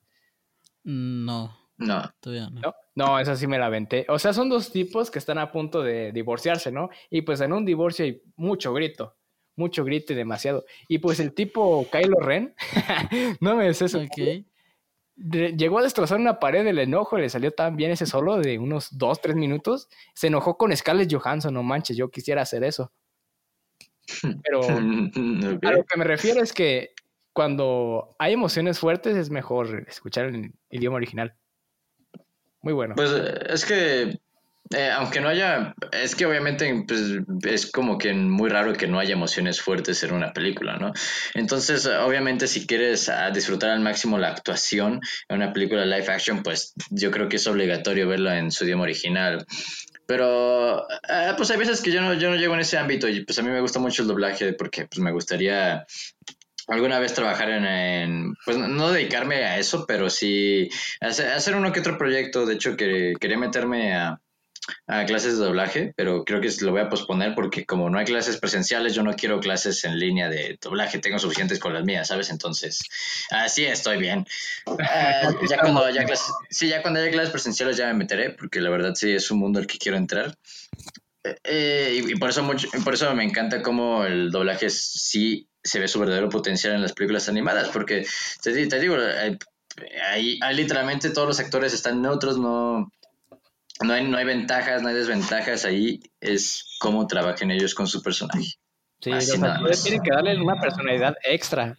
[0.83, 1.58] No.
[1.77, 2.03] No.
[2.19, 2.74] Todavía no.
[2.95, 3.19] no.
[3.19, 4.06] esa sí me la aventé.
[4.09, 6.90] O sea, son dos tipos que están a punto de divorciarse, ¿no?
[7.09, 9.16] Y pues en un divorcio hay mucho grito.
[9.56, 10.66] Mucho grito y demasiado.
[10.88, 12.53] Y pues el tipo Kylo Ren,
[13.41, 14.01] no me sé eso.
[15.16, 18.98] llegó a destrozar una pared del enojo, le salió tan bien ese solo de unos
[18.98, 19.90] dos, tres minutos.
[20.14, 22.91] Se enojó con Scarlett Johansson, no manches, yo quisiera hacer eso.
[24.43, 26.93] Pero a lo que me refiero es que
[27.39, 31.35] cuando hay emociones fuertes es mejor escuchar el idioma original.
[32.61, 32.95] Muy bueno.
[32.97, 34.19] Pues es que,
[34.75, 36.99] eh, aunque no haya, es que obviamente pues,
[37.43, 40.91] es como que muy raro que no haya emociones fuertes en una película, ¿no?
[41.33, 46.43] Entonces, obviamente si quieres ah, disfrutar al máximo la actuación en una película live action,
[46.43, 49.45] pues yo creo que es obligatorio verla en su idioma original.
[50.05, 53.23] Pero, eh, pues hay veces que yo no, yo no llego en ese ámbito y
[53.23, 55.85] pues a mí me gusta mucho el doblaje porque pues me gustaría
[56.69, 60.69] alguna vez trabajar en, pues no dedicarme a eso, pero sí
[61.01, 62.45] hacer, uno que otro proyecto.
[62.45, 64.19] De hecho, que quería meterme a,
[65.07, 68.38] clases de doblaje, pero creo que lo voy a posponer porque como no hay clases
[68.38, 72.30] presenciales, yo no quiero clases en línea de doblaje, tengo suficientes con las mías, ¿sabes?
[72.30, 72.80] Entonces,
[73.31, 74.27] así estoy bien.
[74.67, 78.61] Ah, ya cuando haya clases, sí, ya cuando haya clases presenciales ya me meteré, porque
[78.61, 80.38] la verdad sí es un mundo al que quiero entrar.
[81.23, 85.79] Eh, eh, y, por eso mucho, por eso me encanta cómo el doblaje sí se
[85.79, 88.05] ve su verdadero potencial en las películas animadas, porque
[88.41, 88.95] te, digo,
[90.09, 92.91] ahí, literalmente todos los actores están neutros, no,
[93.81, 98.01] no, hay, no hay ventajas, no hay desventajas, ahí es cómo trabajen ellos con su
[98.01, 98.55] personaje.
[99.01, 101.77] Sí, los actores tienen que darle una personalidad extra,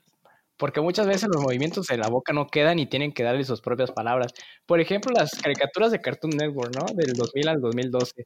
[0.56, 3.60] porque muchas veces los movimientos de la boca no quedan y tienen que darle sus
[3.60, 4.32] propias palabras.
[4.66, 6.86] Por ejemplo, las caricaturas de Cartoon Network, ¿no?
[6.94, 8.24] Del 2000 al 2012.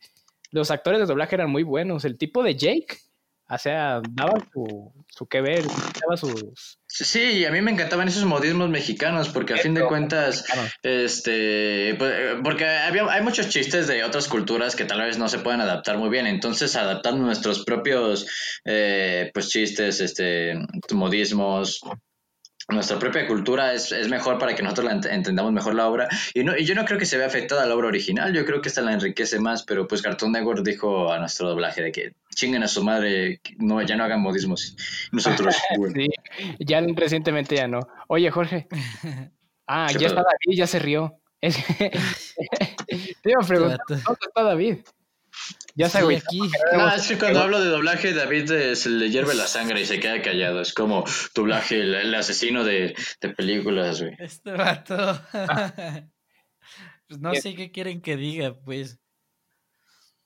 [0.50, 2.04] Los actores de doblaje eran muy buenos.
[2.04, 2.98] El tipo de Jake
[3.48, 6.78] o sea, daba su, su que ver, daba sus...
[6.86, 10.44] Sí, a mí me encantaban esos modismos mexicanos, porque a fin de cuentas,
[10.82, 15.40] este, pues, porque había, hay muchos chistes de otras culturas que tal vez no se
[15.40, 18.26] pueden adaptar muy bien, entonces adaptando nuestros propios,
[18.64, 20.54] eh, pues chistes, este,
[20.92, 21.80] modismos,
[22.68, 26.08] nuestra propia cultura es, es, mejor para que nosotros entendamos mejor la obra.
[26.32, 28.60] Y, no, y yo no creo que se vea afectada la obra original, yo creo
[28.60, 32.12] que esta la enriquece más, pero pues Cartoon Network dijo a nuestro doblaje de que
[32.34, 34.76] chinguen a su madre, no, ya no hagan modismos.
[35.12, 35.54] Nosotros,
[35.94, 36.08] sí,
[36.58, 37.80] ya recientemente ya no.
[38.08, 38.66] Oye, Jorge.
[39.66, 41.18] Ah, ya está David, ya se rió.
[41.40, 44.76] Te iba a preguntar, ¿dónde está David?
[45.76, 46.18] Ya sé, güey.
[46.18, 46.40] Aquí.
[46.72, 49.86] No, es que cuando hablo de doblaje, David eh, se le hierve la sangre y
[49.86, 50.60] se queda callado.
[50.60, 51.04] Es como
[51.34, 54.14] doblaje, el, asesino de, de, películas, güey.
[54.18, 55.20] Este vato.
[57.08, 59.00] pues no sé qué quieren que diga, pues.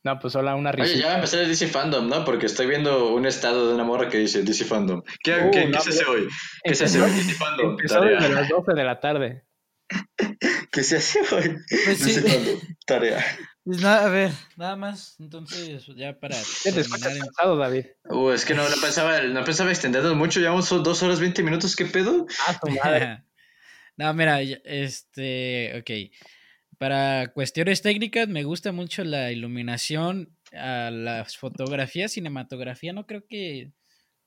[0.05, 1.01] No, pues solo una Oye, risita.
[1.01, 2.25] ya va a empezar el DC Fandom, ¿no?
[2.25, 5.03] Porque estoy viendo un estado de una morra que dice DC Fandom.
[5.25, 6.29] ¿Qué, Uh, qué- no, qué se hace hoy?
[6.63, 7.11] ¿Qué se hace hoy?
[7.11, 7.71] DC Fandom.
[7.71, 8.41] Empezó desde Tarea.
[8.41, 9.45] las 12 de la tarde.
[10.71, 11.57] ¿Qué se hace hoy?
[11.85, 12.13] Pues sí.
[12.13, 12.61] DC Fandom.
[12.87, 13.25] Tarea.
[13.69, 15.21] Pues nada, a ver, nada más.
[15.21, 16.35] Entonces, ya para.
[16.65, 17.85] ¿Qué te escuchas en- cansado, David?
[18.09, 20.41] Uh, es que no, no pensaba, no pensaba extendernos mucho.
[20.41, 21.77] Llevamos dos horas 20 minutos.
[21.77, 22.27] ¿Qué pedo?
[22.47, 23.25] Ah, tu madre.
[23.99, 26.17] no, mira, este, ok.
[26.79, 32.95] Para cuestiones técnicas, me gusta mucho la iluminación, a las fotografías, cinematografía.
[32.95, 33.73] No creo que.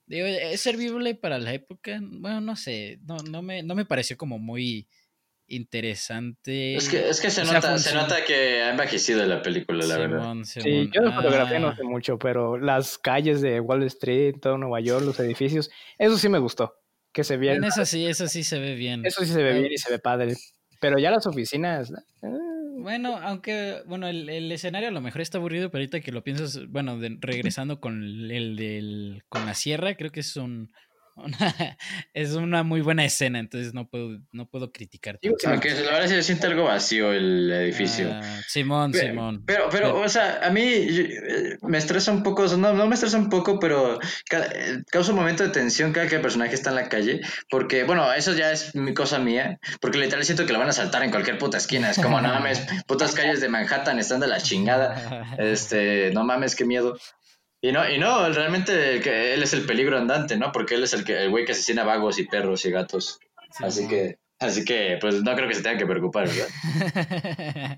[0.05, 1.99] Digo, es servible para la época.
[1.99, 2.99] Bueno, no sé.
[3.07, 4.87] No, no, me, no me pareció como muy
[5.55, 6.75] interesante.
[6.75, 9.85] Es que, es que se, O sea, nota, se nota que ha envejecido la película,
[9.85, 10.17] la verdad.
[10.19, 14.35] Simón, Sí, yo de fotografía no Ah, sé mucho, pero las calles de Wall Street,
[14.41, 16.75] todo Nueva York, los edificios, eso sí me gustó.
[17.13, 17.67] Que se En viera.
[17.67, 19.05] eso sí, eso sí se ve bien.
[19.05, 20.35] Eso sí se ve Ah, bien y se ve padre.
[20.80, 21.91] Pero ya las oficinas.
[21.91, 22.27] eh,
[22.77, 26.23] Bueno, aunque, bueno, el, el escenario a lo mejor está aburrido, pero ahorita que lo
[26.23, 30.71] piensas, bueno, de- regresando con el, el del, con la sierra, creo que es un,
[31.15, 31.38] una,
[32.14, 35.19] es una muy buena escena, entonces no puedo, no puedo criticar.
[35.22, 38.09] Digo, si me- Aunque la verdad se siente algo vacío el edificio.
[38.11, 39.43] Ah, Simón, Simón.
[39.45, 43.17] Pero, pero, o sea, a mí eh, me estresa un poco, no, no me estresa
[43.17, 43.99] un poco, pero
[44.30, 47.22] ca- eh, causa un momento de tensión cada que el personaje está en la calle,
[47.49, 50.73] porque, bueno, eso ya es mi cosa mía, porque literal siento que lo van a
[50.73, 54.27] saltar en cualquier puta esquina, es como, no mames, putas calles de Manhattan están de
[54.27, 56.98] la chingada, este, no mames, qué miedo.
[57.61, 60.51] Y no, y no, realmente el que él es el peligro andante, ¿no?
[60.51, 63.19] Porque él es el que el güey que asesina vagos y perros y gatos.
[63.59, 67.77] Así que, así que, pues no creo que se tenga que preocupar, ¿verdad?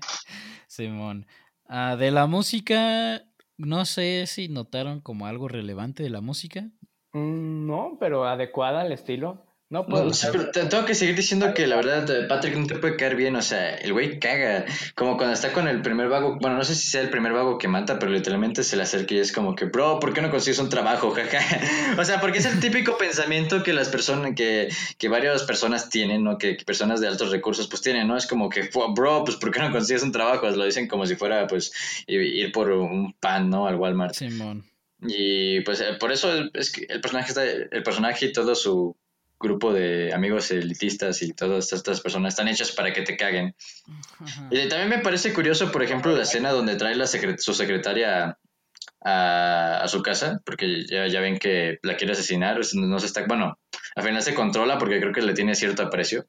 [0.66, 1.26] Simón.
[1.66, 3.24] Ah, de la música,
[3.58, 6.62] no sé si notaron como algo relevante de la música.
[7.12, 9.44] mm, no, pero adecuada al estilo.
[9.74, 10.04] No puedo.
[10.04, 12.76] No, sí, pero te- tengo que seguir diciendo que la verdad eh, Patrick no te
[12.76, 16.38] puede caer bien, o sea, el güey caga, como cuando está con el primer vago,
[16.40, 19.14] bueno, no sé si sea el primer vago que mata, pero literalmente se le acerca
[19.14, 21.10] y es como que, bro, ¿por qué no consigues un trabajo?
[21.14, 21.58] Jaja.
[22.00, 26.22] o sea, porque es el típico pensamiento que las personas, que, que varias personas tienen,
[26.22, 26.38] ¿no?
[26.38, 28.16] Que, que personas de altos recursos pues tienen, ¿no?
[28.16, 30.48] Es como que, "Fu- bro, pues ¿por qué no consigues un trabajo?
[30.50, 31.72] Lo dicen como si fuera pues
[32.06, 33.66] ir por un pan, ¿no?
[33.66, 34.14] Al Walmart.
[34.14, 34.64] Simón.
[35.00, 38.96] Y pues eh, por eso es que el personaje está, el personaje y todo su
[39.40, 43.54] grupo de amigos elitistas y todas estas personas están hechas para que te caguen.
[44.20, 44.48] Ajá.
[44.50, 48.38] Y también me parece curioso, por ejemplo, la escena donde trae la secre- su secretaria
[49.04, 53.06] a, a su casa, porque ya, ya ven que la quiere asesinar, es- no se
[53.06, 53.58] está, bueno,
[53.96, 56.26] al final se controla porque creo que le tiene cierto aprecio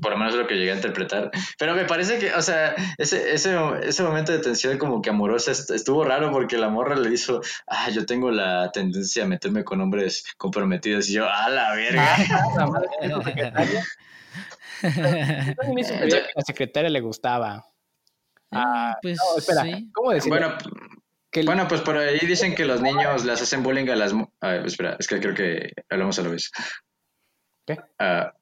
[0.00, 1.30] Por lo menos es lo que llegué a interpretar.
[1.58, 5.50] Pero me parece que, o sea, ese, ese, ese momento de tensión como que amorosa
[5.52, 9.64] est- estuvo raro porque la morra le hizo, ah, yo tengo la tendencia a meterme
[9.64, 12.16] con hombres comprometidos y yo, a la verga.
[12.56, 13.84] La madre de su secretaria.
[14.82, 17.64] Yo también hice creer que a la secretaria le gustaba.
[18.50, 19.90] Ah, pues no, espera, sí.
[19.92, 20.38] ¿cómo decirlo?
[20.38, 20.58] Bueno,
[21.30, 24.12] que bueno, pues por ahí dicen que los niños les hacen bullying a las...
[24.40, 26.50] A ver, espera, es que creo que hablamos a la vez.
[27.66, 27.78] ¿Qué?
[27.98, 28.32] Ah,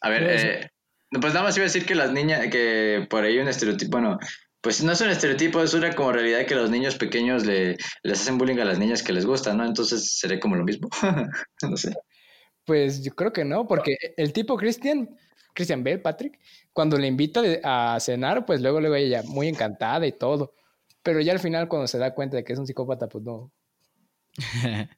[0.00, 0.70] a ver, ¿Qué iba a eh,
[1.10, 4.18] pues nada más iba a decir que las niñas, que por ahí un estereotipo, bueno,
[4.60, 8.20] pues no es un estereotipo, es una como realidad que los niños pequeños le, les
[8.20, 9.64] hacen bullying a las niñas que les gustan, ¿no?
[9.64, 10.88] Entonces sería como lo mismo.
[11.62, 11.94] no sé.
[12.64, 15.08] Pues yo creo que no, porque el tipo Christian,
[15.54, 16.40] Christian Bale, Patrick,
[16.72, 20.52] cuando le invita a cenar, pues luego luego ella muy encantada y todo.
[21.02, 23.52] Pero ya al final cuando se da cuenta de que es un psicópata, pues no.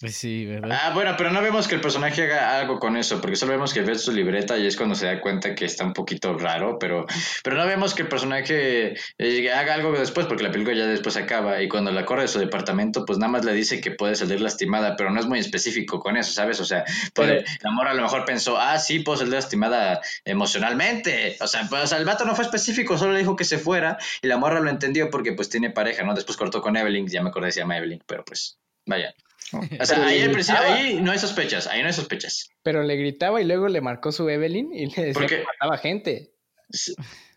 [0.00, 0.78] pues sí, ¿verdad?
[0.82, 3.72] Ah, bueno, pero no vemos que el personaje haga algo con eso, porque solo vemos
[3.72, 6.78] que ve su libreta y es cuando se da cuenta que está un poquito raro,
[6.78, 7.06] pero,
[7.42, 11.16] pero no vemos que el personaje eh, haga algo después, porque la película ya después
[11.16, 14.14] acaba y cuando la corre de su departamento, pues nada más le dice que puede
[14.14, 16.60] salir lastimada, pero no es muy específico con eso, ¿sabes?
[16.60, 21.36] O sea, puede, la morra a lo mejor pensó, ah, sí, puedo salir lastimada emocionalmente.
[21.40, 23.58] O sea, pues, o sea, el vato no fue específico, solo le dijo que se
[23.58, 26.14] fuera y la morra lo entendió porque pues tiene pareja, ¿no?
[26.14, 29.14] Después cortó con Evelyn, ya me acordé se llama Evelyn, pero pues, vaya.
[29.80, 32.48] O sea, ahí, al principio, ahí no hay sospechas, ahí no hay sospechas.
[32.62, 36.32] Pero le gritaba y luego le marcó su Evelyn y le decía que mataba gente.
[36.70, 36.94] Sí,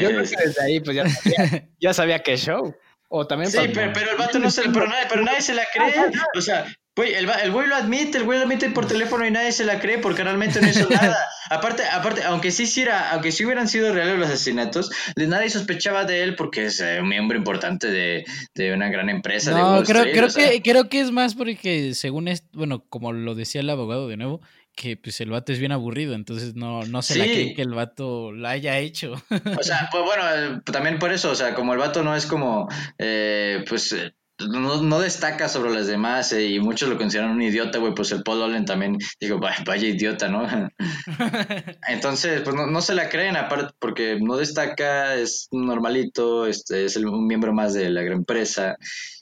[0.00, 2.74] Yo creo que desde ahí pues ya sabía, ya sabía que show.
[3.08, 5.66] O también Sí, pero, pero el vato no se pero nadie, pero nadie se la
[5.72, 5.92] cree.
[6.36, 6.66] O sea,
[7.00, 9.80] güey, el, güey lo admite, el güey lo admite por teléfono y nadie se la
[9.80, 11.16] cree porque realmente no hizo nada.
[11.50, 16.04] Aparte, aparte, aunque sí hiciera, aunque sí hubieran sido reales los asesinatos, de nadie sospechaba
[16.04, 19.50] de él porque es eh, un miembro importante de, de una gran empresa.
[19.50, 20.48] No, creo, Street, creo, o sea.
[20.48, 24.16] que, creo que es más porque según es, bueno, como lo decía el abogado de
[24.16, 24.40] nuevo,
[24.76, 27.32] que pues el vato es bien aburrido, entonces no, no se la Sí.
[27.32, 29.14] creen que el vato la haya hecho.
[29.58, 32.26] O sea, pues bueno, eh, también por eso, o sea, como el vato no es
[32.26, 34.12] como, eh, pues, eh,
[34.48, 38.12] no, no destaca sobre las demás eh, y muchos lo consideran un idiota, güey, pues
[38.12, 40.46] el Paul Allen también, digo, vaya, vaya idiota, ¿no?
[41.88, 46.96] Entonces, pues no, no, se la creen, aparte, porque no destaca, es normalito, este, es
[46.96, 48.76] el, un miembro más de la gran empresa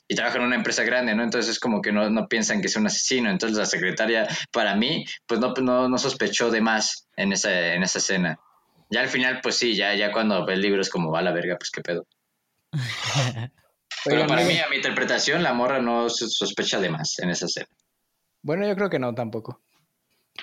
[0.07, 1.23] y trabaja en una empresa grande, ¿no?
[1.23, 3.29] Entonces es como que no, no piensan que es un asesino.
[3.29, 7.83] Entonces la secretaria, para mí, pues no, no, no sospechó de más en esa, en
[7.83, 8.39] esa escena.
[8.89, 11.21] Ya al final, pues sí, ya, ya cuando ve el libro es como va a
[11.21, 12.07] la verga, pues qué pedo.
[14.05, 17.67] Pero para mí, a mi interpretación, la morra no sospecha de más en esa escena.
[18.41, 19.61] Bueno, yo creo que no tampoco.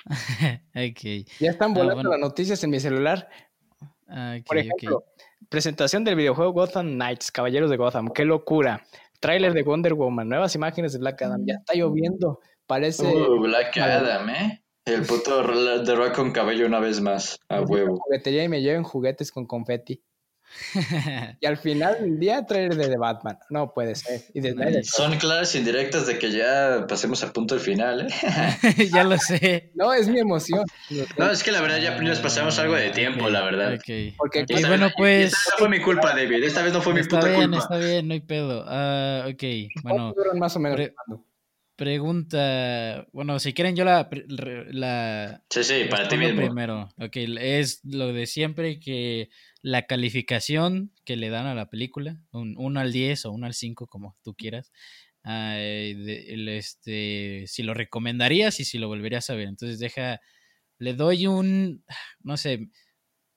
[0.69, 1.25] okay.
[1.39, 2.09] Ya están volando ah, bueno.
[2.11, 3.29] las noticias en mi celular.
[4.07, 5.03] Okay, Por ejemplo,
[5.49, 8.09] presentación del videojuego Gotham Knights, Caballeros de Gotham.
[8.09, 8.83] ¡Qué locura!
[9.19, 11.43] Tráiler de Wonder Woman, nuevas imágenes de Black Adam.
[11.45, 12.39] Ya está lloviendo.
[12.67, 13.07] Parece.
[13.07, 14.63] Uh, Black Adam, ¿eh?
[14.85, 17.37] El puto de Rock con cabello una vez más.
[17.49, 17.97] A huevo.
[17.97, 20.01] Juguetería y me lleven juguetes con confeti.
[21.41, 23.37] Y al final del día trailer de The Batman.
[23.49, 24.21] No puede ser.
[24.33, 28.87] Y de Son claras indirectas de que ya pasemos al punto del final, ¿eh?
[28.91, 29.71] ya lo sé.
[29.75, 30.65] No, es mi emoción.
[31.17, 33.73] No, es que la verdad ya nos pasamos algo de tiempo, okay, la verdad.
[33.75, 34.11] Okay.
[34.17, 35.33] Porque okay, bueno, pues.
[35.33, 36.43] Esta no fue mi culpa, David.
[36.43, 37.57] Esta vez no fue mi está puta bien, culpa.
[37.57, 38.65] Está bien, no hay pedo.
[38.65, 39.43] Uh, ok,
[39.83, 40.13] bueno.
[40.35, 40.77] Más o menos.
[40.77, 40.93] Pre
[41.77, 44.09] pregunta, bueno, si quieren yo la...
[44.27, 46.41] la sí, sí, para ti mismo.
[46.41, 49.29] Primero, ok, es lo de siempre que
[49.61, 53.53] la calificación que le dan a la película, un 1 al 10 o 1 al
[53.53, 54.71] 5, como tú quieras,
[56.55, 59.47] este, si lo recomendarías y si lo volverías a ver.
[59.47, 60.21] Entonces deja,
[60.79, 61.83] le doy un,
[62.21, 62.69] no sé,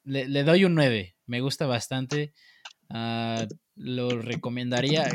[0.05, 2.33] le, le doy un 9, me gusta bastante.
[2.91, 5.09] Uh, lo recomendaría,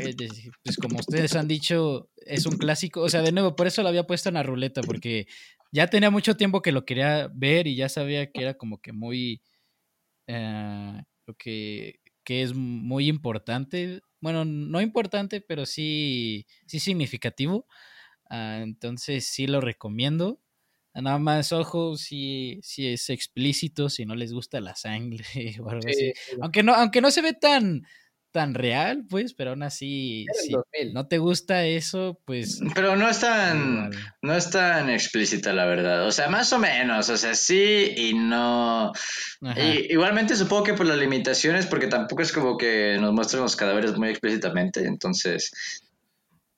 [0.64, 3.88] pues como ustedes han dicho, es un clásico, o sea, de nuevo, por eso lo
[3.88, 5.26] había puesto en la ruleta, porque
[5.70, 8.92] ya tenía mucho tiempo que lo quería ver y ya sabía que era como que
[8.92, 9.40] muy,
[10.28, 17.66] uh, lo que, que es muy importante, bueno, no importante, pero sí, sí significativo,
[18.30, 20.40] uh, entonces sí lo recomiendo.
[20.94, 25.24] Nada más, ojo, si, si es explícito, si no les gusta la sangre
[25.62, 26.12] o algo sí, así.
[26.14, 26.36] Sí.
[26.40, 27.86] Aunque no, aunque no se ve tan,
[28.36, 30.54] tan real, pues, pero aún así, si
[30.92, 32.60] no te gusta eso, pues.
[32.74, 33.90] Pero no es tan,
[34.20, 36.06] no es tan explícita, la verdad.
[36.06, 38.92] O sea, más o menos, o sea, sí y no.
[39.40, 43.56] Y, igualmente supongo que por las limitaciones, porque tampoco es como que nos muestren los
[43.56, 45.50] cadáveres muy explícitamente, entonces.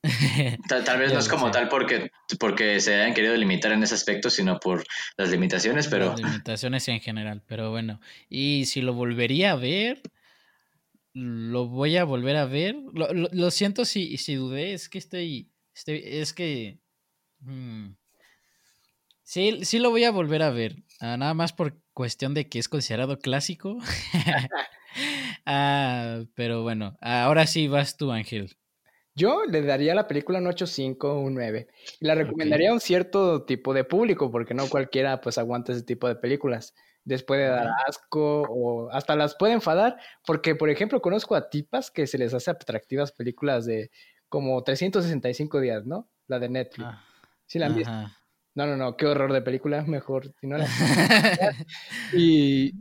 [0.68, 3.94] Tal, tal, vez no es como tal porque, porque se hayan querido limitar en ese
[3.94, 4.84] aspecto, sino por
[5.16, 6.10] las limitaciones, pero...
[6.10, 8.00] Las limitaciones en general, pero bueno.
[8.28, 10.00] Y si lo volvería a ver,
[11.18, 12.76] lo voy a volver a ver.
[12.92, 15.50] Lo, lo, lo siento si, si dudé, es que estoy...
[15.74, 16.78] estoy es que...
[17.40, 17.94] Hmm,
[19.22, 20.76] sí, sí lo voy a volver a ver.
[21.00, 23.78] Uh, nada más por cuestión de que es considerado clásico.
[25.47, 28.56] uh, pero bueno, ahora sí vas tú, Ángel.
[29.14, 31.66] Yo le daría a la película un 8.5, un 9.
[32.00, 32.70] Y la recomendaría okay.
[32.70, 36.74] a un cierto tipo de público, porque no cualquiera pues aguanta ese tipo de películas.
[37.08, 39.96] Les puede dar asco o hasta las puede enfadar,
[40.26, 43.90] porque por ejemplo conozco a tipas que se les hace atractivas películas de
[44.28, 46.10] como 365 días, ¿no?
[46.26, 46.86] La de Netflix.
[46.86, 47.02] Ah.
[47.46, 47.92] ¿Sí la han visto?
[48.58, 50.66] No, no, no, qué horror de película, mejor si no la
[52.12, 52.72] Y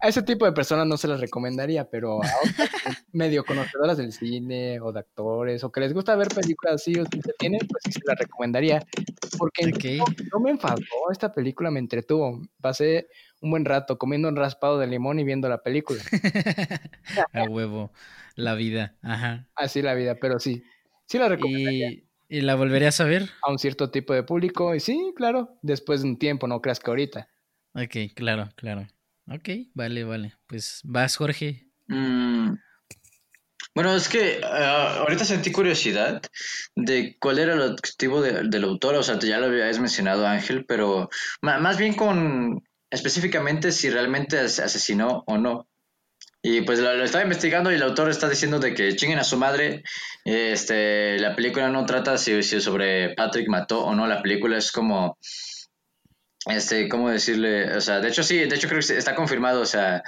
[0.00, 2.70] a ese tipo de personas no se las recomendaría, pero a otras
[3.12, 7.04] medio conocedoras del cine o de actores o que les gusta ver películas así o
[7.04, 8.82] que se tienen, pues sí se las recomendaría.
[9.36, 9.98] Porque okay.
[9.98, 10.80] no, no, me enfadó,
[11.12, 12.40] esta película me entretuvo.
[12.62, 13.08] Pasé
[13.42, 16.00] un buen rato comiendo un raspado de limón y viendo la película.
[17.34, 17.92] a huevo,
[18.36, 19.46] la vida, ajá.
[19.54, 20.64] Así la vida, pero sí,
[21.04, 21.90] sí la recomendaría.
[21.90, 22.05] Y...
[22.28, 23.30] ¿Y la volverías a ver?
[23.42, 26.80] A un cierto tipo de público, y sí, claro, después de un tiempo, no creas
[26.80, 27.28] que ahorita.
[27.74, 28.86] Ok, claro, claro.
[29.28, 30.34] Ok, vale, vale.
[30.46, 31.68] Pues vas, Jorge.
[31.88, 32.54] Mm.
[33.74, 36.22] Bueno, es que uh, ahorita sentí curiosidad
[36.74, 40.64] de cuál era el objetivo de, del autor, o sea, ya lo habías mencionado, Ángel,
[40.66, 41.10] pero
[41.42, 45.68] más bien con específicamente si realmente asesinó o no.
[46.48, 49.24] Y pues lo, lo, estaba investigando y el autor está diciendo de que chinguen a
[49.24, 49.82] su madre.
[50.24, 54.06] Este, la película no trata si, si sobre Patrick mató o no.
[54.06, 55.18] La película es como,
[56.46, 57.76] este, ¿cómo decirle?
[57.76, 59.60] O sea, de hecho sí, de hecho creo que está confirmado.
[59.60, 60.04] O sea,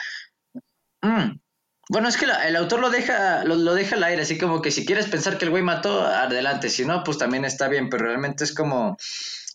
[1.02, 1.40] mm,
[1.88, 4.70] bueno, es que el autor lo deja, lo, lo, deja al aire, así como que
[4.70, 6.70] si quieres pensar que el güey mató, adelante.
[6.70, 8.96] Si no, pues también está bien, pero realmente es como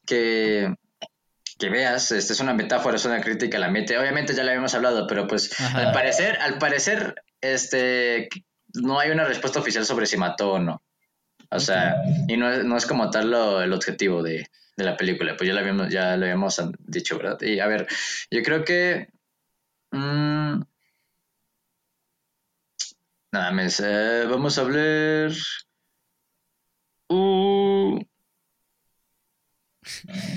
[0.06, 0.76] que
[1.58, 4.74] que veas, esta es una metáfora, es una crítica, la mete, obviamente ya la habíamos
[4.74, 5.88] hablado, pero pues Ajá.
[5.88, 8.30] al parecer, al parecer, este,
[8.74, 10.84] no hay una respuesta oficial sobre si mató o no.
[11.50, 14.98] O sea, y no es, no es como tal lo, el objetivo de, de, la
[14.98, 17.40] película, pues ya lo habíamos, ya lo habíamos dicho, ¿verdad?
[17.42, 17.88] Y a ver,
[18.32, 19.10] yo creo que...
[19.92, 20.62] Mmm,
[23.32, 25.32] nada más, eh, vamos a hablar...
[27.10, 27.73] Uh,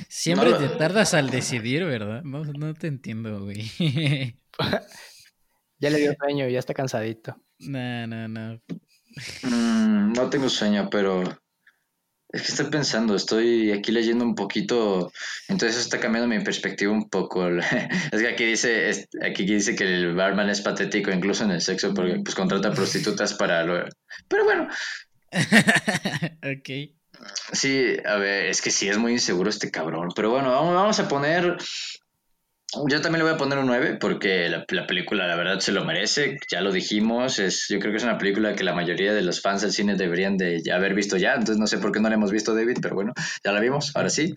[0.08, 2.22] Siempre No, te tardas al decidir, ¿verdad?
[2.22, 3.70] No, no te entiendo, güey.
[5.78, 7.36] Ya le dio sueño, ya está cansadito.
[7.58, 8.60] no, no, no.
[9.42, 11.22] mm, no tengo sueño, pero
[12.30, 15.12] es que estoy pensando, estoy aquí leyendo un poquito,
[15.48, 17.46] entonces está cambiando mi perspectiva un poco.
[18.12, 21.60] Es que aquí dice, es- aquí dice que el barman es patético incluso en el
[21.60, 23.84] sexo porque pues contrata prostitutas para lo...
[24.28, 24.68] Pero bueno,
[26.42, 26.95] ok.
[27.52, 30.10] Sí, a ver, es que sí es muy inseguro este cabrón.
[30.14, 31.56] Pero bueno, vamos, vamos a poner.
[32.88, 35.70] Yo también le voy a poner un 9 porque la, la película, la verdad, se
[35.70, 36.38] lo merece.
[36.50, 37.38] Ya lo dijimos.
[37.38, 39.94] Es, yo creo que es una película que la mayoría de los fans del cine
[39.94, 41.34] deberían de ya haber visto ya.
[41.34, 43.14] Entonces no sé por qué no la hemos visto, David, pero bueno,
[43.44, 43.94] ya la vimos.
[43.94, 44.34] Ahora sí.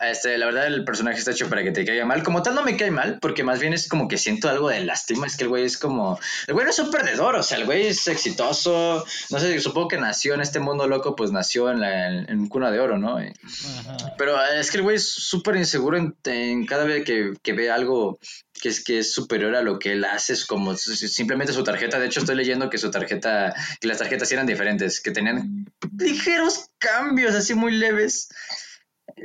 [0.00, 2.22] Este, la verdad, el personaje está hecho para que te caiga mal.
[2.22, 4.80] Como tal, no me cae mal, porque más bien es como que siento algo de
[4.80, 5.26] lástima.
[5.26, 6.18] Es que el güey es como.
[6.46, 9.04] El güey no es un perdedor, o sea, el güey es exitoso.
[9.28, 12.48] No sé, supongo que nació en este mundo loco, pues nació en, la, en, en
[12.48, 13.18] cuna de oro, ¿no?
[13.18, 14.14] Ajá.
[14.16, 17.70] Pero es que el güey es súper inseguro en, en cada vez que, que ve
[17.70, 18.18] algo
[18.60, 21.98] que es que es superior a lo que él hace, es como simplemente su tarjeta.
[21.98, 25.66] De hecho, estoy leyendo que su tarjeta, que las tarjetas eran diferentes, que tenían
[25.98, 28.28] ligeros cambios, así muy leves.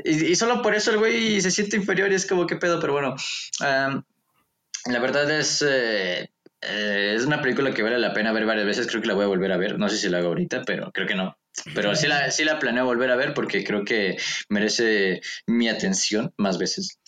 [0.04, 2.80] Y, solo por eso el güey se siente inferior y es como, ¿qué pedo?
[2.80, 3.16] Pero bueno,
[3.60, 6.32] la verdad es, eh,
[6.62, 8.88] eh, es una película que vale la pena ver varias veces.
[8.88, 9.78] Creo que la voy a volver a ver.
[9.78, 11.38] No sé si la hago ahorita, pero creo que no.
[11.74, 14.18] Pero sí la, sí la planeo volver a ver porque creo que
[14.50, 17.00] merece mi atención más veces.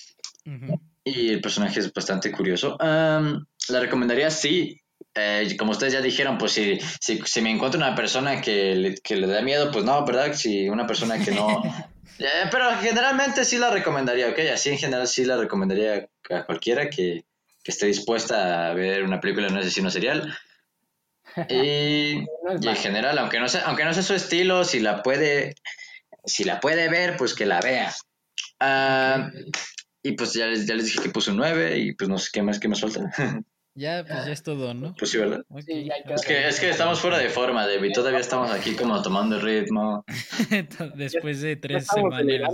[1.10, 2.78] Y el personaje es bastante curioso.
[2.82, 4.80] Am, la recomendaría, sí.
[5.16, 8.96] Eh, como ustedes ya dijeron, pues si, si, si me encuentro una persona que le,
[8.96, 10.34] que le da miedo, pues no, ¿verdad?
[10.34, 11.64] Si una persona que no...
[12.22, 14.40] Eh, pero generalmente sí la recomendaría, ¿ok?
[14.54, 17.24] Así en general sí la recomendaría a cualquiera que,
[17.64, 20.38] que esté dispuesta a ver una película de un asesino serial.
[21.48, 25.04] Y, No y en general, aunque no sea, aunque no sea su estilo, si la
[25.04, 25.56] puede,
[26.26, 27.94] si la puede ver, pues que la vea.
[28.60, 29.30] Ah,
[30.04, 32.30] y pues ya les, ya les dije que puse un 9 y pues no sé
[32.32, 33.12] qué más, qué más falta.
[33.76, 34.94] Ya, pues ya es todo, ¿no?
[34.96, 35.46] pues sí, ¿verdad?
[35.66, 37.94] Sí, Es que, es que estamos fuera de forma, David.
[37.94, 40.04] Todavía estamos aquí como tomando el ritmo.
[40.96, 42.52] Después de tres semanas,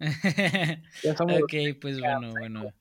[1.04, 2.72] ok, pues bueno, bueno.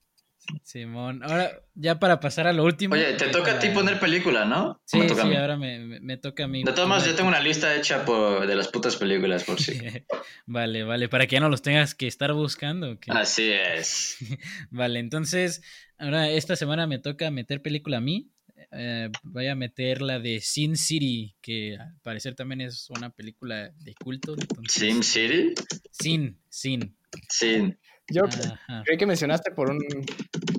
[0.64, 1.22] Simón.
[1.24, 2.96] Ahora, ya para pasar a lo último.
[2.96, 4.82] Oye, te toca a ti poner película, ¿no?
[4.86, 5.36] Sí, Me toca a sí, mí.
[5.38, 6.64] ahora me, me- me toca a mí.
[6.64, 9.74] De todos modos, yo tengo una lista hecha por, de las putas películas, por si.
[10.46, 12.92] Vale, vale, para que ya no los tengas que estar buscando.
[12.92, 13.06] ¿ok?
[13.10, 14.18] Así es.
[14.72, 15.62] Vale, entonces,
[15.98, 18.30] ahora esta semana me toca meter película a mí.
[18.72, 23.70] Eh, voy a meter la de Sin City, que al parecer también es una película
[23.78, 24.34] de culto.
[24.38, 25.54] entonces- Sim City.
[25.92, 26.98] Sin, sin.
[27.30, 27.76] Sí.
[28.10, 28.24] Yo
[28.68, 28.84] Ajá.
[28.86, 29.80] creí que mencionaste por un,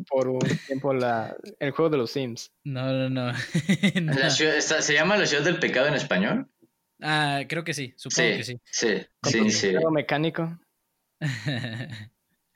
[0.08, 2.52] por un tiempo la, el juego de los Sims.
[2.64, 3.32] No, no, no.
[4.02, 4.12] No.
[4.14, 6.48] La ciudad- está- ¿Se llama La Ciudad del Pecado en español?
[7.02, 8.60] Ah, creo que sí, supongo Sí, que sí.
[8.64, 9.70] sí, sí, sí.
[9.72, 10.58] juego mecánico.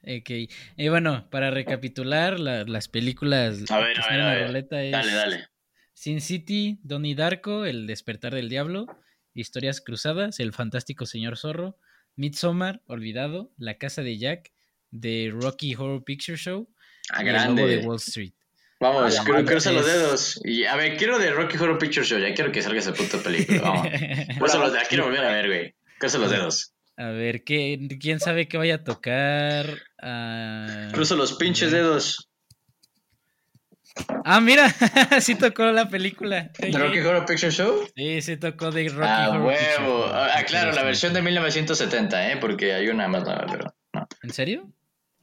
[0.02, 0.30] ok.
[0.76, 5.48] Y bueno, para recapitular la- las películas A ver, a ver, a es Dale, dale.
[5.92, 8.86] Sin City, Donnie Darko, El despertar del diablo,
[9.34, 11.78] Historias cruzadas, El fantástico señor zorro,
[12.16, 14.52] Midsommar, Olvidado, La casa de Jack,
[15.00, 16.68] The Rocky Horror Picture Show
[17.10, 17.86] Ah, y El lobo de grande.
[17.86, 18.32] Wall Street.
[18.80, 20.40] Vamos, Ah, cru- cruza los dedos.
[20.44, 22.18] Y a ver, quiero de Rocky Horror Picture Show.
[22.18, 23.60] Ya quiero que salga esa puta película.
[23.62, 23.88] Vamos.
[24.38, 25.74] Cruza los- la quiero volver a ver, güey.
[25.98, 26.74] Cruza los dedos.
[26.96, 29.66] A ver, ¿qué, ¿quién sabe qué vaya a tocar?
[30.00, 32.28] Ah, Cruza los pinches dedos.
[34.24, 34.68] Ah, mira,
[35.20, 36.50] sí tocó la película.
[36.58, 37.88] ¿De Rocky Horror Picture Show?
[37.96, 40.06] Sí, sí tocó de Rocky Ah, Horror Picture huevo.
[40.06, 40.12] Show.
[40.14, 42.36] Ah, claro, la versión de 1970, ¿eh?
[42.36, 44.06] Porque hay una más nueva, pero no.
[44.22, 44.70] ¿En serio?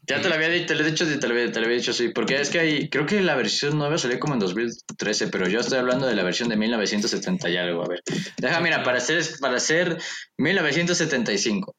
[0.08, 1.78] Ya te la había dicho, te lo he dicho, te lo había, te lo había
[1.78, 2.10] dicho, sí.
[2.10, 5.60] Porque es que hay, creo que la versión nueva salió como en 2013, pero yo
[5.62, 7.84] estoy hablando de la versión de 1970 y algo.
[7.84, 8.02] A ver.
[8.38, 9.98] Deja, mira, para hacer, para hacer
[10.38, 11.76] 1975,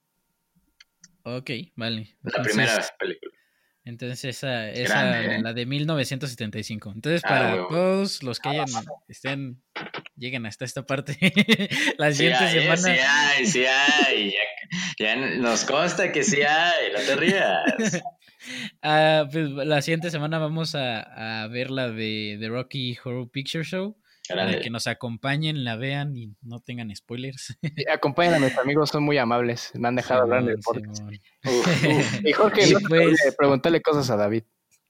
[1.22, 2.16] Ok, vale.
[2.22, 3.32] la Entonces- primera película.
[3.86, 5.42] Entonces esa, esa Grande, ¿eh?
[5.42, 6.92] la de 1975.
[6.94, 7.68] Entonces Ah, para huevo.
[7.68, 8.66] todos los que hayan,
[9.08, 9.62] estén,
[10.16, 11.16] lleguen hasta esta parte,
[11.98, 12.76] la Sí siguiente hay, eh, semana.
[12.82, 14.34] sí hay, sí hay.
[14.98, 18.02] Ya, ya nos consta que sí hay, no te rías.
[18.82, 23.64] Ah, pues, la siguiente semana vamos a, a ver la de The Rocky Horror Picture
[23.64, 23.96] Show.
[24.28, 27.56] Para que nos acompañen, la vean y no tengan spoilers.
[27.62, 29.70] Y Acompañan a mis amigos, son muy amables.
[29.74, 31.02] Me han dejado hablar de deportes.
[32.24, 34.42] Y Jorge, Y no pues- olvide preguntarle cosas a David.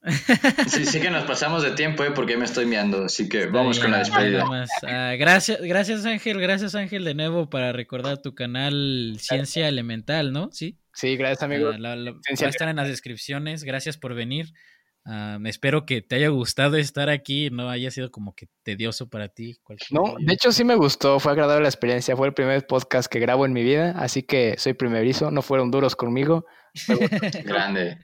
[0.69, 2.13] Sí, sí que nos pasamos de tiempo, ¿eh?
[2.13, 3.07] Porque me estoy miando.
[3.07, 4.45] Así que Está vamos con la despedida.
[4.87, 10.51] Ah, gracias, gracias Ángel, gracias Ángel de nuevo para recordar tu canal Ciencia Elemental, ¿no?
[10.53, 10.79] Sí.
[10.93, 11.43] Sí, gracias.
[11.43, 11.49] Ah,
[11.79, 13.65] la- la- va a estar en las descripciones.
[13.65, 14.53] Gracias por venir.
[15.09, 19.29] Ah, espero que te haya gustado estar aquí, no haya sido como que tedioso para
[19.29, 19.57] ti.
[19.93, 23.21] No, de hecho sí me gustó, fue agradable la experiencia, fue el primer podcast que
[23.21, 26.45] grabo en mi vida, así que soy primerizo, no fueron duros conmigo.
[27.45, 27.99] Grande.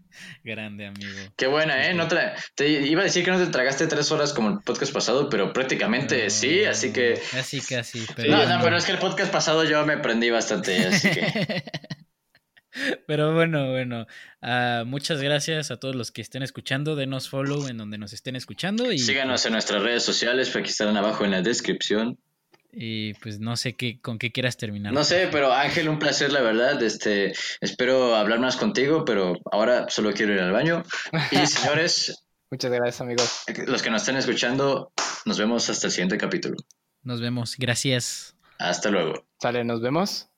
[0.44, 1.18] Grande, amigo.
[1.36, 1.92] Qué buena, ¿eh?
[1.92, 5.28] No te iba a decir que no te tragaste tres horas como el podcast pasado,
[5.28, 7.20] pero prácticamente sí, así que...
[7.32, 8.06] Casi, casi.
[8.14, 11.64] Pero no, no, pero es que el podcast pasado yo me aprendí bastante, así que...
[13.06, 14.06] Pero bueno, bueno,
[14.42, 16.96] uh, muchas gracias a todos los que estén escuchando.
[16.96, 18.90] Denos follow en donde nos estén escuchando.
[18.92, 22.18] Y Síganos pues en nuestras redes sociales, que aquí estarán abajo en la descripción.
[22.74, 24.94] Y pues no sé qué, con qué quieras terminar.
[24.94, 26.82] No sé, pero Ángel, un placer, la verdad.
[26.82, 30.82] Este, espero hablar más contigo, pero ahora solo quiero ir al baño.
[31.30, 32.24] Y señores.
[32.50, 33.44] Muchas gracias, amigos.
[33.66, 34.92] Los que nos estén escuchando,
[35.26, 36.56] nos vemos hasta el siguiente capítulo.
[37.02, 37.56] Nos vemos.
[37.58, 38.36] Gracias.
[38.58, 39.26] Hasta luego.
[39.40, 40.31] Sale, nos vemos.